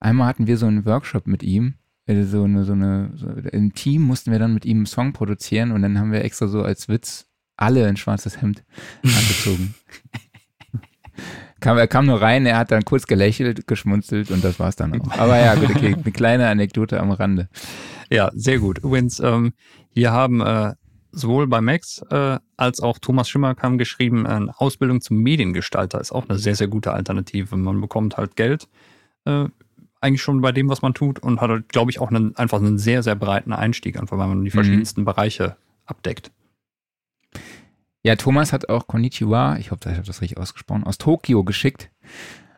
einmal 0.00 0.26
hatten 0.26 0.46
wir 0.46 0.56
so 0.56 0.64
einen 0.64 0.86
Workshop 0.86 1.26
mit 1.26 1.42
ihm. 1.42 1.74
Äh, 2.06 2.22
so 2.22 2.44
eine, 2.44 2.64
so 2.64 2.72
eine, 2.72 3.10
so, 3.14 3.26
im 3.28 3.74
Team 3.74 4.04
mussten 4.04 4.32
wir 4.32 4.38
dann 4.38 4.54
mit 4.54 4.64
ihm 4.64 4.78
einen 4.78 4.86
Song 4.86 5.12
produzieren 5.12 5.70
und 5.70 5.82
dann 5.82 5.98
haben 5.98 6.12
wir 6.12 6.24
extra 6.24 6.46
so 6.46 6.62
als 6.62 6.88
Witz 6.88 7.26
alle 7.56 7.86
ein 7.86 7.96
schwarzes 7.96 8.40
Hemd 8.40 8.64
angezogen. 9.02 9.74
kam, 11.60 11.78
er 11.78 11.86
kam 11.86 12.06
nur 12.06 12.20
rein, 12.20 12.46
er 12.46 12.58
hat 12.58 12.70
dann 12.70 12.84
kurz 12.84 13.06
gelächelt, 13.06 13.66
geschmunzelt 13.66 14.30
und 14.30 14.44
das 14.44 14.58
war's 14.58 14.76
dann 14.76 15.00
auch. 15.00 15.18
Aber 15.18 15.38
ja, 15.38 15.54
gut, 15.54 15.70
okay, 15.70 15.94
eine 15.94 16.12
kleine 16.12 16.48
Anekdote 16.48 17.00
am 17.00 17.10
Rande. 17.10 17.48
Ja, 18.10 18.30
sehr 18.34 18.58
gut. 18.58 18.78
Übrigens, 18.78 19.20
ähm, 19.20 19.54
hier 19.90 20.12
haben 20.12 20.40
äh, 20.40 20.74
sowohl 21.12 21.46
bei 21.46 21.60
Max 21.60 22.02
äh, 22.10 22.38
als 22.56 22.80
auch 22.80 22.98
Thomas 22.98 23.28
Schimmer 23.28 23.54
kam 23.54 23.78
geschrieben, 23.78 24.26
eine 24.26 24.52
Ausbildung 24.60 25.00
zum 25.00 25.18
Mediengestalter 25.18 26.00
ist 26.00 26.12
auch 26.12 26.28
eine 26.28 26.38
sehr, 26.38 26.54
sehr 26.54 26.68
gute 26.68 26.92
Alternative. 26.92 27.56
Man 27.56 27.80
bekommt 27.80 28.16
halt 28.16 28.36
Geld, 28.36 28.68
äh, 29.24 29.46
eigentlich 30.00 30.22
schon 30.22 30.42
bei 30.42 30.52
dem, 30.52 30.68
was 30.68 30.82
man 30.82 30.92
tut 30.92 31.18
und 31.18 31.40
hat, 31.40 31.48
halt, 31.48 31.68
glaube 31.70 31.90
ich, 31.90 31.98
auch 31.98 32.10
einen, 32.10 32.36
einfach 32.36 32.58
einen 32.58 32.78
sehr, 32.78 33.02
sehr 33.02 33.14
breiten 33.14 33.52
Einstieg, 33.52 33.98
einfach 33.98 34.18
weil 34.18 34.28
man 34.28 34.44
die 34.44 34.50
mhm. 34.50 34.54
verschiedensten 34.54 35.00
mhm. 35.00 35.06
Bereiche 35.06 35.56
abdeckt. 35.86 36.30
Ja, 38.04 38.16
Thomas 38.16 38.52
hat 38.52 38.68
auch 38.68 38.86
Konnichiwa, 38.86 39.56
ich 39.56 39.70
hoffe, 39.70 39.88
ich 39.88 39.96
habe 39.96 40.06
das 40.06 40.20
richtig 40.20 40.36
ausgesprochen, 40.36 40.84
aus 40.84 40.98
Tokio 40.98 41.42
geschickt 41.42 41.90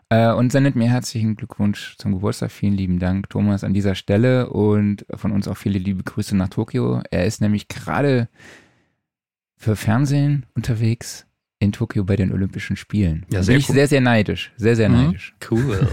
äh, 0.08 0.32
und 0.32 0.50
sendet 0.50 0.74
mir 0.74 0.90
herzlichen 0.90 1.36
Glückwunsch 1.36 1.96
zum 1.98 2.12
Geburtstag. 2.12 2.50
Vielen 2.50 2.72
lieben 2.72 2.98
Dank, 2.98 3.30
Thomas, 3.30 3.62
an 3.62 3.72
dieser 3.72 3.94
Stelle 3.94 4.50
und 4.50 5.06
von 5.14 5.30
uns 5.30 5.46
auch 5.46 5.56
viele 5.56 5.78
liebe 5.78 6.02
Grüße 6.02 6.36
nach 6.36 6.48
Tokio. 6.48 7.00
Er 7.12 7.26
ist 7.26 7.40
nämlich 7.40 7.68
gerade 7.68 8.28
für 9.56 9.76
Fernsehen 9.76 10.46
unterwegs 10.54 11.26
in 11.60 11.70
Tokio 11.70 12.02
bei 12.02 12.16
den 12.16 12.32
Olympischen 12.32 12.76
Spielen. 12.76 13.24
Ja, 13.30 13.44
sehr 13.44 13.54
Bin 13.54 13.60
ich 13.60 13.68
cool. 13.68 13.76
sehr, 13.76 13.86
sehr 13.86 14.00
neidisch. 14.00 14.52
Sehr, 14.56 14.74
sehr 14.74 14.88
mhm. 14.88 14.96
neidisch. 14.96 15.36
Cool. 15.48 15.88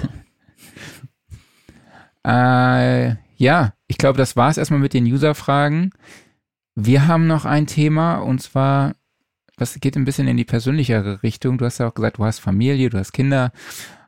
äh, 2.27 3.15
ja, 3.37 3.73
ich 3.85 3.99
glaube, 3.99 4.17
das 4.17 4.35
war 4.35 4.49
es 4.49 4.57
erstmal 4.57 4.79
mit 4.79 4.95
den 4.95 5.05
User-Fragen. 5.05 5.91
Wir 6.73 7.07
haben 7.07 7.27
noch 7.27 7.45
ein 7.45 7.67
Thema 7.67 8.15
und 8.15 8.41
zwar 8.41 8.95
was 9.57 9.79
geht 9.79 9.95
ein 9.95 10.05
bisschen 10.05 10.27
in 10.27 10.37
die 10.37 10.45
persönlichere 10.45 11.23
Richtung. 11.23 11.57
Du 11.57 11.65
hast 11.65 11.77
ja 11.77 11.87
auch 11.87 11.93
gesagt, 11.93 12.17
du 12.17 12.25
hast 12.25 12.39
Familie, 12.39 12.89
du 12.89 12.97
hast 12.97 13.11
Kinder. 13.13 13.51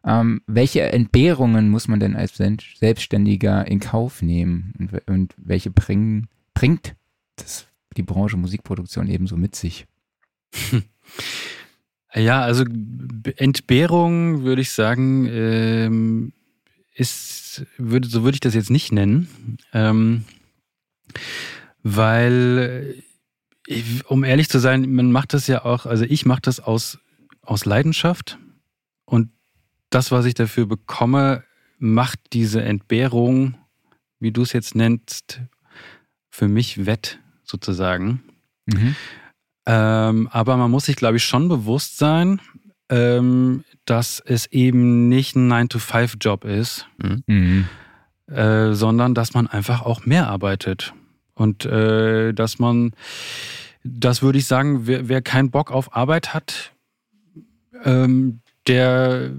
Ähm, 0.04 0.41
welche 0.48 0.82
Entbehrungen 0.82 1.70
muss 1.70 1.88
man 1.88 2.00
denn 2.00 2.16
als 2.16 2.38
Selbstständiger 2.38 3.68
in 3.68 3.80
Kauf 3.80 4.22
nehmen 4.22 4.74
und, 4.78 5.08
und 5.08 5.34
welche 5.38 5.72
bringen, 5.72 6.28
bringt 6.54 6.96
das, 7.38 7.68
die 7.98 8.04
Branche 8.04 8.38
Musikproduktion 8.38 9.08
ebenso 9.08 9.38
mit 9.38 9.56
sich? 9.56 9.86
Ja, 12.16 12.41
also 12.41 12.64
Entbehrung 13.36 14.43
würde 14.43 14.62
ich 14.62 14.72
sagen, 14.72 15.28
ähm, 15.30 16.32
ist, 16.93 17.66
würde, 17.78 18.08
so 18.08 18.24
würde 18.24 18.36
ich 18.36 18.39
das 18.39 18.56
jetzt 18.56 18.70
nicht 18.72 18.93
nennen, 18.93 19.28
ähm, 19.74 20.24
weil 21.84 23.04
um 24.07 24.24
ehrlich 24.24 24.49
zu 24.49 24.59
sein, 24.59 24.91
man 24.93 25.11
macht 25.11 25.34
das 25.34 25.47
ja 25.47 25.66
auch, 25.66 25.86
also 25.86 26.05
ich 26.05 26.26
mache 26.26 26.41
das 26.41 26.59
aus, 26.59 26.99
aus 27.41 27.66
Leidenschaft 27.66 28.38
und 29.05 29.30
das, 29.89 30.11
was 30.11 30.26
ich 30.26 30.34
dafür 30.34 30.66
bekomme, 30.66 31.43
macht 31.78 32.20
diese 32.34 32.61
Entbehrung, 32.61 33.55
wie 34.20 34.32
du 34.32 34.41
es 34.41 34.53
jetzt 34.53 34.76
nennst, 34.76 35.41
für 36.30 36.47
mich 36.47 36.86
wett, 36.86 37.20
sozusagen. 37.43 38.24
Mhm. 38.66 38.95
Ähm, 39.66 40.28
aber 40.32 40.57
man 40.57 40.70
muss 40.70 40.86
sich, 40.86 40.95
glaube 40.95 41.18
ich, 41.18 41.24
schon 41.24 41.47
bewusst 41.47 41.97
sein, 41.97 42.41
ähm, 42.89 43.63
dass 43.86 44.20
es 44.20 44.45
eben 44.47 45.09
nicht 45.09 45.36
ein 45.36 45.51
9-to-5-Job 45.51 46.45
ist, 46.45 46.88
mhm. 46.97 47.68
äh, 48.28 48.74
sondern 48.74 49.16
dass 49.16 49.34
man 49.34 49.47
einfach 49.47 49.82
auch 49.82 50.05
mehr 50.05 50.28
arbeitet. 50.28 50.93
Und 51.36 51.65
äh, 51.65 52.33
dass 52.33 52.59
man, 52.59 52.93
das 53.83 54.21
würde 54.21 54.39
ich 54.39 54.47
sagen, 54.47 54.88
wer, 54.88 55.07
wer 55.07 55.21
keinen 55.21 55.51
Bock 55.51 55.71
auf 55.71 55.95
Arbeit 55.95 56.33
hat, 56.33 56.71
ähm, 57.83 58.39
der 58.67 59.31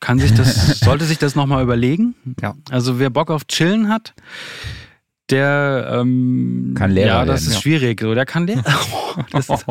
kann 0.00 0.18
sich 0.18 0.34
das, 0.34 0.80
sollte 0.80 1.04
sich 1.04 1.18
das 1.18 1.34
nochmal 1.34 1.62
überlegen. 1.62 2.14
Ja. 2.40 2.54
Also 2.70 2.98
wer 2.98 3.10
Bock 3.10 3.30
auf 3.30 3.46
Chillen 3.46 3.88
hat, 3.88 4.14
der 5.30 5.90
ähm, 5.92 6.74
kann 6.76 6.90
Lehrer 6.90 7.06
Ja, 7.06 7.24
das 7.24 7.42
werden, 7.42 7.48
ist 7.48 7.54
ja. 7.54 7.60
schwierig. 7.60 8.00
So, 8.00 8.14
der 8.14 8.26
kann 8.26 8.46
Lehrer. 8.46 8.62
Oh, 8.92 9.22
das 9.30 9.48
ist 9.48 9.64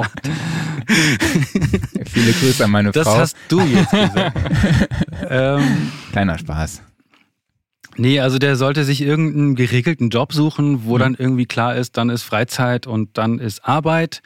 Viele 2.08 2.32
Grüße 2.34 2.64
an 2.66 2.72
meine 2.72 2.92
das 2.92 3.08
Frau. 3.08 3.14
Das 3.14 3.22
hast 3.22 3.38
du 3.48 3.62
jetzt 3.62 3.92
gesagt. 3.92 4.38
ähm, 5.30 5.92
Kleiner 6.12 6.38
Spaß. 6.38 6.82
Nee, 7.98 8.20
also 8.20 8.40
der 8.40 8.56
sollte 8.56 8.84
sich 8.84 9.02
irgendeinen 9.02 9.56
geregelten 9.56 10.10
Job 10.10 10.34
suchen, 10.34 10.86
wo 10.86 10.96
mhm. 10.96 11.00
dann 11.00 11.16
irgendwie 11.16 11.46
klar 11.46 11.76
ist, 11.76 11.98
dann 11.98 12.10
ist 12.10 12.24
Freizeit 12.24 12.88
und 12.88 13.18
dann 13.18 13.40
ist 13.40 13.66
Arbeit. 13.66 14.22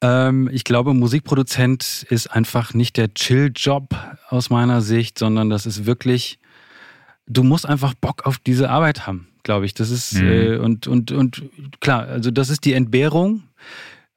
Ähm, 0.00 0.48
ich 0.52 0.64
glaube, 0.64 0.94
Musikproduzent 0.94 2.06
ist 2.08 2.28
einfach 2.28 2.74
nicht 2.74 2.96
der 2.96 3.12
Chill-Job 3.12 3.94
aus 4.28 4.50
meiner 4.50 4.82
Sicht, 4.82 5.18
sondern 5.18 5.50
das 5.50 5.66
ist 5.66 5.86
wirklich, 5.86 6.38
du 7.26 7.42
musst 7.42 7.66
einfach 7.66 7.94
Bock 7.94 8.26
auf 8.26 8.38
diese 8.38 8.70
Arbeit 8.70 9.06
haben, 9.06 9.28
glaube 9.42 9.66
ich. 9.66 9.74
Das 9.74 9.90
ist, 9.90 10.14
mhm. 10.14 10.28
äh, 10.28 10.56
und, 10.56 10.86
und, 10.86 11.12
und 11.12 11.42
klar, 11.80 12.06
also 12.06 12.30
das 12.30 12.50
ist 12.50 12.64
die 12.64 12.74
Entbehrung. 12.74 13.42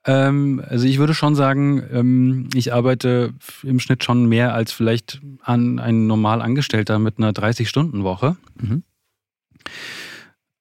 Ähm, 0.10 0.64
also 0.68 0.88
ich 0.88 0.98
würde 0.98 1.14
schon 1.14 1.36
sagen, 1.36 1.84
ähm, 1.92 2.50
ich 2.56 2.74
arbeite 2.74 3.36
im 3.62 3.80
Schnitt 3.80 4.04
schon 4.04 4.26
mehr 4.26 4.56
als 4.56 4.72
vielleicht 4.72 5.22
an 5.44 5.78
ein 5.78 6.08
normal 6.08 6.42
Angestellter 6.42 6.98
mit 6.98 7.20
einer 7.20 7.32
30-Stunden-Woche. 7.32 8.36
Mhm. 8.56 8.84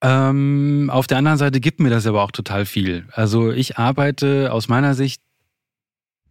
Ähm, 0.02 0.90
auf 0.92 1.06
der 1.06 1.16
anderen 1.16 1.38
Seite 1.38 1.60
gibt 1.60 1.80
mir 1.80 1.88
das 1.88 2.06
aber 2.06 2.22
auch 2.24 2.30
total 2.30 2.66
viel. 2.66 3.06
Also 3.12 3.50
ich 3.50 3.78
arbeite 3.78 4.52
aus 4.52 4.68
meiner 4.68 4.94
Sicht 4.94 5.22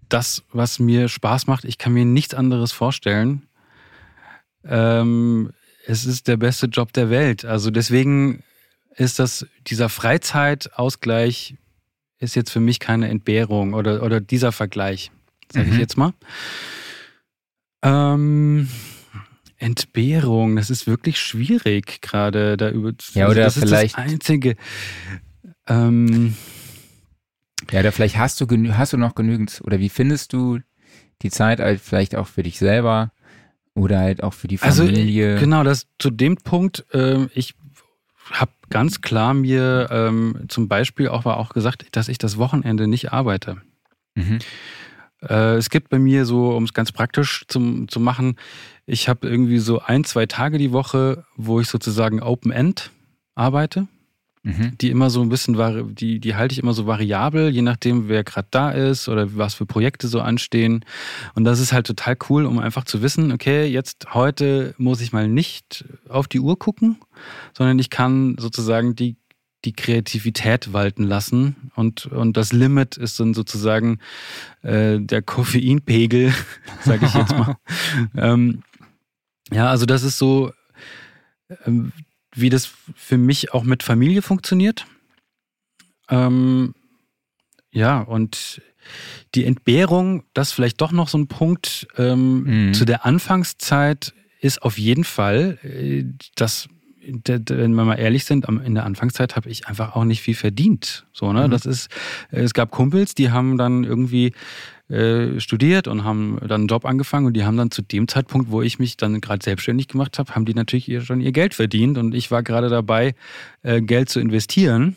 das, 0.10 0.44
was 0.52 0.78
mir 0.78 1.10
Spaß 1.10 1.48
macht. 1.48 1.66
Ich 1.66 1.80
kann 1.80 1.94
mir 1.94 2.06
nichts 2.06 2.36
anderes 2.36 2.72
vorstellen. 2.72 3.48
Ähm, 4.64 5.54
es 5.88 6.06
ist 6.06 6.28
der 6.28 6.38
beste 6.38 6.68
Job 6.68 6.94
der 6.94 7.10
Welt. 7.10 7.46
Also 7.46 7.72
deswegen 7.72 8.44
ist 8.96 9.18
das 9.18 9.48
dieser 9.66 9.90
Freizeitausgleich 9.90 11.56
ist 12.20 12.36
jetzt 12.36 12.52
für 12.52 12.60
mich 12.60 12.80
keine 12.80 13.10
Entbehrung 13.10 13.74
oder, 13.74 14.04
oder 14.04 14.20
dieser 14.20 14.52
Vergleich, 14.52 15.12
sage 15.52 15.68
mhm. 15.68 15.74
ich 15.74 15.80
jetzt 15.80 15.98
mal. 15.98 16.14
Ähm, 17.84 18.70
Entbehrung, 19.58 20.56
das 20.56 20.70
ist 20.70 20.88
wirklich 20.88 21.20
schwierig 21.20 22.02
gerade 22.02 22.58
da 22.58 22.70
über. 22.70 22.94
Ja, 23.14 23.28
oder 23.28 23.44
das 23.44 23.58
vielleicht 23.58 23.98
ist 23.98 24.06
das 24.06 24.14
einzige. 24.14 24.56
Ähm, 25.68 26.36
ja, 27.72 27.80
oder 27.80 27.92
vielleicht 27.92 28.18
hast 28.18 28.40
du 28.40 28.48
hast 28.74 28.94
du 28.94 28.98
noch 28.98 29.16
genügend 29.16 29.62
oder 29.64 29.80
wie 29.80 29.90
findest 29.90 30.34
du 30.34 30.60
die 31.22 31.32
Zeit 31.32 31.60
halt 31.60 31.82
vielleicht 31.82 32.16
auch 32.16 32.28
für 32.28 32.44
dich 32.44 32.60
selber 32.60 33.12
oder 33.74 34.00
halt 34.00 34.24
auch 34.24 34.34
für 34.34 34.48
die 34.48 34.60
also, 34.62 34.86
Familie? 34.86 35.34
Also, 35.34 35.44
genau, 35.44 35.64
das 35.64 35.88
zu 35.98 36.12
dem 36.12 36.38
Punkt. 36.38 36.86
Äh, 36.94 37.26
ich 37.34 37.56
habe 38.32 38.52
ganz 38.70 39.02
klar 39.02 39.34
mir 39.34 39.88
ähm, 39.92 40.46
zum 40.48 40.68
Beispiel 40.68 41.08
auch, 41.08 41.26
war 41.26 41.38
auch 41.38 41.50
gesagt, 41.50 41.86
dass 41.96 42.08
ich 42.08 42.18
das 42.18 42.38
Wochenende 42.38 42.88
nicht 42.88 43.14
arbeite. 43.14 43.62
Mhm. 44.16 44.40
Äh, 45.22 45.56
es 45.56 45.70
gibt 45.70 45.90
bei 45.90 46.00
mir 46.00 46.26
so, 46.26 46.56
um 46.56 46.64
es 46.64 46.74
ganz 46.74 46.92
praktisch 46.92 47.46
zum, 47.48 47.88
zu 47.88 48.00
machen, 48.00 48.38
ich 48.86 49.10
habe 49.10 49.28
irgendwie 49.28 49.60
so 49.60 49.82
ein, 49.82 50.04
zwei 50.04 50.26
Tage 50.26 50.58
die 50.58 50.72
Woche, 50.72 51.26
wo 51.36 51.60
ich 51.60 51.68
sozusagen 51.68 52.22
Open-End 52.22 52.92
arbeite. 53.36 53.88
Mhm. 54.44 54.78
Die 54.80 54.90
immer 54.90 55.10
so 55.10 55.22
ein 55.22 55.30
bisschen, 55.30 55.96
die, 55.96 56.20
die 56.20 56.36
halte 56.36 56.54
ich 56.54 56.60
immer 56.60 56.74
so 56.74 56.88
variabel, 56.88 57.50
je 57.50 57.62
nachdem, 57.62 58.08
wer 58.08 58.24
gerade 58.24 58.48
da 58.52 58.72
ist 58.72 59.10
oder 59.10 59.36
was 59.36 59.56
für 59.56 59.66
Projekte 59.66 60.08
so 60.08 60.22
anstehen. 60.22 60.86
Und 61.36 61.44
das 61.44 61.60
ist 61.60 61.74
halt 61.74 61.88
total 61.88 62.18
cool, 62.30 62.46
um 62.46 62.60
einfach 62.60 62.86
zu 62.86 63.02
wissen, 63.02 63.32
okay, 63.32 63.66
jetzt 63.66 64.14
heute 64.14 64.74
muss 64.78 65.02
ich 65.02 65.12
mal 65.12 65.28
nicht 65.28 65.86
auf 66.08 66.28
die 66.28 66.40
Uhr 66.40 66.58
gucken, 66.58 66.98
sondern 67.58 67.80
ich 67.80 67.90
kann 67.90 68.36
sozusagen 68.38 68.96
die 68.96 69.18
die 69.66 69.74
Kreativität 69.74 70.72
walten 70.72 71.04
lassen. 71.04 71.72
Und, 71.76 72.06
und 72.06 72.38
das 72.38 72.54
Limit 72.54 72.96
ist 72.96 73.20
dann 73.20 73.34
sozusagen 73.34 74.00
äh, 74.62 75.00
der 75.00 75.22
Koffeinpegel, 75.22 76.34
sage 76.86 77.06
ich 77.06 77.14
jetzt 77.14 77.36
mal. 77.38 77.58
ähm, 78.16 78.64
ja, 79.52 79.70
also 79.70 79.86
das 79.86 80.04
ist 80.04 80.18
so, 80.18 80.52
ähm, 81.66 81.92
wie 82.40 82.50
das 82.50 82.72
für 82.96 83.18
mich 83.18 83.54
auch 83.54 83.64
mit 83.64 83.84
Familie 83.84 84.22
funktioniert. 84.22 84.86
Ähm, 86.10 86.74
ja, 87.72 88.00
und 88.00 88.62
die 89.36 89.46
Entbehrung, 89.46 90.24
das 90.34 90.52
vielleicht 90.52 90.82
doch 90.82 90.92
noch 90.92 91.10
so 91.10 91.18
ein 91.18 91.28
Punkt 91.28 91.88
ähm, 91.98 92.68
mhm. 92.68 92.74
zu 92.74 92.86
der 92.86 93.06
Anfangszeit 93.06 94.14
ist 94.40 94.62
auf 94.62 94.78
jeden 94.78 95.04
Fall, 95.04 95.60
äh, 95.64 96.06
dass 96.36 96.70
wenn 97.10 97.74
wir 97.74 97.86
mal 97.86 97.96
ehrlich 97.96 98.26
sind, 98.26 98.48
in 98.50 98.76
der 98.76 98.86
Anfangszeit 98.86 99.38
habe 99.38 99.50
ich 99.50 99.68
einfach 99.68 99.96
auch 99.96 100.04
nicht 100.04 100.22
viel 100.22 100.36
verdient. 100.36 101.06
So, 101.14 101.32
ne? 101.32 101.48
Mhm. 101.48 101.52
Das 101.52 101.66
ist, 101.66 101.90
es 102.32 102.54
gab 102.54 102.72
Kumpels, 102.72 103.16
die 103.16 103.32
haben 103.32 103.58
dann 103.58 103.86
irgendwie 103.86 104.34
äh, 104.90 105.40
studiert 105.40 105.88
und 105.88 106.04
haben 106.04 106.38
dann 106.42 106.62
einen 106.62 106.68
Job 106.68 106.86
angefangen 106.86 107.26
und 107.28 107.34
die 107.34 107.44
haben 107.44 107.58
dann 107.58 107.72
zu 107.72 107.82
dem 107.82 108.08
Zeitpunkt, 108.08 108.52
wo 108.52 108.62
ich 108.62 108.80
mich 108.80 108.96
dann 108.96 109.20
gerade 109.20 109.44
selbstständig 109.44 109.90
gemacht 109.90 110.18
habe, 110.18 110.34
haben 110.34 110.46
die 110.46 110.54
natürlich 110.54 111.04
schon 111.06 111.20
ihr 111.22 111.32
Geld 111.32 111.54
verdient 111.54 111.98
und 111.98 112.16
ich 112.16 112.32
war 112.32 112.42
gerade 112.42 112.70
dabei, 112.70 113.14
äh, 113.64 113.82
Geld 113.82 114.10
zu 114.10 114.20
investieren. 114.20 114.96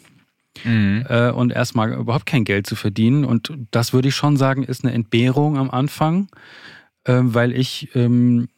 Mhm. 0.64 1.06
Äh, 1.08 1.30
und 1.30 1.52
erstmal 1.52 1.92
überhaupt 1.92 2.26
kein 2.26 2.44
Geld 2.44 2.66
zu 2.66 2.76
verdienen. 2.76 3.24
Und 3.24 3.52
das 3.70 3.92
würde 3.92 4.08
ich 4.08 4.16
schon 4.16 4.36
sagen, 4.36 4.64
ist 4.64 4.84
eine 4.84 4.92
Entbehrung 4.92 5.56
am 5.56 5.70
Anfang, 5.70 6.28
ähm, 7.04 7.34
weil 7.34 7.52
ich 7.52 7.88
ähm, 7.94 8.48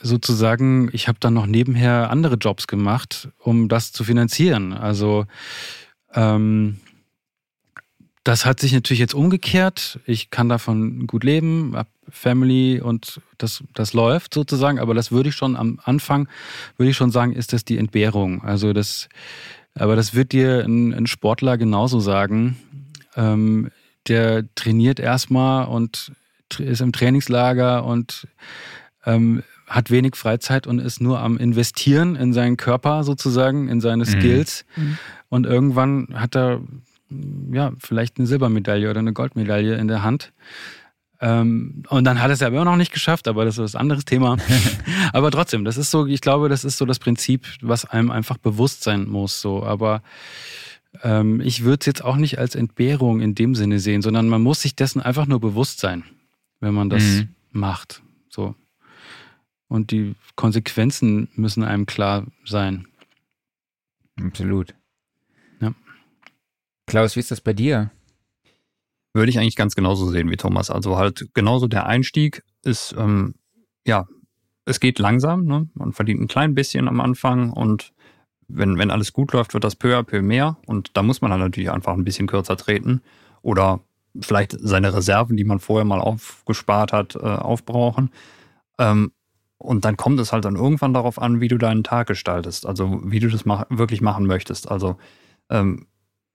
sozusagen, 0.00 0.90
ich 0.92 1.08
habe 1.08 1.18
dann 1.20 1.34
noch 1.34 1.46
nebenher 1.46 2.10
andere 2.10 2.34
Jobs 2.36 2.66
gemacht, 2.66 3.28
um 3.38 3.68
das 3.68 3.92
zu 3.92 4.04
finanzieren. 4.04 4.72
Also 4.72 5.26
ähm, 6.14 6.78
das 8.28 8.44
hat 8.44 8.60
sich 8.60 8.74
natürlich 8.74 9.00
jetzt 9.00 9.14
umgekehrt. 9.14 10.00
Ich 10.04 10.28
kann 10.28 10.50
davon 10.50 11.06
gut 11.06 11.24
leben, 11.24 11.72
hab 11.74 11.88
Family 12.10 12.78
und 12.78 13.22
das, 13.38 13.64
das 13.72 13.94
läuft 13.94 14.34
sozusagen. 14.34 14.78
Aber 14.78 14.92
das 14.92 15.10
würde 15.10 15.30
ich 15.30 15.34
schon 15.34 15.56
am 15.56 15.80
Anfang, 15.82 16.28
würde 16.76 16.90
ich 16.90 16.96
schon 16.98 17.10
sagen, 17.10 17.32
ist 17.32 17.54
das 17.54 17.64
die 17.64 17.78
Entbehrung. 17.78 18.44
Also 18.44 18.74
das, 18.74 19.08
aber 19.74 19.96
das 19.96 20.12
wird 20.12 20.32
dir 20.32 20.62
ein, 20.62 20.92
ein 20.92 21.06
Sportler 21.06 21.56
genauso 21.56 22.00
sagen. 22.00 22.58
Ähm, 23.16 23.70
der 24.08 24.44
trainiert 24.54 25.00
erstmal 25.00 25.66
und 25.66 26.12
ist 26.58 26.82
im 26.82 26.92
Trainingslager 26.92 27.82
und 27.82 28.28
ähm, 29.06 29.42
hat 29.66 29.90
wenig 29.90 30.16
Freizeit 30.16 30.66
und 30.66 30.80
ist 30.80 31.00
nur 31.00 31.20
am 31.20 31.38
Investieren 31.38 32.14
in 32.14 32.34
seinen 32.34 32.58
Körper 32.58 33.04
sozusagen, 33.04 33.68
in 33.68 33.80
seine 33.80 34.04
mhm. 34.04 34.08
Skills. 34.08 34.66
Mhm. 34.76 34.98
Und 35.30 35.46
irgendwann 35.46 36.08
hat 36.12 36.36
er 36.36 36.60
ja, 37.52 37.72
vielleicht 37.78 38.18
eine 38.18 38.26
Silbermedaille 38.26 38.90
oder 38.90 39.00
eine 39.00 39.12
Goldmedaille 39.12 39.76
in 39.76 39.88
der 39.88 40.02
Hand. 40.02 40.32
Ähm, 41.20 41.82
und 41.88 42.04
dann 42.04 42.22
hat 42.22 42.30
es 42.30 42.40
ja 42.40 42.48
immer 42.48 42.64
noch 42.64 42.76
nicht 42.76 42.92
geschafft, 42.92 43.26
aber 43.26 43.44
das 43.44 43.58
ist 43.58 43.74
ein 43.74 43.80
anderes 43.80 44.04
Thema. 44.04 44.36
aber 45.12 45.30
trotzdem, 45.30 45.64
das 45.64 45.76
ist 45.76 45.90
so, 45.90 46.06
ich 46.06 46.20
glaube, 46.20 46.48
das 46.48 46.64
ist 46.64 46.78
so 46.78 46.84
das 46.84 46.98
Prinzip, 46.98 47.46
was 47.60 47.84
einem 47.84 48.10
einfach 48.10 48.38
bewusst 48.38 48.84
sein 48.84 49.08
muss. 49.08 49.40
So, 49.40 49.64
aber 49.64 50.02
ähm, 51.02 51.40
ich 51.40 51.64
würde 51.64 51.80
es 51.80 51.86
jetzt 51.86 52.04
auch 52.04 52.16
nicht 52.16 52.38
als 52.38 52.54
Entbehrung 52.54 53.20
in 53.20 53.34
dem 53.34 53.54
Sinne 53.54 53.80
sehen, 53.80 54.02
sondern 54.02 54.28
man 54.28 54.42
muss 54.42 54.62
sich 54.62 54.76
dessen 54.76 55.00
einfach 55.00 55.26
nur 55.26 55.40
bewusst 55.40 55.80
sein, 55.80 56.04
wenn 56.60 56.74
man 56.74 56.88
das 56.88 57.02
mhm. 57.02 57.28
macht. 57.50 58.02
So. 58.28 58.54
Und 59.66 59.90
die 59.90 60.14
Konsequenzen 60.36 61.28
müssen 61.34 61.64
einem 61.64 61.86
klar 61.86 62.26
sein. 62.44 62.86
Absolut. 64.20 64.74
Klaus, 66.88 67.16
wie 67.16 67.20
ist 67.20 67.30
das 67.30 67.42
bei 67.42 67.52
dir? 67.52 67.90
Würde 69.12 69.28
ich 69.28 69.38
eigentlich 69.38 69.56
ganz 69.56 69.74
genauso 69.74 70.08
sehen 70.08 70.30
wie 70.30 70.36
Thomas. 70.36 70.70
Also 70.70 70.96
halt 70.96 71.28
genauso 71.34 71.68
der 71.68 71.86
Einstieg 71.86 72.42
ist, 72.64 72.94
ähm, 72.98 73.34
ja, 73.86 74.06
es 74.64 74.80
geht 74.80 74.98
langsam. 74.98 75.44
Ne? 75.44 75.68
Man 75.74 75.92
verdient 75.92 76.22
ein 76.22 76.28
klein 76.28 76.54
bisschen 76.54 76.88
am 76.88 77.00
Anfang 77.00 77.52
und 77.52 77.92
wenn, 78.48 78.78
wenn 78.78 78.90
alles 78.90 79.12
gut 79.12 79.34
läuft, 79.34 79.52
wird 79.52 79.64
das 79.64 79.76
peu 79.76 79.98
à 79.98 80.02
peu 80.02 80.22
mehr. 80.22 80.56
Und 80.64 80.96
da 80.96 81.02
muss 81.02 81.20
man 81.20 81.30
dann 81.30 81.40
natürlich 81.40 81.70
einfach 81.70 81.92
ein 81.92 82.04
bisschen 82.04 82.26
kürzer 82.26 82.56
treten 82.56 83.02
oder 83.42 83.80
vielleicht 84.18 84.56
seine 84.58 84.94
Reserven, 84.94 85.36
die 85.36 85.44
man 85.44 85.58
vorher 85.58 85.84
mal 85.84 86.00
aufgespart 86.00 86.94
hat, 86.94 87.16
äh, 87.16 87.18
aufbrauchen. 87.18 88.10
Ähm, 88.78 89.12
und 89.58 89.84
dann 89.84 89.98
kommt 89.98 90.20
es 90.20 90.32
halt 90.32 90.46
dann 90.46 90.56
irgendwann 90.56 90.94
darauf 90.94 91.20
an, 91.20 91.42
wie 91.42 91.48
du 91.48 91.58
deinen 91.58 91.84
Tag 91.84 92.06
gestaltest, 92.06 92.64
also 92.64 93.02
wie 93.04 93.20
du 93.20 93.28
das 93.28 93.44
mach 93.44 93.66
wirklich 93.68 94.00
machen 94.00 94.26
möchtest. 94.26 94.70
Also 94.70 94.96
ähm, 95.50 95.87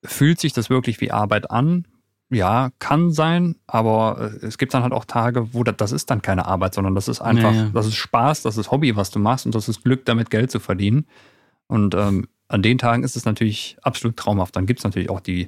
Fühlt 0.04 0.40
sich 0.40 0.54
das 0.54 0.70
wirklich 0.70 1.02
wie 1.02 1.12
Arbeit 1.12 1.52
an? 1.52 1.86
Ja, 2.30 2.72
kann 2.80 3.12
sein, 3.12 3.56
aber 3.68 4.32
äh, 4.42 4.46
es 4.46 4.58
gibt 4.58 4.74
dann 4.74 4.82
halt 4.84 4.94
auch 4.94 5.06
Tage, 5.06 5.54
wo 5.54 5.64
das, 5.64 5.76
das 5.78 5.92
ist 5.92 6.10
dann 6.10 6.22
keine 6.22 6.46
Arbeit, 6.46 6.74
sondern 6.74 6.96
das 6.96 7.08
ist 7.08 7.22
einfach, 7.22 7.52
naja. 7.52 7.70
das 7.74 7.86
ist 7.86 7.96
Spaß, 7.96 8.42
das 8.42 8.58
ist 8.58 8.72
Hobby, 8.72 8.96
was 8.96 9.12
du 9.12 9.20
machst 9.20 9.46
und 9.46 9.54
das 9.54 9.70
ist 9.70 9.84
Glück, 9.84 10.06
damit 10.06 10.32
Geld 10.32 10.50
zu 10.50 10.60
verdienen. 10.60 11.06
Und 11.68 11.94
ähm, 11.96 12.28
an 12.48 12.62
den 12.62 12.78
Tagen 12.78 13.04
ist 13.04 13.16
es 13.16 13.26
natürlich 13.26 13.78
absolut 13.84 14.18
traumhaft. 14.18 14.56
Dann 14.56 14.66
gibt 14.66 14.80
es 14.80 14.84
natürlich 14.84 15.10
auch 15.10 15.20
die, 15.20 15.48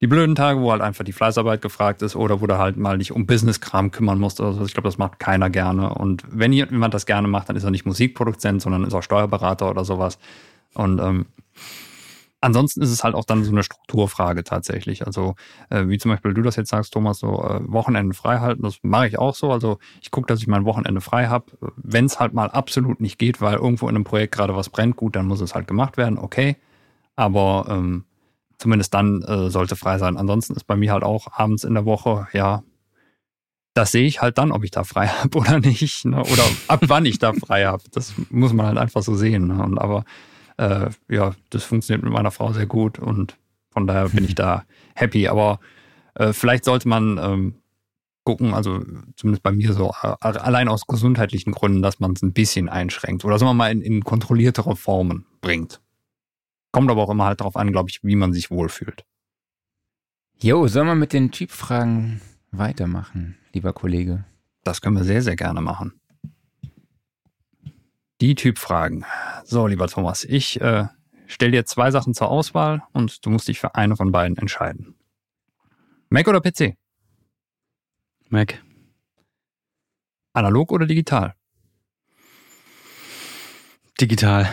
die 0.00 0.06
blöden 0.06 0.34
Tage, 0.34 0.60
wo 0.60 0.70
halt 0.70 0.82
einfach 0.82 1.04
die 1.04 1.12
Fleißarbeit 1.12 1.60
gefragt 1.60 2.02
ist 2.02 2.14
oder 2.14 2.40
wo 2.40 2.46
du 2.46 2.58
halt 2.58 2.76
mal 2.76 2.98
nicht 2.98 3.12
um 3.12 3.26
Business-Kram 3.26 3.90
kümmern 3.90 4.18
musst. 4.18 4.40
Also 4.40 4.64
ich 4.64 4.74
glaube, 4.74 4.88
das 4.88 4.98
macht 4.98 5.18
keiner 5.18 5.50
gerne. 5.50 5.94
Und 5.94 6.24
wenn 6.30 6.52
jemand 6.52 6.94
das 6.94 7.06
gerne 7.06 7.28
macht, 7.28 7.48
dann 7.48 7.56
ist 7.56 7.64
er 7.64 7.70
nicht 7.70 7.86
Musikproduzent, 7.86 8.62
sondern 8.62 8.84
ist 8.84 8.94
auch 8.94 9.02
Steuerberater 9.02 9.70
oder 9.70 9.84
sowas. 9.84 10.18
Und 10.74 11.00
ähm, 11.00 11.26
Ansonsten 12.40 12.82
ist 12.82 12.90
es 12.90 13.02
halt 13.02 13.16
auch 13.16 13.24
dann 13.24 13.42
so 13.42 13.50
eine 13.50 13.64
Strukturfrage 13.64 14.44
tatsächlich. 14.44 15.06
Also 15.06 15.34
äh, 15.70 15.88
wie 15.88 15.98
zum 15.98 16.12
Beispiel 16.12 16.34
du 16.34 16.42
das 16.42 16.54
jetzt 16.54 16.70
sagst, 16.70 16.92
Thomas, 16.92 17.18
so 17.18 17.42
äh, 17.42 17.60
Wochenende 17.66 18.14
frei 18.14 18.38
halten, 18.38 18.62
das 18.62 18.78
mache 18.82 19.08
ich 19.08 19.18
auch 19.18 19.34
so. 19.34 19.50
Also 19.50 19.78
ich 20.00 20.12
gucke, 20.12 20.28
dass 20.28 20.40
ich 20.40 20.46
mein 20.46 20.64
Wochenende 20.64 21.00
frei 21.00 21.26
habe. 21.26 21.46
Wenn 21.76 22.04
es 22.04 22.20
halt 22.20 22.34
mal 22.34 22.48
absolut 22.50 23.00
nicht 23.00 23.18
geht, 23.18 23.40
weil 23.40 23.56
irgendwo 23.56 23.88
in 23.88 23.96
einem 23.96 24.04
Projekt 24.04 24.34
gerade 24.34 24.54
was 24.54 24.70
brennt, 24.70 24.96
gut, 24.96 25.16
dann 25.16 25.26
muss 25.26 25.40
es 25.40 25.56
halt 25.56 25.66
gemacht 25.66 25.96
werden, 25.96 26.16
okay. 26.16 26.56
Aber 27.16 27.66
ähm, 27.68 28.04
zumindest 28.58 28.94
dann 28.94 29.22
äh, 29.22 29.50
sollte 29.50 29.74
frei 29.74 29.98
sein. 29.98 30.16
Ansonsten 30.16 30.54
ist 30.54 30.64
bei 30.64 30.76
mir 30.76 30.92
halt 30.92 31.02
auch 31.02 31.26
abends 31.32 31.64
in 31.64 31.74
der 31.74 31.86
Woche, 31.86 32.28
ja, 32.32 32.62
das 33.74 33.92
sehe 33.92 34.06
ich 34.06 34.20
halt 34.20 34.38
dann, 34.38 34.50
ob 34.52 34.64
ich 34.64 34.70
da 34.70 34.84
frei 34.84 35.06
habe 35.06 35.38
oder 35.38 35.60
nicht. 35.60 36.04
Ne? 36.04 36.20
Oder 36.20 36.44
ab 36.68 36.80
wann 36.86 37.06
ich 37.06 37.18
da 37.18 37.32
frei 37.32 37.64
habe. 37.66 37.82
Das 37.92 38.14
muss 38.30 38.52
man 38.52 38.66
halt 38.66 38.78
einfach 38.78 39.02
so 39.02 39.14
sehen. 39.14 39.48
Ne? 39.48 39.62
Und 39.62 39.78
aber 39.78 40.04
äh, 40.58 40.90
ja, 41.08 41.34
das 41.50 41.64
funktioniert 41.64 42.04
mit 42.04 42.12
meiner 42.12 42.30
Frau 42.30 42.52
sehr 42.52 42.66
gut 42.66 42.98
und 42.98 43.36
von 43.70 43.86
daher 43.86 44.08
bin 44.10 44.24
ich 44.24 44.34
da 44.36 44.64
happy. 44.94 45.28
Aber 45.28 45.60
äh, 46.14 46.32
vielleicht 46.32 46.64
sollte 46.64 46.88
man 46.88 47.18
ähm, 47.18 47.54
gucken, 48.24 48.52
also 48.52 48.84
zumindest 49.16 49.42
bei 49.42 49.52
mir 49.52 49.72
so, 49.72 49.92
äh, 50.02 50.14
allein 50.20 50.68
aus 50.68 50.86
gesundheitlichen 50.86 51.52
Gründen, 51.52 51.80
dass 51.80 52.00
man 52.00 52.12
es 52.12 52.22
ein 52.22 52.32
bisschen 52.32 52.68
einschränkt 52.68 53.24
oder 53.24 53.38
sagen 53.38 53.50
wir 53.50 53.54
mal 53.54 53.72
in, 53.72 53.80
in 53.80 54.04
kontrolliertere 54.04 54.76
Formen 54.76 55.24
bringt. 55.40 55.80
Kommt 56.70 56.90
aber 56.90 57.02
auch 57.02 57.10
immer 57.10 57.24
halt 57.24 57.40
darauf 57.40 57.56
an, 57.56 57.72
glaube 57.72 57.88
ich, 57.88 58.00
wie 58.02 58.16
man 58.16 58.32
sich 58.34 58.50
wohlfühlt. 58.50 59.04
Jo, 60.40 60.68
sollen 60.68 60.86
wir 60.86 60.94
mit 60.94 61.12
den 61.12 61.32
Typfragen 61.32 62.20
weitermachen, 62.50 63.38
lieber 63.52 63.72
Kollege? 63.72 64.24
Das 64.62 64.80
können 64.80 64.96
wir 64.96 65.04
sehr, 65.04 65.22
sehr 65.22 65.36
gerne 65.36 65.60
machen. 65.60 65.97
Die 68.20 68.34
Typfragen. 68.34 69.04
So, 69.44 69.66
lieber 69.66 69.86
Thomas, 69.86 70.24
ich 70.24 70.60
äh, 70.60 70.86
stelle 71.26 71.52
dir 71.52 71.64
zwei 71.66 71.90
Sachen 71.90 72.14
zur 72.14 72.28
Auswahl 72.28 72.82
und 72.92 73.24
du 73.24 73.30
musst 73.30 73.46
dich 73.46 73.60
für 73.60 73.74
eine 73.76 73.96
von 73.96 74.10
beiden 74.10 74.36
entscheiden. 74.36 74.96
Mac 76.08 76.26
oder 76.26 76.40
PC? 76.40 76.76
Mac. 78.28 78.62
Analog 80.32 80.72
oder 80.72 80.86
digital? 80.86 81.34
Digital. 84.00 84.48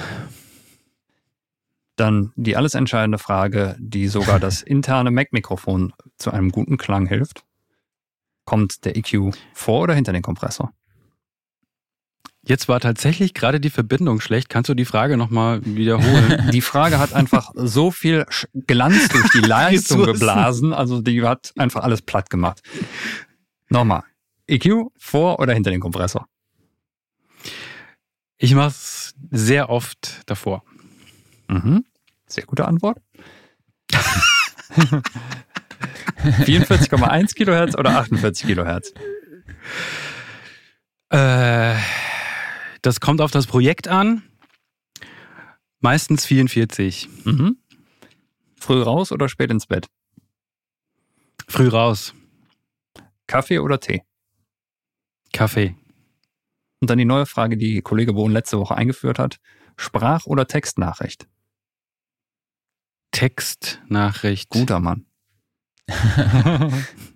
Dann 1.95 2.33
die 2.35 2.57
alles 2.57 2.75
entscheidende 2.75 3.17
Frage, 3.17 3.75
die 3.79 4.07
sogar 4.07 4.39
das 4.39 4.61
interne 4.63 5.11
Mac-Mikrofon 5.11 5.93
zu 6.17 6.31
einem 6.31 6.51
guten 6.51 6.77
Klang 6.77 7.07
hilft. 7.07 7.45
Kommt 8.45 8.85
der 8.85 8.95
EQ 8.95 9.35
vor 9.53 9.81
oder 9.81 9.93
hinter 9.93 10.13
den 10.13 10.21
Kompressor? 10.21 10.73
Jetzt 12.47 12.67
war 12.67 12.80
tatsächlich 12.80 13.34
gerade 13.34 13.59
die 13.59 13.72
Verbindung 13.72 14.22
schlecht. 14.22 14.49
Kannst 14.49 14.69
du 14.69 14.76
die 14.76 14.85
Frage 14.85 15.17
nochmal 15.17 15.61
wiederholen? 15.65 16.49
Die 16.51 16.61
Frage 16.61 16.99
hat 16.99 17.13
einfach 17.13 17.51
so 17.55 17.89
viel 17.89 18.26
Glanz 18.67 19.09
durch 19.09 19.31
die 19.31 19.39
Leistung 19.47 20.03
geblasen. 20.05 20.72
Also 20.72 21.01
die 21.01 21.23
hat 21.23 21.53
einfach 21.57 21.84
alles 21.84 22.03
platt 22.03 22.30
gemacht. 22.30 22.61
Nochmal. 23.69 24.03
EQ 24.47 24.91
vor 24.97 25.39
oder 25.39 25.53
hinter 25.53 25.72
den 25.72 25.80
Kompressor? 25.80 26.27
Ich 28.38 28.53
mache 28.53 28.67
es 28.67 29.15
sehr 29.31 29.69
oft 29.69 30.22
davor. 30.27 30.63
Mhm. 31.47 31.84
Sehr 32.27 32.45
gute 32.45 32.65
Antwort. 32.65 32.99
44,1 36.26 37.34
Kilohertz 37.35 37.76
oder 37.76 37.97
48 37.99 38.45
Kilohertz? 38.45 38.93
Äh, 41.09 41.76
das 42.85 42.99
kommt 42.99 43.21
auf 43.21 43.31
das 43.31 43.47
Projekt 43.47 43.87
an. 43.87 44.23
Meistens 45.79 46.25
44. 46.25 47.09
Mhm. 47.25 47.57
Früh 48.59 48.81
raus 48.81 49.11
oder 49.11 49.29
spät 49.29 49.51
ins 49.51 49.67
Bett? 49.67 49.87
Früh 51.47 51.67
raus. 51.67 52.13
Kaffee 53.27 53.59
oder 53.59 53.79
Tee? 53.79 54.03
Kaffee. 55.33 55.75
Und 56.79 56.89
dann 56.89 56.97
die 56.97 57.05
neue 57.05 57.25
Frage, 57.25 57.57
die 57.57 57.81
Kollege 57.81 58.13
Bohn 58.13 58.31
letzte 58.31 58.59
Woche 58.59 58.75
eingeführt 58.75 59.19
hat. 59.19 59.39
Sprach- 59.77 60.25
oder 60.25 60.47
Textnachricht? 60.47 61.27
Textnachricht. 63.11 64.49
Guter 64.49 64.79
Mann. 64.79 65.05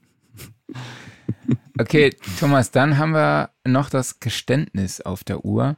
Okay, 1.80 2.16
Thomas, 2.40 2.72
dann 2.72 2.98
haben 2.98 3.14
wir 3.14 3.52
noch 3.66 3.90
das 3.90 4.20
Geständnis 4.20 5.02
auf 5.02 5.24
der 5.24 5.46
Uhr. 5.46 5.78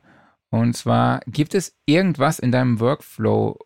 Und 0.49 0.75
zwar, 0.75 1.21
gibt 1.27 1.53
es 1.53 1.77
irgendwas 1.85 2.39
in 2.39 2.51
deinem 2.51 2.79
Workflow, 2.79 3.59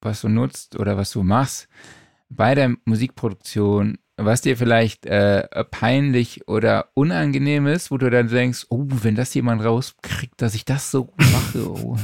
was 0.00 0.20
du 0.20 0.28
nutzt 0.28 0.78
oder 0.78 0.96
was 0.96 1.10
du 1.10 1.22
machst 1.22 1.68
bei 2.28 2.54
der 2.54 2.76
Musikproduktion, 2.84 3.98
was 4.16 4.42
dir 4.42 4.56
vielleicht 4.56 5.06
äh, 5.06 5.48
peinlich 5.70 6.46
oder 6.46 6.90
unangenehm 6.94 7.66
ist, 7.66 7.90
wo 7.90 7.98
du 7.98 8.08
dann 8.10 8.28
denkst, 8.28 8.66
oh, 8.70 8.86
wenn 8.88 9.16
das 9.16 9.34
jemand 9.34 9.64
rauskriegt, 9.64 10.40
dass 10.40 10.54
ich 10.54 10.64
das 10.64 10.90
so 10.90 11.12
mache. 11.16 11.70
Oh. 11.70 11.96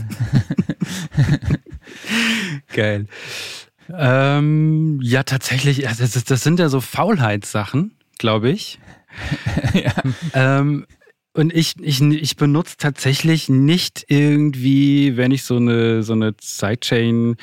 Geil. 2.75 3.07
Ähm, 3.89 4.99
ja, 5.03 5.23
tatsächlich, 5.23 5.83
das, 5.83 6.25
das, 6.25 6.43
sind 6.43 6.59
ja 6.59 6.69
so 6.69 6.81
Faulheitssachen, 6.81 7.95
glaube 8.19 8.51
ich. 8.51 8.81
ja. 9.75 9.93
ähm, 10.35 10.87
und 11.33 11.55
ich, 11.55 11.75
ich, 11.81 12.01
ich 12.01 12.37
benutze 12.37 12.77
tatsächlich 12.79 13.49
nicht 13.49 14.07
irgendwie, 14.09 15.17
wenn 15.19 15.33
ich 15.33 15.45
so 15.45 15.57
eine, 15.57 16.03
so 16.03 16.15
eine 16.15 16.35
Sidechain 16.41 17.37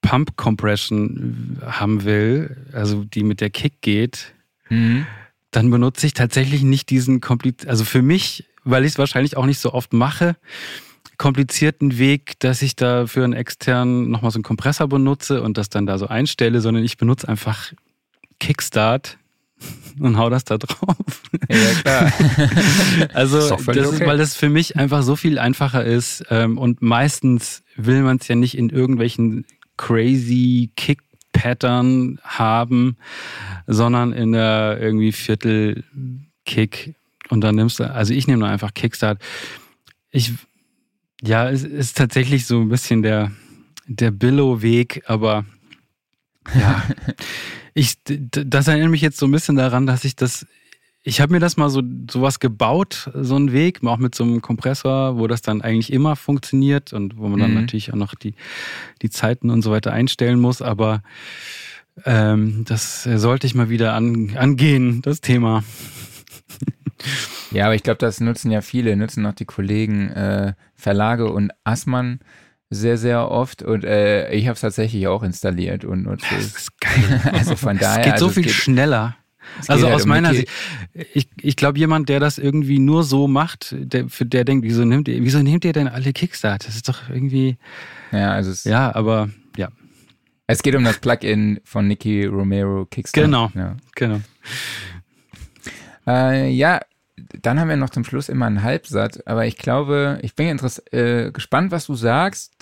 Pump 0.00 0.36
Compression 0.36 1.60
haben 1.66 2.04
will, 2.04 2.56
also 2.72 3.02
die 3.02 3.24
mit 3.24 3.40
der 3.40 3.50
Kick 3.50 3.80
geht, 3.80 4.32
mhm. 4.68 5.06
dann 5.50 5.70
benutze 5.70 6.06
ich 6.06 6.14
tatsächlich 6.14 6.62
nicht 6.62 6.90
diesen 6.90 7.20
kompliz 7.20 7.66
also 7.66 7.84
für 7.84 8.02
mich, 8.02 8.46
weil 8.62 8.84
ich 8.84 8.92
es 8.92 8.98
wahrscheinlich 8.98 9.36
auch 9.36 9.46
nicht 9.46 9.58
so 9.58 9.72
oft 9.72 9.92
mache, 9.92 10.36
komplizierten 11.18 11.98
Weg, 11.98 12.38
dass 12.38 12.62
ich 12.62 12.76
da 12.76 13.06
für 13.08 13.24
einen 13.24 13.32
externen 13.32 14.10
nochmal 14.10 14.30
so 14.30 14.36
einen 14.36 14.44
Kompressor 14.44 14.86
benutze 14.86 15.42
und 15.42 15.58
das 15.58 15.68
dann 15.68 15.86
da 15.86 15.98
so 15.98 16.06
einstelle, 16.06 16.60
sondern 16.60 16.84
ich 16.84 16.96
benutze 16.96 17.28
einfach 17.28 17.72
Kickstart 18.38 19.18
und 20.00 20.16
hau 20.18 20.30
das 20.30 20.44
da 20.44 20.58
drauf. 20.58 20.96
Ja, 21.48 21.80
klar. 21.82 22.12
also, 23.14 23.38
ist, 23.38 23.68
das 23.68 23.92
ist, 23.92 24.00
weil 24.00 24.18
das 24.18 24.36
für 24.36 24.48
mich 24.48 24.76
einfach 24.76 25.02
so 25.02 25.16
viel 25.16 25.38
einfacher 25.38 25.84
ist. 25.84 26.24
Ähm, 26.30 26.58
und 26.58 26.82
meistens 26.82 27.62
will 27.76 28.02
man 28.02 28.18
es 28.18 28.28
ja 28.28 28.34
nicht 28.34 28.56
in 28.56 28.70
irgendwelchen 28.70 29.44
crazy 29.76 30.70
Kick-Pattern 30.76 32.18
haben, 32.22 32.96
sondern 33.66 34.12
in 34.12 34.32
der 34.32 34.78
irgendwie 34.80 35.12
Viertel-Kick. 35.12 36.94
Und 37.28 37.40
dann 37.40 37.56
nimmst 37.56 37.80
du, 37.80 37.90
also 37.90 38.12
ich 38.12 38.26
nehme 38.26 38.40
nur 38.40 38.48
einfach 38.48 38.72
Kickstart. 38.74 39.20
Ich, 40.10 40.32
ja, 41.22 41.50
es 41.50 41.64
ist 41.64 41.96
tatsächlich 41.96 42.46
so 42.46 42.60
ein 42.60 42.68
bisschen 42.68 43.02
der, 43.02 43.32
der 43.86 44.10
Billow-Weg, 44.10 45.02
aber 45.06 45.44
ja, 46.54 46.82
ich, 47.76 47.98
das 48.04 48.68
erinnert 48.68 48.90
mich 48.90 49.02
jetzt 49.02 49.18
so 49.18 49.26
ein 49.26 49.32
bisschen 49.32 49.56
daran, 49.56 49.86
dass 49.86 50.04
ich 50.04 50.16
das 50.16 50.46
ich 51.08 51.20
habe 51.20 51.32
mir 51.32 51.38
das 51.38 51.56
mal 51.56 51.70
so 51.70 51.82
sowas 52.10 52.40
gebaut, 52.40 53.10
so 53.14 53.36
einen 53.36 53.52
Weg, 53.52 53.84
auch 53.84 53.98
mit 53.98 54.16
so 54.16 54.24
einem 54.24 54.42
Kompressor, 54.42 55.18
wo 55.18 55.28
das 55.28 55.40
dann 55.40 55.62
eigentlich 55.62 55.92
immer 55.92 56.16
funktioniert 56.16 56.92
und 56.92 57.16
wo 57.16 57.28
man 57.28 57.38
dann 57.38 57.50
mhm. 57.50 57.60
natürlich 57.60 57.92
auch 57.92 57.96
noch 57.96 58.16
die, 58.16 58.34
die 59.02 59.10
Zeiten 59.10 59.50
und 59.50 59.62
so 59.62 59.70
weiter 59.70 59.92
einstellen 59.92 60.40
muss. 60.40 60.62
Aber 60.62 61.04
ähm, 62.04 62.64
das 62.66 63.04
sollte 63.04 63.46
ich 63.46 63.54
mal 63.54 63.68
wieder 63.68 63.94
an, 63.94 64.36
angehen, 64.36 65.00
das 65.00 65.20
Thema. 65.20 65.62
Ja, 67.52 67.66
aber 67.66 67.76
ich 67.76 67.84
glaube, 67.84 67.98
das 67.98 68.20
nutzen 68.20 68.50
ja 68.50 68.60
viele, 68.60 68.96
nutzen 68.96 69.24
auch 69.26 69.34
die 69.34 69.44
Kollegen 69.44 70.10
äh, 70.10 70.54
Verlage 70.74 71.30
und 71.30 71.52
Assmann 71.62 72.18
sehr, 72.70 72.98
sehr 72.98 73.30
oft 73.30 73.62
und 73.62 73.84
äh, 73.84 74.32
ich 74.32 74.46
habe 74.46 74.54
es 74.54 74.60
tatsächlich 74.60 75.06
auch 75.06 75.22
installiert 75.22 75.84
und 75.84 76.06
es. 76.06 76.22
Das 76.28 76.62
ist 76.62 76.80
geil. 76.80 77.20
also 77.32 77.56
von 77.56 77.78
daher. 77.78 77.98
Es 78.00 78.04
geht 78.04 78.12
also 78.14 78.26
so 78.26 78.32
viel 78.32 78.44
geht, 78.44 78.52
schneller. 78.52 79.16
Also 79.68 79.86
halt 79.86 79.94
aus 79.94 80.02
um 80.02 80.08
meiner 80.08 80.34
Sicht, 80.34 80.48
ich, 80.92 81.28
ich 81.40 81.56
glaube, 81.56 81.78
jemand, 81.78 82.08
der 82.08 82.18
das 82.18 82.38
irgendwie 82.38 82.78
nur 82.78 83.04
so 83.04 83.28
macht, 83.28 83.74
der, 83.78 84.08
für 84.08 84.26
der 84.26 84.44
denkt, 84.44 84.64
wieso 84.64 84.84
nimmt 84.84 85.08
ihr, 85.08 85.22
wieso 85.22 85.40
nehmt 85.42 85.64
ihr 85.64 85.72
denn 85.72 85.88
alle 85.88 86.12
Kickstart? 86.12 86.66
Das 86.66 86.74
ist 86.74 86.88
doch 86.88 87.08
irgendwie. 87.08 87.56
Ja, 88.12 88.32
also 88.32 88.50
es, 88.50 88.64
ja, 88.64 88.94
aber 88.94 89.30
ja. 89.56 89.68
Es 90.48 90.62
geht 90.62 90.74
um 90.74 90.84
das 90.84 90.98
Plugin 90.98 91.60
von 91.64 91.86
Nicky 91.86 92.24
Romero 92.24 92.86
Kickstart. 92.86 93.24
Genau, 93.24 93.50
ja. 93.54 93.76
genau. 93.94 94.20
Äh, 96.06 96.50
ja, 96.50 96.80
dann 97.42 97.58
haben 97.58 97.68
wir 97.68 97.76
noch 97.76 97.90
zum 97.90 98.04
Schluss 98.04 98.28
immer 98.28 98.46
einen 98.46 98.62
Halbsatz, 98.62 99.20
aber 99.26 99.46
ich 99.46 99.56
glaube, 99.56 100.18
ich 100.22 100.34
bin 100.34 100.46
äh, 100.92 101.30
gespannt, 101.32 101.72
was 101.72 101.86
du 101.86 101.94
sagst. 101.94 102.52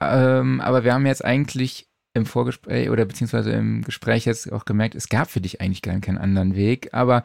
Ähm, 0.00 0.60
aber 0.60 0.84
wir 0.84 0.94
haben 0.94 1.06
jetzt 1.06 1.24
eigentlich 1.24 1.88
im 2.14 2.26
Vorgespräch 2.26 2.90
oder 2.90 3.04
beziehungsweise 3.04 3.52
im 3.52 3.82
Gespräch 3.82 4.26
jetzt 4.26 4.52
auch 4.52 4.64
gemerkt, 4.64 4.94
es 4.94 5.08
gab 5.08 5.30
für 5.30 5.40
dich 5.40 5.60
eigentlich 5.60 5.82
gar 5.82 5.98
keinen 6.00 6.18
anderen 6.18 6.54
Weg. 6.54 6.92
Aber 6.92 7.24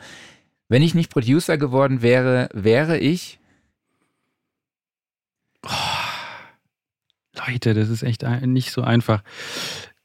wenn 0.70 0.82
ich 0.82 0.96
nicht 0.96 1.12
Producer 1.12 1.58
geworden 1.58 2.02
wäre, 2.02 2.50
wäre 2.54 2.98
ich. 2.98 3.40
Oh, 5.66 5.70
Leute, 7.48 7.74
das 7.74 7.90
ist 7.90 8.04
echt 8.04 8.24
nicht 8.24 8.72
so 8.72 8.82
einfach. 8.82 9.24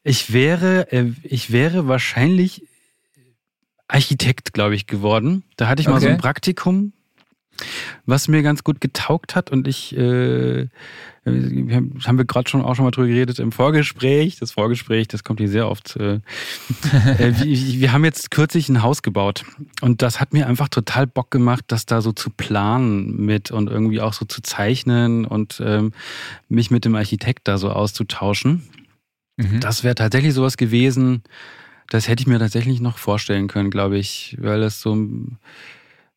Ich 0.03 0.33
wäre, 0.33 0.91
äh, 0.91 1.13
ich 1.23 1.53
wäre 1.53 1.87
wahrscheinlich 1.87 2.67
Architekt, 3.87 4.53
glaube 4.53 4.75
ich, 4.75 4.87
geworden. 4.87 5.45
Da 5.57 5.69
hatte 5.69 5.83
ich 5.83 5.89
mal 5.89 5.97
okay. 5.97 6.07
so 6.07 6.11
ein 6.11 6.19
Praktikum, 6.19 6.93
was 8.07 8.29
mir 8.29 8.43
ganz 8.43 8.65
gut 8.65 8.81
getaugt 8.81 9.37
hat 9.37 9.51
und 9.51 9.69
ich 9.69 9.97
äh, 9.97 10.69
haben, 11.25 12.19
wir 12.19 12.25
gerade 12.25 12.51
schon 12.51 12.63
auch 12.63 12.75
schon 12.75 12.85
mal 12.85 12.91
drüber 12.91 13.07
geredet 13.07 13.39
im 13.39 13.53
Vorgespräch. 13.53 14.39
Das 14.41 14.53
Vorgespräch, 14.53 15.07
das 15.07 15.23
kommt 15.23 15.39
hier 15.39 15.49
sehr 15.49 15.69
oft. 15.69 15.97
Äh, 15.97 16.15
äh, 17.19 17.33
wir, 17.39 17.81
wir 17.81 17.93
haben 17.93 18.05
jetzt 18.05 18.31
kürzlich 18.33 18.69
ein 18.69 18.83
Haus 18.83 19.03
gebaut 19.03 19.45
und 19.81 20.03
das 20.03 20.21
hat 20.21 20.33
mir 20.33 20.49
einfach 20.49 20.69
total 20.69 21.07
Bock 21.07 21.31
gemacht, 21.31 21.65
das 21.69 21.87
da 21.87 22.01
so 22.01 22.13
zu 22.13 22.31
planen 22.31 23.25
mit 23.25 23.53
und 23.53 23.71
irgendwie 23.71 24.01
auch 24.01 24.15
so 24.15 24.25
zu 24.25 24.43
zeichnen 24.43 25.25
und 25.25 25.63
ähm, 25.65 25.93
mich 26.49 26.71
mit 26.71 26.85
dem 26.85 26.97
Architekt 26.97 27.47
da 27.47 27.57
so 27.59 27.71
auszutauschen. 27.71 28.63
Mhm. 29.37 29.61
Das 29.61 29.85
wäre 29.85 29.95
tatsächlich 29.95 30.35
sowas 30.35 30.57
gewesen, 30.57 31.23
das 31.89 32.09
hätte 32.09 32.23
ich 32.23 32.27
mir 32.27 32.39
tatsächlich 32.39 32.81
noch 32.81 32.99
vorstellen 32.99 33.49
können, 33.49 33.71
glaube 33.71 33.99
ich, 33.99 34.37
weil 34.41 34.61
das 34.61 34.81
so 34.81 34.97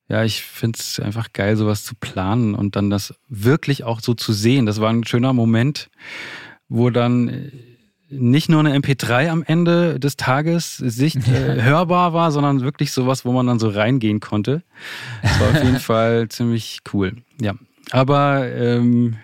ja, 0.08 0.24
ich 0.24 0.44
finde 0.44 0.80
es 0.80 1.00
einfach 1.00 1.34
geil, 1.34 1.58
sowas 1.58 1.84
zu 1.84 1.96
planen 1.96 2.54
und 2.54 2.76
dann 2.76 2.90
das 2.90 3.16
wirklich 3.28 3.84
auch 3.84 4.02
so 4.02 4.14
zu 4.14 4.34
sehen. 4.34 4.66
Das 4.66 4.80
war 4.80 4.92
ein 4.92 5.06
schöner 5.06 5.34
Moment, 5.34 5.90
wo 6.70 6.92
dann 6.92 7.30
äh, 7.30 7.52
nicht 8.10 8.50
nur 8.50 8.60
eine 8.60 8.78
MP3 8.78 9.30
am 9.30 9.44
Ende 9.44 10.00
des 10.00 10.16
Tages 10.16 10.78
sicht, 10.78 11.28
äh, 11.28 11.62
hörbar 11.64 12.14
war, 12.14 12.32
sondern 12.32 12.62
wirklich 12.62 12.92
sowas, 12.92 13.26
wo 13.26 13.32
man 13.32 13.48
dann 13.48 13.58
so 13.58 13.68
reingehen 13.70 14.20
konnte. 14.20 14.64
Das 15.24 15.40
war 15.40 15.50
auf 15.50 15.64
jeden 15.64 15.80
Fall 15.80 16.30
ziemlich 16.30 16.82
cool. 16.94 17.16
Ja, 17.42 17.56
aber 17.90 18.48
ähm, 18.54 19.18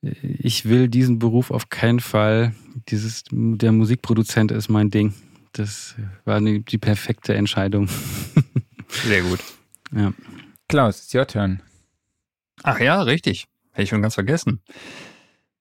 ich 0.00 0.68
will 0.68 0.88
diesen 0.88 1.18
Beruf 1.18 1.50
auf 1.50 1.68
keinen 1.68 1.98
Fall. 1.98 2.54
Dieses, 2.90 3.24
der 3.32 3.72
Musikproduzent 3.72 4.52
ist 4.52 4.68
mein 4.68 4.90
Ding. 4.90 5.14
Das 5.52 5.96
war 6.24 6.40
die 6.40 6.78
perfekte 6.78 7.34
Entscheidung. 7.34 7.88
Sehr 8.88 9.22
gut. 9.22 9.40
Ja. 9.92 10.12
Klaus, 10.68 11.00
it's 11.00 11.14
your 11.14 11.26
turn. 11.26 11.62
Ach 12.62 12.80
ja, 12.80 13.02
richtig. 13.02 13.46
Hätte 13.70 13.82
ich 13.82 13.88
schon 13.90 14.02
ganz 14.02 14.14
vergessen. 14.14 14.62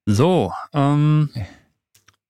So, 0.06 0.54
ähm, 0.74 1.30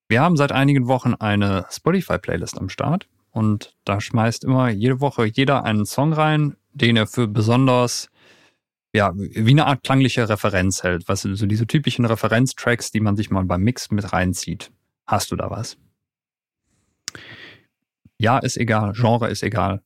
wir 0.09 0.21
haben 0.21 0.37
seit 0.37 0.51
einigen 0.51 0.87
Wochen 0.87 1.13
eine 1.13 1.65
Spotify-Playlist 1.69 2.57
am 2.57 2.69
Start 2.69 3.07
und 3.31 3.75
da 3.85 4.01
schmeißt 4.01 4.43
immer 4.43 4.69
jede 4.69 4.99
Woche 4.99 5.25
jeder 5.25 5.63
einen 5.63 5.85
Song 5.85 6.13
rein, 6.13 6.55
den 6.71 6.97
er 6.97 7.07
für 7.07 7.27
besonders, 7.27 8.09
ja, 8.93 9.11
wie 9.15 9.51
eine 9.51 9.65
Art 9.67 9.83
klangliche 9.83 10.27
Referenz 10.27 10.83
hält. 10.83 11.07
Was 11.07 11.21
so 11.21 11.45
diese 11.45 11.67
typischen 11.67 12.05
Referenztracks, 12.05 12.91
die 12.91 12.99
man 12.99 13.15
sich 13.15 13.29
mal 13.29 13.43
beim 13.45 13.61
Mix 13.61 13.91
mit 13.91 14.11
reinzieht. 14.11 14.71
Hast 15.05 15.31
du 15.31 15.35
da 15.35 15.49
was? 15.49 15.77
Ja, 18.17 18.39
ist 18.39 18.57
egal. 18.57 18.93
Genre 18.93 19.29
ist 19.29 19.43
egal. 19.43 19.81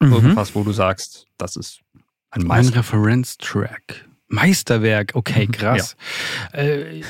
Mhm. 0.00 0.12
Irgendwas, 0.12 0.54
wo 0.54 0.64
du 0.64 0.72
sagst, 0.72 1.26
das 1.36 1.56
ist 1.56 1.80
ein 2.30 2.42
Meister. 2.42 2.72
Ein 2.72 2.78
Referenztrack. 2.78 4.06
Meisterwerk, 4.28 5.12
okay, 5.14 5.46
mhm. 5.46 5.52
krass. 5.52 5.96
Ja. 6.52 6.60
Äh, 6.60 7.02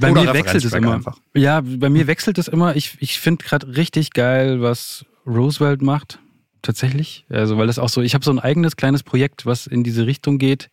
bei 0.00 0.10
Oder 0.10 0.24
mir 0.24 0.32
wechselt 0.34 0.64
es 0.64 0.72
immer. 0.72 0.94
Einfach. 0.94 1.18
Ja, 1.34 1.60
bei 1.60 1.90
mir 1.90 2.06
wechselt 2.06 2.38
es 2.38 2.48
immer. 2.48 2.74
Ich, 2.76 2.96
ich 3.00 3.20
finde 3.20 3.44
gerade 3.44 3.76
richtig 3.76 4.12
geil, 4.12 4.62
was 4.62 5.04
Roosevelt 5.26 5.82
macht. 5.82 6.18
Tatsächlich. 6.62 7.26
Also, 7.28 7.58
weil 7.58 7.68
es 7.68 7.78
auch 7.78 7.88
so, 7.88 8.02
ich 8.02 8.14
habe 8.14 8.24
so 8.24 8.30
ein 8.30 8.38
eigenes 8.38 8.76
kleines 8.76 9.02
Projekt, 9.02 9.46
was 9.46 9.66
in 9.66 9.84
diese 9.84 10.06
Richtung 10.06 10.38
geht. 10.38 10.70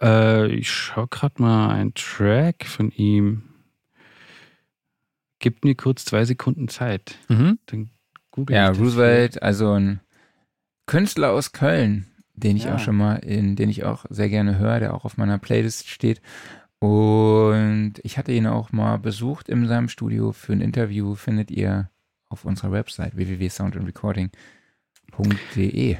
Äh, 0.00 0.48
ich 0.48 0.70
schaue 0.70 1.06
gerade 1.08 1.40
mal 1.40 1.68
einen 1.70 1.94
Track 1.94 2.66
von 2.66 2.90
ihm. 2.90 3.42
Gib 5.38 5.64
mir 5.64 5.74
kurz 5.74 6.04
zwei 6.04 6.24
Sekunden 6.24 6.68
Zeit. 6.68 7.16
Mhm. 7.28 7.58
Dann 7.66 7.90
google 8.30 8.56
ja, 8.56 8.68
Roosevelt, 8.70 9.42
also 9.42 9.72
ein 9.72 10.00
Künstler 10.86 11.32
aus 11.32 11.52
Köln 11.52 12.06
den 12.36 12.56
ich 12.56 12.64
ja. 12.64 12.74
auch 12.74 12.78
schon 12.78 12.96
mal, 12.96 13.16
in, 13.16 13.56
den 13.56 13.68
ich 13.70 13.84
auch 13.84 14.04
sehr 14.10 14.28
gerne 14.28 14.58
höre, 14.58 14.80
der 14.80 14.92
auch 14.94 15.04
auf 15.04 15.16
meiner 15.16 15.38
Playlist 15.38 15.88
steht. 15.88 16.20
Und 16.78 17.94
ich 18.02 18.18
hatte 18.18 18.32
ihn 18.32 18.46
auch 18.46 18.72
mal 18.72 18.98
besucht 18.98 19.48
in 19.48 19.66
seinem 19.66 19.88
Studio 19.88 20.32
für 20.32 20.52
ein 20.52 20.60
Interview, 20.60 21.14
findet 21.14 21.50
ihr 21.50 21.88
auf 22.28 22.44
unserer 22.44 22.72
Website 22.72 23.16
www.soundandrecording.de. 23.16 25.96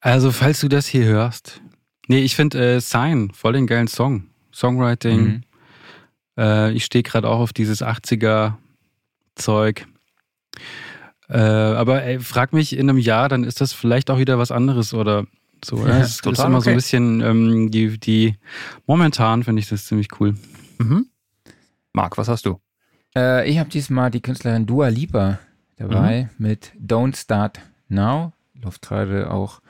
Also, 0.00 0.30
falls 0.30 0.60
du 0.60 0.68
das 0.68 0.86
hier 0.86 1.04
hörst, 1.04 1.60
nee, 2.06 2.20
ich 2.20 2.36
finde 2.36 2.76
äh, 2.76 2.80
Sign 2.80 3.32
voll 3.32 3.54
den 3.54 3.66
geilen 3.66 3.88
Song. 3.88 4.28
Songwriting. 4.52 5.20
Mhm. 5.20 5.42
Äh, 6.38 6.70
ich 6.72 6.84
stehe 6.84 7.02
gerade 7.02 7.28
auch 7.28 7.40
auf 7.40 7.52
dieses 7.52 7.82
80er 7.82 8.54
Zeug. 9.34 9.88
Äh, 11.28 11.38
aber 11.38 12.02
ey, 12.02 12.20
frag 12.20 12.52
mich 12.52 12.76
in 12.76 12.88
einem 12.88 12.98
Jahr, 12.98 13.28
dann 13.28 13.44
ist 13.44 13.60
das 13.60 13.72
vielleicht 13.72 14.10
auch 14.10 14.18
wieder 14.18 14.38
was 14.38 14.50
anderes 14.50 14.94
oder 14.94 15.26
so, 15.64 15.78
ja, 15.78 15.98
das 15.98 16.10
ist, 16.10 16.26
ist 16.26 16.38
immer 16.38 16.58
okay. 16.58 16.64
so 16.64 16.70
ein 16.70 16.76
bisschen 16.76 17.20
ähm, 17.20 17.70
die, 17.70 17.98
die 17.98 18.36
momentan 18.86 19.42
finde 19.42 19.60
ich 19.60 19.68
das 19.68 19.86
ziemlich 19.86 20.08
cool. 20.20 20.36
Mhm. 20.78 21.06
Marc, 21.92 22.18
was 22.18 22.28
hast 22.28 22.46
du? 22.46 22.60
Äh, 23.16 23.48
ich 23.50 23.58
habe 23.58 23.70
diesmal 23.70 24.10
die 24.10 24.20
Künstlerin 24.20 24.66
Dua 24.66 24.88
Lipa 24.88 25.38
dabei 25.76 26.28
mhm. 26.36 26.46
mit 26.46 26.72
Don't 26.78 27.16
Start 27.16 27.60
Now. 27.88 28.32
Läuft 28.62 28.82
gerade 28.82 29.30
auch 29.30 29.60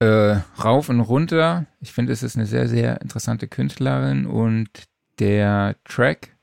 äh, 0.00 0.36
rauf 0.62 0.88
und 0.88 1.00
runter. 1.00 1.66
Ich 1.80 1.92
finde, 1.92 2.12
es 2.12 2.22
ist 2.22 2.36
eine 2.36 2.46
sehr, 2.46 2.68
sehr 2.68 3.00
interessante 3.00 3.48
Künstlerin 3.48 4.26
und 4.26 4.68
der 5.18 5.76
Track 5.84 6.35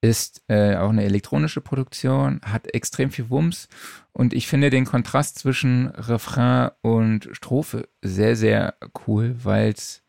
ist 0.00 0.42
äh, 0.48 0.76
auch 0.76 0.90
eine 0.90 1.04
elektronische 1.04 1.60
Produktion, 1.60 2.40
hat 2.42 2.72
extrem 2.72 3.10
viel 3.10 3.30
Wumms 3.30 3.68
und 4.12 4.32
ich 4.32 4.46
finde 4.46 4.70
den 4.70 4.84
Kontrast 4.84 5.38
zwischen 5.38 5.88
Refrain 5.88 6.70
und 6.82 7.28
Strophe 7.32 7.88
sehr, 8.02 8.36
sehr 8.36 8.76
cool, 9.06 9.36
weil 9.42 9.72
es 9.72 10.02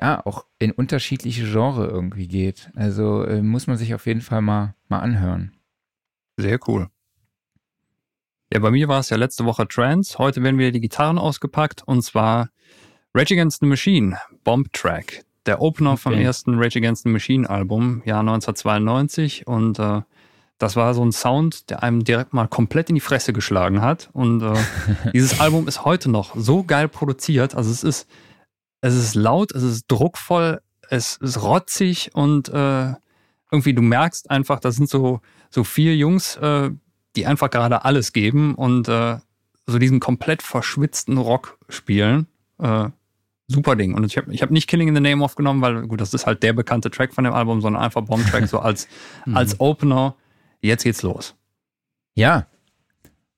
ja 0.00 0.24
auch 0.24 0.46
in 0.58 0.72
unterschiedliche 0.72 1.44
Genre 1.44 1.86
irgendwie 1.86 2.28
geht. 2.28 2.70
Also 2.74 3.24
äh, 3.24 3.42
muss 3.42 3.66
man 3.66 3.76
sich 3.76 3.94
auf 3.94 4.06
jeden 4.06 4.20
Fall 4.20 4.42
mal, 4.42 4.74
mal 4.88 5.00
anhören. 5.00 5.52
Sehr 6.36 6.58
cool. 6.68 6.88
Ja, 8.52 8.60
bei 8.60 8.70
mir 8.70 8.86
war 8.86 9.00
es 9.00 9.10
ja 9.10 9.16
letzte 9.16 9.44
Woche 9.44 9.66
Trance. 9.66 10.18
Heute 10.18 10.42
werden 10.42 10.58
wieder 10.58 10.70
die 10.70 10.80
Gitarren 10.80 11.18
ausgepackt 11.18 11.82
und 11.86 12.02
zwar 12.02 12.50
Rage 13.12 13.34
Against 13.34 13.60
the 13.60 13.66
Machine, 13.66 14.18
Bomb 14.44 14.72
Track 14.72 15.24
der 15.46 15.60
Opener 15.60 15.92
okay. 15.92 16.00
vom 16.00 16.12
ersten 16.14 16.58
Rage 16.58 16.78
Against 16.78 17.04
the 17.04 17.08
Machine 17.08 17.48
Album, 17.48 18.02
Jahr 18.04 18.20
1992. 18.20 19.46
Und 19.46 19.78
äh, 19.78 20.02
das 20.58 20.76
war 20.76 20.94
so 20.94 21.04
ein 21.04 21.12
Sound, 21.12 21.70
der 21.70 21.82
einem 21.82 22.04
direkt 22.04 22.32
mal 22.32 22.48
komplett 22.48 22.88
in 22.88 22.94
die 22.94 23.00
Fresse 23.00 23.32
geschlagen 23.32 23.80
hat. 23.80 24.10
Und 24.12 24.42
äh, 24.42 24.54
dieses 25.12 25.40
Album 25.40 25.68
ist 25.68 25.84
heute 25.84 26.10
noch 26.10 26.34
so 26.36 26.64
geil 26.64 26.88
produziert. 26.88 27.54
Also 27.54 27.70
es 27.70 27.84
ist, 27.84 28.08
es 28.80 28.94
ist 28.94 29.14
laut, 29.14 29.52
es 29.52 29.62
ist 29.62 29.86
druckvoll, 29.88 30.60
es 30.90 31.16
ist 31.16 31.42
rotzig 31.42 32.10
und 32.14 32.48
äh, 32.48 32.92
irgendwie 33.50 33.74
du 33.74 33.82
merkst 33.82 34.30
einfach, 34.30 34.60
das 34.60 34.76
sind 34.76 34.88
so, 34.88 35.20
so 35.50 35.64
vier 35.64 35.96
Jungs, 35.96 36.36
äh, 36.36 36.70
die 37.16 37.26
einfach 37.26 37.50
gerade 37.50 37.84
alles 37.84 38.12
geben 38.12 38.54
und 38.54 38.88
äh, 38.88 39.18
so 39.66 39.78
diesen 39.78 40.00
komplett 40.00 40.42
verschwitzten 40.42 41.18
Rock 41.18 41.58
spielen. 41.68 42.26
Super 43.46 43.76
Ding. 43.76 43.94
Und 43.94 44.04
ich 44.04 44.16
habe 44.16 44.32
ich 44.32 44.42
hab 44.42 44.50
nicht 44.50 44.68
Killing 44.68 44.88
in 44.88 44.94
the 44.94 45.00
Name 45.00 45.22
aufgenommen, 45.22 45.60
weil 45.60 45.86
gut, 45.86 46.00
das 46.00 46.14
ist 46.14 46.26
halt 46.26 46.42
der 46.42 46.52
bekannte 46.52 46.90
Track 46.90 47.12
von 47.12 47.24
dem 47.24 47.34
Album, 47.34 47.60
sondern 47.60 47.82
einfach 47.82 48.02
Bomb-Track 48.02 48.46
so 48.46 48.58
als, 48.58 48.88
mhm. 49.26 49.36
als 49.36 49.60
Opener. 49.60 50.16
Jetzt 50.60 50.84
geht's 50.84 51.02
los. 51.02 51.34
Ja. 52.14 52.46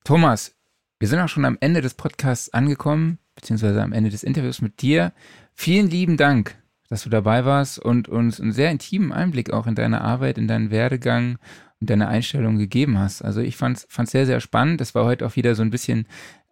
Thomas, 0.05 0.55
wir 0.99 1.07
sind 1.07 1.19
auch 1.19 1.27
schon 1.27 1.45
am 1.45 1.57
Ende 1.59 1.81
des 1.81 1.93
Podcasts 1.93 2.53
angekommen, 2.53 3.19
beziehungsweise 3.35 3.83
am 3.83 3.91
Ende 3.91 4.09
des 4.09 4.23
Interviews 4.23 4.61
mit 4.61 4.81
dir. 4.81 5.11
Vielen 5.53 5.89
lieben 5.89 6.15
Dank, 6.15 6.55
dass 6.87 7.03
du 7.03 7.09
dabei 7.09 7.43
warst 7.43 7.77
und 7.77 8.07
uns 8.07 8.39
einen 8.39 8.53
sehr 8.53 8.71
intimen 8.71 9.11
Einblick 9.11 9.51
auch 9.51 9.67
in 9.67 9.75
deine 9.75 10.01
Arbeit, 10.01 10.37
in 10.37 10.47
deinen 10.47 10.71
Werdegang 10.71 11.37
und 11.81 11.89
deine 11.89 12.07
Einstellung 12.07 12.57
gegeben 12.57 12.97
hast. 12.97 13.21
Also 13.21 13.41
ich 13.41 13.57
fand 13.57 13.85
es 13.85 14.11
sehr, 14.11 14.25
sehr 14.25 14.39
spannend. 14.39 14.79
Das 14.79 14.95
war 14.95 15.03
heute 15.03 15.25
auch 15.25 15.35
wieder 15.35 15.53
so 15.53 15.63
ein 15.63 15.69
bisschen 15.69 16.07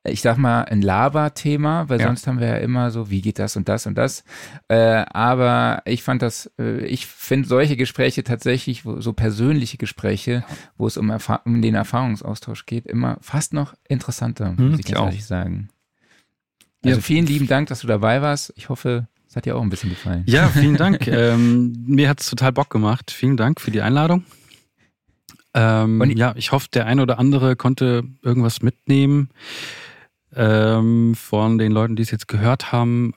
ich 0.07 0.21
sag 0.21 0.37
mal, 0.37 0.63
ein 0.63 0.81
Laber-Thema, 0.81 1.89
weil 1.89 1.99
ja. 1.99 2.07
sonst 2.07 2.27
haben 2.27 2.39
wir 2.39 2.47
ja 2.47 2.57
immer 2.57 2.91
so, 2.91 3.09
wie 3.09 3.21
geht 3.21 3.39
das 3.39 3.55
und 3.55 3.67
das 3.69 3.85
und 3.85 3.95
das. 3.95 4.23
Äh, 4.67 5.05
aber 5.09 5.81
ich 5.85 6.03
fand 6.03 6.21
das, 6.21 6.51
äh, 6.59 6.85
ich 6.85 7.05
finde 7.07 7.47
solche 7.47 7.75
Gespräche 7.75 8.23
tatsächlich, 8.23 8.85
wo, 8.85 9.01
so 9.01 9.13
persönliche 9.13 9.77
Gespräche, 9.77 10.43
wo 10.77 10.87
es 10.87 10.97
um, 10.97 11.15
um, 11.45 11.61
den 11.61 11.75
Erfahrungsaustausch 11.75 12.65
geht, 12.65 12.85
immer 12.85 13.17
fast 13.21 13.53
noch 13.53 13.73
interessanter, 13.87 14.55
hm, 14.55 14.71
muss 14.71 14.79
ich 14.79 14.85
ganz 14.85 14.99
ehrlich 14.99 15.25
sagen. 15.25 15.69
Also 16.83 16.97
ja. 16.97 17.01
vielen 17.01 17.25
lieben 17.25 17.47
Dank, 17.47 17.69
dass 17.69 17.79
du 17.79 17.87
dabei 17.87 18.21
warst. 18.21 18.53
Ich 18.55 18.69
hoffe, 18.69 19.07
es 19.27 19.35
hat 19.35 19.45
dir 19.45 19.55
auch 19.55 19.61
ein 19.61 19.69
bisschen 19.69 19.89
gefallen. 19.89 20.23
Ja, 20.27 20.47
vielen 20.49 20.77
Dank. 20.77 21.07
ähm, 21.07 21.83
mir 21.87 22.09
hat 22.09 22.21
es 22.21 22.29
total 22.29 22.51
Bock 22.51 22.69
gemacht. 22.69 23.11
Vielen 23.11 23.37
Dank 23.37 23.59
für 23.59 23.71
die 23.71 23.81
Einladung. 23.81 24.23
Ähm, 25.55 26.03
ja, 26.15 26.33
ich 26.35 26.51
hoffe, 26.51 26.67
der 26.73 26.85
eine 26.85 27.01
oder 27.01 27.17
andere 27.17 27.55
konnte 27.55 28.03
irgendwas 28.21 28.61
mitnehmen 28.61 29.29
ähm, 30.35 31.15
von 31.15 31.57
den 31.57 31.71
Leuten, 31.71 31.95
die 31.95 32.03
es 32.03 32.11
jetzt 32.11 32.27
gehört 32.27 32.71
haben. 32.71 33.13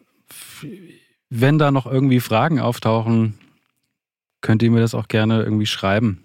Wenn 1.31 1.59
da 1.59 1.70
noch 1.70 1.86
irgendwie 1.86 2.20
Fragen 2.20 2.61
auftauchen, 2.61 3.39
könnt 4.40 4.62
ihr 4.62 4.70
mir 4.70 4.81
das 4.81 4.95
auch 4.95 5.09
gerne 5.09 5.43
irgendwie 5.43 5.66
schreiben. 5.66 6.23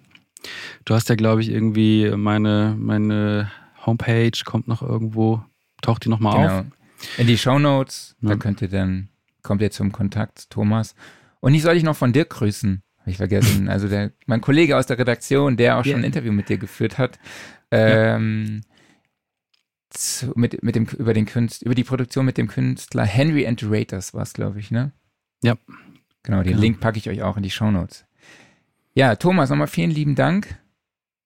Du 0.86 0.94
hast 0.94 1.10
ja, 1.10 1.16
glaube 1.16 1.42
ich, 1.42 1.50
irgendwie 1.50 2.12
meine, 2.16 2.76
meine 2.78 3.52
Homepage 3.86 4.32
kommt 4.46 4.68
noch 4.68 4.82
irgendwo, 4.82 5.44
taucht 5.82 6.06
die 6.06 6.10
nochmal 6.10 6.42
genau. 6.42 6.60
auf. 6.60 6.66
In 7.18 7.28
die 7.28 7.38
Show 7.38 7.60
Notes, 7.60 8.16
ja. 8.22 8.30
da 8.30 8.36
könnt 8.36 8.62
ihr 8.62 8.70
dann, 8.70 9.10
kommt 9.42 9.62
ihr 9.62 9.72
zum 9.72 9.92
Kontakt, 9.92 10.50
Thomas. 10.50 10.96
Und 11.40 11.54
ich 11.54 11.62
soll 11.62 11.76
dich 11.76 11.84
noch 11.84 11.96
von 11.96 12.14
Dirk 12.14 12.30
grüßen. 12.30 12.82
Habe 13.00 13.12
ich 13.12 13.18
vergessen. 13.18 13.68
Also 13.70 13.90
der, 13.90 14.12
mein 14.26 14.42
Kollege 14.42 14.78
aus 14.78 14.86
der 14.86 14.98
Redaktion, 14.98 15.58
der 15.58 15.78
auch 15.78 15.84
schon 15.84 15.96
ein 15.96 16.04
Interview 16.04 16.32
mit 16.32 16.48
dir 16.50 16.58
geführt 16.58 16.98
hat. 16.98 17.20
Ähm, 17.72 18.62
ja 18.64 18.73
mit, 20.36 20.64
mit 20.64 20.76
dem, 20.76 20.86
über 20.86 21.14
den 21.14 21.26
Künstler, 21.26 21.68
über 21.68 21.76
die 21.76 21.84
Produktion 21.84 22.26
mit 22.26 22.38
dem 22.38 22.48
Künstler 22.48 23.06
Henry 23.06 23.46
and 23.48 23.64
Raiders 23.64 24.14
war 24.14 24.24
es, 24.24 24.34
glaube 24.34 24.60
ich, 24.60 24.72
ne? 24.72 24.92
Ja. 25.44 25.56
Genau, 26.24 26.38
den 26.38 26.52
genau. 26.52 26.62
Link 26.62 26.80
packe 26.80 26.98
ich 26.98 27.10
euch 27.10 27.22
auch 27.22 27.38
in 27.38 27.44
die 27.44 27.52
Show 27.52 27.70
Notes. 27.70 28.06
Ja, 28.96 29.16
Thomas, 29.16 29.50
nochmal 29.50 29.68
vielen 29.68 29.92
lieben 29.92 30.16
Dank, 30.16 30.58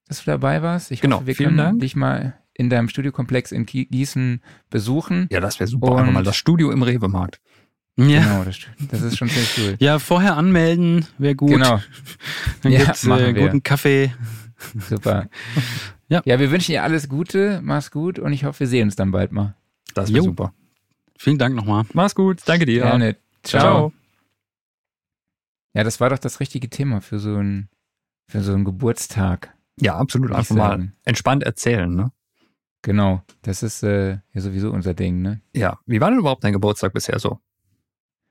dass 0.06 0.24
du 0.24 0.30
dabei 0.30 0.62
warst. 0.62 0.90
Ich 0.90 1.00
genau, 1.00 1.16
hoffe, 1.16 1.26
wir 1.26 1.34
können 1.34 1.56
Dank. 1.56 1.80
dich 1.80 1.94
mal 1.94 2.38
in 2.54 2.70
deinem 2.70 2.88
Studiokomplex 2.88 3.52
in 3.52 3.66
Gießen 3.66 4.42
besuchen. 4.70 5.28
Ja, 5.30 5.40
das 5.40 5.60
wäre 5.60 5.68
super. 5.68 5.92
Und 5.92 5.98
Einfach 6.00 6.12
mal 6.12 6.24
das 6.24 6.36
Studio 6.36 6.72
im 6.72 6.82
Rewe-Markt. 6.82 7.40
Ja. 7.96 8.22
Genau, 8.22 8.44
das, 8.44 8.58
das, 8.90 9.02
ist 9.02 9.18
schon 9.18 9.28
ziemlich 9.28 9.58
cool. 9.58 9.76
Ja, 9.80 9.98
vorher 9.98 10.36
anmelden 10.36 11.06
wäre 11.18 11.34
gut. 11.34 11.50
Genau. 11.50 11.80
Dann 12.62 12.72
ja, 12.72 12.84
gibt's 12.84 13.04
äh, 13.04 13.32
guten 13.32 13.62
Kaffee. 13.62 14.12
Super. 14.88 15.28
Ja. 16.08 16.22
Ja, 16.24 16.38
wir 16.38 16.50
wünschen 16.50 16.72
dir 16.72 16.82
alles 16.82 17.08
Gute, 17.08 17.60
mach's 17.62 17.90
gut 17.90 18.18
und 18.18 18.32
ich 18.32 18.44
hoffe, 18.44 18.60
wir 18.60 18.66
sehen 18.66 18.84
uns 18.84 18.96
dann 18.96 19.10
bald 19.10 19.32
mal. 19.32 19.54
Das 19.94 20.12
wäre 20.12 20.24
super. 20.24 20.54
Vielen 21.18 21.38
Dank 21.38 21.54
nochmal. 21.54 21.84
Mach's 21.92 22.14
gut. 22.14 22.42
Danke 22.46 22.64
dir. 22.64 22.82
Gerne. 22.82 23.16
Ciao. 23.42 23.60
Ciao. 23.60 23.92
Ja, 25.74 25.84
das 25.84 26.00
war 26.00 26.10
doch 26.10 26.18
das 26.18 26.40
richtige 26.40 26.70
Thema 26.70 27.00
für 27.00 27.18
so 27.18 27.36
einen, 27.36 27.68
für 28.26 28.40
so 28.40 28.52
einen 28.52 28.64
Geburtstag. 28.64 29.54
Ja, 29.80 29.96
absolut. 29.96 30.32
Einfach 30.32 30.56
mal 30.56 30.92
entspannt 31.04 31.44
erzählen, 31.44 31.94
ne? 31.94 32.12
Genau. 32.82 33.22
Das 33.42 33.62
ist 33.62 33.82
äh, 33.82 34.18
ja 34.32 34.40
sowieso 34.40 34.70
unser 34.70 34.94
Ding, 34.94 35.20
ne? 35.22 35.40
Ja. 35.54 35.78
Wie 35.86 36.00
war 36.00 36.10
denn 36.10 36.20
überhaupt 36.20 36.44
dein 36.44 36.52
Geburtstag 36.52 36.92
bisher 36.92 37.18
so? 37.18 37.40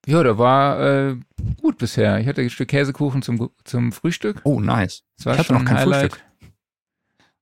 Ja, 0.06 0.24
der 0.24 0.38
war 0.38 0.80
äh, 0.80 1.18
gut 1.62 1.78
bisher. 1.78 2.20
Ich 2.20 2.28
hatte 2.28 2.42
ein 2.42 2.50
Stück 2.50 2.70
Käsekuchen 2.70 3.22
zum, 3.22 3.50
zum 3.66 3.92
Frühstück. 3.92 4.42
Oh, 4.46 4.62
nice. 4.62 5.04
Das 5.18 5.26
war 5.26 5.34
ich 5.34 5.40
hatte 5.40 5.48
schon 5.48 5.58
noch 5.58 5.66
kein 5.66 5.78
Highlight. 5.78 6.12
Frühstück. 6.12 6.27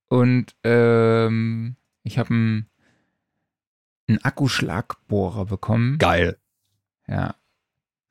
Und 0.08 0.54
ähm, 0.64 1.76
ich 2.02 2.18
habe 2.18 2.30
einen, 2.30 2.70
einen 4.08 4.22
Akkuschlagbohrer 4.24 5.46
bekommen. 5.46 5.98
Geil. 5.98 6.38
Ja, 7.08 7.34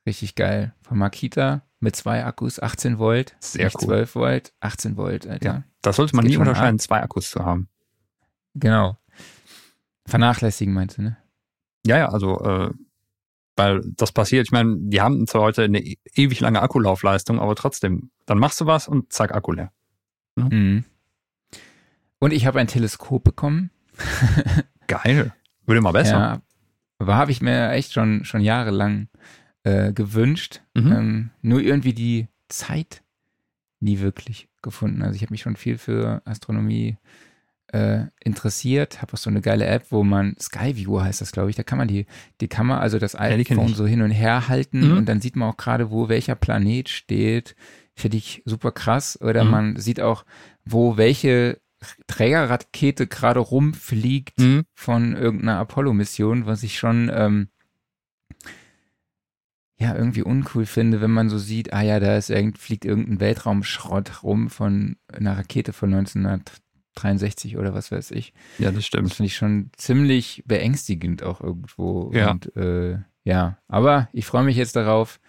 richtig 0.06 0.36
geil. 0.36 0.74
Von 0.82 0.98
Makita 0.98 1.64
mit 1.80 1.96
zwei 1.96 2.26
Akkus, 2.26 2.60
18 2.62 2.98
Volt. 3.00 3.36
Sehr 3.40 3.72
cool. 3.76 3.88
12 3.88 4.16
Volt, 4.16 4.54
18 4.60 4.98
Volt, 4.98 5.28
Alter. 5.28 5.46
Ja, 5.46 5.64
das 5.82 5.96
sollte 5.98 6.16
man 6.16 6.26
das 6.26 6.32
nie 6.32 6.38
unterscheiden, 6.38 6.80
zwei 6.80 7.02
Akkus 7.02 7.30
zu 7.30 7.46
haben. 7.46 7.70
Genau. 8.56 8.98
Vernachlässigen 10.06 10.74
meinst 10.74 10.98
du, 10.98 11.04
ne? 11.04 11.18
Ja, 11.86 11.98
ja, 11.98 12.10
also 12.10 12.40
äh, 12.44 12.72
weil 13.56 13.82
das 13.96 14.12
passiert, 14.12 14.48
ich 14.48 14.52
meine, 14.52 14.76
die 14.78 15.02
haben 15.02 15.28
zwar 15.28 15.42
heute 15.42 15.64
eine 15.64 15.80
e- 15.80 15.98
ewig 16.14 16.40
lange 16.40 16.62
Akkulaufleistung, 16.62 17.40
aber 17.40 17.56
trotzdem, 17.56 18.12
dann 18.26 18.38
machst 18.40 18.60
du 18.60 18.66
was 18.66 18.88
und 18.88 19.14
zack, 19.14 19.34
Akku 19.34 19.52
leer. 19.54 19.72
Mhm. 20.36 20.84
Und 22.20 22.32
ich 22.34 22.46
habe 22.46 22.60
ein 22.60 22.68
Teleskop 22.68 23.24
bekommen. 23.24 23.72
Geil. 24.88 25.34
Würde 25.66 25.82
mal 25.82 25.92
besser. 25.92 26.18
Ja, 26.18 26.42
aber 27.00 27.16
habe 27.16 27.32
ich 27.32 27.42
mir 27.42 27.72
echt 27.72 27.94
schon, 27.94 28.24
schon 28.26 28.42
jahrelang 28.42 29.08
äh, 29.64 29.92
gewünscht. 29.94 30.62
Mhm. 30.76 30.92
Ähm, 30.92 31.30
nur 31.42 31.62
irgendwie 31.62 31.94
die 31.94 32.28
Zeit 32.50 33.02
nie 33.80 34.00
wirklich 34.00 34.48
gefunden. 34.62 35.02
Also 35.02 35.16
ich 35.16 35.22
habe 35.22 35.34
mich 35.34 35.42
schon 35.42 35.56
viel 35.56 35.78
für 35.78 36.22
Astronomie 36.26 36.98
äh, 37.74 38.06
interessiert, 38.24 39.02
habe 39.02 39.14
auch 39.14 39.18
so 39.18 39.30
eine 39.30 39.42
geile 39.42 39.66
App, 39.66 39.88
wo 39.92 40.04
man 40.04 40.36
Skyview 40.40 41.02
heißt 41.02 41.22
das, 41.22 41.32
glaube 41.32 41.50
ich. 41.50 41.56
Da 41.56 41.64
kann 41.64 41.78
man 41.80 41.88
die, 41.88 42.06
die 42.42 42.48
Kamera, 42.48 42.80
also 42.80 43.00
das 43.00 43.16
iPhone 43.20 43.70
ich. 43.70 43.76
so 43.76 43.86
hin 43.86 44.02
und 44.02 44.12
her 44.12 44.48
halten 44.48 44.92
Mhm. 44.92 44.98
und 44.98 45.06
dann 45.08 45.20
sieht 45.20 45.36
man 45.36 45.50
auch 45.50 45.58
gerade, 45.58 45.90
wo 45.92 46.08
welcher 46.10 46.36
Planet 46.36 46.90
steht. 46.90 47.56
Finde 47.96 48.18
ich 48.18 48.44
super 48.46 48.72
krass. 48.72 49.20
Oder 49.22 49.44
Mhm. 49.44 49.52
man 49.52 49.76
sieht 49.78 50.00
auch, 50.00 50.26
wo 50.64 50.96
welche 50.98 51.60
Trägerrakete 52.08 53.08
gerade 53.08 53.40
rumfliegt 53.40 54.40
Mhm. 54.40 54.64
von 54.74 55.16
irgendeiner 55.16 55.60
Apollo-Mission, 55.60 56.46
was 56.46 56.64
ich 56.64 56.78
schon 56.78 57.10
ähm, 57.14 57.50
ja 59.78 59.94
irgendwie 59.96 60.24
uncool 60.24 60.66
finde, 60.66 61.02
wenn 61.02 61.12
man 61.12 61.30
so 61.30 61.38
sieht, 61.38 61.74
ah 61.74 61.82
ja, 61.82 62.00
da 62.00 62.16
ist 62.18 62.30
irgend, 62.30 62.58
fliegt 62.58 62.86
irgendein 62.86 63.20
Weltraumschrott 63.20 64.24
rum 64.24 64.50
von 64.50 64.96
einer 65.12 65.38
Rakete 65.38 65.74
von 65.74 65.94
1963 65.94 67.58
oder 67.58 67.74
was 67.74 67.92
weiß 67.92 68.12
ich. 68.12 68.34
Ja, 68.58 68.68
das 68.68 68.76
Das 68.76 68.86
stimmt. 68.86 69.14
finde 69.14 69.28
ich 69.28 69.36
schon 69.36 69.70
ziemlich 69.76 70.44
beängstigend 70.46 71.24
auch 71.24 71.42
irgendwo. 71.42 72.12
Ja. 72.14 72.32
Und 72.32 72.56
äh, 72.56 73.00
ja, 73.26 73.58
aber 73.68 74.08
ich 74.14 74.26
freue 74.26 74.44
mich 74.44 74.56
jetzt 74.56 74.76
darauf, 74.78 75.20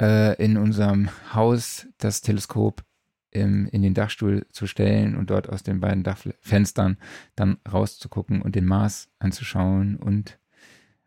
äh, 0.00 0.36
in 0.42 0.56
unserem 0.58 1.08
Haus 1.32 1.86
das 1.98 2.20
Teleskop 2.20 2.82
im, 3.38 3.66
in 3.66 3.82
den 3.82 3.94
Dachstuhl 3.94 4.46
zu 4.52 4.66
stellen 4.66 5.16
und 5.16 5.30
dort 5.30 5.48
aus 5.48 5.62
den 5.62 5.80
beiden 5.80 6.02
Dachfenstern 6.02 6.98
dann 7.36 7.58
rauszugucken 7.70 8.42
und 8.42 8.54
den 8.54 8.66
Mars 8.66 9.08
anzuschauen 9.18 9.96
und 9.96 10.38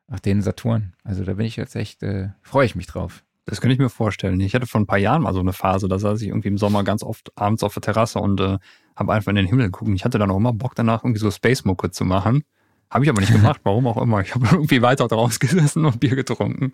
auch 0.07 0.19
den 0.19 0.41
Saturn. 0.41 0.93
Also 1.03 1.23
da 1.23 1.33
bin 1.33 1.45
ich 1.45 1.55
jetzt 1.55 1.75
echt, 1.75 2.03
äh, 2.03 2.29
freue 2.41 2.65
ich 2.65 2.75
mich 2.75 2.87
drauf. 2.87 3.23
Das 3.45 3.59
könnte 3.59 3.73
ich 3.73 3.79
mir 3.79 3.89
vorstellen. 3.89 4.39
Ich 4.39 4.53
hatte 4.53 4.67
vor 4.67 4.79
ein 4.79 4.87
paar 4.87 4.97
Jahren 4.97 5.23
mal 5.23 5.33
so 5.33 5.39
eine 5.39 5.53
Phase, 5.53 5.87
da 5.87 5.97
saß 5.99 6.21
ich 6.21 6.27
irgendwie 6.27 6.49
im 6.49 6.57
Sommer 6.57 6.83
ganz 6.83 7.03
oft 7.03 7.31
abends 7.35 7.63
auf 7.63 7.73
der 7.73 7.81
Terrasse 7.81 8.19
und 8.19 8.39
äh, 8.39 8.59
habe 8.95 9.13
einfach 9.13 9.29
in 9.29 9.35
den 9.35 9.47
Himmel 9.47 9.65
geguckt. 9.67 9.91
Ich 9.93 10.05
hatte 10.05 10.19
dann 10.19 10.31
auch 10.31 10.37
immer 10.37 10.53
Bock 10.53 10.75
danach, 10.75 11.03
irgendwie 11.03 11.19
so 11.19 11.31
Space-Mucke 11.31 11.91
zu 11.91 12.05
machen. 12.05 12.43
Habe 12.89 13.05
ich 13.05 13.09
aber 13.09 13.21
nicht 13.21 13.31
gemacht, 13.31 13.61
warum 13.63 13.87
auch 13.87 14.01
immer. 14.01 14.21
Ich 14.21 14.35
habe 14.35 14.45
irgendwie 14.51 14.81
weiter 14.81 15.07
draußen 15.07 15.39
gesessen 15.39 15.85
und 15.85 15.99
Bier 15.99 16.15
getrunken. 16.15 16.73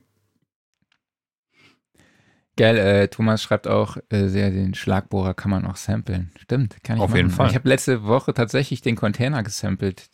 Geil, 2.57 2.77
äh, 2.77 3.07
Thomas 3.07 3.43
schreibt 3.43 3.67
auch, 3.67 3.97
äh, 4.09 4.27
sehr, 4.27 4.49
den 4.49 4.73
Schlagbohrer 4.73 5.35
kann 5.35 5.51
man 5.51 5.65
auch 5.65 5.75
samplen. 5.75 6.31
Stimmt, 6.39 6.83
kann 6.83 6.97
ich 6.97 7.03
Auf 7.03 7.11
machen. 7.11 7.17
jeden 7.17 7.29
Fall. 7.29 7.49
Ich 7.49 7.55
habe 7.55 7.69
letzte 7.69 8.03
Woche 8.03 8.33
tatsächlich 8.33 8.81
den 8.81 8.95
Container 8.95 9.43
gesampelt. 9.43 10.09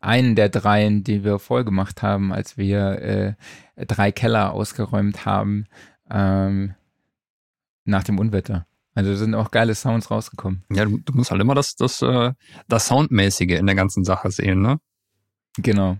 Einen 0.00 0.34
der 0.34 0.48
dreien, 0.48 1.04
die 1.04 1.24
wir 1.24 1.38
voll 1.38 1.64
gemacht 1.64 2.02
haben, 2.02 2.32
als 2.32 2.56
wir 2.56 3.36
äh, 3.76 3.84
drei 3.84 4.12
Keller 4.12 4.52
ausgeräumt 4.52 5.26
haben 5.26 5.66
ähm, 6.10 6.74
nach 7.84 8.04
dem 8.04 8.18
Unwetter. 8.18 8.66
Also 8.94 9.14
sind 9.14 9.34
auch 9.34 9.50
geile 9.50 9.74
Sounds 9.74 10.10
rausgekommen. 10.10 10.64
Ja, 10.70 10.84
du, 10.84 10.98
du 10.98 11.12
musst 11.12 11.30
halt 11.30 11.40
immer 11.40 11.54
das, 11.54 11.74
das, 11.76 12.00
äh, 12.00 12.32
das 12.68 12.86
Soundmäßige 12.86 13.58
in 13.58 13.66
der 13.66 13.74
ganzen 13.74 14.04
Sache 14.04 14.30
sehen, 14.30 14.62
ne? 14.62 14.78
Genau. 15.58 15.98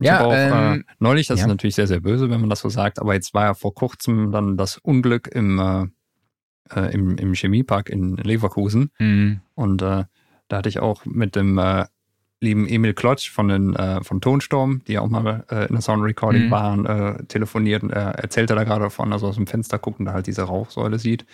Ich 0.00 0.06
Ja, 0.06 0.24
auch, 0.24 0.32
ähm, 0.34 0.80
äh, 0.80 0.92
neulich, 0.98 1.26
das 1.26 1.38
ja. 1.38 1.44
ist 1.44 1.48
natürlich 1.48 1.74
sehr, 1.74 1.86
sehr 1.86 2.00
böse, 2.00 2.30
wenn 2.30 2.40
man 2.40 2.50
das 2.50 2.60
so 2.60 2.68
sagt, 2.68 2.98
aber 2.98 3.14
jetzt 3.14 3.34
war 3.34 3.44
ja 3.44 3.54
vor 3.54 3.74
kurzem 3.74 4.32
dann 4.32 4.56
das 4.56 4.78
Unglück 4.78 5.28
im, 5.28 5.58
äh, 5.58 5.86
äh, 6.74 6.92
im, 6.94 7.16
im 7.18 7.34
Chemiepark 7.34 7.90
in 7.90 8.16
Leverkusen. 8.16 8.90
Mhm. 8.98 9.40
Und 9.54 9.82
äh, 9.82 10.04
da 10.48 10.56
hatte 10.56 10.68
ich 10.68 10.80
auch 10.80 11.04
mit 11.04 11.36
dem 11.36 11.58
äh, 11.58 11.84
lieben 12.40 12.66
Emil 12.66 12.94
Klotsch 12.94 13.30
von, 13.30 13.48
den, 13.48 13.76
äh, 13.76 14.02
von 14.02 14.22
Tonsturm, 14.22 14.82
die 14.86 14.98
auch 14.98 15.08
mal 15.08 15.44
äh, 15.50 15.66
in 15.66 15.74
der 15.74 15.82
Sound 15.82 16.02
Recording 16.02 16.46
Mhm. 16.46 16.50
waren, 16.50 16.86
äh, 16.86 17.24
telefoniert 17.26 17.82
und 17.82 17.90
er 17.90 18.12
erzählte 18.14 18.54
da 18.54 18.64
gerade 18.64 18.84
davon, 18.84 19.12
also 19.12 19.28
aus 19.28 19.36
dem 19.36 19.46
Fenster 19.46 19.78
gucken, 19.78 20.06
da 20.06 20.14
halt 20.14 20.26
diese 20.26 20.42
Rauchsäule 20.42 20.98
sieht. 20.98 21.26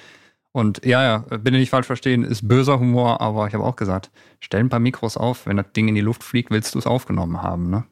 Und 0.50 0.84
ja, 0.84 1.02
ja, 1.04 1.18
bitte 1.18 1.58
nicht 1.58 1.70
falsch 1.70 1.86
verstehen, 1.86 2.24
ist 2.24 2.48
böser 2.48 2.80
Humor, 2.80 3.20
aber 3.20 3.46
ich 3.46 3.54
habe 3.54 3.62
auch 3.62 3.76
gesagt, 3.76 4.10
stell 4.40 4.60
ein 4.60 4.70
paar 4.70 4.80
Mikros 4.80 5.16
auf, 5.16 5.46
wenn 5.46 5.58
das 5.58 5.70
Ding 5.76 5.86
in 5.86 5.94
die 5.94 6.00
Luft 6.00 6.24
fliegt, 6.24 6.50
willst 6.50 6.74
du 6.74 6.78
es 6.80 6.86
aufgenommen 6.86 7.42
haben, 7.42 7.70
ne? 7.70 7.84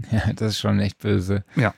Ja, 0.10 0.32
das 0.32 0.52
ist 0.52 0.60
schon 0.60 0.80
echt 0.80 0.98
böse. 0.98 1.44
Ja. 1.56 1.74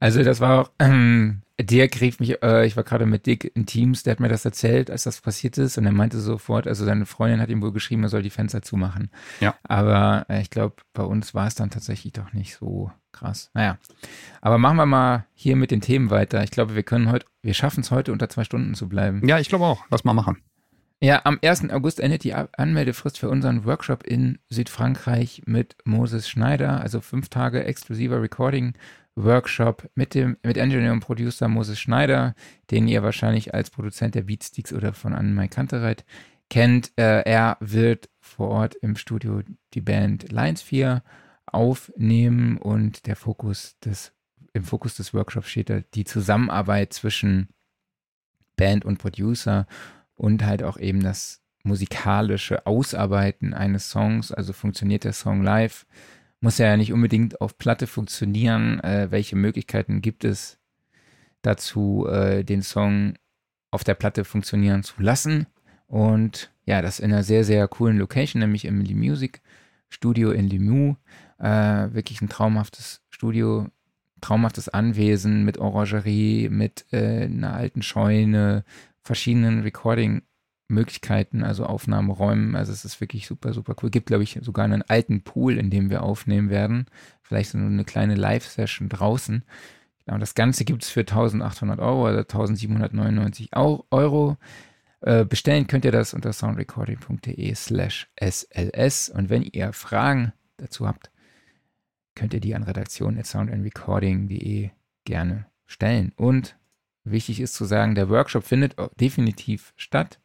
Also 0.00 0.22
das 0.22 0.40
war 0.40 0.60
auch, 0.60 0.70
ähm, 0.78 1.42
Dirk 1.60 2.00
rief 2.00 2.20
mich, 2.20 2.40
äh, 2.42 2.66
ich 2.66 2.76
war 2.76 2.84
gerade 2.84 3.04
mit 3.04 3.26
Dick 3.26 3.50
in 3.56 3.66
Teams, 3.66 4.04
der 4.04 4.12
hat 4.12 4.20
mir 4.20 4.28
das 4.28 4.44
erzählt, 4.44 4.90
als 4.90 5.02
das 5.02 5.20
passiert 5.20 5.58
ist 5.58 5.76
und 5.76 5.86
er 5.86 5.92
meinte 5.92 6.20
sofort, 6.20 6.68
also 6.68 6.84
seine 6.84 7.04
Freundin 7.04 7.40
hat 7.40 7.48
ihm 7.48 7.62
wohl 7.62 7.72
geschrieben, 7.72 8.04
er 8.04 8.08
soll 8.08 8.22
die 8.22 8.30
Fenster 8.30 8.62
zumachen. 8.62 9.10
Ja. 9.40 9.56
Aber 9.64 10.26
äh, 10.28 10.40
ich 10.40 10.50
glaube, 10.50 10.76
bei 10.92 11.02
uns 11.02 11.34
war 11.34 11.48
es 11.48 11.56
dann 11.56 11.70
tatsächlich 11.70 12.12
doch 12.12 12.32
nicht 12.32 12.54
so 12.54 12.92
krass. 13.10 13.50
Naja, 13.54 13.78
aber 14.40 14.58
machen 14.58 14.76
wir 14.76 14.86
mal 14.86 15.26
hier 15.34 15.56
mit 15.56 15.72
den 15.72 15.80
Themen 15.80 16.10
weiter. 16.10 16.44
Ich 16.44 16.52
glaube, 16.52 16.76
wir 16.76 16.84
können 16.84 17.10
heute, 17.10 17.26
wir 17.42 17.54
schaffen 17.54 17.80
es 17.80 17.90
heute 17.90 18.12
unter 18.12 18.28
zwei 18.28 18.44
Stunden 18.44 18.74
zu 18.74 18.88
bleiben. 18.88 19.26
Ja, 19.26 19.40
ich 19.40 19.48
glaube 19.48 19.64
auch. 19.64 19.84
Lass 19.90 20.04
mal 20.04 20.14
machen. 20.14 20.38
Ja, 21.00 21.20
am 21.24 21.38
1. 21.40 21.70
August 21.70 22.00
endet 22.00 22.24
die 22.24 22.34
Anmeldefrist 22.34 23.20
für 23.20 23.30
unseren 23.30 23.64
Workshop 23.64 24.02
in 24.02 24.40
Südfrankreich 24.48 25.42
mit 25.46 25.76
Moses 25.84 26.28
Schneider, 26.28 26.80
also 26.80 27.00
fünf 27.00 27.28
Tage 27.28 27.62
exklusiver 27.62 28.20
Recording-Workshop 28.20 29.88
mit 29.94 30.14
dem 30.14 30.36
mit 30.42 30.56
Engineer 30.56 30.92
und 30.92 30.98
Producer 30.98 31.46
Moses 31.46 31.78
Schneider, 31.78 32.34
den 32.72 32.88
ihr 32.88 33.04
wahrscheinlich 33.04 33.54
als 33.54 33.70
Produzent 33.70 34.16
der 34.16 34.22
Beatsticks 34.22 34.72
oder 34.72 34.92
von 34.92 35.12
Annemai 35.12 35.46
Kantereit 35.46 36.04
kennt. 36.50 36.90
Äh, 36.96 37.22
er 37.22 37.58
wird 37.60 38.10
vor 38.18 38.48
Ort 38.48 38.74
im 38.74 38.96
Studio 38.96 39.42
die 39.74 39.80
Band 39.80 40.32
Lions 40.32 40.62
4 40.62 41.04
aufnehmen 41.46 42.58
und 42.58 43.06
der 43.06 43.14
Fokus 43.14 43.78
des 43.78 44.12
im 44.52 44.64
Fokus 44.64 44.96
des 44.96 45.14
Workshops 45.14 45.48
steht 45.48 45.70
da 45.70 45.80
die 45.94 46.04
Zusammenarbeit 46.04 46.92
zwischen 46.92 47.50
Band 48.56 48.84
und 48.84 48.98
Producer 48.98 49.68
und 50.18 50.44
halt 50.44 50.62
auch 50.62 50.76
eben 50.76 51.02
das 51.02 51.40
musikalische 51.62 52.66
Ausarbeiten 52.66 53.54
eines 53.54 53.90
Songs, 53.90 54.32
also 54.32 54.52
funktioniert 54.52 55.04
der 55.04 55.12
Song 55.12 55.42
live, 55.42 55.86
muss 56.40 56.58
ja 56.58 56.76
nicht 56.76 56.92
unbedingt 56.92 57.40
auf 57.40 57.58
Platte 57.58 57.86
funktionieren. 57.86 58.80
Äh, 58.80 59.08
welche 59.10 59.36
Möglichkeiten 59.36 60.02
gibt 60.02 60.24
es 60.24 60.58
dazu, 61.42 62.06
äh, 62.08 62.44
den 62.44 62.62
Song 62.62 63.14
auf 63.70 63.84
der 63.84 63.94
Platte 63.94 64.24
funktionieren 64.24 64.82
zu 64.82 65.00
lassen? 65.02 65.46
Und 65.86 66.52
ja, 66.64 66.82
das 66.82 67.00
in 67.00 67.12
einer 67.12 67.22
sehr, 67.22 67.44
sehr 67.44 67.66
coolen 67.66 67.98
Location, 67.98 68.40
nämlich 68.40 68.64
im 68.64 68.80
Lee 68.80 68.94
Music 68.94 69.40
Studio 69.88 70.30
in 70.30 70.48
Limoux. 70.48 70.96
Äh, 71.38 71.94
wirklich 71.94 72.20
ein 72.20 72.28
traumhaftes 72.28 73.02
Studio, 73.10 73.68
traumhaftes 74.20 74.68
Anwesen 74.68 75.44
mit 75.44 75.58
Orangerie, 75.58 76.48
mit 76.50 76.86
äh, 76.92 77.24
einer 77.24 77.54
alten 77.54 77.82
Scheune, 77.82 78.64
verschiedenen 79.08 79.62
Recording-Möglichkeiten, 79.62 81.42
also 81.42 81.64
Aufnahmeräumen. 81.64 82.54
Also 82.54 82.72
es 82.72 82.84
ist 82.84 83.00
wirklich 83.00 83.26
super, 83.26 83.52
super 83.54 83.74
cool. 83.82 83.90
Gibt, 83.90 84.06
glaube 84.06 84.22
ich, 84.22 84.38
sogar 84.42 84.64
einen 84.66 84.82
alten 84.82 85.22
Pool, 85.22 85.56
in 85.58 85.70
dem 85.70 85.88
wir 85.90 86.02
aufnehmen 86.02 86.50
werden. 86.50 86.86
Vielleicht 87.22 87.50
so 87.50 87.58
eine 87.58 87.84
kleine 87.84 88.14
Live-Session 88.14 88.88
draußen. 88.88 89.42
Genau, 90.04 90.18
das 90.18 90.34
Ganze 90.34 90.64
gibt 90.64 90.84
es 90.84 90.90
für 90.90 91.00
1800 91.00 91.80
Euro 91.80 92.02
oder 92.08 92.18
1799 92.18 93.56
Au- 93.56 93.84
Euro. 93.90 94.36
Äh, 95.00 95.24
bestellen 95.24 95.66
könnt 95.68 95.84
ihr 95.86 95.92
das 95.92 96.12
unter 96.12 96.32
soundrecording.de 96.32 97.54
slash 97.54 98.08
sls. 98.20 99.08
Und 99.10 99.30
wenn 99.30 99.42
ihr 99.42 99.72
Fragen 99.72 100.32
dazu 100.58 100.86
habt, 100.86 101.10
könnt 102.14 102.34
ihr 102.34 102.40
die 102.40 102.54
an 102.54 102.64
redaktion.soundandrecording.de 102.64 104.70
gerne 105.04 105.46
stellen. 105.66 106.12
Und 106.16 106.57
wichtig 107.10 107.40
ist 107.40 107.54
zu 107.54 107.64
sagen, 107.64 107.94
der 107.94 108.08
Workshop 108.08 108.44
findet 108.44 108.78
auch 108.78 108.90
definitiv 109.00 109.72
statt. 109.76 110.18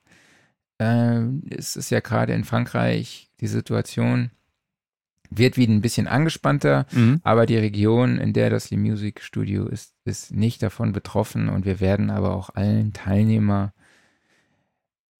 Ähm, 0.80 1.44
es 1.50 1.76
ist 1.76 1.90
ja 1.92 2.00
gerade 2.00 2.34
in 2.34 2.44
Frankreich 2.44 3.30
die 3.40 3.48
Situation, 3.48 4.32
wird 5.30 5.58
wieder 5.58 5.74
ein 5.74 5.82
bisschen 5.82 6.08
angespannter, 6.08 6.86
Mhm. 6.92 7.20
aber 7.24 7.46
die 7.46 7.58
Region, 7.58 8.18
in 8.20 8.34
der 8.34 8.50
das 8.50 8.70
Lee 8.70 8.78
Music 8.78 9.22
Studio 9.22 9.66
ist, 9.68 9.94
ist 10.06 10.32
nicht 10.32 10.62
davon 10.62 10.92
betroffen 10.92 11.50
und 11.50 11.66
wir 11.66 11.80
werden 11.80 12.10
aber 12.12 12.36
auch 12.36 12.50
allen 12.52 12.94
Teilnehmer, 12.94 13.74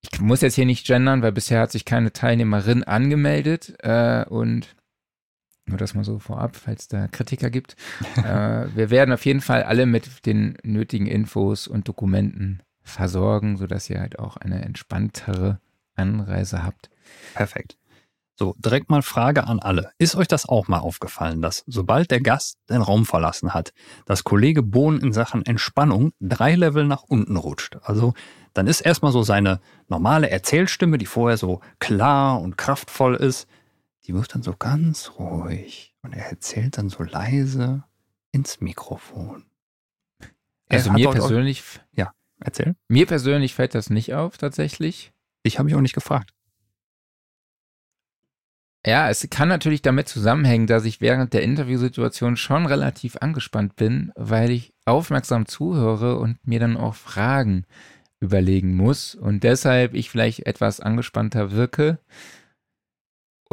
ich 0.02 0.20
muss 0.22 0.42
jetzt 0.42 0.56
hier 0.56 0.66
nicht 0.66 0.86
gendern, 0.86 1.22
weil 1.22 1.32
bisher 1.32 1.62
hat 1.62 1.72
sich 1.72 1.86
keine 1.86 2.12
Teilnehmerin 2.12 2.84
angemeldet 2.84 3.74
äh, 3.80 4.26
und 4.26 4.76
nur 5.66 5.78
das 5.78 5.94
mal 5.94 6.04
so 6.04 6.20
vorab, 6.20 6.56
falls 6.56 6.88
da 6.88 7.08
Kritiker 7.08 7.50
gibt. 7.50 7.76
äh, 8.18 8.68
wir 8.76 8.90
werden 8.90 9.14
auf 9.14 9.26
jeden 9.26 9.42
Fall 9.42 9.64
alle 9.64 9.86
mit 9.86 10.26
den 10.26 10.58
nötigen 10.64 11.08
Infos 11.08 11.68
und 11.68 11.88
Dokumenten 11.88 12.62
versorgen, 12.84 13.58
sodass 13.58 13.90
ihr 13.90 14.00
halt 14.00 14.20
auch 14.20 14.38
eine 14.38 14.62
entspanntere 14.64 15.60
Anreise 15.96 16.64
habt. 16.64 16.90
Perfekt. 17.34 17.78
So, 18.36 18.56
direkt 18.58 18.90
mal 18.90 19.04
Frage 19.04 19.46
an 19.46 19.60
alle. 19.60 19.92
Ist 20.00 20.16
euch 20.16 20.28
das 20.28 20.50
auch 20.50 20.68
mal 20.68 20.80
aufgefallen, 20.80 21.42
dass 21.42 21.64
sobald 21.68 22.10
der 22.10 22.20
Gast 22.20 22.58
den 22.68 22.82
Raum 22.82 23.06
verlassen 23.06 23.54
hat, 23.54 23.74
dass 24.08 24.24
Kollege 24.24 24.64
Bohn 24.64 25.00
in 25.00 25.14
Sachen 25.14 25.46
Entspannung 25.46 26.14
drei 26.20 26.56
Level 26.56 26.86
nach 26.86 27.04
unten 27.04 27.38
rutscht? 27.38 27.78
Also, 27.84 28.14
dann 28.54 28.66
ist 28.66 28.82
erstmal 28.82 29.12
so 29.12 29.22
seine 29.22 29.60
normale 29.88 30.32
Erzählstimme, 30.32 30.98
die 30.98 31.06
vorher 31.06 31.38
so 31.38 31.62
klar 31.80 32.42
und 32.42 32.58
kraftvoll 32.58 33.16
ist, 33.16 33.48
die 34.06 34.14
wird 34.14 34.34
dann 34.36 34.44
so 34.44 34.54
ganz 34.56 35.12
ruhig 35.18 35.96
und 36.02 36.14
er 36.14 36.26
erzählt 36.30 36.78
dann 36.78 36.90
so 36.90 37.04
leise 37.04 37.84
ins 38.32 38.60
Mikrofon. 38.62 39.46
Er 40.70 40.78
Also 40.80 40.92
mir 40.92 41.04
dort 41.06 41.18
auch- 41.18 41.28
persönlich, 41.28 41.64
Ja, 41.96 42.14
erzähl. 42.40 42.76
mir 42.90 43.06
persönlich 43.06 43.54
fällt 43.56 43.76
das 43.76 43.90
nicht 43.90 44.14
auf 44.14 44.38
tatsächlich. 44.38 45.14
Ich 45.44 45.58
habe 45.60 45.66
mich 45.66 45.76
auch 45.76 45.82
nicht 45.82 45.94
gefragt. 45.96 46.32
Ja, 48.86 49.10
es 49.10 49.26
kann 49.30 49.48
natürlich 49.48 49.82
damit 49.82 50.10
zusammenhängen, 50.10 50.68
dass 50.68 50.84
ich 50.84 51.00
während 51.00 51.32
der 51.34 51.44
Interviewsituation 51.44 52.36
schon 52.36 52.66
relativ 52.66 53.16
angespannt 53.18 53.78
bin, 53.78 54.12
weil 54.16 54.52
ich 54.52 54.74
aufmerksam 54.86 55.46
zuhöre 55.46 56.18
und 56.20 56.46
mir 56.46 56.60
dann 56.60 56.76
auch 56.76 56.96
Fragen 56.96 57.66
überlegen 58.20 58.76
muss 58.76 59.16
und 59.16 59.44
deshalb 59.44 59.94
ich 59.94 60.10
vielleicht 60.10 60.46
etwas 60.48 60.82
angespannter 60.82 61.52
wirke 61.52 62.00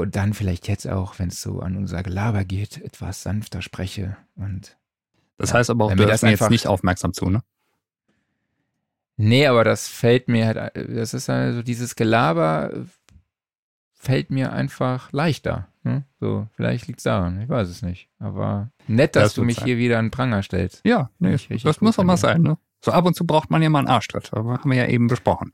und 0.01 0.17
dann 0.17 0.35
vielleicht 0.35 0.69
jetzt 0.69 0.89
auch, 0.89 1.19
wenn 1.19 1.29
es 1.29 1.41
so 1.43 1.61
an 1.61 1.77
unser 1.77 2.03
Gelaber 2.03 2.45
geht, 2.45 2.81
etwas 2.83 3.23
sanfter 3.23 3.63
spreche 3.63 4.17
und 4.37 4.77
Das 5.39 5.55
heißt 5.55 5.71
aber 5.71 5.87
auch, 5.87 5.95
du 5.95 6.05
hörst 6.07 6.23
mir 6.23 6.31
jetzt 6.31 6.51
nicht 6.51 6.67
aufmerksam 6.67 7.13
zu, 7.13 7.31
ne? 7.31 7.43
Nee, 9.17 9.47
aber 9.47 9.65
das 9.65 9.87
fällt 9.87 10.29
mir 10.29 10.47
halt, 10.47 10.73
das 10.75 11.13
ist 11.13 11.29
also 11.29 11.63
dieses 11.63 11.95
Gelaber 11.95 12.73
fällt 13.93 14.31
mir 14.31 14.53
einfach 14.53 15.13
leichter. 15.13 15.69
Ne? 15.83 16.05
So, 16.21 16.47
vielleicht 16.57 16.87
liegt's 16.87 17.03
daran, 17.03 17.41
ich 17.43 17.49
weiß 17.49 17.69
es 17.69 17.83
nicht. 17.83 18.09
Aber 18.19 18.71
nett, 18.87 19.17
dass 19.17 19.25
Das 19.25 19.35
du 19.35 19.45
mich 19.45 19.57
sein. 19.57 19.67
hier 19.67 19.77
wieder 19.77 19.99
an 19.99 20.11
Pranger 20.11 20.43
stellst. 20.43 20.81
Ja, 20.85 21.11
nee, 21.19 21.33
richtig 21.33 21.63
das 21.63 21.83
muss 21.83 21.95
auch 21.95 21.97
von 21.97 22.07
mal 22.07 22.17
sein, 22.17 22.41
ne? 22.43 22.57
So 22.83 22.93
ab 22.93 23.05
und 23.05 23.15
zu 23.15 23.27
braucht 23.27 23.51
man 23.51 23.61
ja 23.63 23.69
mal 23.69 23.81
einen 23.81 23.89
Arschtritt, 23.89 24.33
aber 24.33 24.55
haben 24.59 24.71
wir 24.71 24.79
ja 24.79 24.87
eben 24.87 25.07
besprochen. 25.07 25.53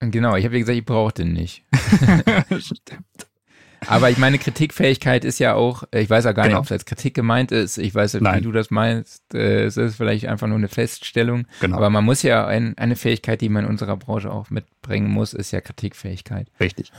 Genau, 0.00 0.34
ich 0.36 0.44
habe 0.46 0.54
ja 0.54 0.60
gesagt, 0.60 0.78
ich 0.78 0.84
brauche 0.84 1.12
den 1.12 1.34
nicht. 1.34 1.62
Aber 3.86 4.10
ich 4.10 4.18
meine, 4.18 4.38
Kritikfähigkeit 4.38 5.24
ist 5.24 5.38
ja 5.38 5.54
auch, 5.54 5.84
ich 5.92 6.08
weiß 6.10 6.24
ja 6.24 6.32
gar 6.32 6.44
Genau. 6.44 6.56
nicht, 6.56 6.58
ob 6.60 6.64
es 6.66 6.72
als 6.72 6.84
Kritik 6.84 7.14
gemeint 7.14 7.52
ist. 7.52 7.78
Ich 7.78 7.94
weiß 7.94 8.14
nicht, 8.14 8.34
wie 8.34 8.40
du 8.40 8.52
das 8.52 8.70
meinst. 8.70 9.34
Äh, 9.34 9.64
Es 9.64 9.76
ist 9.76 9.96
vielleicht 9.96 10.26
einfach 10.26 10.46
nur 10.46 10.56
eine 10.58 10.68
Feststellung. 10.68 11.46
genau, 11.60 11.76
Aber 11.76 11.90
man 11.90 12.04
muss 12.04 12.22
ja, 12.22 12.46
ein, 12.46 12.76
eine 12.78 12.96
Fähigkeit, 12.96 13.40
die 13.40 13.48
man 13.48 13.64
in 13.64 13.70
unserer 13.70 13.96
Branche 13.96 14.30
auch 14.30 14.50
mitbringen 14.50 15.08
muss, 15.10 15.32
ist 15.34 15.50
ja 15.52 15.60
Kritikfähigkeit. 15.60 16.50
richtig. 16.60 16.92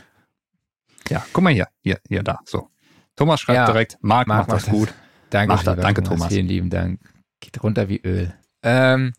Ja, 1.10 1.24
guck 1.34 1.44
mal 1.44 1.54
hier, 1.54 1.68
hier, 1.84 2.00
hier, 2.08 2.24
da, 2.24 2.40
so. 2.46 2.70
Thomas 3.16 3.40
schreibt 3.40 3.56
Ja, 3.58 3.66
direkt, 3.68 3.98
Marc, 4.02 4.28
Marc 4.28 4.48
macht 4.48 4.52
das 4.52 4.64
macht 4.68 4.68
das. 4.74 4.80
gut. 4.88 4.94
Danke, 5.30 5.54
Macht 5.54 5.66
lieber 5.66 5.76
Danke, 5.82 6.04
Thomas. 6.04 6.28
Vielen 6.34 6.48
lieben 6.48 6.70
Dank. 6.70 7.00
Geht 7.40 7.62
runter 7.64 7.90
wie 7.90 8.02
Öl. 8.04 8.34
Ähm, 8.64 9.14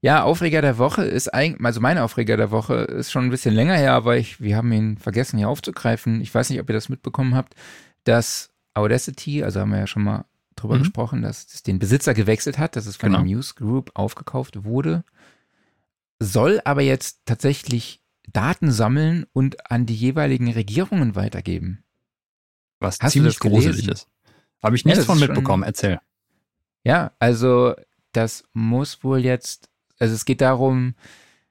ja, 0.00 0.22
Aufreger 0.22 0.62
der 0.62 0.78
Woche 0.78 1.02
ist 1.04 1.28
eigentlich, 1.34 1.64
also 1.64 1.80
mein 1.80 1.98
Aufreger 1.98 2.36
der 2.36 2.50
Woche 2.50 2.74
ist 2.74 3.10
schon 3.10 3.24
ein 3.24 3.30
bisschen 3.30 3.54
länger 3.54 3.74
her, 3.76 3.94
aber 3.94 4.16
ich, 4.16 4.40
wir 4.40 4.56
haben 4.56 4.70
ihn 4.72 4.96
vergessen 4.98 5.38
hier 5.38 5.48
aufzugreifen. 5.48 6.20
Ich 6.20 6.32
weiß 6.34 6.50
nicht, 6.50 6.60
ob 6.60 6.68
ihr 6.70 6.74
das 6.74 6.88
mitbekommen 6.88 7.34
habt, 7.34 7.54
dass 8.04 8.50
Audacity, 8.74 9.42
also 9.42 9.60
haben 9.60 9.70
wir 9.72 9.78
ja 9.80 9.86
schon 9.88 10.04
mal 10.04 10.24
drüber 10.54 10.76
Mhm. 10.76 10.80
gesprochen, 10.80 11.22
dass 11.22 11.46
es 11.52 11.62
den 11.62 11.78
Besitzer 11.78 12.14
gewechselt 12.14 12.58
hat, 12.58 12.76
dass 12.76 12.86
es 12.86 12.96
von 12.96 13.10
Genau. 13.10 13.24
der 13.24 13.34
Muse 13.36 13.54
Group 13.54 13.90
aufgekauft 13.94 14.64
wurde, 14.64 15.04
soll 16.20 16.60
aber 16.64 16.82
jetzt 16.82 17.20
tatsächlich 17.26 18.00
Daten 18.32 18.70
sammeln 18.70 19.26
und 19.32 19.70
an 19.70 19.86
die 19.86 19.94
jeweiligen 19.94 20.50
Regierungen 20.52 21.14
weitergeben. 21.16 21.84
Was 22.80 22.98
Hast 23.00 23.12
ziemlich 23.12 23.38
gruselig 23.38 23.88
ist. 23.88 24.06
Habe 24.62 24.76
ich 24.76 24.82
Ja, 24.82 24.88
nichts 24.90 24.98
das 24.98 25.06
von 25.06 25.18
mitbekommen, 25.18 25.62
erzähl. 25.62 26.00
Ja, 26.84 27.12
also 27.18 27.74
das 28.12 28.44
muss 28.52 29.02
wohl 29.02 29.18
jetzt, 29.24 29.68
also 29.98 30.14
es 30.14 30.24
geht 30.24 30.40
darum, 30.40 30.94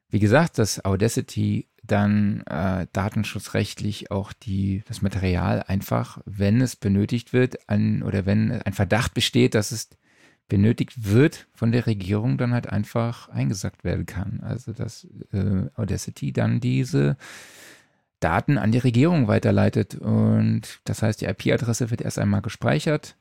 wie 0.10 0.20
gesagt, 0.20 0.58
dass 0.58 0.84
Audacity 0.86 1.68
dann 1.84 2.42
äh, 2.48 2.88
datenschutzrechtlich 2.92 4.12
auch 4.12 4.34
die, 4.34 4.84
das 4.88 5.02
Material 5.02 5.64
einfach, 5.68 6.20
wenn 6.26 6.62
es 6.62 6.76
benötigt 6.76 7.34
wird, 7.34 7.70
an, 7.70 8.04
oder 8.04 8.26
wenn 8.26 8.52
ein 8.52 8.74
Verdacht 8.74 9.14
besteht, 9.14 9.56
dass 9.56 9.72
es 9.72 9.90
benötigt 10.48 11.12
wird 11.12 11.48
von 11.54 11.72
der 11.72 11.88
Regierung, 11.88 12.38
dann 12.38 12.54
halt 12.54 12.68
einfach 12.70 13.30
eingesackt 13.30 13.84
werden 13.84 14.06
kann. 14.06 14.42
Also 14.44 14.72
dass 14.74 15.08
äh, 15.34 15.70
Audacity 15.76 16.32
dann 16.32 16.60
diese 16.60 17.18
Daten 18.20 18.58
an 18.58 18.72
die 18.72 18.78
Regierung 18.78 19.28
weiterleitet. 19.28 19.96
Und 19.96 20.80
das 20.86 21.02
heißt, 21.02 21.22
die 21.22 21.26
IP-Adresse 21.26 21.92
wird 21.92 22.02
erst 22.02 22.20
einmal 22.20 22.42
gespeichert. 22.42 23.16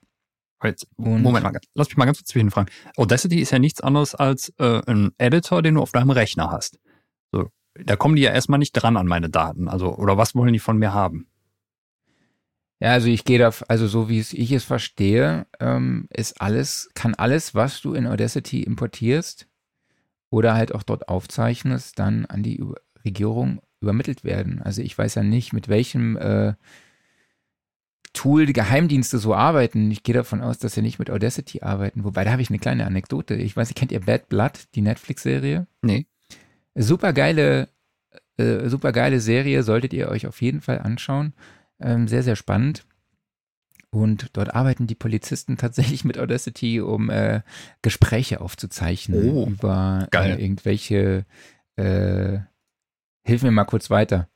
Jetzt, 0.62 0.86
Moment 0.96 1.42
mal, 1.42 1.60
lass 1.74 1.88
mich 1.88 1.96
mal 1.96 2.06
ganz 2.06 2.18
kurz 2.18 2.28
zwischenfragen. 2.28 2.72
Audacity 2.96 3.40
ist 3.40 3.50
ja 3.50 3.58
nichts 3.58 3.80
anderes 3.82 4.14
als 4.14 4.52
äh, 4.58 4.80
ein 4.86 5.12
Editor, 5.18 5.62
den 5.62 5.74
du 5.74 5.82
auf 5.82 5.92
deinem 5.92 6.10
Rechner 6.10 6.50
hast. 6.50 6.78
So, 7.30 7.50
da 7.74 7.96
kommen 7.96 8.16
die 8.16 8.22
ja 8.22 8.32
erstmal 8.32 8.58
nicht 8.58 8.72
dran 8.72 8.96
an 8.96 9.06
meine 9.06 9.28
Daten. 9.28 9.68
Also, 9.68 9.94
oder 9.96 10.16
was 10.16 10.34
wollen 10.34 10.52
die 10.52 10.58
von 10.58 10.78
mir 10.78 10.94
haben? 10.94 11.28
Ja, 12.80 12.92
also 12.92 13.08
ich 13.08 13.24
gehe 13.24 13.38
da, 13.38 13.50
also 13.68 13.86
so 13.86 14.08
wie 14.08 14.20
ich 14.20 14.52
es 14.52 14.64
verstehe, 14.64 15.46
ähm, 15.60 16.08
ist 16.10 16.40
alles, 16.40 16.90
kann 16.94 17.14
alles, 17.14 17.54
was 17.54 17.80
du 17.80 17.94
in 17.94 18.06
Audacity 18.06 18.62
importierst 18.62 19.46
oder 20.30 20.54
halt 20.54 20.74
auch 20.74 20.82
dort 20.82 21.08
aufzeichnest, 21.08 21.98
dann 21.98 22.26
an 22.26 22.42
die 22.42 22.62
Regierung 23.04 23.62
übermittelt 23.80 24.24
werden. 24.24 24.60
Also 24.60 24.82
ich 24.82 24.96
weiß 24.96 25.14
ja 25.14 25.22
nicht, 25.22 25.54
mit 25.54 25.68
welchem 25.68 26.16
äh, 26.16 26.54
Tool 28.16 28.46
die 28.46 28.54
Geheimdienste 28.54 29.18
so 29.18 29.34
arbeiten. 29.34 29.90
Ich 29.90 30.02
gehe 30.02 30.14
davon 30.14 30.40
aus, 30.40 30.58
dass 30.58 30.72
sie 30.72 30.82
nicht 30.82 30.98
mit 30.98 31.10
Audacity 31.10 31.60
arbeiten. 31.60 32.02
Wobei, 32.02 32.24
da 32.24 32.32
habe 32.32 32.40
ich 32.40 32.48
eine 32.48 32.58
kleine 32.58 32.86
Anekdote. 32.86 33.34
Ich 33.34 33.56
weiß 33.56 33.68
nicht, 33.68 33.76
kennt 33.76 33.92
ihr 33.92 34.00
Bad 34.00 34.30
Blood, 34.30 34.52
die 34.74 34.80
Netflix-Serie? 34.80 35.66
Nee. 35.82 36.06
Super 36.74 37.12
geile, 37.12 37.68
äh, 38.38 38.68
super 38.68 38.92
geile 38.92 39.20
Serie, 39.20 39.62
solltet 39.62 39.92
ihr 39.92 40.08
euch 40.08 40.26
auf 40.26 40.40
jeden 40.40 40.62
Fall 40.62 40.78
anschauen. 40.78 41.34
Ähm, 41.78 42.08
sehr, 42.08 42.22
sehr 42.22 42.36
spannend. 42.36 42.86
Und 43.90 44.30
dort 44.32 44.54
arbeiten 44.54 44.86
die 44.86 44.94
Polizisten 44.94 45.56
tatsächlich 45.58 46.04
mit 46.04 46.18
Audacity, 46.18 46.80
um 46.80 47.10
äh, 47.10 47.42
Gespräche 47.82 48.40
aufzuzeichnen 48.40 49.30
Oh, 49.30 49.46
über 49.46 50.08
geil. 50.10 50.38
Äh, 50.38 50.42
irgendwelche, 50.42 51.26
äh, 51.76 52.38
hilf 53.24 53.42
mir 53.42 53.50
mal 53.50 53.64
kurz 53.64 53.90
weiter, 53.90 54.28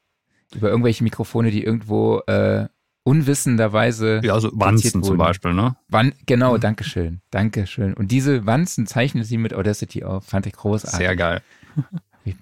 über 0.54 0.68
irgendwelche 0.68 1.02
Mikrofone, 1.02 1.50
die 1.50 1.64
irgendwo 1.64 2.18
äh, 2.26 2.68
unwissenderweise 3.10 4.20
Ja, 4.22 4.34
also 4.34 4.50
Wanzen 4.54 5.02
zum. 5.02 5.16
Beispiel, 5.18 5.52
ne? 5.54 5.76
Wann, 5.88 6.12
genau, 6.26 6.56
Mhm. 6.56 6.60
Dankeschön, 6.60 7.20
Dankeschön. 7.30 7.94
Und 7.94 8.10
diese 8.10 8.46
Wanzen 8.46 8.86
zeichnen 8.86 9.24
sie 9.24 9.36
mit 9.38 9.54
Audacity 9.54 10.04
auf. 10.04 10.24
Fand 10.24 10.46
ich 10.46 10.52
großartig. 10.54 10.98
Sehr 10.98 11.16
geil. 11.16 11.42
Wie- 12.24 12.36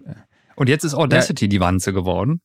Und 0.57 0.69
jetzt 0.69 0.85
ist 0.85 0.95
Audacity 0.95 1.49
die 1.49 1.61
Wanze 1.61 1.93
geworden. 1.93 2.41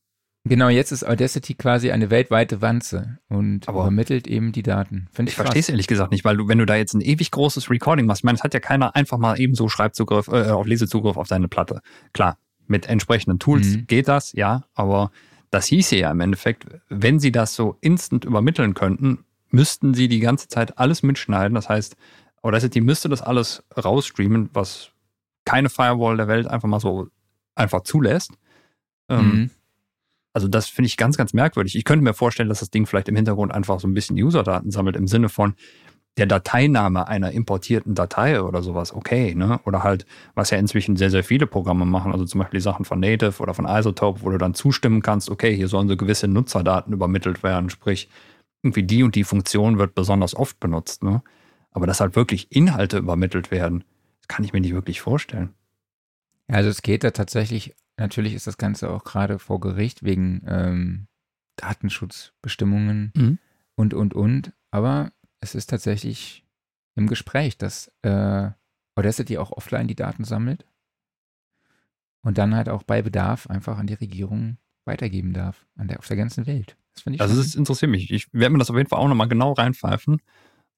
Genau, 0.46 0.68
jetzt 0.68 0.92
ist 0.92 1.04
Audacity 1.04 1.54
quasi 1.54 1.90
eine 1.90 2.10
weltweite 2.10 2.60
Wanze 2.60 3.18
und 3.28 3.66
Aber- 3.66 3.80
übermittelt 3.82 4.26
eben 4.26 4.52
die 4.52 4.62
Daten. 4.62 5.08
Finde 5.10 5.30
Ich 5.30 5.32
ich 5.32 5.36
verstehe 5.36 5.60
es 5.60 5.68
ehrlich 5.70 5.86
gesagt 5.86 6.12
nicht, 6.12 6.24
weil 6.24 6.36
du, 6.36 6.48
wenn 6.48 6.58
du 6.58 6.66
da 6.66 6.76
jetzt 6.76 6.92
ein 6.94 7.00
ewig 7.00 7.30
großes 7.30 7.70
Recording 7.70 8.04
machst, 8.06 8.20
ich 8.20 8.24
meine, 8.24 8.36
es 8.36 8.44
hat 8.44 8.52
ja 8.52 8.60
keiner 8.60 8.94
einfach 8.94 9.16
mal 9.18 9.40
eben 9.40 9.54
so 9.54 9.68
Schreibzugriff, 9.68 10.28
äh, 10.28 10.50
auf 10.50 10.66
Lesezugriff 10.66 11.16
auf 11.16 11.28
deine 11.28 11.48
Platte. 11.48 11.80
Klar, 12.12 12.36
mit 12.66 12.86
entsprechenden 12.86 13.38
Tools 13.38 13.68
Mhm. 13.68 13.86
geht 13.86 14.06
das, 14.08 14.32
ja, 14.32 14.64
aber 14.74 15.10
das 15.54 15.66
hieße 15.66 15.96
ja 15.96 16.10
im 16.10 16.20
Endeffekt, 16.20 16.66
wenn 16.88 17.20
sie 17.20 17.30
das 17.32 17.54
so 17.54 17.76
instant 17.80 18.24
übermitteln 18.24 18.74
könnten, 18.74 19.24
müssten 19.50 19.94
sie 19.94 20.08
die 20.08 20.18
ganze 20.18 20.48
Zeit 20.48 20.78
alles 20.78 21.02
mitschneiden. 21.02 21.54
Das 21.54 21.68
heißt, 21.68 21.96
Audacity 22.42 22.80
müsste 22.80 23.08
das 23.08 23.22
alles 23.22 23.62
rausstreamen, 23.76 24.50
was 24.52 24.90
keine 25.44 25.70
Firewall 25.70 26.16
der 26.16 26.26
Welt 26.28 26.46
einfach 26.48 26.68
mal 26.68 26.80
so 26.80 27.08
einfach 27.54 27.82
zulässt. 27.82 28.32
Ähm, 29.08 29.30
Mhm. 29.30 29.50
also 30.32 30.48
das 30.48 30.66
finde 30.68 30.86
ich 30.86 30.96
ganz, 30.96 31.16
ganz 31.16 31.32
merkwürdig. 31.32 31.76
Ich 31.76 31.84
könnte 31.84 32.02
mir 32.02 32.14
vorstellen, 32.14 32.48
dass 32.48 32.60
das 32.60 32.70
Ding 32.70 32.86
vielleicht 32.86 33.08
im 33.08 33.16
Hintergrund 33.16 33.52
einfach 33.52 33.78
so 33.78 33.86
ein 33.86 33.94
bisschen 33.94 34.16
User-Daten 34.16 34.72
sammelt 34.72 34.96
im 34.96 35.06
Sinne 35.06 35.28
von 35.28 35.54
der 36.16 36.26
Dateiname 36.26 37.08
einer 37.08 37.32
importierten 37.32 37.94
Datei 37.94 38.40
oder 38.40 38.62
sowas, 38.62 38.94
okay, 38.94 39.34
ne? 39.34 39.60
Oder 39.64 39.82
halt, 39.82 40.06
was 40.34 40.50
ja 40.50 40.58
inzwischen 40.58 40.96
sehr, 40.96 41.10
sehr 41.10 41.24
viele 41.24 41.46
Programme 41.46 41.84
machen, 41.86 42.12
also 42.12 42.24
zum 42.24 42.38
Beispiel 42.40 42.58
die 42.58 42.64
Sachen 42.64 42.84
von 42.84 43.00
Native 43.00 43.42
oder 43.42 43.52
von 43.52 43.66
Isotope, 43.66 44.22
wo 44.22 44.30
du 44.30 44.38
dann 44.38 44.54
zustimmen 44.54 45.02
kannst, 45.02 45.28
okay, 45.28 45.54
hier 45.56 45.66
sollen 45.68 45.88
so 45.88 45.96
gewisse 45.96 46.28
Nutzerdaten 46.28 46.92
übermittelt 46.92 47.42
werden, 47.42 47.68
sprich, 47.68 48.08
irgendwie 48.62 48.84
die 48.84 49.02
und 49.02 49.14
die 49.14 49.24
Funktion 49.24 49.78
wird 49.78 49.94
besonders 49.94 50.34
oft 50.36 50.60
benutzt, 50.60 51.02
ne? 51.02 51.22
Aber 51.72 51.86
dass 51.88 52.00
halt 52.00 52.14
wirklich 52.14 52.46
Inhalte 52.52 52.98
übermittelt 52.98 53.50
werden, 53.50 53.82
das 54.20 54.28
kann 54.28 54.44
ich 54.44 54.52
mir 54.52 54.60
nicht 54.60 54.74
wirklich 54.74 55.00
vorstellen. 55.00 55.52
Also 56.46 56.70
es 56.70 56.82
geht 56.82 57.02
da 57.02 57.10
tatsächlich, 57.10 57.74
natürlich 57.96 58.34
ist 58.34 58.46
das 58.46 58.56
Ganze 58.56 58.90
auch 58.90 59.02
gerade 59.02 59.40
vor 59.40 59.58
Gericht 59.58 60.04
wegen 60.04 60.42
ähm, 60.46 61.06
Datenschutzbestimmungen 61.56 63.12
Mhm. 63.16 63.38
und, 63.74 63.94
und, 63.94 64.14
und. 64.14 64.52
Aber 64.70 65.10
es 65.44 65.54
ist 65.54 65.70
tatsächlich 65.70 66.44
im 66.96 67.06
Gespräch, 67.06 67.58
dass 67.58 67.92
äh, 68.02 68.50
Audacity 68.94 69.38
auch 69.38 69.52
offline 69.52 69.88
die 69.88 69.94
Daten 69.94 70.24
sammelt 70.24 70.66
und 72.22 72.38
dann 72.38 72.54
halt 72.54 72.68
auch 72.68 72.82
bei 72.82 73.02
Bedarf 73.02 73.48
einfach 73.48 73.78
an 73.78 73.86
die 73.86 73.94
Regierung 73.94 74.58
weitergeben 74.84 75.32
darf 75.32 75.66
an 75.76 75.88
der, 75.88 75.98
auf 75.98 76.08
der 76.08 76.16
ganzen 76.16 76.46
Welt. 76.46 76.76
Das 76.94 77.02
finde 77.02 77.16
ich 77.16 77.20
Also 77.20 77.40
es 77.40 77.54
interessiert 77.54 77.90
mich. 77.90 78.10
Ich 78.10 78.32
werde 78.32 78.52
mir 78.52 78.58
das 78.58 78.70
auf 78.70 78.76
jeden 78.76 78.88
Fall 78.88 78.98
auch 78.98 79.08
nochmal 79.08 79.28
genau 79.28 79.52
reinpfeifen. 79.52 80.20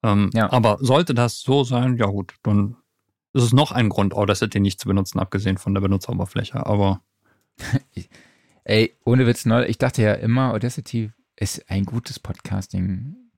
Ähm, 0.02 0.30
ja. 0.32 0.51
Aber 0.52 0.78
sollte 0.80 1.14
das 1.14 1.40
so 1.40 1.64
sein, 1.64 1.97
ja 1.97 2.06
gut, 2.06 2.34
dann 2.43 2.76
ist 3.32 3.43
es 3.43 3.52
noch 3.52 3.72
ein 3.72 3.88
Grund, 3.88 4.14
Audacity 4.14 4.60
nicht 4.60 4.80
zu 4.80 4.88
benutzen, 4.88 5.18
abgesehen 5.18 5.59
von 5.59 5.74
der 5.74 5.80
Benutzeroberfläche. 5.80 6.64
Aber 6.64 7.02
Ey, 8.64 8.97
ohne 9.05 9.26
Witz, 9.26 9.47
ich 9.68 9.78
dachte 9.78 10.02
ja 10.02 10.14
immer, 10.14 10.52
Audacity 10.52 11.12
ist 11.36 11.70
ein 11.70 11.84
gutes 11.84 12.18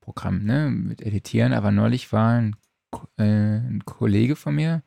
Podcasting-Programm, 0.09 0.43
ne, 0.43 0.69
mit 0.69 1.01
Editieren, 1.01 1.53
aber 1.53 1.71
neulich 1.71 2.11
war 2.11 2.33
ein, 2.33 2.55
äh, 3.17 3.23
ein 3.23 3.83
Kollege 3.85 4.35
von 4.35 4.55
mir 4.55 4.83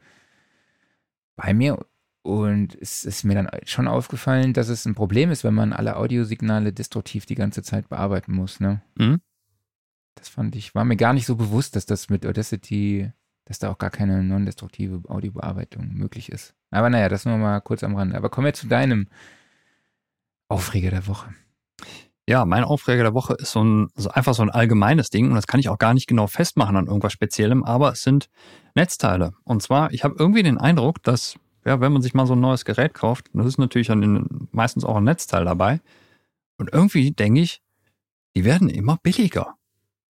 bei 1.37 1.55
mir 1.55 1.79
und 2.23 2.77
es 2.81 3.05
ist 3.05 3.25
mir 3.25 3.35
dann 3.35 3.49
schon 3.65 3.89
aufgefallen, 3.89 4.53
dass 4.53 4.69
es 4.69 4.85
ein 4.85 4.95
Problem 4.95 5.31
ist, 5.31 5.45
wenn 5.45 5.55
man 5.55 5.73
alle 5.73 5.97
Audiosignale 5.97 6.73
destruktiv 6.73 7.27
die 7.27 7.35
ganze 7.35 7.63
Zeit 7.63 7.89
bearbeiten 7.89 8.33
muss, 8.33 8.61
ne? 8.61 8.83
Mhm. 8.97 9.21
Das 10.15 10.29
fand 10.29 10.55
ich, 10.57 10.75
war 10.75 10.85
mir 10.85 10.97
gar 10.97 11.15
nicht 11.15 11.27
so 11.27 11.37
bewusst, 11.37 11.75
dass 11.75 11.87
das 11.87 12.11
mit 12.11 12.27
Audacity, 12.27 13.11
dass 13.47 13.59
da 13.59 13.71
auch 13.71 13.79
gar 13.79 13.91
keine 13.91 14.23
non-destruktive 14.23 15.09
Audiobearbeitung 15.09 15.95
möglich 15.95 16.31
ist. 16.31 16.55
Aber 16.71 16.91
naja, 16.91 17.09
das 17.09 17.25
nur 17.25 17.39
mal 17.39 17.61
kurz 17.61 17.83
am 17.83 17.97
Rande. 17.97 18.17
Aber 18.17 18.29
kommen 18.29 18.45
wir 18.45 18.55
zu 18.55 18.69
deinem 18.69 19.09
Aufreger 20.49 20.91
der 20.91 21.07
Woche. 21.07 21.35
Ja, 22.29 22.45
mein 22.45 22.63
Aufreger 22.63 23.03
der 23.03 23.15
Woche 23.15 23.35
ist 23.35 23.53
so 23.53 23.65
ein, 23.65 23.89
also 23.97 24.11
einfach 24.11 24.35
so 24.35 24.43
ein 24.43 24.51
allgemeines 24.51 25.11
Ding 25.11 25.29
und 25.29 25.35
das 25.35 25.49
kann 25.49 25.59
ich 25.59 25.69
auch 25.69 25.79
gar 25.79 25.93
nicht 25.93 26.07
genau 26.07 26.29
festmachen 26.29 26.77
an 26.77 26.87
irgendwas 26.87 27.13
Speziellem, 27.13 27.65
aber 27.65 27.93
es 27.93 28.03
sind 28.03 28.29
Netzteile. 28.75 29.33
Und 29.45 29.63
zwar, 29.63 29.93
ich 29.93 30.05
habe 30.05 30.15
irgendwie 30.19 30.43
den 30.45 30.59
Eindruck, 30.59 31.03
dass 31.03 31.37
ja, 31.65 31.81
wenn 31.81 31.93
man 31.93 32.03
sich 32.03 32.15
mal 32.15 32.27
so 32.27 32.35
ein 32.35 32.41
neues 32.41 32.65
Gerät 32.65 32.95
kauft, 32.95 33.27
das 33.33 33.47
ist 33.47 33.59
natürlich 33.59 33.87
dann 33.87 34.49
meistens 34.51 34.85
auch 34.85 34.97
ein 34.97 35.05
Netzteil 35.05 35.45
dabei. 35.45 35.81
Und 36.59 36.73
irgendwie 36.73 37.13
denke 37.13 37.41
ich, 37.41 37.61
die 38.35 38.45
werden 38.45 38.69
immer 38.69 38.99
billiger. 39.03 39.55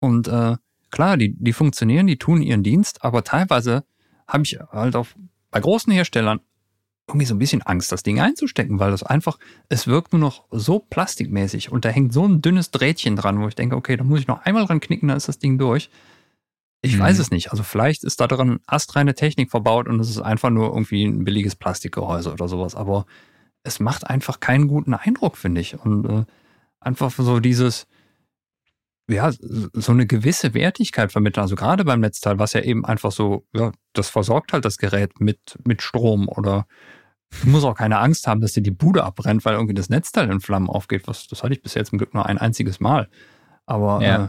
Und 0.00 0.28
äh, 0.28 0.56
klar, 0.90 1.16
die, 1.16 1.36
die 1.36 1.52
funktionieren, 1.52 2.06
die 2.06 2.18
tun 2.18 2.42
ihren 2.42 2.62
Dienst, 2.62 3.04
aber 3.04 3.24
teilweise 3.24 3.84
habe 4.26 4.44
ich 4.44 4.58
halt 4.70 4.96
auch 4.96 5.06
bei 5.50 5.60
großen 5.60 5.92
Herstellern 5.92 6.40
irgendwie 7.08 7.26
so 7.26 7.34
ein 7.34 7.38
bisschen 7.38 7.62
Angst, 7.62 7.92
das 7.92 8.02
Ding 8.02 8.20
einzustecken, 8.20 8.80
weil 8.80 8.90
das 8.90 9.02
einfach, 9.02 9.38
es 9.68 9.86
wirkt 9.86 10.12
nur 10.12 10.20
noch 10.20 10.44
so 10.50 10.80
plastikmäßig 10.80 11.70
und 11.70 11.84
da 11.84 11.88
hängt 11.88 12.12
so 12.12 12.26
ein 12.26 12.42
dünnes 12.42 12.70
Drähtchen 12.72 13.14
dran, 13.14 13.40
wo 13.40 13.48
ich 13.48 13.54
denke, 13.54 13.76
okay, 13.76 13.96
da 13.96 14.04
muss 14.04 14.20
ich 14.20 14.26
noch 14.26 14.44
einmal 14.44 14.66
dran 14.66 14.80
knicken, 14.80 15.08
dann 15.08 15.16
ist 15.16 15.28
das 15.28 15.38
Ding 15.38 15.58
durch. 15.58 15.88
Ich 16.82 16.96
mhm. 16.96 17.00
weiß 17.00 17.18
es 17.18 17.30
nicht. 17.30 17.50
Also 17.50 17.62
vielleicht 17.62 18.04
ist 18.04 18.20
da 18.20 18.26
dran 18.26 18.60
astreine 18.66 19.14
Technik 19.14 19.50
verbaut 19.50 19.88
und 19.88 20.00
es 20.00 20.10
ist 20.10 20.20
einfach 20.20 20.50
nur 20.50 20.68
irgendwie 20.68 21.04
ein 21.04 21.24
billiges 21.24 21.56
Plastikgehäuse 21.56 22.32
oder 22.32 22.48
sowas. 22.48 22.74
Aber 22.74 23.06
es 23.62 23.80
macht 23.80 24.06
einfach 24.08 24.40
keinen 24.40 24.68
guten 24.68 24.94
Eindruck, 24.94 25.36
finde 25.36 25.60
ich. 25.60 25.78
Und 25.78 26.04
äh, 26.04 26.24
einfach 26.80 27.10
so 27.10 27.40
dieses, 27.40 27.86
ja, 29.08 29.30
so 29.30 29.92
eine 29.92 30.06
gewisse 30.06 30.54
Wertigkeit 30.54 31.12
vermitteln. 31.12 31.42
Also 31.42 31.54
gerade 31.54 31.84
beim 31.84 32.00
Netzteil, 32.00 32.38
was 32.38 32.52
ja 32.54 32.62
eben 32.62 32.84
einfach 32.84 33.12
so, 33.12 33.46
ja, 33.54 33.72
das 33.92 34.08
versorgt 34.08 34.52
halt 34.52 34.64
das 34.64 34.78
Gerät 34.78 35.20
mit, 35.20 35.58
mit 35.64 35.82
Strom 35.82 36.28
oder 36.28 36.66
du 37.42 37.48
musst 37.48 37.64
auch 37.64 37.76
keine 37.76 37.98
Angst 37.98 38.26
haben, 38.26 38.40
dass 38.40 38.52
dir 38.52 38.62
die 38.62 38.70
Bude 38.70 39.04
abbrennt, 39.04 39.44
weil 39.44 39.54
irgendwie 39.54 39.74
das 39.74 39.88
Netzteil 39.88 40.30
in 40.30 40.40
Flammen 40.40 40.68
aufgeht. 40.68 41.06
Was, 41.06 41.28
das 41.28 41.42
hatte 41.42 41.54
ich 41.54 41.62
bis 41.62 41.74
jetzt 41.74 41.90
zum 41.90 41.98
Glück 41.98 42.14
nur 42.14 42.26
ein 42.26 42.38
einziges 42.38 42.80
Mal. 42.80 43.08
Aber 43.64 44.02
ja. 44.02 44.24
äh, 44.24 44.28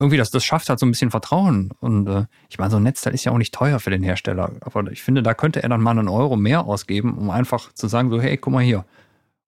irgendwie, 0.00 0.16
das, 0.16 0.30
das 0.30 0.44
schafft 0.44 0.68
halt 0.68 0.78
so 0.78 0.86
ein 0.86 0.90
bisschen 0.90 1.10
Vertrauen. 1.10 1.70
Und 1.80 2.06
äh, 2.08 2.26
ich 2.48 2.58
meine, 2.58 2.70
so 2.70 2.78
ein 2.78 2.82
Netzteil 2.82 3.14
ist 3.14 3.24
ja 3.24 3.32
auch 3.32 3.38
nicht 3.38 3.54
teuer 3.54 3.78
für 3.78 3.90
den 3.90 4.02
Hersteller. 4.02 4.52
Aber 4.60 4.90
ich 4.90 5.02
finde, 5.02 5.22
da 5.22 5.34
könnte 5.34 5.62
er 5.62 5.68
dann 5.68 5.82
mal 5.82 5.90
einen 5.90 6.08
Euro 6.08 6.36
mehr 6.36 6.64
ausgeben, 6.64 7.16
um 7.16 7.30
einfach 7.30 7.72
zu 7.74 7.86
sagen, 7.86 8.10
so, 8.10 8.20
hey, 8.20 8.36
guck 8.36 8.52
mal 8.52 8.62
hier, 8.62 8.84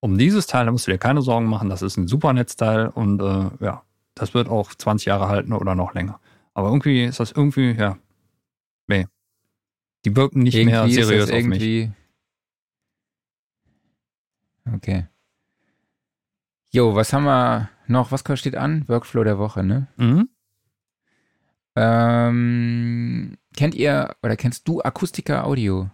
um 0.00 0.18
dieses 0.18 0.46
Teil, 0.46 0.66
da 0.66 0.72
musst 0.72 0.86
du 0.86 0.90
dir 0.90 0.98
keine 0.98 1.22
Sorgen 1.22 1.46
machen, 1.46 1.68
das 1.68 1.80
ist 1.80 1.96
ein 1.96 2.08
super 2.08 2.32
Netzteil 2.32 2.88
und 2.88 3.22
äh, 3.22 3.64
ja, 3.64 3.82
das 4.14 4.34
wird 4.34 4.48
auch 4.48 4.74
20 4.74 5.06
Jahre 5.06 5.28
halten 5.28 5.52
oder 5.52 5.74
noch 5.74 5.94
länger. 5.94 6.20
Aber 6.54 6.68
irgendwie 6.68 7.04
ist 7.04 7.20
das 7.20 7.32
irgendwie, 7.32 7.72
ja, 7.72 7.98
nee. 8.86 9.06
Die 10.04 10.16
wirken 10.16 10.40
nicht 10.40 10.54
irgendwie 10.54 10.74
mehr 10.74 11.04
seriös 11.04 11.30
auf 11.30 11.42
mich. 11.44 11.90
Okay. 14.74 15.06
Jo, 16.70 16.94
was 16.94 17.12
haben 17.12 17.24
wir 17.24 17.70
noch? 17.86 18.12
Was 18.12 18.24
steht 18.38 18.56
an? 18.56 18.88
Workflow 18.88 19.24
der 19.24 19.38
Woche, 19.38 19.62
ne? 19.62 19.88
Mhm. 19.96 20.28
Ähm, 21.74 23.38
kennt 23.56 23.74
ihr 23.74 24.16
oder 24.22 24.36
kennst 24.36 24.68
du 24.68 24.82
Akustika 24.82 25.44
Audio? 25.44 25.90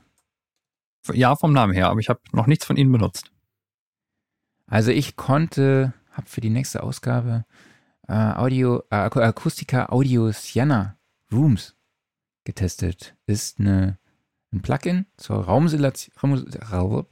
Ja, 1.12 1.36
vom 1.36 1.52
Namen 1.52 1.72
her, 1.72 1.88
aber 1.88 2.00
ich 2.00 2.08
habe 2.08 2.20
noch 2.32 2.46
nichts 2.46 2.64
von 2.64 2.76
ihnen 2.76 2.92
benutzt. 2.92 3.30
Also 4.66 4.90
ich 4.90 5.16
konnte, 5.16 5.94
habe 6.12 6.28
für 6.28 6.40
die 6.40 6.50
nächste 6.50 6.82
Ausgabe 6.82 7.44
äh, 8.08 8.12
Audio, 8.12 8.82
äh, 8.90 8.96
Akustika 8.96 9.86
Audio 9.90 10.32
Sienna 10.32 10.98
Rooms 11.32 11.76
getestet. 12.44 13.14
Ist 13.26 13.60
eine, 13.60 13.98
ein 14.52 14.62
Plugin 14.62 15.06
zur, 15.16 15.44
Raumsimulation, 15.44 17.06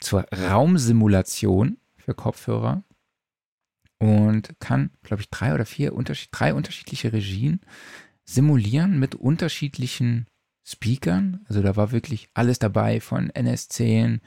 zur 0.00 0.26
Raumsimulation 0.32 1.78
für 1.96 2.14
Kopfhörer 2.14 2.82
und 3.98 4.54
kann, 4.60 4.90
glaube 5.02 5.22
ich, 5.22 5.30
drei 5.30 5.54
oder 5.54 5.66
vier 5.66 5.94
unterschied 5.94 6.28
drei 6.32 6.54
unterschiedliche 6.54 7.12
Regien 7.12 7.60
simulieren 8.24 8.98
mit 8.98 9.14
unterschiedlichen 9.14 10.26
Speakern. 10.64 11.44
Also 11.48 11.62
da 11.62 11.76
war 11.76 11.92
wirklich 11.92 12.28
alles 12.34 12.58
dabei 12.58 13.00
von 13.00 13.30
NS10 13.30 14.20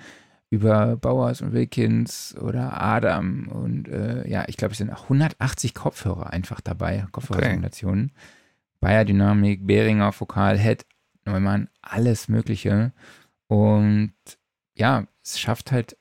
über 0.50 0.98
Bowers 0.98 1.42
und 1.42 1.54
Wilkins 1.54 2.36
oder 2.40 2.82
Adam 2.82 3.48
und 3.50 3.88
äh, 3.88 4.28
ja, 4.28 4.46
ich 4.48 4.58
glaube, 4.58 4.72
es 4.72 4.80
sind 4.80 4.92
auch 4.92 5.04
180 5.04 5.76
Kopfhörer 5.76 6.32
einfach 6.32 6.60
dabei, 6.60 7.06
Kopfhörersimulationen. 7.12 8.06
Okay. 8.06 8.20
Bayer 8.80 9.06
Dynamik, 9.06 9.68
Behringer, 9.68 10.12
Fokal, 10.12 10.58
Head, 10.58 10.86
Neumann, 11.26 11.70
alles 11.82 12.30
Mögliche. 12.30 12.94
Und 13.48 14.14
ja, 14.76 15.06
es 15.24 15.40
schafft 15.40 15.72
halt, 15.72 15.98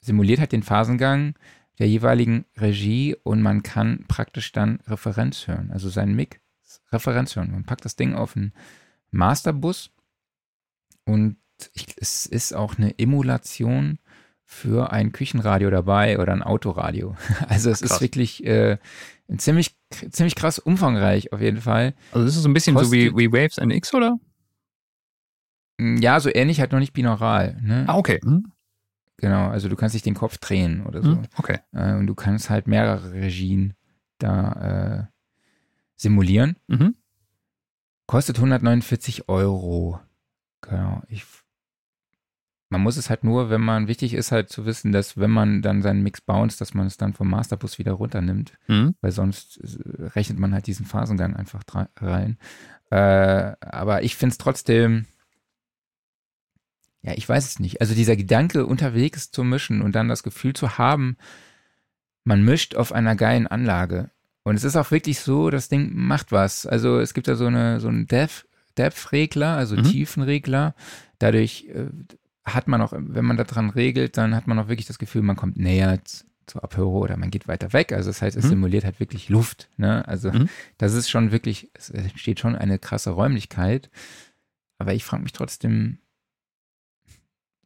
simuliert 0.00 0.40
halt 0.40 0.52
den 0.52 0.64
Phasengang 0.64 1.34
der 1.78 1.88
jeweiligen 1.88 2.44
Regie 2.56 3.16
und 3.22 3.40
man 3.40 3.62
kann 3.62 4.04
praktisch 4.08 4.52
dann 4.52 4.80
Referenz 4.86 5.46
hören, 5.46 5.70
also 5.72 5.88
seinen 5.88 6.14
Mic 6.14 6.40
Referenz 6.90 7.36
hören. 7.36 7.52
Man 7.52 7.64
packt 7.64 7.84
das 7.84 7.96
Ding 7.96 8.14
auf 8.14 8.36
einen 8.36 8.52
Masterbus 9.10 9.90
und 11.04 11.36
ich, 11.74 11.86
es 11.96 12.26
ist 12.26 12.54
auch 12.54 12.78
eine 12.78 12.98
Emulation 12.98 13.98
für 14.44 14.92
ein 14.92 15.12
Küchenradio 15.12 15.70
dabei 15.70 16.18
oder 16.18 16.32
ein 16.32 16.42
Autoradio. 16.42 17.16
Also 17.48 17.70
es 17.70 17.80
krass. 17.80 17.92
ist 17.92 18.00
wirklich 18.00 18.44
äh, 18.44 18.78
ziemlich, 19.36 19.76
ziemlich 20.10 20.34
krass 20.34 20.58
umfangreich 20.58 21.32
auf 21.32 21.40
jeden 21.40 21.60
Fall. 21.60 21.94
Also 22.12 22.26
das 22.26 22.36
ist 22.36 22.42
so 22.42 22.48
ein 22.48 22.54
bisschen 22.54 22.74
Kost 22.74 22.86
so 22.86 22.92
wie, 22.92 23.16
wie 23.16 23.32
Waves 23.32 23.58
NX, 23.58 23.94
oder? 23.94 24.18
Ja, 25.80 26.20
so 26.20 26.30
ähnlich, 26.32 26.60
halt 26.60 26.72
noch 26.72 26.78
nicht 26.78 26.92
binaural. 26.92 27.58
Ne? 27.62 27.84
Ah, 27.88 27.96
okay. 27.96 28.20
Hm. 28.22 28.52
Genau, 29.16 29.48
also 29.48 29.68
du 29.68 29.76
kannst 29.76 29.94
dich 29.94 30.02
den 30.02 30.14
Kopf 30.14 30.38
drehen 30.38 30.84
oder 30.84 31.02
so. 31.02 31.12
Hm, 31.12 31.22
okay. 31.38 31.58
Äh, 31.72 31.94
und 31.94 32.06
du 32.06 32.14
kannst 32.14 32.50
halt 32.50 32.66
mehrere 32.66 33.12
Regien 33.12 33.74
da 34.18 35.08
äh, 35.08 35.12
simulieren. 35.96 36.56
Mhm. 36.66 36.96
Kostet 38.06 38.36
149 38.36 39.28
Euro. 39.28 40.00
Genau. 40.60 41.02
Ich, 41.08 41.24
man 42.72 42.80
muss 42.80 42.96
es 42.96 43.10
halt 43.10 43.22
nur, 43.22 43.50
wenn 43.50 43.60
man, 43.60 43.86
wichtig 43.86 44.14
ist 44.14 44.32
halt 44.32 44.48
zu 44.48 44.64
wissen, 44.64 44.92
dass 44.92 45.18
wenn 45.18 45.30
man 45.30 45.60
dann 45.60 45.82
seinen 45.82 46.02
Mix 46.02 46.22
bounce, 46.22 46.58
dass 46.58 46.72
man 46.72 46.86
es 46.86 46.96
dann 46.96 47.12
vom 47.12 47.28
Masterbus 47.28 47.78
wieder 47.78 47.92
runternimmt, 47.92 48.54
mhm. 48.66 48.94
weil 49.02 49.12
sonst 49.12 49.58
äh, 49.58 50.06
rechnet 50.06 50.38
man 50.38 50.54
halt 50.54 50.66
diesen 50.66 50.86
Phasengang 50.86 51.36
einfach 51.36 51.62
rein. 52.00 52.38
Äh, 52.90 53.52
aber 53.60 54.02
ich 54.02 54.16
finde 54.16 54.32
es 54.32 54.38
trotzdem 54.38 55.04
ja, 57.02 57.14
ich 57.16 57.28
weiß 57.28 57.44
es 57.44 57.58
nicht. 57.58 57.80
Also 57.80 57.94
dieser 57.94 58.16
Gedanke, 58.16 58.64
unterwegs 58.64 59.32
zu 59.32 59.42
mischen 59.42 59.82
und 59.82 59.94
dann 59.94 60.08
das 60.08 60.22
Gefühl 60.22 60.54
zu 60.54 60.78
haben, 60.78 61.16
man 62.22 62.44
mischt 62.44 62.76
auf 62.76 62.92
einer 62.92 63.16
geilen 63.16 63.48
Anlage. 63.48 64.10
Und 64.44 64.54
es 64.54 64.62
ist 64.62 64.76
auch 64.76 64.92
wirklich 64.92 65.18
so, 65.18 65.50
das 65.50 65.68
Ding 65.68 65.90
macht 65.94 66.30
was. 66.30 66.64
Also 66.64 67.00
es 67.00 67.12
gibt 67.12 67.26
da 67.26 67.34
so 67.34 67.46
eine 67.46 67.80
so 67.80 67.88
einen 67.88 68.06
Depth, 68.06 68.46
Depth-Regler, 68.78 69.56
also 69.56 69.76
mhm. 69.76 69.82
Tiefenregler. 69.82 70.76
Dadurch 71.18 71.66
äh, 71.74 71.88
hat 72.44 72.68
man 72.68 72.82
auch, 72.82 72.92
wenn 72.92 73.24
man 73.24 73.36
daran 73.36 73.70
regelt, 73.70 74.16
dann 74.16 74.34
hat 74.34 74.46
man 74.46 74.58
auch 74.58 74.68
wirklich 74.68 74.86
das 74.86 74.98
Gefühl, 74.98 75.22
man 75.22 75.36
kommt 75.36 75.56
näher 75.56 76.00
zur 76.46 76.64
Abhöre 76.64 76.90
oder 76.90 77.16
man 77.16 77.30
geht 77.30 77.48
weiter 77.48 77.72
weg. 77.72 77.92
Also 77.92 78.10
das 78.10 78.20
heißt, 78.20 78.36
es 78.36 78.46
mhm. 78.46 78.50
simuliert 78.50 78.84
halt 78.84 79.00
wirklich 79.00 79.28
Luft. 79.28 79.70
Ne? 79.76 80.06
Also 80.08 80.32
mhm. 80.32 80.48
das 80.76 80.94
ist 80.94 81.08
schon 81.08 81.30
wirklich, 81.30 81.70
es 81.74 81.90
entsteht 81.90 82.40
schon 82.40 82.56
eine 82.56 82.78
krasse 82.78 83.10
Räumlichkeit. 83.10 83.90
Aber 84.78 84.94
ich 84.94 85.04
frage 85.04 85.22
mich 85.22 85.32
trotzdem, 85.32 85.98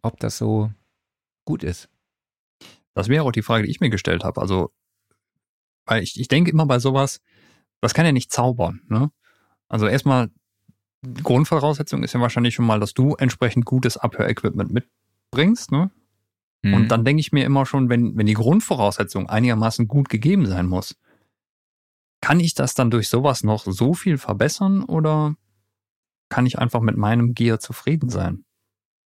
ob 0.03 0.21
das 0.21 0.37
so 0.37 0.71
gut 1.45 1.65
ist. 1.65 1.89
Das 2.95 3.09
wäre 3.09 3.25
auch 3.25 3.33
die 3.33 3.43
Frage, 3.43 3.65
die 3.65 3.71
ich 3.71 3.81
mir 3.81 3.91
gestellt 3.91 4.25
habe. 4.25 4.41
Also, 4.41 4.73
weil 5.87 6.03
ich, 6.03 6.21
ich 6.21 6.29
denke 6.29 6.51
immer 6.51 6.67
bei 6.67 6.79
sowas, 6.79 7.21
das 7.81 7.95
kann 7.95 8.07
ja 8.07 8.13
nicht 8.13 8.33
zaubern. 8.33 8.83
Ne? 8.89 9.11
Also 9.69 9.87
erstmal, 9.87 10.31
Grundvoraussetzung 11.23 12.03
ist 12.03 12.13
ja 12.13 12.21
wahrscheinlich 12.21 12.55
schon 12.55 12.67
mal, 12.67 12.81
dass 12.81 12.95
du 12.95 13.15
entsprechend 13.15 13.65
gutes 13.65 13.97
Abhörequipment 13.97 14.73
mitbringst. 14.73 15.73
Ne? 15.73 15.91
Mhm. 16.63 16.75
Und 16.75 16.89
dann 16.89 17.05
denke 17.05 17.21
ich 17.21 17.33
mir 17.33 17.45
immer 17.45 17.67
schon, 17.67 17.89
wenn, 17.89 18.17
wenn 18.17 18.27
die 18.27 18.35
Grundvoraussetzung 18.35 19.29
einigermaßen 19.29 19.89
gut 19.89 20.09
gegeben 20.09 20.47
sein 20.47 20.67
muss, 20.67 20.97
kann 22.21 22.41
ich 22.41 22.55
das 22.55 22.75
dann 22.75 22.91
durch 22.91 23.09
sowas 23.09 23.45
noch 23.45 23.65
so 23.65 23.95
viel 23.95 24.19
verbessern 24.19 24.83
oder 24.83 25.37
kann 26.29 26.47
ich 26.47 26.59
einfach 26.59 26.81
mit 26.81 26.97
meinem 26.97 27.35
Gear 27.35 27.61
zufrieden 27.61 28.09
sein? 28.09 28.45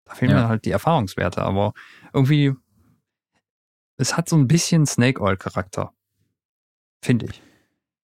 Da 0.04 0.14
fehlen 0.14 0.32
ja. 0.32 0.42
mir 0.42 0.48
halt 0.48 0.64
die 0.64 0.70
Erfahrungswerte, 0.70 1.42
aber 1.42 1.74
irgendwie, 2.12 2.54
es 3.96 4.16
hat 4.16 4.28
so 4.28 4.36
ein 4.36 4.48
bisschen 4.48 4.86
Snake 4.86 5.20
Oil 5.20 5.36
Charakter. 5.36 5.92
Finde 7.02 7.26
ich. 7.26 7.42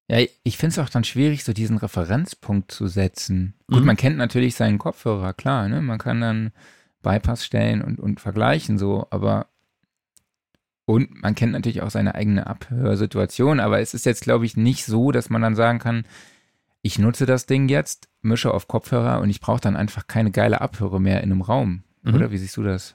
Ja, 0.08 0.18
ich 0.44 0.56
finde 0.56 0.72
es 0.72 0.78
auch 0.78 0.88
dann 0.88 1.04
schwierig, 1.04 1.42
so 1.42 1.52
diesen 1.52 1.78
Referenzpunkt 1.78 2.70
zu 2.70 2.86
setzen. 2.86 3.54
Gut, 3.66 3.80
mhm. 3.80 3.86
man 3.86 3.96
kennt 3.96 4.16
natürlich 4.16 4.54
seinen 4.54 4.78
Kopfhörer, 4.78 5.32
klar, 5.32 5.68
ne? 5.68 5.82
Man 5.82 5.98
kann 5.98 6.20
dann 6.20 6.52
Bypass 7.02 7.44
stellen 7.44 7.82
und, 7.82 7.98
und 7.98 8.20
vergleichen, 8.20 8.78
so, 8.78 9.06
aber 9.10 9.46
und 10.86 11.20
man 11.20 11.34
kennt 11.34 11.52
natürlich 11.52 11.82
auch 11.82 11.90
seine 11.90 12.14
eigene 12.14 12.46
Abhörsituation, 12.46 13.58
aber 13.58 13.80
es 13.80 13.92
ist 13.92 14.06
jetzt, 14.06 14.22
glaube 14.22 14.46
ich, 14.46 14.56
nicht 14.56 14.84
so, 14.84 15.10
dass 15.10 15.30
man 15.30 15.42
dann 15.42 15.56
sagen 15.56 15.80
kann, 15.80 16.04
ich 16.80 17.00
nutze 17.00 17.26
das 17.26 17.46
Ding 17.46 17.68
jetzt, 17.68 18.08
mische 18.22 18.54
auf 18.54 18.68
Kopfhörer 18.68 19.20
und 19.20 19.28
ich 19.28 19.40
brauche 19.40 19.60
dann 19.60 19.74
einfach 19.74 20.06
keine 20.06 20.30
geile 20.30 20.60
Abhöre 20.60 21.00
mehr 21.00 21.24
in 21.24 21.32
einem 21.32 21.42
Raum. 21.42 21.82
Mhm. 22.02 22.14
Oder 22.14 22.30
wie 22.30 22.38
siehst 22.38 22.56
du 22.56 22.62
das? 22.62 22.94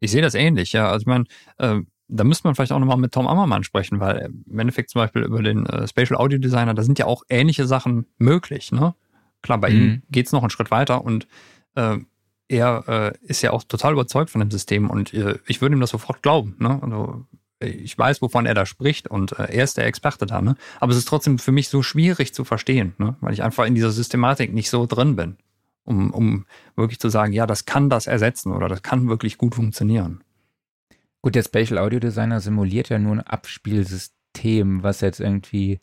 Ich 0.00 0.10
sehe 0.10 0.20
das 0.20 0.34
ähnlich, 0.34 0.72
ja. 0.72 0.90
Also 0.90 1.04
ich 1.04 1.06
meine, 1.06 1.24
äh, 1.56 1.80
da 2.10 2.24
müsste 2.24 2.46
man 2.46 2.54
vielleicht 2.54 2.72
auch 2.72 2.78
nochmal 2.78 2.96
mit 2.96 3.12
Tom 3.12 3.26
Ammermann 3.26 3.64
sprechen, 3.64 4.00
weil 4.00 4.32
im 4.48 4.58
Endeffekt 4.58 4.90
zum 4.90 5.00
Beispiel 5.00 5.22
über 5.22 5.42
den 5.42 5.66
äh, 5.66 5.86
Spatial 5.86 6.18
Audio 6.20 6.38
Designer, 6.38 6.74
da 6.74 6.82
sind 6.82 6.98
ja 6.98 7.06
auch 7.06 7.22
ähnliche 7.28 7.66
Sachen 7.66 8.06
möglich. 8.18 8.72
Ne? 8.72 8.94
Klar, 9.42 9.58
bei 9.58 9.70
mhm. 9.70 9.76
ihm 9.76 10.02
geht 10.10 10.26
es 10.26 10.32
noch 10.32 10.42
einen 10.42 10.50
Schritt 10.50 10.70
weiter 10.70 11.04
und 11.04 11.26
äh, 11.76 11.98
er 12.48 12.84
äh, 12.88 13.12
ist 13.22 13.42
ja 13.42 13.52
auch 13.52 13.62
total 13.62 13.92
überzeugt 13.92 14.30
von 14.30 14.40
dem 14.40 14.50
System 14.50 14.90
und 14.90 15.14
äh, 15.14 15.38
ich 15.46 15.62
würde 15.62 15.76
ihm 15.76 15.80
das 15.80 15.90
sofort 15.90 16.22
glauben. 16.22 16.56
Ne? 16.58 16.80
Also, 16.82 17.24
ich 17.62 17.96
weiß, 17.96 18.22
wovon 18.22 18.46
er 18.46 18.54
da 18.54 18.64
spricht 18.64 19.06
und 19.06 19.38
äh, 19.38 19.54
er 19.54 19.64
ist 19.64 19.76
der 19.76 19.86
Experte 19.86 20.26
da. 20.26 20.40
Ne? 20.40 20.56
Aber 20.80 20.92
es 20.92 20.98
ist 20.98 21.08
trotzdem 21.08 21.38
für 21.38 21.52
mich 21.52 21.68
so 21.68 21.82
schwierig 21.82 22.34
zu 22.34 22.44
verstehen, 22.44 22.94
ne? 22.98 23.16
weil 23.20 23.34
ich 23.34 23.42
einfach 23.42 23.66
in 23.66 23.74
dieser 23.74 23.90
Systematik 23.90 24.52
nicht 24.52 24.70
so 24.70 24.86
drin 24.86 25.14
bin, 25.14 25.36
um, 25.84 26.10
um 26.10 26.46
wirklich 26.74 26.98
zu 26.98 27.08
sagen, 27.08 27.32
ja, 27.32 27.46
das 27.46 27.66
kann 27.66 27.90
das 27.90 28.06
ersetzen 28.06 28.52
oder 28.52 28.68
das 28.68 28.82
kann 28.82 29.08
wirklich 29.08 29.38
gut 29.38 29.54
funktionieren. 29.54 30.24
Gut, 31.22 31.34
der 31.34 31.42
Spatial 31.42 31.78
Audio 31.78 32.00
Designer 32.00 32.40
simuliert 32.40 32.88
ja 32.88 32.98
nur 32.98 33.12
ein 33.12 33.20
Abspielsystem, 33.20 34.82
was 34.82 35.00
jetzt 35.02 35.20
irgendwie 35.20 35.80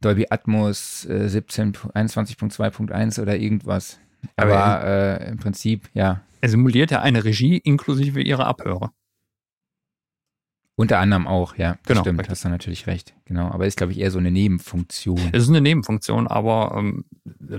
Dolby 0.00 0.26
Atmos 0.30 1.06
äh, 1.06 1.28
17, 1.28 1.72
21.2.1 1.72 3.22
oder 3.22 3.36
irgendwas. 3.36 4.00
Aber, 4.36 4.56
Aber 4.56 4.86
äh, 4.86 5.28
im 5.30 5.38
Prinzip, 5.38 5.88
ja. 5.94 6.22
Er 6.40 6.48
simuliert 6.48 6.90
ja 6.90 7.00
eine 7.00 7.24
Regie 7.24 7.58
inklusive 7.58 8.20
ihrer 8.20 8.46
Abhörer. 8.46 8.92
Unter 10.76 10.98
anderem 10.98 11.28
auch, 11.28 11.56
ja. 11.56 11.78
Genau. 11.86 12.00
Stimmt, 12.00 12.28
hast 12.28 12.44
du 12.44 12.48
natürlich 12.48 12.88
recht. 12.88 13.14
Genau. 13.26 13.48
Aber 13.48 13.66
ist, 13.66 13.76
glaube 13.76 13.92
ich, 13.92 14.00
eher 14.00 14.10
so 14.10 14.18
eine 14.18 14.32
Nebenfunktion. 14.32 15.30
Es 15.32 15.44
ist 15.44 15.48
eine 15.48 15.60
Nebenfunktion, 15.60 16.26
aber 16.26 16.74
ähm, 16.76 17.04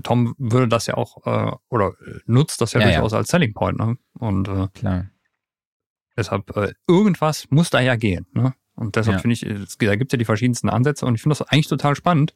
Tom 0.03 0.35
würde 0.38 0.68
das 0.68 0.88
ja 0.88 0.95
auch, 0.95 1.26
äh, 1.26 1.56
oder 1.69 1.93
nutzt 2.26 2.60
das 2.60 2.73
ja, 2.73 2.81
ja 2.81 2.88
durchaus 2.88 3.14
ja. 3.14 3.19
als 3.19 3.30
Selling 3.30 3.53
Point. 3.53 3.80
Ne? 3.80 3.97
Und 4.19 4.49
äh, 4.49 4.68
Klar. 4.73 5.06
Deshalb, 6.18 6.56
äh, 6.56 6.74
irgendwas 6.88 7.48
muss 7.50 7.70
da 7.70 7.80
ja 7.80 7.96
gehen. 7.96 8.26
Ne? 8.34 8.54
Und 8.76 8.96
deshalb 8.96 9.18
ja. 9.18 9.22
finde 9.22 9.34
ich, 9.34 9.44
es, 9.44 9.78
da 9.78 9.96
gibt 9.96 10.12
es 10.12 10.14
ja 10.14 10.18
die 10.18 10.26
verschiedensten 10.26 10.70
Ansätze 10.70 11.06
und 11.06 11.16
ich 11.16 11.22
finde 11.22 11.36
das 11.38 11.48
eigentlich 11.48 11.68
total 11.68 11.96
spannend 11.96 12.34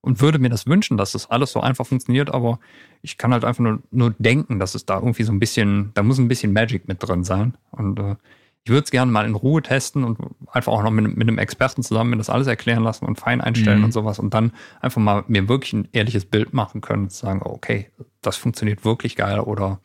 und 0.00 0.20
würde 0.20 0.38
mir 0.38 0.50
das 0.50 0.66
wünschen, 0.66 0.96
dass 0.96 1.12
das 1.12 1.30
alles 1.30 1.52
so 1.52 1.60
einfach 1.60 1.86
funktioniert, 1.86 2.30
aber 2.32 2.58
ich 3.02 3.18
kann 3.18 3.32
halt 3.32 3.44
einfach 3.44 3.62
nur, 3.62 3.82
nur 3.90 4.14
denken, 4.18 4.58
dass 4.58 4.74
es 4.74 4.84
da 4.84 4.96
irgendwie 4.96 5.22
so 5.22 5.32
ein 5.32 5.38
bisschen, 5.38 5.92
da 5.94 6.02
muss 6.02 6.18
ein 6.18 6.28
bisschen 6.28 6.52
Magic 6.52 6.88
mit 6.88 7.02
drin 7.06 7.24
sein. 7.24 7.56
Und 7.70 7.98
äh, 7.98 8.16
ich 8.64 8.70
würde 8.70 8.84
es 8.84 8.90
gerne 8.90 9.10
mal 9.10 9.26
in 9.26 9.34
Ruhe 9.34 9.62
testen 9.62 10.04
und 10.04 10.18
einfach 10.52 10.72
auch 10.72 10.82
noch 10.82 10.90
mit, 10.90 11.16
mit 11.16 11.28
einem 11.28 11.38
Experten 11.38 11.82
zusammen 11.82 12.10
mir 12.10 12.16
das 12.16 12.30
alles 12.30 12.46
erklären 12.46 12.82
lassen 12.82 13.06
und 13.06 13.18
fein 13.18 13.40
einstellen 13.40 13.78
mhm. 13.78 13.86
und 13.86 13.92
sowas 13.92 14.18
und 14.18 14.34
dann 14.34 14.52
einfach 14.80 15.00
mal 15.00 15.24
mir 15.26 15.48
wirklich 15.48 15.72
ein 15.72 15.88
ehrliches 15.92 16.26
Bild 16.26 16.52
machen 16.52 16.80
können 16.80 17.04
und 17.04 17.12
sagen, 17.12 17.40
okay, 17.42 17.90
das 18.20 18.36
funktioniert 18.36 18.84
wirklich 18.84 19.16
geil 19.16 19.40
oder 19.40 19.80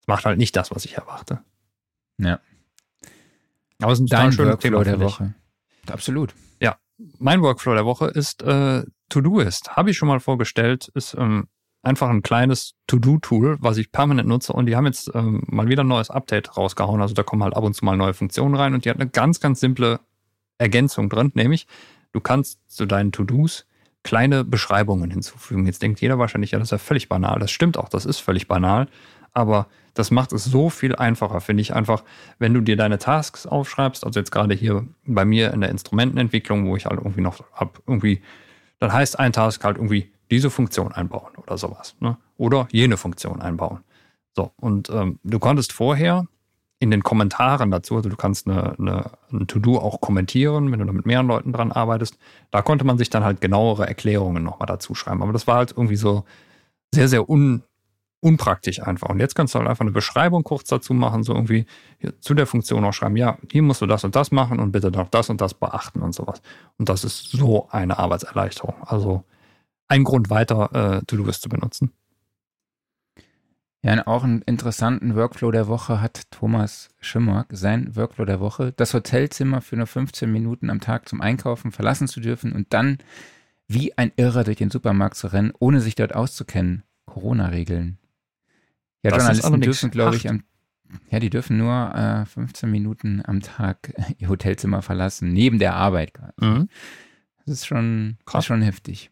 es 0.00 0.06
macht 0.08 0.24
halt 0.24 0.38
nicht 0.38 0.56
das, 0.56 0.72
was 0.72 0.84
ich 0.84 0.94
erwarte. 0.94 1.40
Ja. 2.18 2.40
Aber 3.82 3.92
es 3.92 4.00
ist 4.00 4.12
ein 4.12 4.32
schönes 4.32 4.58
Thema 4.58 4.84
der 4.84 5.00
Woche. 5.00 5.34
Absolut. 5.90 6.34
Ja, 6.60 6.76
mein 7.18 7.42
Workflow 7.42 7.74
der 7.74 7.84
Woche 7.84 8.06
ist 8.06 8.42
äh, 8.42 8.84
To-Do-Ist. 9.08 9.76
Habe 9.76 9.90
ich 9.90 9.96
schon 9.96 10.08
mal 10.08 10.20
vorgestellt. 10.20 10.90
Ist 10.94 11.14
ähm, 11.18 11.48
einfach 11.82 12.08
ein 12.08 12.22
kleines 12.22 12.74
To-Do-Tool, 12.86 13.58
was 13.60 13.76
ich 13.76 13.90
permanent 13.92 14.28
nutze. 14.28 14.52
Und 14.52 14.66
die 14.66 14.76
haben 14.76 14.86
jetzt 14.86 15.10
ähm, 15.14 15.42
mal 15.46 15.68
wieder 15.68 15.84
ein 15.84 15.88
neues 15.88 16.10
Update 16.10 16.56
rausgehauen. 16.56 17.02
Also 17.02 17.14
da 17.14 17.22
kommen 17.22 17.42
halt 17.42 17.56
ab 17.56 17.64
und 17.64 17.74
zu 17.74 17.84
mal 17.84 17.96
neue 17.96 18.14
Funktionen 18.14 18.54
rein. 18.54 18.74
Und 18.74 18.84
die 18.84 18.90
hat 18.90 19.00
eine 19.00 19.08
ganz, 19.08 19.40
ganz 19.40 19.60
simple 19.60 20.00
Ergänzung 20.58 21.08
drin, 21.08 21.32
nämlich 21.34 21.66
du 22.12 22.20
kannst 22.20 22.60
zu 22.68 22.86
deinen 22.86 23.10
To-Dos 23.10 23.66
kleine 24.04 24.44
Beschreibungen 24.44 25.10
hinzufügen. 25.10 25.66
Jetzt 25.66 25.82
denkt 25.82 26.00
jeder 26.00 26.18
wahrscheinlich, 26.18 26.52
ja, 26.52 26.58
das 26.58 26.68
ist 26.68 26.72
ja 26.72 26.78
völlig 26.78 27.08
banal. 27.08 27.38
Das 27.38 27.50
stimmt 27.50 27.78
auch, 27.78 27.88
das 27.88 28.04
ist 28.04 28.18
völlig 28.18 28.48
banal. 28.48 28.88
Aber 29.32 29.66
das 29.94 30.10
macht 30.10 30.32
es 30.32 30.44
so 30.44 30.70
viel 30.70 30.96
einfacher, 30.96 31.40
finde 31.40 31.60
ich 31.60 31.74
einfach, 31.74 32.04
wenn 32.38 32.54
du 32.54 32.60
dir 32.60 32.76
deine 32.76 32.98
Tasks 32.98 33.46
aufschreibst, 33.46 34.04
also 34.04 34.18
jetzt 34.18 34.30
gerade 34.30 34.54
hier 34.54 34.86
bei 35.06 35.24
mir 35.24 35.52
in 35.52 35.60
der 35.60 35.70
Instrumentenentwicklung, 35.70 36.68
wo 36.68 36.76
ich 36.76 36.86
halt 36.86 36.98
irgendwie 36.98 37.20
noch 37.20 37.40
ab 37.52 37.80
irgendwie, 37.86 38.22
dann 38.78 38.92
heißt 38.92 39.18
ein 39.18 39.32
Task 39.32 39.62
halt 39.64 39.76
irgendwie 39.76 40.10
diese 40.30 40.50
Funktion 40.50 40.92
einbauen 40.92 41.32
oder 41.36 41.58
sowas, 41.58 41.94
ne? 42.00 42.16
Oder 42.38 42.66
jene 42.72 42.96
Funktion 42.96 43.42
einbauen. 43.42 43.80
So, 44.34 44.52
und 44.56 44.88
ähm, 44.88 45.18
du 45.22 45.38
konntest 45.38 45.72
vorher 45.72 46.26
in 46.78 46.90
den 46.90 47.02
Kommentaren 47.02 47.70
dazu, 47.70 47.96
also 47.96 48.08
du 48.08 48.16
kannst 48.16 48.48
eine, 48.48 48.76
eine, 48.78 49.10
ein 49.30 49.46
To-Do 49.46 49.78
auch 49.78 50.00
kommentieren, 50.00 50.72
wenn 50.72 50.80
du 50.80 50.86
da 50.86 50.92
mit 50.92 51.06
mehreren 51.06 51.28
Leuten 51.28 51.52
dran 51.52 51.70
arbeitest, 51.70 52.18
da 52.50 52.62
konnte 52.62 52.84
man 52.84 52.98
sich 52.98 53.08
dann 53.08 53.22
halt 53.22 53.40
genauere 53.40 53.86
Erklärungen 53.86 54.42
nochmal 54.42 54.66
dazu 54.66 54.94
schreiben. 54.94 55.22
Aber 55.22 55.32
das 55.32 55.46
war 55.46 55.56
halt 55.56 55.70
irgendwie 55.70 55.96
so 55.96 56.24
sehr, 56.92 57.06
sehr 57.08 57.28
un, 57.28 57.62
unpraktisch 58.22 58.80
einfach. 58.80 59.08
Und 59.08 59.18
jetzt 59.18 59.34
kannst 59.34 59.54
du 59.54 59.58
halt 59.58 59.68
einfach 59.68 59.82
eine 59.82 59.90
Beschreibung 59.90 60.44
kurz 60.44 60.68
dazu 60.68 60.94
machen, 60.94 61.24
so 61.24 61.34
irgendwie 61.34 61.66
zu 62.20 62.34
der 62.34 62.46
Funktion 62.46 62.84
auch 62.84 62.92
schreiben, 62.92 63.16
ja, 63.16 63.36
hier 63.50 63.62
musst 63.62 63.82
du 63.82 63.86
das 63.86 64.04
und 64.04 64.14
das 64.14 64.30
machen 64.30 64.60
und 64.60 64.70
bitte 64.70 64.90
noch 64.90 65.08
das 65.08 65.28
und 65.28 65.40
das 65.40 65.54
beachten 65.54 66.02
und 66.02 66.14
sowas. 66.14 66.40
Und 66.78 66.88
das 66.88 67.04
ist 67.04 67.30
so 67.32 67.68
eine 67.70 67.98
Arbeitserleichterung. 67.98 68.76
Also 68.82 69.24
ein 69.88 70.04
Grund 70.04 70.30
weiter, 70.30 71.00
äh, 71.00 71.04
To-Do-List 71.04 71.42
zu 71.42 71.48
benutzen. 71.48 71.92
Ja, 73.84 74.06
auch 74.06 74.22
einen 74.22 74.42
interessanten 74.42 75.16
Workflow 75.16 75.50
der 75.50 75.66
Woche 75.66 76.00
hat 76.00 76.30
Thomas 76.30 76.90
Schimmer. 77.00 77.46
Sein 77.50 77.96
Workflow 77.96 78.24
der 78.24 78.38
Woche, 78.38 78.72
das 78.76 78.94
Hotelzimmer 78.94 79.60
für 79.60 79.76
nur 79.76 79.88
15 79.88 80.30
Minuten 80.30 80.70
am 80.70 80.80
Tag 80.80 81.08
zum 81.08 81.20
Einkaufen 81.20 81.72
verlassen 81.72 82.06
zu 82.06 82.20
dürfen 82.20 82.52
und 82.52 82.72
dann 82.72 82.98
wie 83.66 83.98
ein 83.98 84.12
Irrer 84.14 84.44
durch 84.44 84.58
den 84.58 84.70
Supermarkt 84.70 85.16
zu 85.16 85.26
rennen, 85.26 85.52
ohne 85.58 85.80
sich 85.80 85.96
dort 85.96 86.14
auszukennen. 86.14 86.84
Corona-Regeln. 87.06 87.98
Ja, 89.02 89.10
das 89.10 89.18
Journalisten 89.18 89.60
dürfen, 89.60 89.90
glaube 89.90 90.16
ich, 90.16 90.28
am, 90.28 90.44
ja, 91.10 91.18
die 91.18 91.30
dürfen 91.30 91.58
nur 91.58 91.94
äh, 91.94 92.24
15 92.26 92.70
Minuten 92.70 93.22
am 93.24 93.40
Tag 93.40 93.94
ihr 94.18 94.28
Hotelzimmer 94.28 94.82
verlassen, 94.82 95.32
neben 95.32 95.58
der 95.58 95.74
Arbeit. 95.74 96.12
Mhm. 96.38 96.68
Das 97.44 97.54
ist 97.54 97.66
schon, 97.66 98.18
Krass. 98.24 98.44
ist 98.44 98.46
schon 98.46 98.62
heftig. 98.62 99.10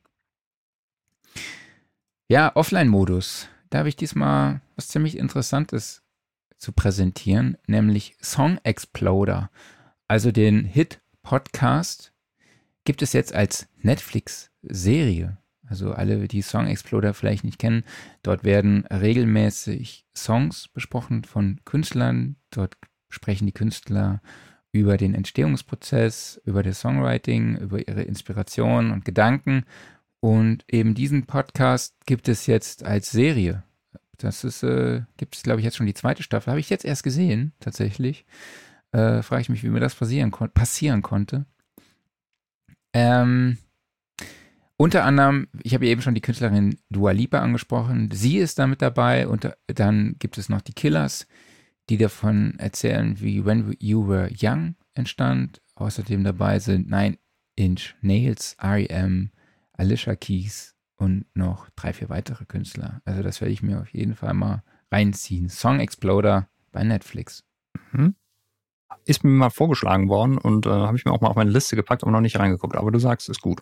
Ja, 2.28 2.54
Offline-Modus. 2.54 3.48
Da 3.70 3.78
habe 3.78 3.88
ich 3.88 3.96
diesmal 3.96 4.60
was 4.76 4.88
ziemlich 4.88 5.16
Interessantes 5.16 6.02
zu 6.56 6.72
präsentieren, 6.72 7.56
nämlich 7.66 8.16
Song 8.20 8.58
Exploder. 8.62 9.50
Also 10.06 10.30
den 10.30 10.64
Hit-Podcast 10.64 12.12
gibt 12.84 13.02
es 13.02 13.12
jetzt 13.12 13.34
als 13.34 13.68
Netflix-Serie. 13.78 15.38
Also 15.70 15.92
alle, 15.92 16.26
die 16.26 16.42
Song 16.42 16.66
Exploder 16.66 17.14
vielleicht 17.14 17.44
nicht 17.44 17.60
kennen, 17.60 17.84
dort 18.22 18.42
werden 18.42 18.86
regelmäßig 18.86 20.04
Songs 20.14 20.68
besprochen 20.68 21.22
von 21.22 21.60
Künstlern. 21.64 22.36
Dort 22.50 22.76
sprechen 23.08 23.46
die 23.46 23.52
Künstler 23.52 24.20
über 24.72 24.96
den 24.96 25.14
Entstehungsprozess, 25.14 26.40
über 26.44 26.64
das 26.64 26.80
Songwriting, 26.80 27.56
über 27.56 27.86
ihre 27.86 28.02
Inspiration 28.02 28.90
und 28.90 29.04
Gedanken. 29.04 29.64
Und 30.18 30.64
eben 30.68 30.94
diesen 30.94 31.26
Podcast 31.26 31.94
gibt 32.04 32.28
es 32.28 32.46
jetzt 32.46 32.84
als 32.84 33.10
Serie. 33.12 33.62
Das 34.18 34.42
ist, 34.42 34.64
äh, 34.64 35.02
gibt 35.16 35.36
es, 35.36 35.44
glaube 35.44 35.60
ich, 35.60 35.64
jetzt 35.64 35.76
schon 35.76 35.86
die 35.86 35.94
zweite 35.94 36.24
Staffel. 36.24 36.50
Habe 36.50 36.60
ich 36.60 36.68
jetzt 36.68 36.84
erst 36.84 37.04
gesehen, 37.04 37.52
tatsächlich. 37.60 38.26
Äh, 38.90 39.22
Frage 39.22 39.42
ich 39.42 39.48
mich, 39.48 39.62
wie 39.62 39.68
mir 39.68 39.80
das 39.80 39.94
passieren, 39.94 40.32
kon 40.32 40.50
passieren 40.50 41.00
konnte. 41.02 41.46
Ähm, 42.92 43.56
unter 44.80 45.04
anderem, 45.04 45.46
ich 45.62 45.74
habe 45.74 45.86
eben 45.86 46.00
schon 46.00 46.14
die 46.14 46.22
Künstlerin 46.22 46.78
Dua 46.88 47.10
Lipa 47.10 47.40
angesprochen. 47.40 48.08
Sie 48.14 48.38
ist 48.38 48.58
da 48.58 48.66
mit 48.66 48.80
dabei 48.80 49.28
und 49.28 49.50
dann 49.66 50.16
gibt 50.18 50.38
es 50.38 50.48
noch 50.48 50.62
die 50.62 50.72
Killers, 50.72 51.26
die 51.90 51.98
davon 51.98 52.58
erzählen, 52.58 53.20
wie 53.20 53.44
When 53.44 53.76
You 53.78 54.08
Were 54.08 54.30
Young 54.40 54.76
entstand. 54.94 55.60
Außerdem 55.74 56.24
dabei 56.24 56.60
sind 56.60 56.88
Nine 56.88 57.18
Inch 57.56 57.94
Nails, 58.00 58.56
R.E.M., 58.58 59.32
Alicia 59.74 60.16
Keys 60.16 60.74
und 60.96 61.26
noch 61.34 61.68
drei, 61.76 61.92
vier 61.92 62.08
weitere 62.08 62.46
Künstler. 62.46 63.02
Also 63.04 63.22
das 63.22 63.42
werde 63.42 63.52
ich 63.52 63.62
mir 63.62 63.82
auf 63.82 63.92
jeden 63.92 64.14
Fall 64.14 64.32
mal 64.32 64.62
reinziehen. 64.90 65.50
Song 65.50 65.78
Exploder 65.78 66.48
bei 66.72 66.84
Netflix. 66.84 67.44
Mhm. 67.92 68.14
ist 69.04 69.24
mir 69.24 69.30
mal 69.30 69.50
vorgeschlagen 69.50 70.08
worden 70.08 70.38
und 70.38 70.64
äh, 70.64 70.70
habe 70.70 70.96
ich 70.96 71.04
mir 71.04 71.12
auch 71.12 71.20
mal 71.20 71.28
auf 71.28 71.36
meine 71.36 71.50
Liste 71.50 71.76
gepackt, 71.76 72.02
aber 72.02 72.12
noch 72.12 72.22
nicht 72.22 72.38
reingeguckt. 72.38 72.76
Aber 72.76 72.90
du 72.90 72.98
sagst, 72.98 73.28
ist 73.28 73.42
gut. 73.42 73.60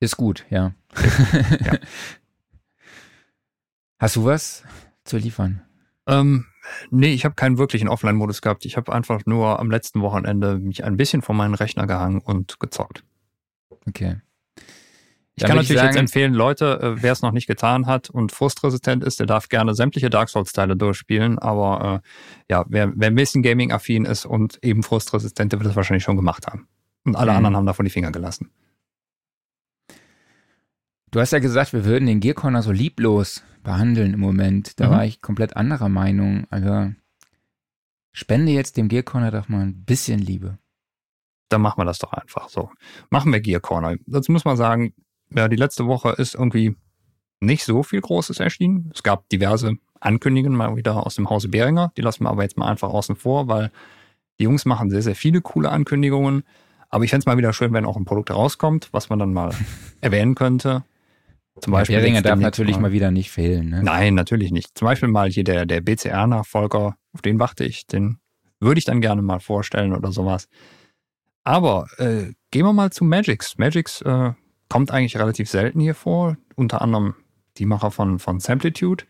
Ist 0.00 0.16
gut, 0.16 0.44
ja. 0.50 0.74
ja. 1.64 1.78
Hast 3.98 4.16
du 4.16 4.24
was 4.24 4.64
zu 5.04 5.16
liefern? 5.16 5.62
Ähm, 6.06 6.46
nee, 6.90 7.12
ich 7.12 7.24
habe 7.24 7.34
keinen 7.34 7.58
wirklichen 7.58 7.88
Offline-Modus 7.88 8.42
gehabt. 8.42 8.64
Ich 8.64 8.76
habe 8.76 8.92
einfach 8.92 9.22
nur 9.26 9.58
am 9.58 9.70
letzten 9.70 10.02
Wochenende 10.02 10.58
mich 10.58 10.84
ein 10.84 10.96
bisschen 10.96 11.22
vor 11.22 11.34
meinen 11.34 11.54
Rechner 11.54 11.86
gehangen 11.86 12.20
und 12.20 12.60
gezockt. 12.60 13.04
Okay. 13.86 14.20
Ich 15.36 15.40
Dann 15.40 15.48
kann 15.48 15.56
natürlich 15.56 15.70
ich 15.70 15.76
sagen, 15.78 15.88
jetzt 15.88 15.96
empfehlen, 15.96 16.32
Leute, 16.32 16.80
äh, 16.80 17.02
wer 17.02 17.12
es 17.12 17.22
noch 17.22 17.32
nicht 17.32 17.48
getan 17.48 17.86
hat 17.86 18.08
und 18.08 18.30
frustresistent 18.30 19.02
ist, 19.02 19.18
der 19.18 19.26
darf 19.26 19.48
gerne 19.48 19.74
sämtliche 19.74 20.08
Dark 20.08 20.28
Souls-Teile 20.28 20.76
durchspielen. 20.76 21.40
Aber 21.40 22.02
äh, 22.04 22.08
ja, 22.52 22.64
wer, 22.68 22.92
wer 22.94 23.08
ein 23.08 23.16
bisschen 23.16 23.42
Gaming-affin 23.42 24.04
ist 24.04 24.26
und 24.26 24.58
eben 24.62 24.84
frustresistent, 24.84 25.52
der 25.52 25.58
wird 25.58 25.68
das 25.68 25.76
wahrscheinlich 25.76 26.04
schon 26.04 26.16
gemacht 26.16 26.46
haben. 26.46 26.68
Und 27.04 27.16
alle 27.16 27.32
mhm. 27.32 27.38
anderen 27.38 27.56
haben 27.56 27.66
davon 27.66 27.84
die 27.84 27.90
Finger 27.90 28.12
gelassen. 28.12 28.50
Du 31.14 31.20
hast 31.20 31.30
ja 31.30 31.38
gesagt, 31.38 31.72
wir 31.72 31.84
würden 31.84 32.06
den 32.06 32.18
Gear 32.18 32.34
Corner 32.34 32.60
so 32.60 32.72
lieblos 32.72 33.44
behandeln 33.62 34.14
im 34.14 34.18
Moment. 34.18 34.80
Da 34.80 34.88
mhm. 34.88 34.90
war 34.90 35.04
ich 35.04 35.22
komplett 35.22 35.56
anderer 35.56 35.88
Meinung. 35.88 36.48
Also 36.50 36.92
spende 38.10 38.50
jetzt 38.50 38.76
dem 38.76 38.88
Gear 38.88 39.04
Corner 39.04 39.30
doch 39.30 39.48
mal 39.48 39.60
ein 39.60 39.84
bisschen 39.84 40.18
Liebe. 40.18 40.58
Dann 41.50 41.60
machen 41.60 41.78
wir 41.78 41.84
das 41.84 42.00
doch 42.00 42.12
einfach 42.12 42.48
so. 42.48 42.68
Machen 43.10 43.32
wir 43.32 43.38
Gear 43.38 43.60
Corner. 43.60 43.94
Dazu 44.06 44.32
muss 44.32 44.44
man 44.44 44.56
sagen, 44.56 44.92
ja, 45.32 45.46
die 45.46 45.54
letzte 45.54 45.86
Woche 45.86 46.10
ist 46.18 46.34
irgendwie 46.34 46.74
nicht 47.38 47.64
so 47.64 47.84
viel 47.84 48.00
Großes 48.00 48.40
erschienen. 48.40 48.90
Es 48.92 49.04
gab 49.04 49.28
diverse 49.28 49.76
Ankündigungen 50.00 50.58
mal 50.58 50.74
wieder 50.74 51.06
aus 51.06 51.14
dem 51.14 51.30
Hause 51.30 51.46
Behringer. 51.46 51.92
Die 51.96 52.02
lassen 52.02 52.24
wir 52.24 52.30
aber 52.30 52.42
jetzt 52.42 52.58
mal 52.58 52.68
einfach 52.68 52.88
außen 52.88 53.14
vor, 53.14 53.46
weil 53.46 53.70
die 54.40 54.44
Jungs 54.44 54.64
machen 54.64 54.90
sehr, 54.90 55.02
sehr 55.02 55.14
viele 55.14 55.42
coole 55.42 55.70
Ankündigungen. 55.70 56.42
Aber 56.88 57.04
ich 57.04 57.10
fände 57.10 57.22
es 57.22 57.26
mal 57.26 57.38
wieder 57.38 57.52
schön, 57.52 57.72
wenn 57.72 57.84
auch 57.84 57.96
ein 57.96 58.04
Produkt 58.04 58.32
rauskommt, 58.32 58.88
was 58.90 59.10
man 59.10 59.20
dann 59.20 59.32
mal 59.32 59.52
erwähnen 60.00 60.34
könnte. 60.34 60.82
Zum 61.60 61.72
Beispiel. 61.72 61.96
Behringer 61.96 62.22
darf 62.22 62.38
natürlich 62.38 62.76
mal, 62.76 62.82
mal 62.82 62.92
wieder 62.92 63.10
nicht 63.10 63.30
fehlen. 63.30 63.70
Ne? 63.70 63.82
Nein, 63.82 64.14
natürlich 64.14 64.50
nicht. 64.50 64.76
Zum 64.76 64.86
Beispiel 64.86 65.08
mal 65.08 65.30
hier 65.30 65.44
der, 65.44 65.66
der 65.66 65.80
BCR-Nachfolger, 65.80 66.96
auf 67.12 67.22
den 67.22 67.38
warte 67.38 67.64
ich. 67.64 67.86
Den 67.86 68.18
würde 68.60 68.78
ich 68.78 68.84
dann 68.84 69.00
gerne 69.00 69.22
mal 69.22 69.40
vorstellen 69.40 69.92
oder 69.92 70.10
sowas. 70.10 70.48
Aber 71.44 71.86
äh, 71.98 72.32
gehen 72.50 72.64
wir 72.64 72.72
mal 72.72 72.90
zu 72.90 73.04
Magix. 73.04 73.58
Magix 73.58 74.00
äh, 74.00 74.32
kommt 74.68 74.90
eigentlich 74.90 75.16
relativ 75.16 75.48
selten 75.48 75.78
hier 75.78 75.94
vor, 75.94 76.36
unter 76.56 76.82
anderem 76.82 77.14
die 77.58 77.66
Macher 77.66 77.90
von, 77.90 78.18
von 78.18 78.40
Samplitude. 78.40 79.04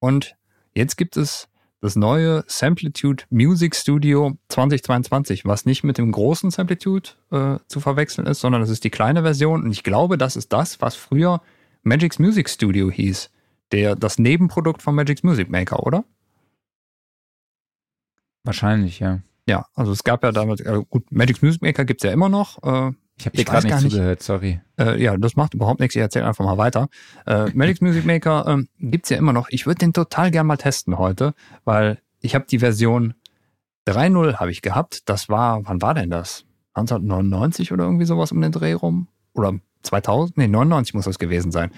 Und 0.00 0.36
jetzt 0.74 0.96
gibt 0.96 1.16
es 1.16 1.48
das 1.80 1.94
neue 1.94 2.42
Samplitude 2.48 3.24
Music 3.30 3.76
Studio 3.76 4.36
2022, 4.48 5.44
was 5.44 5.64
nicht 5.64 5.84
mit 5.84 5.98
dem 5.98 6.10
großen 6.10 6.50
Samplitude 6.50 7.10
äh, 7.30 7.58
zu 7.68 7.78
verwechseln 7.78 8.26
ist, 8.26 8.40
sondern 8.40 8.60
das 8.60 8.70
ist 8.70 8.82
die 8.82 8.90
kleine 8.90 9.22
Version. 9.22 9.62
Und 9.62 9.70
ich 9.70 9.84
glaube, 9.84 10.18
das 10.18 10.34
ist 10.34 10.52
das, 10.52 10.80
was 10.80 10.96
früher 10.96 11.40
Magic's 11.88 12.18
Music 12.18 12.48
Studio 12.48 12.90
hieß. 12.90 13.30
Der, 13.72 13.96
das 13.96 14.18
Nebenprodukt 14.18 14.82
von 14.82 14.94
Magic's 14.94 15.22
Music 15.22 15.50
Maker, 15.50 15.84
oder? 15.84 16.04
Wahrscheinlich, 18.44 19.00
ja. 19.00 19.20
Ja, 19.46 19.66
also 19.74 19.92
es 19.92 20.04
gab 20.04 20.22
ja 20.22 20.32
damals, 20.32 20.60
äh, 20.60 20.82
gut, 20.88 21.10
Magic's 21.10 21.42
Music 21.42 21.62
Maker 21.62 21.84
gibt 21.84 22.02
es 22.02 22.06
ja 22.06 22.12
immer 22.12 22.28
noch. 22.28 22.62
Äh, 22.62 22.92
ich 23.18 23.26
habe 23.26 23.36
dir 23.36 23.44
gerade 23.44 23.66
nicht, 23.66 23.80
zugehört, 23.80 24.22
sorry. 24.22 24.60
Äh, 24.78 25.02
ja, 25.02 25.16
das 25.16 25.34
macht 25.36 25.54
überhaupt 25.54 25.80
nichts. 25.80 25.96
Ich 25.96 26.00
erzähle 26.00 26.26
einfach 26.26 26.44
mal 26.44 26.56
weiter. 26.56 26.88
Äh, 27.26 27.50
Magic's 27.54 27.80
Music 27.80 28.04
Maker 28.04 28.46
ähm, 28.46 28.68
gibt's 28.78 29.08
ja 29.08 29.16
immer 29.16 29.32
noch. 29.32 29.48
Ich 29.50 29.66
würde 29.66 29.78
den 29.78 29.92
total 29.92 30.30
gern 30.30 30.46
mal 30.46 30.56
testen 30.56 30.98
heute, 30.98 31.34
weil 31.64 32.00
ich 32.20 32.34
habe 32.34 32.46
die 32.48 32.58
Version 32.58 33.14
3.0 33.86 34.36
habe 34.36 34.50
ich 34.50 34.62
gehabt. 34.62 35.08
Das 35.08 35.28
war, 35.28 35.66
wann 35.66 35.82
war 35.82 35.94
denn 35.94 36.10
das? 36.10 36.44
1999 36.74 37.72
oder 37.72 37.84
irgendwie 37.84 38.04
sowas 38.04 38.32
um 38.32 38.40
den 38.40 38.52
Dreh 38.52 38.74
rum? 38.74 39.08
Oder 39.34 39.58
2000? 39.82 40.36
Nee, 40.36 40.48
99 40.48 40.94
muss 40.94 41.04
das 41.04 41.18
gewesen 41.18 41.52
sein. 41.52 41.70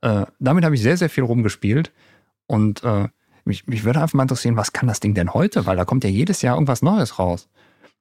Äh, 0.00 0.26
damit 0.38 0.64
habe 0.64 0.74
ich 0.74 0.82
sehr, 0.82 0.96
sehr 0.96 1.10
viel 1.10 1.24
rumgespielt. 1.24 1.92
Und 2.46 2.82
äh, 2.84 3.08
mich, 3.44 3.66
mich 3.66 3.84
würde 3.84 4.00
einfach 4.00 4.14
mal 4.14 4.22
interessieren, 4.22 4.56
was 4.56 4.72
kann 4.72 4.88
das 4.88 5.00
Ding 5.00 5.14
denn 5.14 5.34
heute? 5.34 5.66
Weil 5.66 5.76
da 5.76 5.84
kommt 5.84 6.04
ja 6.04 6.10
jedes 6.10 6.42
Jahr 6.42 6.56
irgendwas 6.56 6.82
Neues 6.82 7.18
raus. 7.18 7.48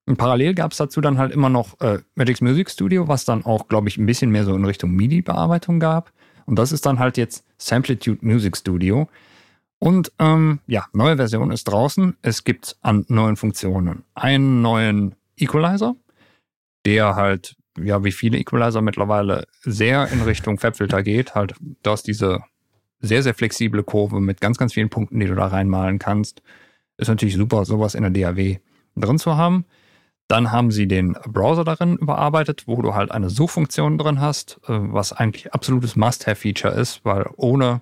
Und 0.05 0.17
parallel 0.17 0.53
gab 0.55 0.71
es 0.71 0.77
dazu 0.77 1.01
dann 1.01 1.17
halt 1.17 1.33
immer 1.33 1.49
noch 1.49 1.79
äh, 1.81 1.99
Magic's 2.15 2.41
Music 2.41 2.69
Studio, 2.69 3.07
was 3.07 3.25
dann 3.25 3.45
auch, 3.45 3.67
glaube 3.67 3.89
ich, 3.89 3.97
ein 3.97 4.05
bisschen 4.05 4.31
mehr 4.31 4.45
so 4.45 4.55
in 4.55 4.63
Richtung 4.63 4.91
MIDI-Bearbeitung 4.91 5.79
gab. 5.79 6.13
Und 6.45 6.57
das 6.57 6.71
ist 6.71 6.85
dann 6.85 6.97
halt 6.97 7.17
jetzt 7.17 7.45
Samplitude 7.57 8.25
Music 8.25 8.55
Studio. 8.55 9.09
Und 9.79 10.11
ähm, 10.17 10.59
ja, 10.65 10.85
neue 10.93 11.17
Version 11.17 11.51
ist 11.51 11.65
draußen. 11.65 12.15
Es 12.21 12.45
gibt 12.45 12.77
an 12.81 13.05
neuen 13.09 13.35
Funktionen 13.35 14.03
einen 14.15 14.61
neuen 14.61 15.15
Equalizer, 15.35 15.95
der 16.85 17.15
halt, 17.15 17.55
ja, 17.81 18.03
wie 18.03 18.11
viele 18.11 18.37
Equalizer 18.37 18.81
mittlerweile 18.81 19.45
sehr 19.61 20.07
in 20.11 20.21
Richtung 20.21 20.59
Fabfilter 20.59 21.03
geht. 21.03 21.35
Halt, 21.35 21.53
du 21.83 21.91
hast 21.91 22.07
diese 22.07 22.39
sehr, 22.99 23.23
sehr 23.23 23.33
flexible 23.33 23.83
Kurve 23.83 24.19
mit 24.19 24.41
ganz, 24.41 24.57
ganz 24.57 24.73
vielen 24.73 24.89
Punkten, 24.89 25.19
die 25.19 25.27
du 25.27 25.35
da 25.35 25.47
reinmalen 25.47 25.99
kannst. 25.99 26.41
Ist 26.97 27.09
natürlich 27.09 27.35
super, 27.35 27.65
sowas 27.65 27.95
in 27.95 28.01
der 28.01 28.11
DAW 28.11 28.59
drin 28.95 29.19
zu 29.19 29.37
haben. 29.37 29.65
Dann 30.27 30.51
haben 30.51 30.71
sie 30.71 30.87
den 30.87 31.15
Browser 31.27 31.63
darin 31.63 31.95
überarbeitet, 31.95 32.63
wo 32.65 32.81
du 32.81 32.93
halt 32.93 33.11
eine 33.11 33.29
Suchfunktion 33.29 33.97
drin 33.97 34.19
hast, 34.19 34.59
äh, 34.67 34.79
was 34.79 35.13
eigentlich 35.13 35.53
absolutes 35.53 35.95
Must-Have-Feature 35.95 36.73
ist, 36.73 37.05
weil 37.05 37.29
ohne 37.37 37.81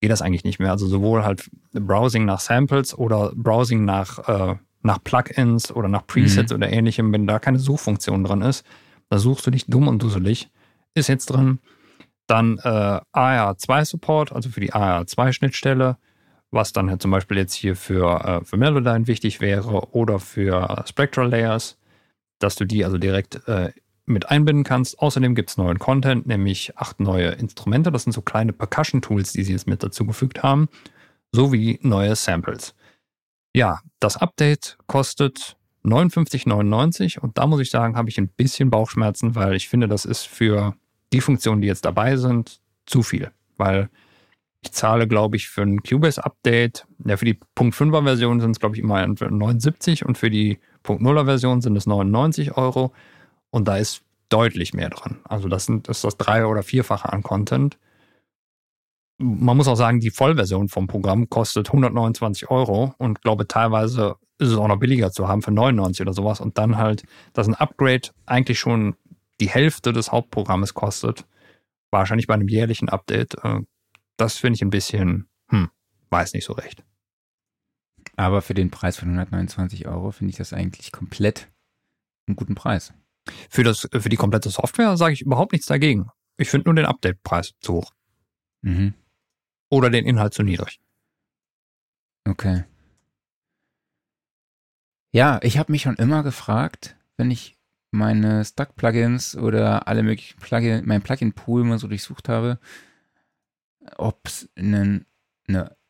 geht 0.00 0.10
das 0.10 0.22
eigentlich 0.22 0.44
nicht 0.44 0.58
mehr. 0.58 0.72
Also 0.72 0.86
sowohl 0.86 1.24
halt 1.24 1.48
Browsing 1.72 2.24
nach 2.24 2.40
Samples 2.40 2.96
oder 2.96 3.32
Browsing 3.36 3.84
nach, 3.84 4.28
äh, 4.28 4.56
nach 4.82 5.04
Plugins 5.04 5.70
oder 5.70 5.88
nach 5.88 6.06
Presets 6.06 6.50
mhm. 6.50 6.56
oder 6.56 6.72
ähnlichem, 6.72 7.12
wenn 7.12 7.26
da 7.26 7.38
keine 7.38 7.58
Suchfunktion 7.58 8.24
drin 8.24 8.40
ist, 8.42 8.64
da 9.10 9.18
suchst 9.18 9.46
du 9.46 9.50
nicht 9.50 9.72
dumm 9.72 9.88
und 9.88 10.02
dusselig. 10.02 10.48
Ist 10.94 11.08
jetzt 11.08 11.26
drin. 11.26 11.58
Dann 12.26 12.58
äh, 12.58 13.00
AR2-Support, 13.12 14.32
also 14.32 14.48
für 14.48 14.60
die 14.60 14.72
AR2-Schnittstelle 14.72 15.96
was 16.50 16.72
dann 16.72 16.90
halt 16.90 17.02
zum 17.02 17.10
Beispiel 17.10 17.36
jetzt 17.36 17.54
hier 17.54 17.76
für, 17.76 18.24
äh, 18.24 18.44
für 18.44 18.56
Melodyne 18.56 19.06
wichtig 19.06 19.40
wäre 19.40 19.92
oder 19.92 20.18
für 20.18 20.84
Spectral 20.88 21.28
Layers, 21.28 21.78
dass 22.38 22.56
du 22.56 22.64
die 22.64 22.84
also 22.84 22.98
direkt 22.98 23.46
äh, 23.48 23.72
mit 24.06 24.30
einbinden 24.30 24.64
kannst. 24.64 24.98
Außerdem 24.98 25.34
gibt 25.34 25.50
es 25.50 25.56
neuen 25.56 25.78
Content, 25.78 26.26
nämlich 26.26 26.76
acht 26.76 27.00
neue 27.00 27.28
Instrumente. 27.30 27.92
Das 27.92 28.04
sind 28.04 28.12
so 28.12 28.22
kleine 28.22 28.52
Percussion-Tools, 28.52 29.32
die 29.32 29.44
sie 29.44 29.52
jetzt 29.52 29.68
mit 29.68 29.82
dazugefügt 29.82 30.42
haben, 30.42 30.68
sowie 31.32 31.78
neue 31.82 32.16
Samples. 32.16 32.74
Ja, 33.54 33.80
das 34.00 34.16
Update 34.16 34.78
kostet 34.86 35.56
59,99 35.84 37.18
und 37.18 37.38
da 37.38 37.46
muss 37.46 37.60
ich 37.60 37.70
sagen, 37.70 37.96
habe 37.96 38.10
ich 38.10 38.18
ein 38.18 38.28
bisschen 38.28 38.70
Bauchschmerzen, 38.70 39.34
weil 39.34 39.54
ich 39.54 39.68
finde, 39.68 39.88
das 39.88 40.04
ist 40.04 40.26
für 40.26 40.74
die 41.12 41.20
Funktionen, 41.20 41.62
die 41.62 41.68
jetzt 41.68 41.84
dabei 41.84 42.16
sind, 42.16 42.60
zu 42.86 43.02
viel. 43.02 43.30
Weil 43.56 43.88
ich 44.62 44.72
zahle, 44.72 45.08
glaube 45.08 45.36
ich, 45.36 45.48
für 45.48 45.62
ein 45.62 45.82
Cubase-Update, 45.82 46.86
ja, 47.06 47.16
für 47.16 47.24
die 47.24 47.38
Punkt 47.54 47.74
5er 47.74 48.04
Version 48.04 48.40
sind 48.40 48.50
es, 48.52 48.60
glaube 48.60 48.76
ich, 48.76 48.82
immer 48.82 49.06
79 49.06 50.04
und 50.04 50.18
für 50.18 50.30
die 50.30 50.58
Punkt 50.82 51.02
0er 51.02 51.24
Version 51.24 51.60
sind 51.60 51.76
es 51.76 51.86
99 51.86 52.56
Euro. 52.56 52.92
Und 53.50 53.68
da 53.68 53.78
ist 53.78 54.02
deutlich 54.28 54.74
mehr 54.74 54.90
dran. 54.90 55.18
Also 55.24 55.48
das, 55.48 55.66
sind, 55.66 55.88
das 55.88 55.98
ist 55.98 56.04
das 56.04 56.16
drei- 56.18 56.46
oder 56.46 56.62
vierfache 56.62 57.12
an 57.12 57.22
Content. 57.22 57.78
Man 59.22 59.56
muss 59.56 59.68
auch 59.68 59.76
sagen, 59.76 60.00
die 60.00 60.10
Vollversion 60.10 60.68
vom 60.68 60.86
Programm 60.86 61.28
kostet 61.28 61.68
129 61.68 62.50
Euro 62.50 62.94
und 62.98 63.20
glaube 63.20 63.46
teilweise 63.46 64.16
ist 64.38 64.48
es 64.48 64.56
auch 64.56 64.68
noch 64.68 64.78
billiger 64.78 65.12
zu 65.12 65.28
haben 65.28 65.42
für 65.42 65.50
99 65.50 66.00
oder 66.00 66.14
sowas. 66.14 66.40
Und 66.40 66.56
dann 66.56 66.78
halt, 66.78 67.04
dass 67.34 67.46
ein 67.46 67.54
Upgrade 67.54 68.08
eigentlich 68.24 68.58
schon 68.58 68.96
die 69.40 69.50
Hälfte 69.50 69.92
des 69.92 70.10
Hauptprogrammes 70.10 70.72
kostet. 70.72 71.26
Wahrscheinlich 71.90 72.26
bei 72.26 72.34
einem 72.34 72.48
jährlichen 72.48 72.88
Update 72.88 73.34
äh, 73.44 73.60
das 74.20 74.36
finde 74.36 74.56
ich 74.56 74.62
ein 74.62 74.70
bisschen, 74.70 75.28
hm, 75.48 75.70
weiß 76.10 76.34
nicht 76.34 76.44
so 76.44 76.52
recht. 76.52 76.84
Aber 78.16 78.42
für 78.42 78.54
den 78.54 78.70
Preis 78.70 78.98
von 78.98 79.08
129 79.08 79.88
Euro 79.88 80.10
finde 80.10 80.30
ich 80.32 80.36
das 80.36 80.52
eigentlich 80.52 80.92
komplett 80.92 81.50
einen 82.26 82.36
guten 82.36 82.54
Preis. 82.54 82.92
Für, 83.48 83.64
das, 83.64 83.88
für 83.90 84.08
die 84.08 84.16
komplette 84.16 84.50
Software 84.50 84.96
sage 84.96 85.14
ich 85.14 85.22
überhaupt 85.22 85.52
nichts 85.52 85.66
dagegen. 85.66 86.10
Ich 86.36 86.50
finde 86.50 86.68
nur 86.68 86.74
den 86.74 86.84
Update-Preis 86.84 87.54
zu 87.60 87.74
hoch. 87.74 87.92
Mhm. 88.62 88.94
Oder 89.70 89.88
den 89.88 90.04
Inhalt 90.04 90.34
zu 90.34 90.42
niedrig. 90.42 90.80
Okay. 92.28 92.64
Ja, 95.12 95.40
ich 95.42 95.58
habe 95.58 95.72
mich 95.72 95.82
schon 95.82 95.96
immer 95.96 96.22
gefragt, 96.22 96.96
wenn 97.16 97.30
ich 97.30 97.58
meine 97.90 98.44
Stock-Plugins 98.44 99.36
oder 99.36 99.88
alle 99.88 100.02
möglichen 100.02 100.38
Plugin, 100.38 100.86
mein 100.86 101.02
Plugin-Pool 101.02 101.64
mal 101.64 101.78
so 101.78 101.88
durchsucht 101.88 102.28
habe, 102.28 102.58
ob 103.96 104.26
es 104.26 104.48
eine 104.56 105.06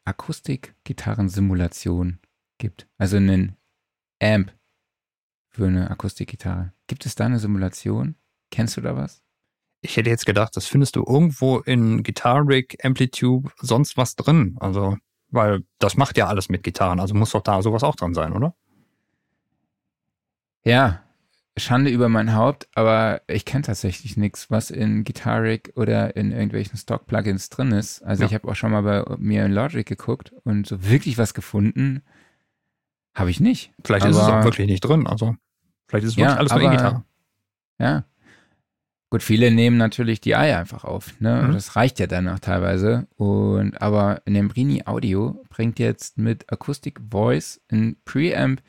Akustikgitarrensimulation 0.05 2.21
gibt. 2.59 2.89
Also 2.97 3.17
einen 3.17 3.57
Amp 4.23 4.53
für 5.49 5.67
eine 5.67 5.91
Akustikgitarre. 5.91 6.73
Gibt 6.87 7.07
es 7.07 7.15
da 7.15 7.27
eine 7.27 7.39
Simulation? 7.39 8.17
Kennst 8.51 8.77
du 8.77 8.81
da 8.81 8.97
was? 8.97 9.23
Ich 9.83 9.97
hätte 9.97 10.11
jetzt 10.11 10.27
gedacht, 10.27 10.57
das 10.57 10.67
findest 10.67 10.97
du 10.97 11.05
irgendwo 11.07 11.59
in 11.61 12.03
Guitar 12.03 12.47
Rig, 12.47 12.77
Amplitude, 12.85 13.51
sonst 13.61 13.97
was 13.97 14.15
drin. 14.17 14.57
Also 14.61 14.97
Weil 15.31 15.63
das 15.79 15.97
macht 15.97 16.17
ja 16.19 16.27
alles 16.27 16.49
mit 16.49 16.63
Gitarren, 16.65 16.99
also 17.01 17.15
muss 17.15 17.31
doch 17.31 17.43
da 17.43 17.63
sowas 17.63 17.85
auch 17.85 17.95
dran 17.95 18.15
sein, 18.15 18.33
oder? 18.33 18.55
Ja, 20.65 21.03
Schande 21.57 21.91
über 21.91 22.09
mein 22.09 22.35
Haupt, 22.35 22.69
aber 22.75 23.23
ich 23.27 23.45
kenne 23.45 23.63
tatsächlich 23.63 24.17
nichts, 24.17 24.51
was 24.51 24.71
in 24.71 25.05
Guitaric 25.05 25.73
oder 25.77 26.17
in 26.17 26.33
irgendwelchen 26.33 26.77
Stock-Plugins 26.77 27.49
drin 27.51 27.73
ist. 27.73 28.03
Also 28.03 28.23
Ja. 28.23 28.29
ich 28.29 28.35
habe 28.35 28.49
auch 28.49 28.55
schon 28.55 28.71
mal 28.71 28.83
bei 28.83 29.17
mir 29.19 29.45
in 29.45 29.53
Logic 29.53 29.87
geguckt 29.87 30.33
und 30.45 30.67
so 30.67 30.85
wirklich 30.89 31.19
was 31.19 31.35
gefunden 31.35 32.03
habe 33.15 33.31
ich 33.31 33.41
nicht. 33.41 33.73
Vielleicht 33.85 34.07
ist 34.07 34.17
es 34.17 34.23
Aber- 34.23 34.41
auch 34.41 34.45
wirklich 34.45 34.69
nicht 34.69 34.81
drin. 34.81 35.07
Also 35.07 35.35
vielleicht 35.89 36.05
ist 36.07 36.13
es 36.13 36.17
Ja, 36.17 36.27
wirklich 36.29 36.39
alles 36.39 36.53
nur 36.53 36.61
aber- 36.61 36.73
E-Gitarre. 36.73 37.05
Ja. 37.79 38.05
Gut, 39.11 39.25
viele 39.25 39.51
nehmen 39.51 39.77
natürlich 39.77 40.21
die 40.21 40.37
Eier 40.37 40.61
einfach 40.61 40.85
auf. 40.85 41.21
Ne? 41.21 41.43
Mhm. 41.49 41.53
Das 41.53 41.75
reicht 41.75 41.99
ja 41.99 42.07
dann 42.07 42.29
auch 42.29 42.39
teilweise. 42.39 43.09
Und 43.17 43.83
aber 43.83 44.23
Nembrini 44.25 44.85
Audio 44.87 45.43
bringt 45.49 45.81
jetzt 45.81 46.17
mit 46.17 46.51
Acoustic 46.53 47.01
Voice 47.11 47.61
ein 47.69 47.97
Preamp 48.05 48.63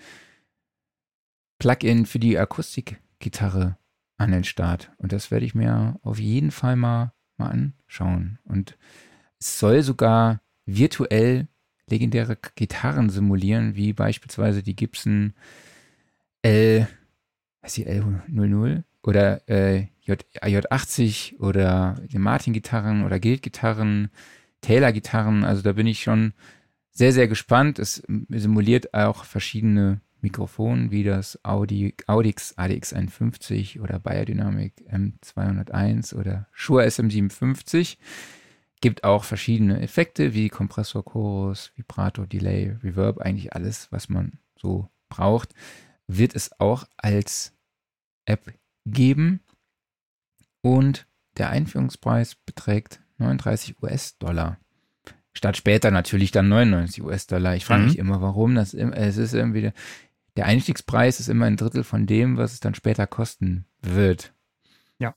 Plugin 1.59 2.07
für 2.07 2.17
die 2.17 2.39
Akustikgitarre 2.39 3.77
an 4.17 4.31
den 4.31 4.43
Start. 4.43 4.91
Und 4.97 5.11
das 5.11 5.29
werde 5.29 5.45
ich 5.45 5.53
mir 5.53 5.99
auf 6.01 6.17
jeden 6.17 6.49
Fall 6.49 6.75
mal, 6.75 7.13
mal 7.37 7.51
anschauen. 7.51 8.39
Und 8.43 8.79
es 9.39 9.59
soll 9.59 9.83
sogar 9.83 10.41
virtuell 10.65 11.47
legendäre 11.87 12.35
Gitarren 12.55 13.11
simulieren, 13.11 13.75
wie 13.75 13.93
beispielsweise 13.93 14.63
die 14.63 14.75
Gibson 14.75 15.33
L, 16.41 16.87
was 17.61 17.73
die 17.73 17.85
L00 17.85 18.83
oder 19.03 19.47
äh, 19.47 19.87
J, 20.01 20.25
J80 20.41 21.39
oder 21.39 22.01
Martin-Gitarren 22.11 23.05
oder 23.05 23.19
Guild-Gitarren, 23.19 24.09
Taylor-Gitarren. 24.61 25.43
Also 25.43 25.61
da 25.61 25.73
bin 25.73 25.87
ich 25.87 26.01
schon 26.01 26.33
sehr, 26.91 27.13
sehr 27.13 27.27
gespannt. 27.27 27.79
Es 27.79 28.03
simuliert 28.29 28.93
auch 28.93 29.25
verschiedene 29.25 30.01
Mikrofone, 30.21 30.91
wie 30.91 31.03
das 31.03 31.43
Audi, 31.43 31.95
Audix 32.07 32.57
ADX51 32.57 33.81
oder 33.81 33.99
Biodynamic 33.99 34.73
M201 34.91 36.15
oder 36.15 36.47
Shure 36.51 36.85
SM57. 36.85 37.97
Gibt 38.81 39.03
auch 39.03 39.23
verschiedene 39.23 39.81
Effekte 39.81 40.33
wie 40.33 40.49
Kompressor, 40.49 41.03
Chorus, 41.03 41.71
Vibrato, 41.75 42.25
Delay, 42.25 42.75
Reverb, 42.83 43.19
eigentlich 43.19 43.53
alles, 43.53 43.91
was 43.91 44.09
man 44.09 44.39
so 44.59 44.89
braucht. 45.09 45.53
Wird 46.07 46.35
es 46.35 46.59
auch 46.59 46.85
als 46.97 47.53
App 48.25 48.53
geben. 48.85 49.41
Und 50.61 51.07
der 51.37 51.49
Einführungspreis 51.49 52.35
beträgt 52.35 52.99
39 53.17 53.81
US-Dollar. 53.81 54.57
Statt 55.33 55.55
später 55.57 55.91
natürlich 55.91 56.31
dann 56.31 56.49
99 56.49 57.03
US-Dollar. 57.03 57.55
Ich 57.55 57.65
frage 57.65 57.81
Mhm. 57.83 57.87
mich 57.87 57.97
immer, 57.97 58.21
warum. 58.21 58.55
Das, 58.55 58.73
es 58.73 59.17
ist 59.17 59.33
irgendwie, 59.33 59.71
der 60.35 60.45
Einstiegspreis 60.45 61.19
ist 61.19 61.29
immer 61.29 61.45
ein 61.45 61.57
Drittel 61.57 61.83
von 61.83 62.05
dem, 62.05 62.37
was 62.37 62.53
es 62.53 62.59
dann 62.59 62.75
später 62.75 63.07
kosten 63.07 63.65
wird. 63.81 64.33
Ja. 64.99 65.15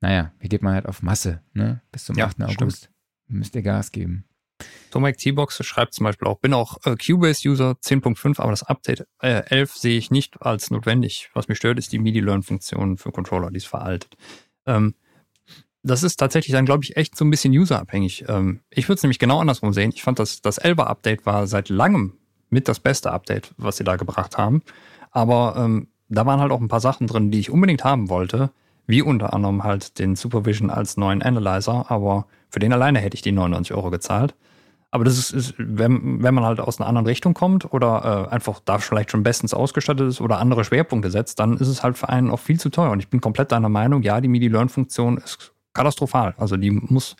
Naja, 0.00 0.32
hier 0.40 0.48
geht 0.50 0.62
man 0.62 0.74
halt 0.74 0.86
auf 0.86 1.02
Masse, 1.02 1.42
ne? 1.54 1.80
Bis 1.90 2.04
zum 2.04 2.16
Ja, 2.16 2.26
8. 2.26 2.32
stimmt. 2.34 2.50
August. 2.62 2.90
Müsst 3.28 3.54
ihr 3.54 3.62
Gas 3.62 3.92
geben. 3.92 4.24
Tomek 4.90 5.16
T-Box 5.16 5.64
schreibt 5.64 5.94
zum 5.94 6.04
Beispiel 6.04 6.28
auch, 6.28 6.38
bin 6.40 6.52
auch 6.52 6.76
äh, 6.84 6.94
Cubase-User 6.96 7.76
10.5, 7.82 8.40
aber 8.40 8.50
das 8.50 8.62
Update 8.64 9.06
äh, 9.22 9.42
11 9.46 9.74
sehe 9.74 9.96
ich 9.96 10.10
nicht 10.10 10.42
als 10.42 10.70
notwendig. 10.70 11.30
Was 11.32 11.48
mich 11.48 11.56
stört, 11.56 11.78
ist 11.78 11.92
die 11.92 11.98
MIDI-Learn-Funktion 11.98 12.98
für 12.98 13.10
Controller, 13.10 13.50
die 13.50 13.56
ist 13.56 13.68
veraltet. 13.68 14.16
Ähm, 14.76 14.94
das 15.82 16.02
ist 16.02 16.16
tatsächlich 16.16 16.52
dann, 16.52 16.66
glaube 16.66 16.84
ich, 16.84 16.96
echt 16.96 17.16
so 17.16 17.24
ein 17.24 17.30
bisschen 17.30 17.56
userabhängig. 17.56 18.24
Ähm, 18.28 18.60
ich 18.70 18.88
würde 18.88 18.96
es 18.96 19.02
nämlich 19.02 19.18
genau 19.18 19.40
andersrum 19.40 19.72
sehen. 19.72 19.92
Ich 19.94 20.02
fand, 20.02 20.18
dass 20.18 20.42
das 20.42 20.60
11er 20.60 20.84
Update 20.84 21.24
war 21.26 21.46
seit 21.46 21.68
langem 21.68 22.14
mit 22.50 22.68
das 22.68 22.80
beste 22.80 23.12
Update, 23.12 23.54
was 23.56 23.76
sie 23.76 23.84
da 23.84 23.96
gebracht 23.96 24.36
haben. 24.36 24.62
Aber 25.10 25.54
ähm, 25.56 25.88
da 26.08 26.26
waren 26.26 26.40
halt 26.40 26.52
auch 26.52 26.60
ein 26.60 26.68
paar 26.68 26.80
Sachen 26.80 27.06
drin, 27.06 27.30
die 27.30 27.40
ich 27.40 27.50
unbedingt 27.50 27.84
haben 27.84 28.08
wollte, 28.08 28.50
wie 28.86 29.02
unter 29.02 29.32
anderem 29.32 29.64
halt 29.64 29.98
den 29.98 30.16
Supervision 30.16 30.68
als 30.68 30.96
neuen 30.96 31.22
Analyzer, 31.22 31.90
aber 31.90 32.26
für 32.50 32.58
den 32.58 32.72
alleine 32.72 32.98
hätte 32.98 33.14
ich 33.14 33.22
die 33.22 33.32
99 33.32 33.74
Euro 33.74 33.90
gezahlt. 33.90 34.34
Aber 34.92 35.04
das 35.04 35.18
ist, 35.18 35.32
ist 35.32 35.54
wenn, 35.56 36.22
wenn 36.22 36.34
man 36.34 36.44
halt 36.44 36.58
aus 36.58 36.80
einer 36.80 36.88
anderen 36.88 37.06
Richtung 37.06 37.32
kommt 37.32 37.72
oder 37.72 38.28
äh, 38.28 38.34
einfach 38.34 38.60
da 38.64 38.78
vielleicht 38.78 39.12
schon 39.12 39.22
bestens 39.22 39.54
ausgestattet 39.54 40.08
ist 40.08 40.20
oder 40.20 40.38
andere 40.38 40.64
Schwerpunkte 40.64 41.10
setzt, 41.10 41.38
dann 41.38 41.56
ist 41.56 41.68
es 41.68 41.82
halt 41.82 41.96
für 41.96 42.08
einen 42.08 42.30
auch 42.30 42.40
viel 42.40 42.58
zu 42.58 42.70
teuer. 42.70 42.90
Und 42.90 42.98
ich 42.98 43.08
bin 43.08 43.20
komplett 43.20 43.52
deiner 43.52 43.68
Meinung, 43.68 44.02
ja, 44.02 44.20
die 44.20 44.28
MIDI-Learn-Funktion 44.28 45.18
ist 45.18 45.52
katastrophal. 45.74 46.34
Also 46.38 46.56
die 46.56 46.72
muss 46.72 47.14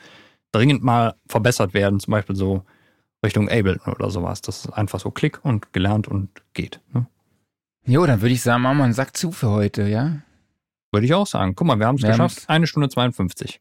dringend 0.50 0.82
mal 0.82 1.14
verbessert 1.28 1.72
werden, 1.72 2.00
zum 2.00 2.10
Beispiel 2.10 2.34
so 2.34 2.64
Richtung 3.24 3.48
Ableton 3.48 3.92
oder 3.92 4.10
sowas. 4.10 4.40
Das 4.40 4.64
ist 4.64 4.70
einfach 4.70 4.98
so 4.98 5.12
Klick 5.12 5.44
und 5.44 5.72
gelernt 5.72 6.08
und 6.08 6.30
geht. 6.54 6.80
Ne? 6.92 7.06
Jo, 7.86 8.04
dann 8.04 8.20
würde 8.20 8.34
ich 8.34 8.42
sagen, 8.42 8.62
machen 8.62 8.78
wir 8.78 8.84
einen 8.84 8.92
Sack 8.94 9.16
zu 9.16 9.30
für 9.30 9.50
heute, 9.50 9.86
ja? 9.88 10.16
Würde 10.92 11.06
ich 11.06 11.14
auch 11.14 11.26
sagen. 11.26 11.54
Guck 11.54 11.66
mal, 11.66 11.78
wir 11.78 11.86
haben 11.86 11.96
es 11.96 12.02
geschafft. 12.02 12.44
Eine 12.48 12.66
Stunde 12.66 12.88
52. 12.88 13.60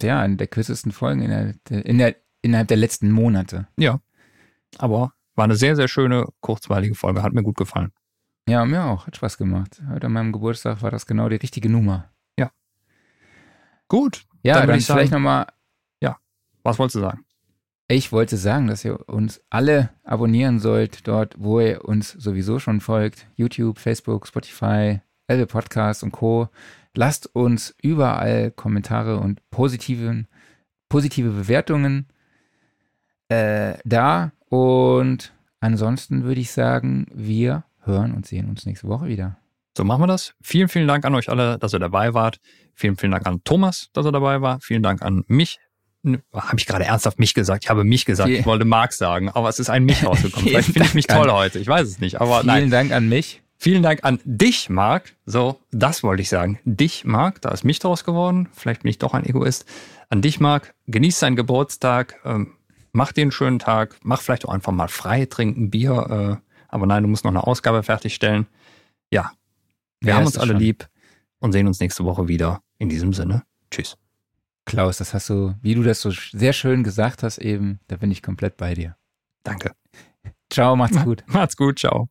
Ja, 0.00 0.20
eine 0.20 0.36
der 0.36 0.48
kürzesten 0.48 0.92
Folgen 0.92 1.22
in 1.22 1.30
der, 1.30 1.86
in 1.86 1.98
der, 1.98 2.16
innerhalb 2.48 2.68
der 2.68 2.76
letzten 2.76 3.10
Monate. 3.10 3.68
Aber 4.78 5.12
war 5.34 5.44
eine 5.44 5.54
sehr, 5.56 5.76
sehr 5.76 5.88
schöne, 5.88 6.26
kurzweilige 6.40 6.94
Folge. 6.94 7.22
Hat 7.22 7.32
mir 7.32 7.42
gut 7.42 7.56
gefallen. 7.56 7.92
Ja, 8.48 8.64
mir 8.64 8.84
auch. 8.84 9.06
Hat 9.06 9.16
Spaß 9.16 9.38
gemacht. 9.38 9.82
Heute 9.88 10.06
an 10.06 10.12
meinem 10.12 10.32
Geburtstag 10.32 10.82
war 10.82 10.90
das 10.90 11.06
genau 11.06 11.28
die 11.28 11.36
richtige 11.36 11.68
Nummer. 11.68 12.10
Gut. 13.88 14.26
Ja, 14.42 14.58
Dann 14.58 14.68
dann, 14.68 14.78
ich 14.78 14.86
vielleicht 14.86 15.12
nochmal, 15.12 15.46
Was 16.62 16.78
wolltest 16.78 16.96
du 16.96 17.00
sagen? 17.00 17.24
ich 17.90 18.12
wollte 18.12 18.36
sagen, 18.36 18.66
dass 18.66 18.84
ihr 18.84 19.08
uns 19.08 19.40
alle 19.48 19.88
abonnieren 20.04 20.60
sollt, 20.60 21.08
dort, 21.08 21.34
wo 21.38 21.58
ihr 21.58 21.82
uns 21.86 22.10
sowieso 22.10 22.58
schon 22.58 22.82
folgt. 22.82 23.26
YouTube, 23.34 23.78
Facebook, 23.78 24.26
Spotify, 24.26 25.00
Apple 25.26 25.46
Podcasts 25.46 26.02
und 26.02 26.12
Co. 26.12 26.50
Lasst 26.94 27.34
uns 27.34 27.74
überall 27.80 28.50
Kommentare 28.50 29.18
und 29.20 29.40
positiven, 29.50 30.28
positive 30.90 31.30
Bewertungen 31.30 32.08
äh, 33.28 33.74
da. 33.84 34.32
Und 34.48 35.32
ansonsten 35.60 36.24
würde 36.24 36.40
ich 36.40 36.50
sagen, 36.50 37.06
wir 37.14 37.64
hören 37.84 38.14
und 38.14 38.26
sehen 38.26 38.48
uns 38.48 38.66
nächste 38.66 38.88
Woche 38.88 39.06
wieder. 39.06 39.38
So 39.76 39.84
machen 39.84 40.02
wir 40.02 40.06
das. 40.06 40.34
Vielen, 40.42 40.68
vielen 40.68 40.88
Dank 40.88 41.04
an 41.04 41.14
euch 41.14 41.28
alle, 41.28 41.58
dass 41.58 41.72
ihr 41.72 41.78
dabei 41.78 42.14
wart. 42.14 42.40
Vielen, 42.74 42.96
vielen 42.96 43.12
Dank 43.12 43.26
an 43.26 43.42
Thomas, 43.44 43.90
dass 43.92 44.04
er 44.06 44.12
dabei 44.12 44.40
war. 44.40 44.60
Vielen 44.60 44.82
Dank 44.82 45.02
an 45.02 45.24
mich. 45.28 45.58
Habe 46.32 46.56
ich 46.56 46.66
gerade 46.66 46.84
ernsthaft 46.84 47.18
mich 47.18 47.34
gesagt? 47.34 47.64
Ich 47.64 47.70
habe 47.70 47.84
mich 47.84 48.04
gesagt. 48.04 48.30
Ich 48.30 48.46
wollte 48.46 48.64
Marc 48.64 48.92
sagen, 48.92 49.28
aber 49.28 49.48
es 49.48 49.58
ist 49.58 49.68
ein 49.68 49.84
mich 49.84 50.04
rausgekommen. 50.04 50.48
Vielleicht 50.48 50.72
finde 50.72 50.88
ich 50.88 50.94
mich 50.94 51.06
toll 51.06 51.30
heute. 51.30 51.58
Ich 51.58 51.68
weiß 51.68 51.86
es 51.86 52.00
nicht. 52.00 52.20
Aber 52.20 52.40
Vielen 52.40 52.46
nein. 52.46 52.70
Dank 52.70 52.92
an 52.92 53.08
mich. 53.08 53.42
Vielen 53.56 53.82
Dank 53.82 54.00
an 54.04 54.20
dich, 54.24 54.70
Marc. 54.70 55.16
So, 55.26 55.60
das 55.72 56.04
wollte 56.04 56.22
ich 56.22 56.28
sagen. 56.28 56.60
Dich, 56.64 57.04
Marc. 57.04 57.40
Da 57.42 57.50
ist 57.50 57.64
mich 57.64 57.80
draus 57.80 58.04
geworden. 58.04 58.48
Vielleicht 58.52 58.82
bin 58.82 58.90
ich 58.90 58.98
doch 58.98 59.14
ein 59.14 59.26
Egoist. 59.26 59.64
An 60.08 60.22
dich, 60.22 60.38
Marc. 60.38 60.74
Genieß 60.86 61.18
deinen 61.18 61.34
Geburtstag. 61.34 62.16
Ähm, 62.24 62.54
mach 62.92 63.12
dir 63.12 63.22
einen 63.22 63.32
schönen 63.32 63.58
Tag. 63.58 63.96
Mach 64.02 64.20
vielleicht 64.20 64.46
auch 64.46 64.52
einfach 64.52 64.72
mal 64.72 64.88
frei, 64.88 65.26
trinken 65.26 65.70
Bier. 65.70 66.40
Äh, 66.42 66.48
aber 66.68 66.86
nein, 66.86 67.02
du 67.02 67.08
musst 67.08 67.24
noch 67.24 67.30
eine 67.30 67.46
Ausgabe 67.46 67.82
fertigstellen. 67.82 68.46
Ja, 69.10 69.32
wir 70.00 70.10
Ja, 70.10 70.16
haben 70.16 70.26
uns 70.26 70.38
alle 70.38 70.52
schon. 70.52 70.60
lieb 70.60 70.88
und 71.40 71.52
sehen 71.52 71.66
uns 71.66 71.80
nächste 71.80 72.04
Woche 72.04 72.28
wieder. 72.28 72.62
In 72.78 72.88
diesem 72.88 73.12
Sinne, 73.12 73.42
tschüss. 73.70 73.96
Klaus, 74.66 74.98
das 74.98 75.14
hast 75.14 75.30
du, 75.30 75.54
wie 75.62 75.74
du 75.74 75.82
das 75.82 76.00
so 76.00 76.10
sehr 76.10 76.52
schön 76.52 76.84
gesagt 76.84 77.22
hast 77.22 77.38
eben, 77.38 77.80
da 77.88 77.96
bin 77.96 78.10
ich 78.10 78.22
komplett 78.22 78.56
bei 78.58 78.74
dir. 78.74 78.96
Danke. 79.42 79.72
Ciao, 80.50 80.76
macht's 80.76 81.02
gut. 81.02 81.24
Macht's 81.26 81.56
gut, 81.56 81.78
ciao. 81.78 82.08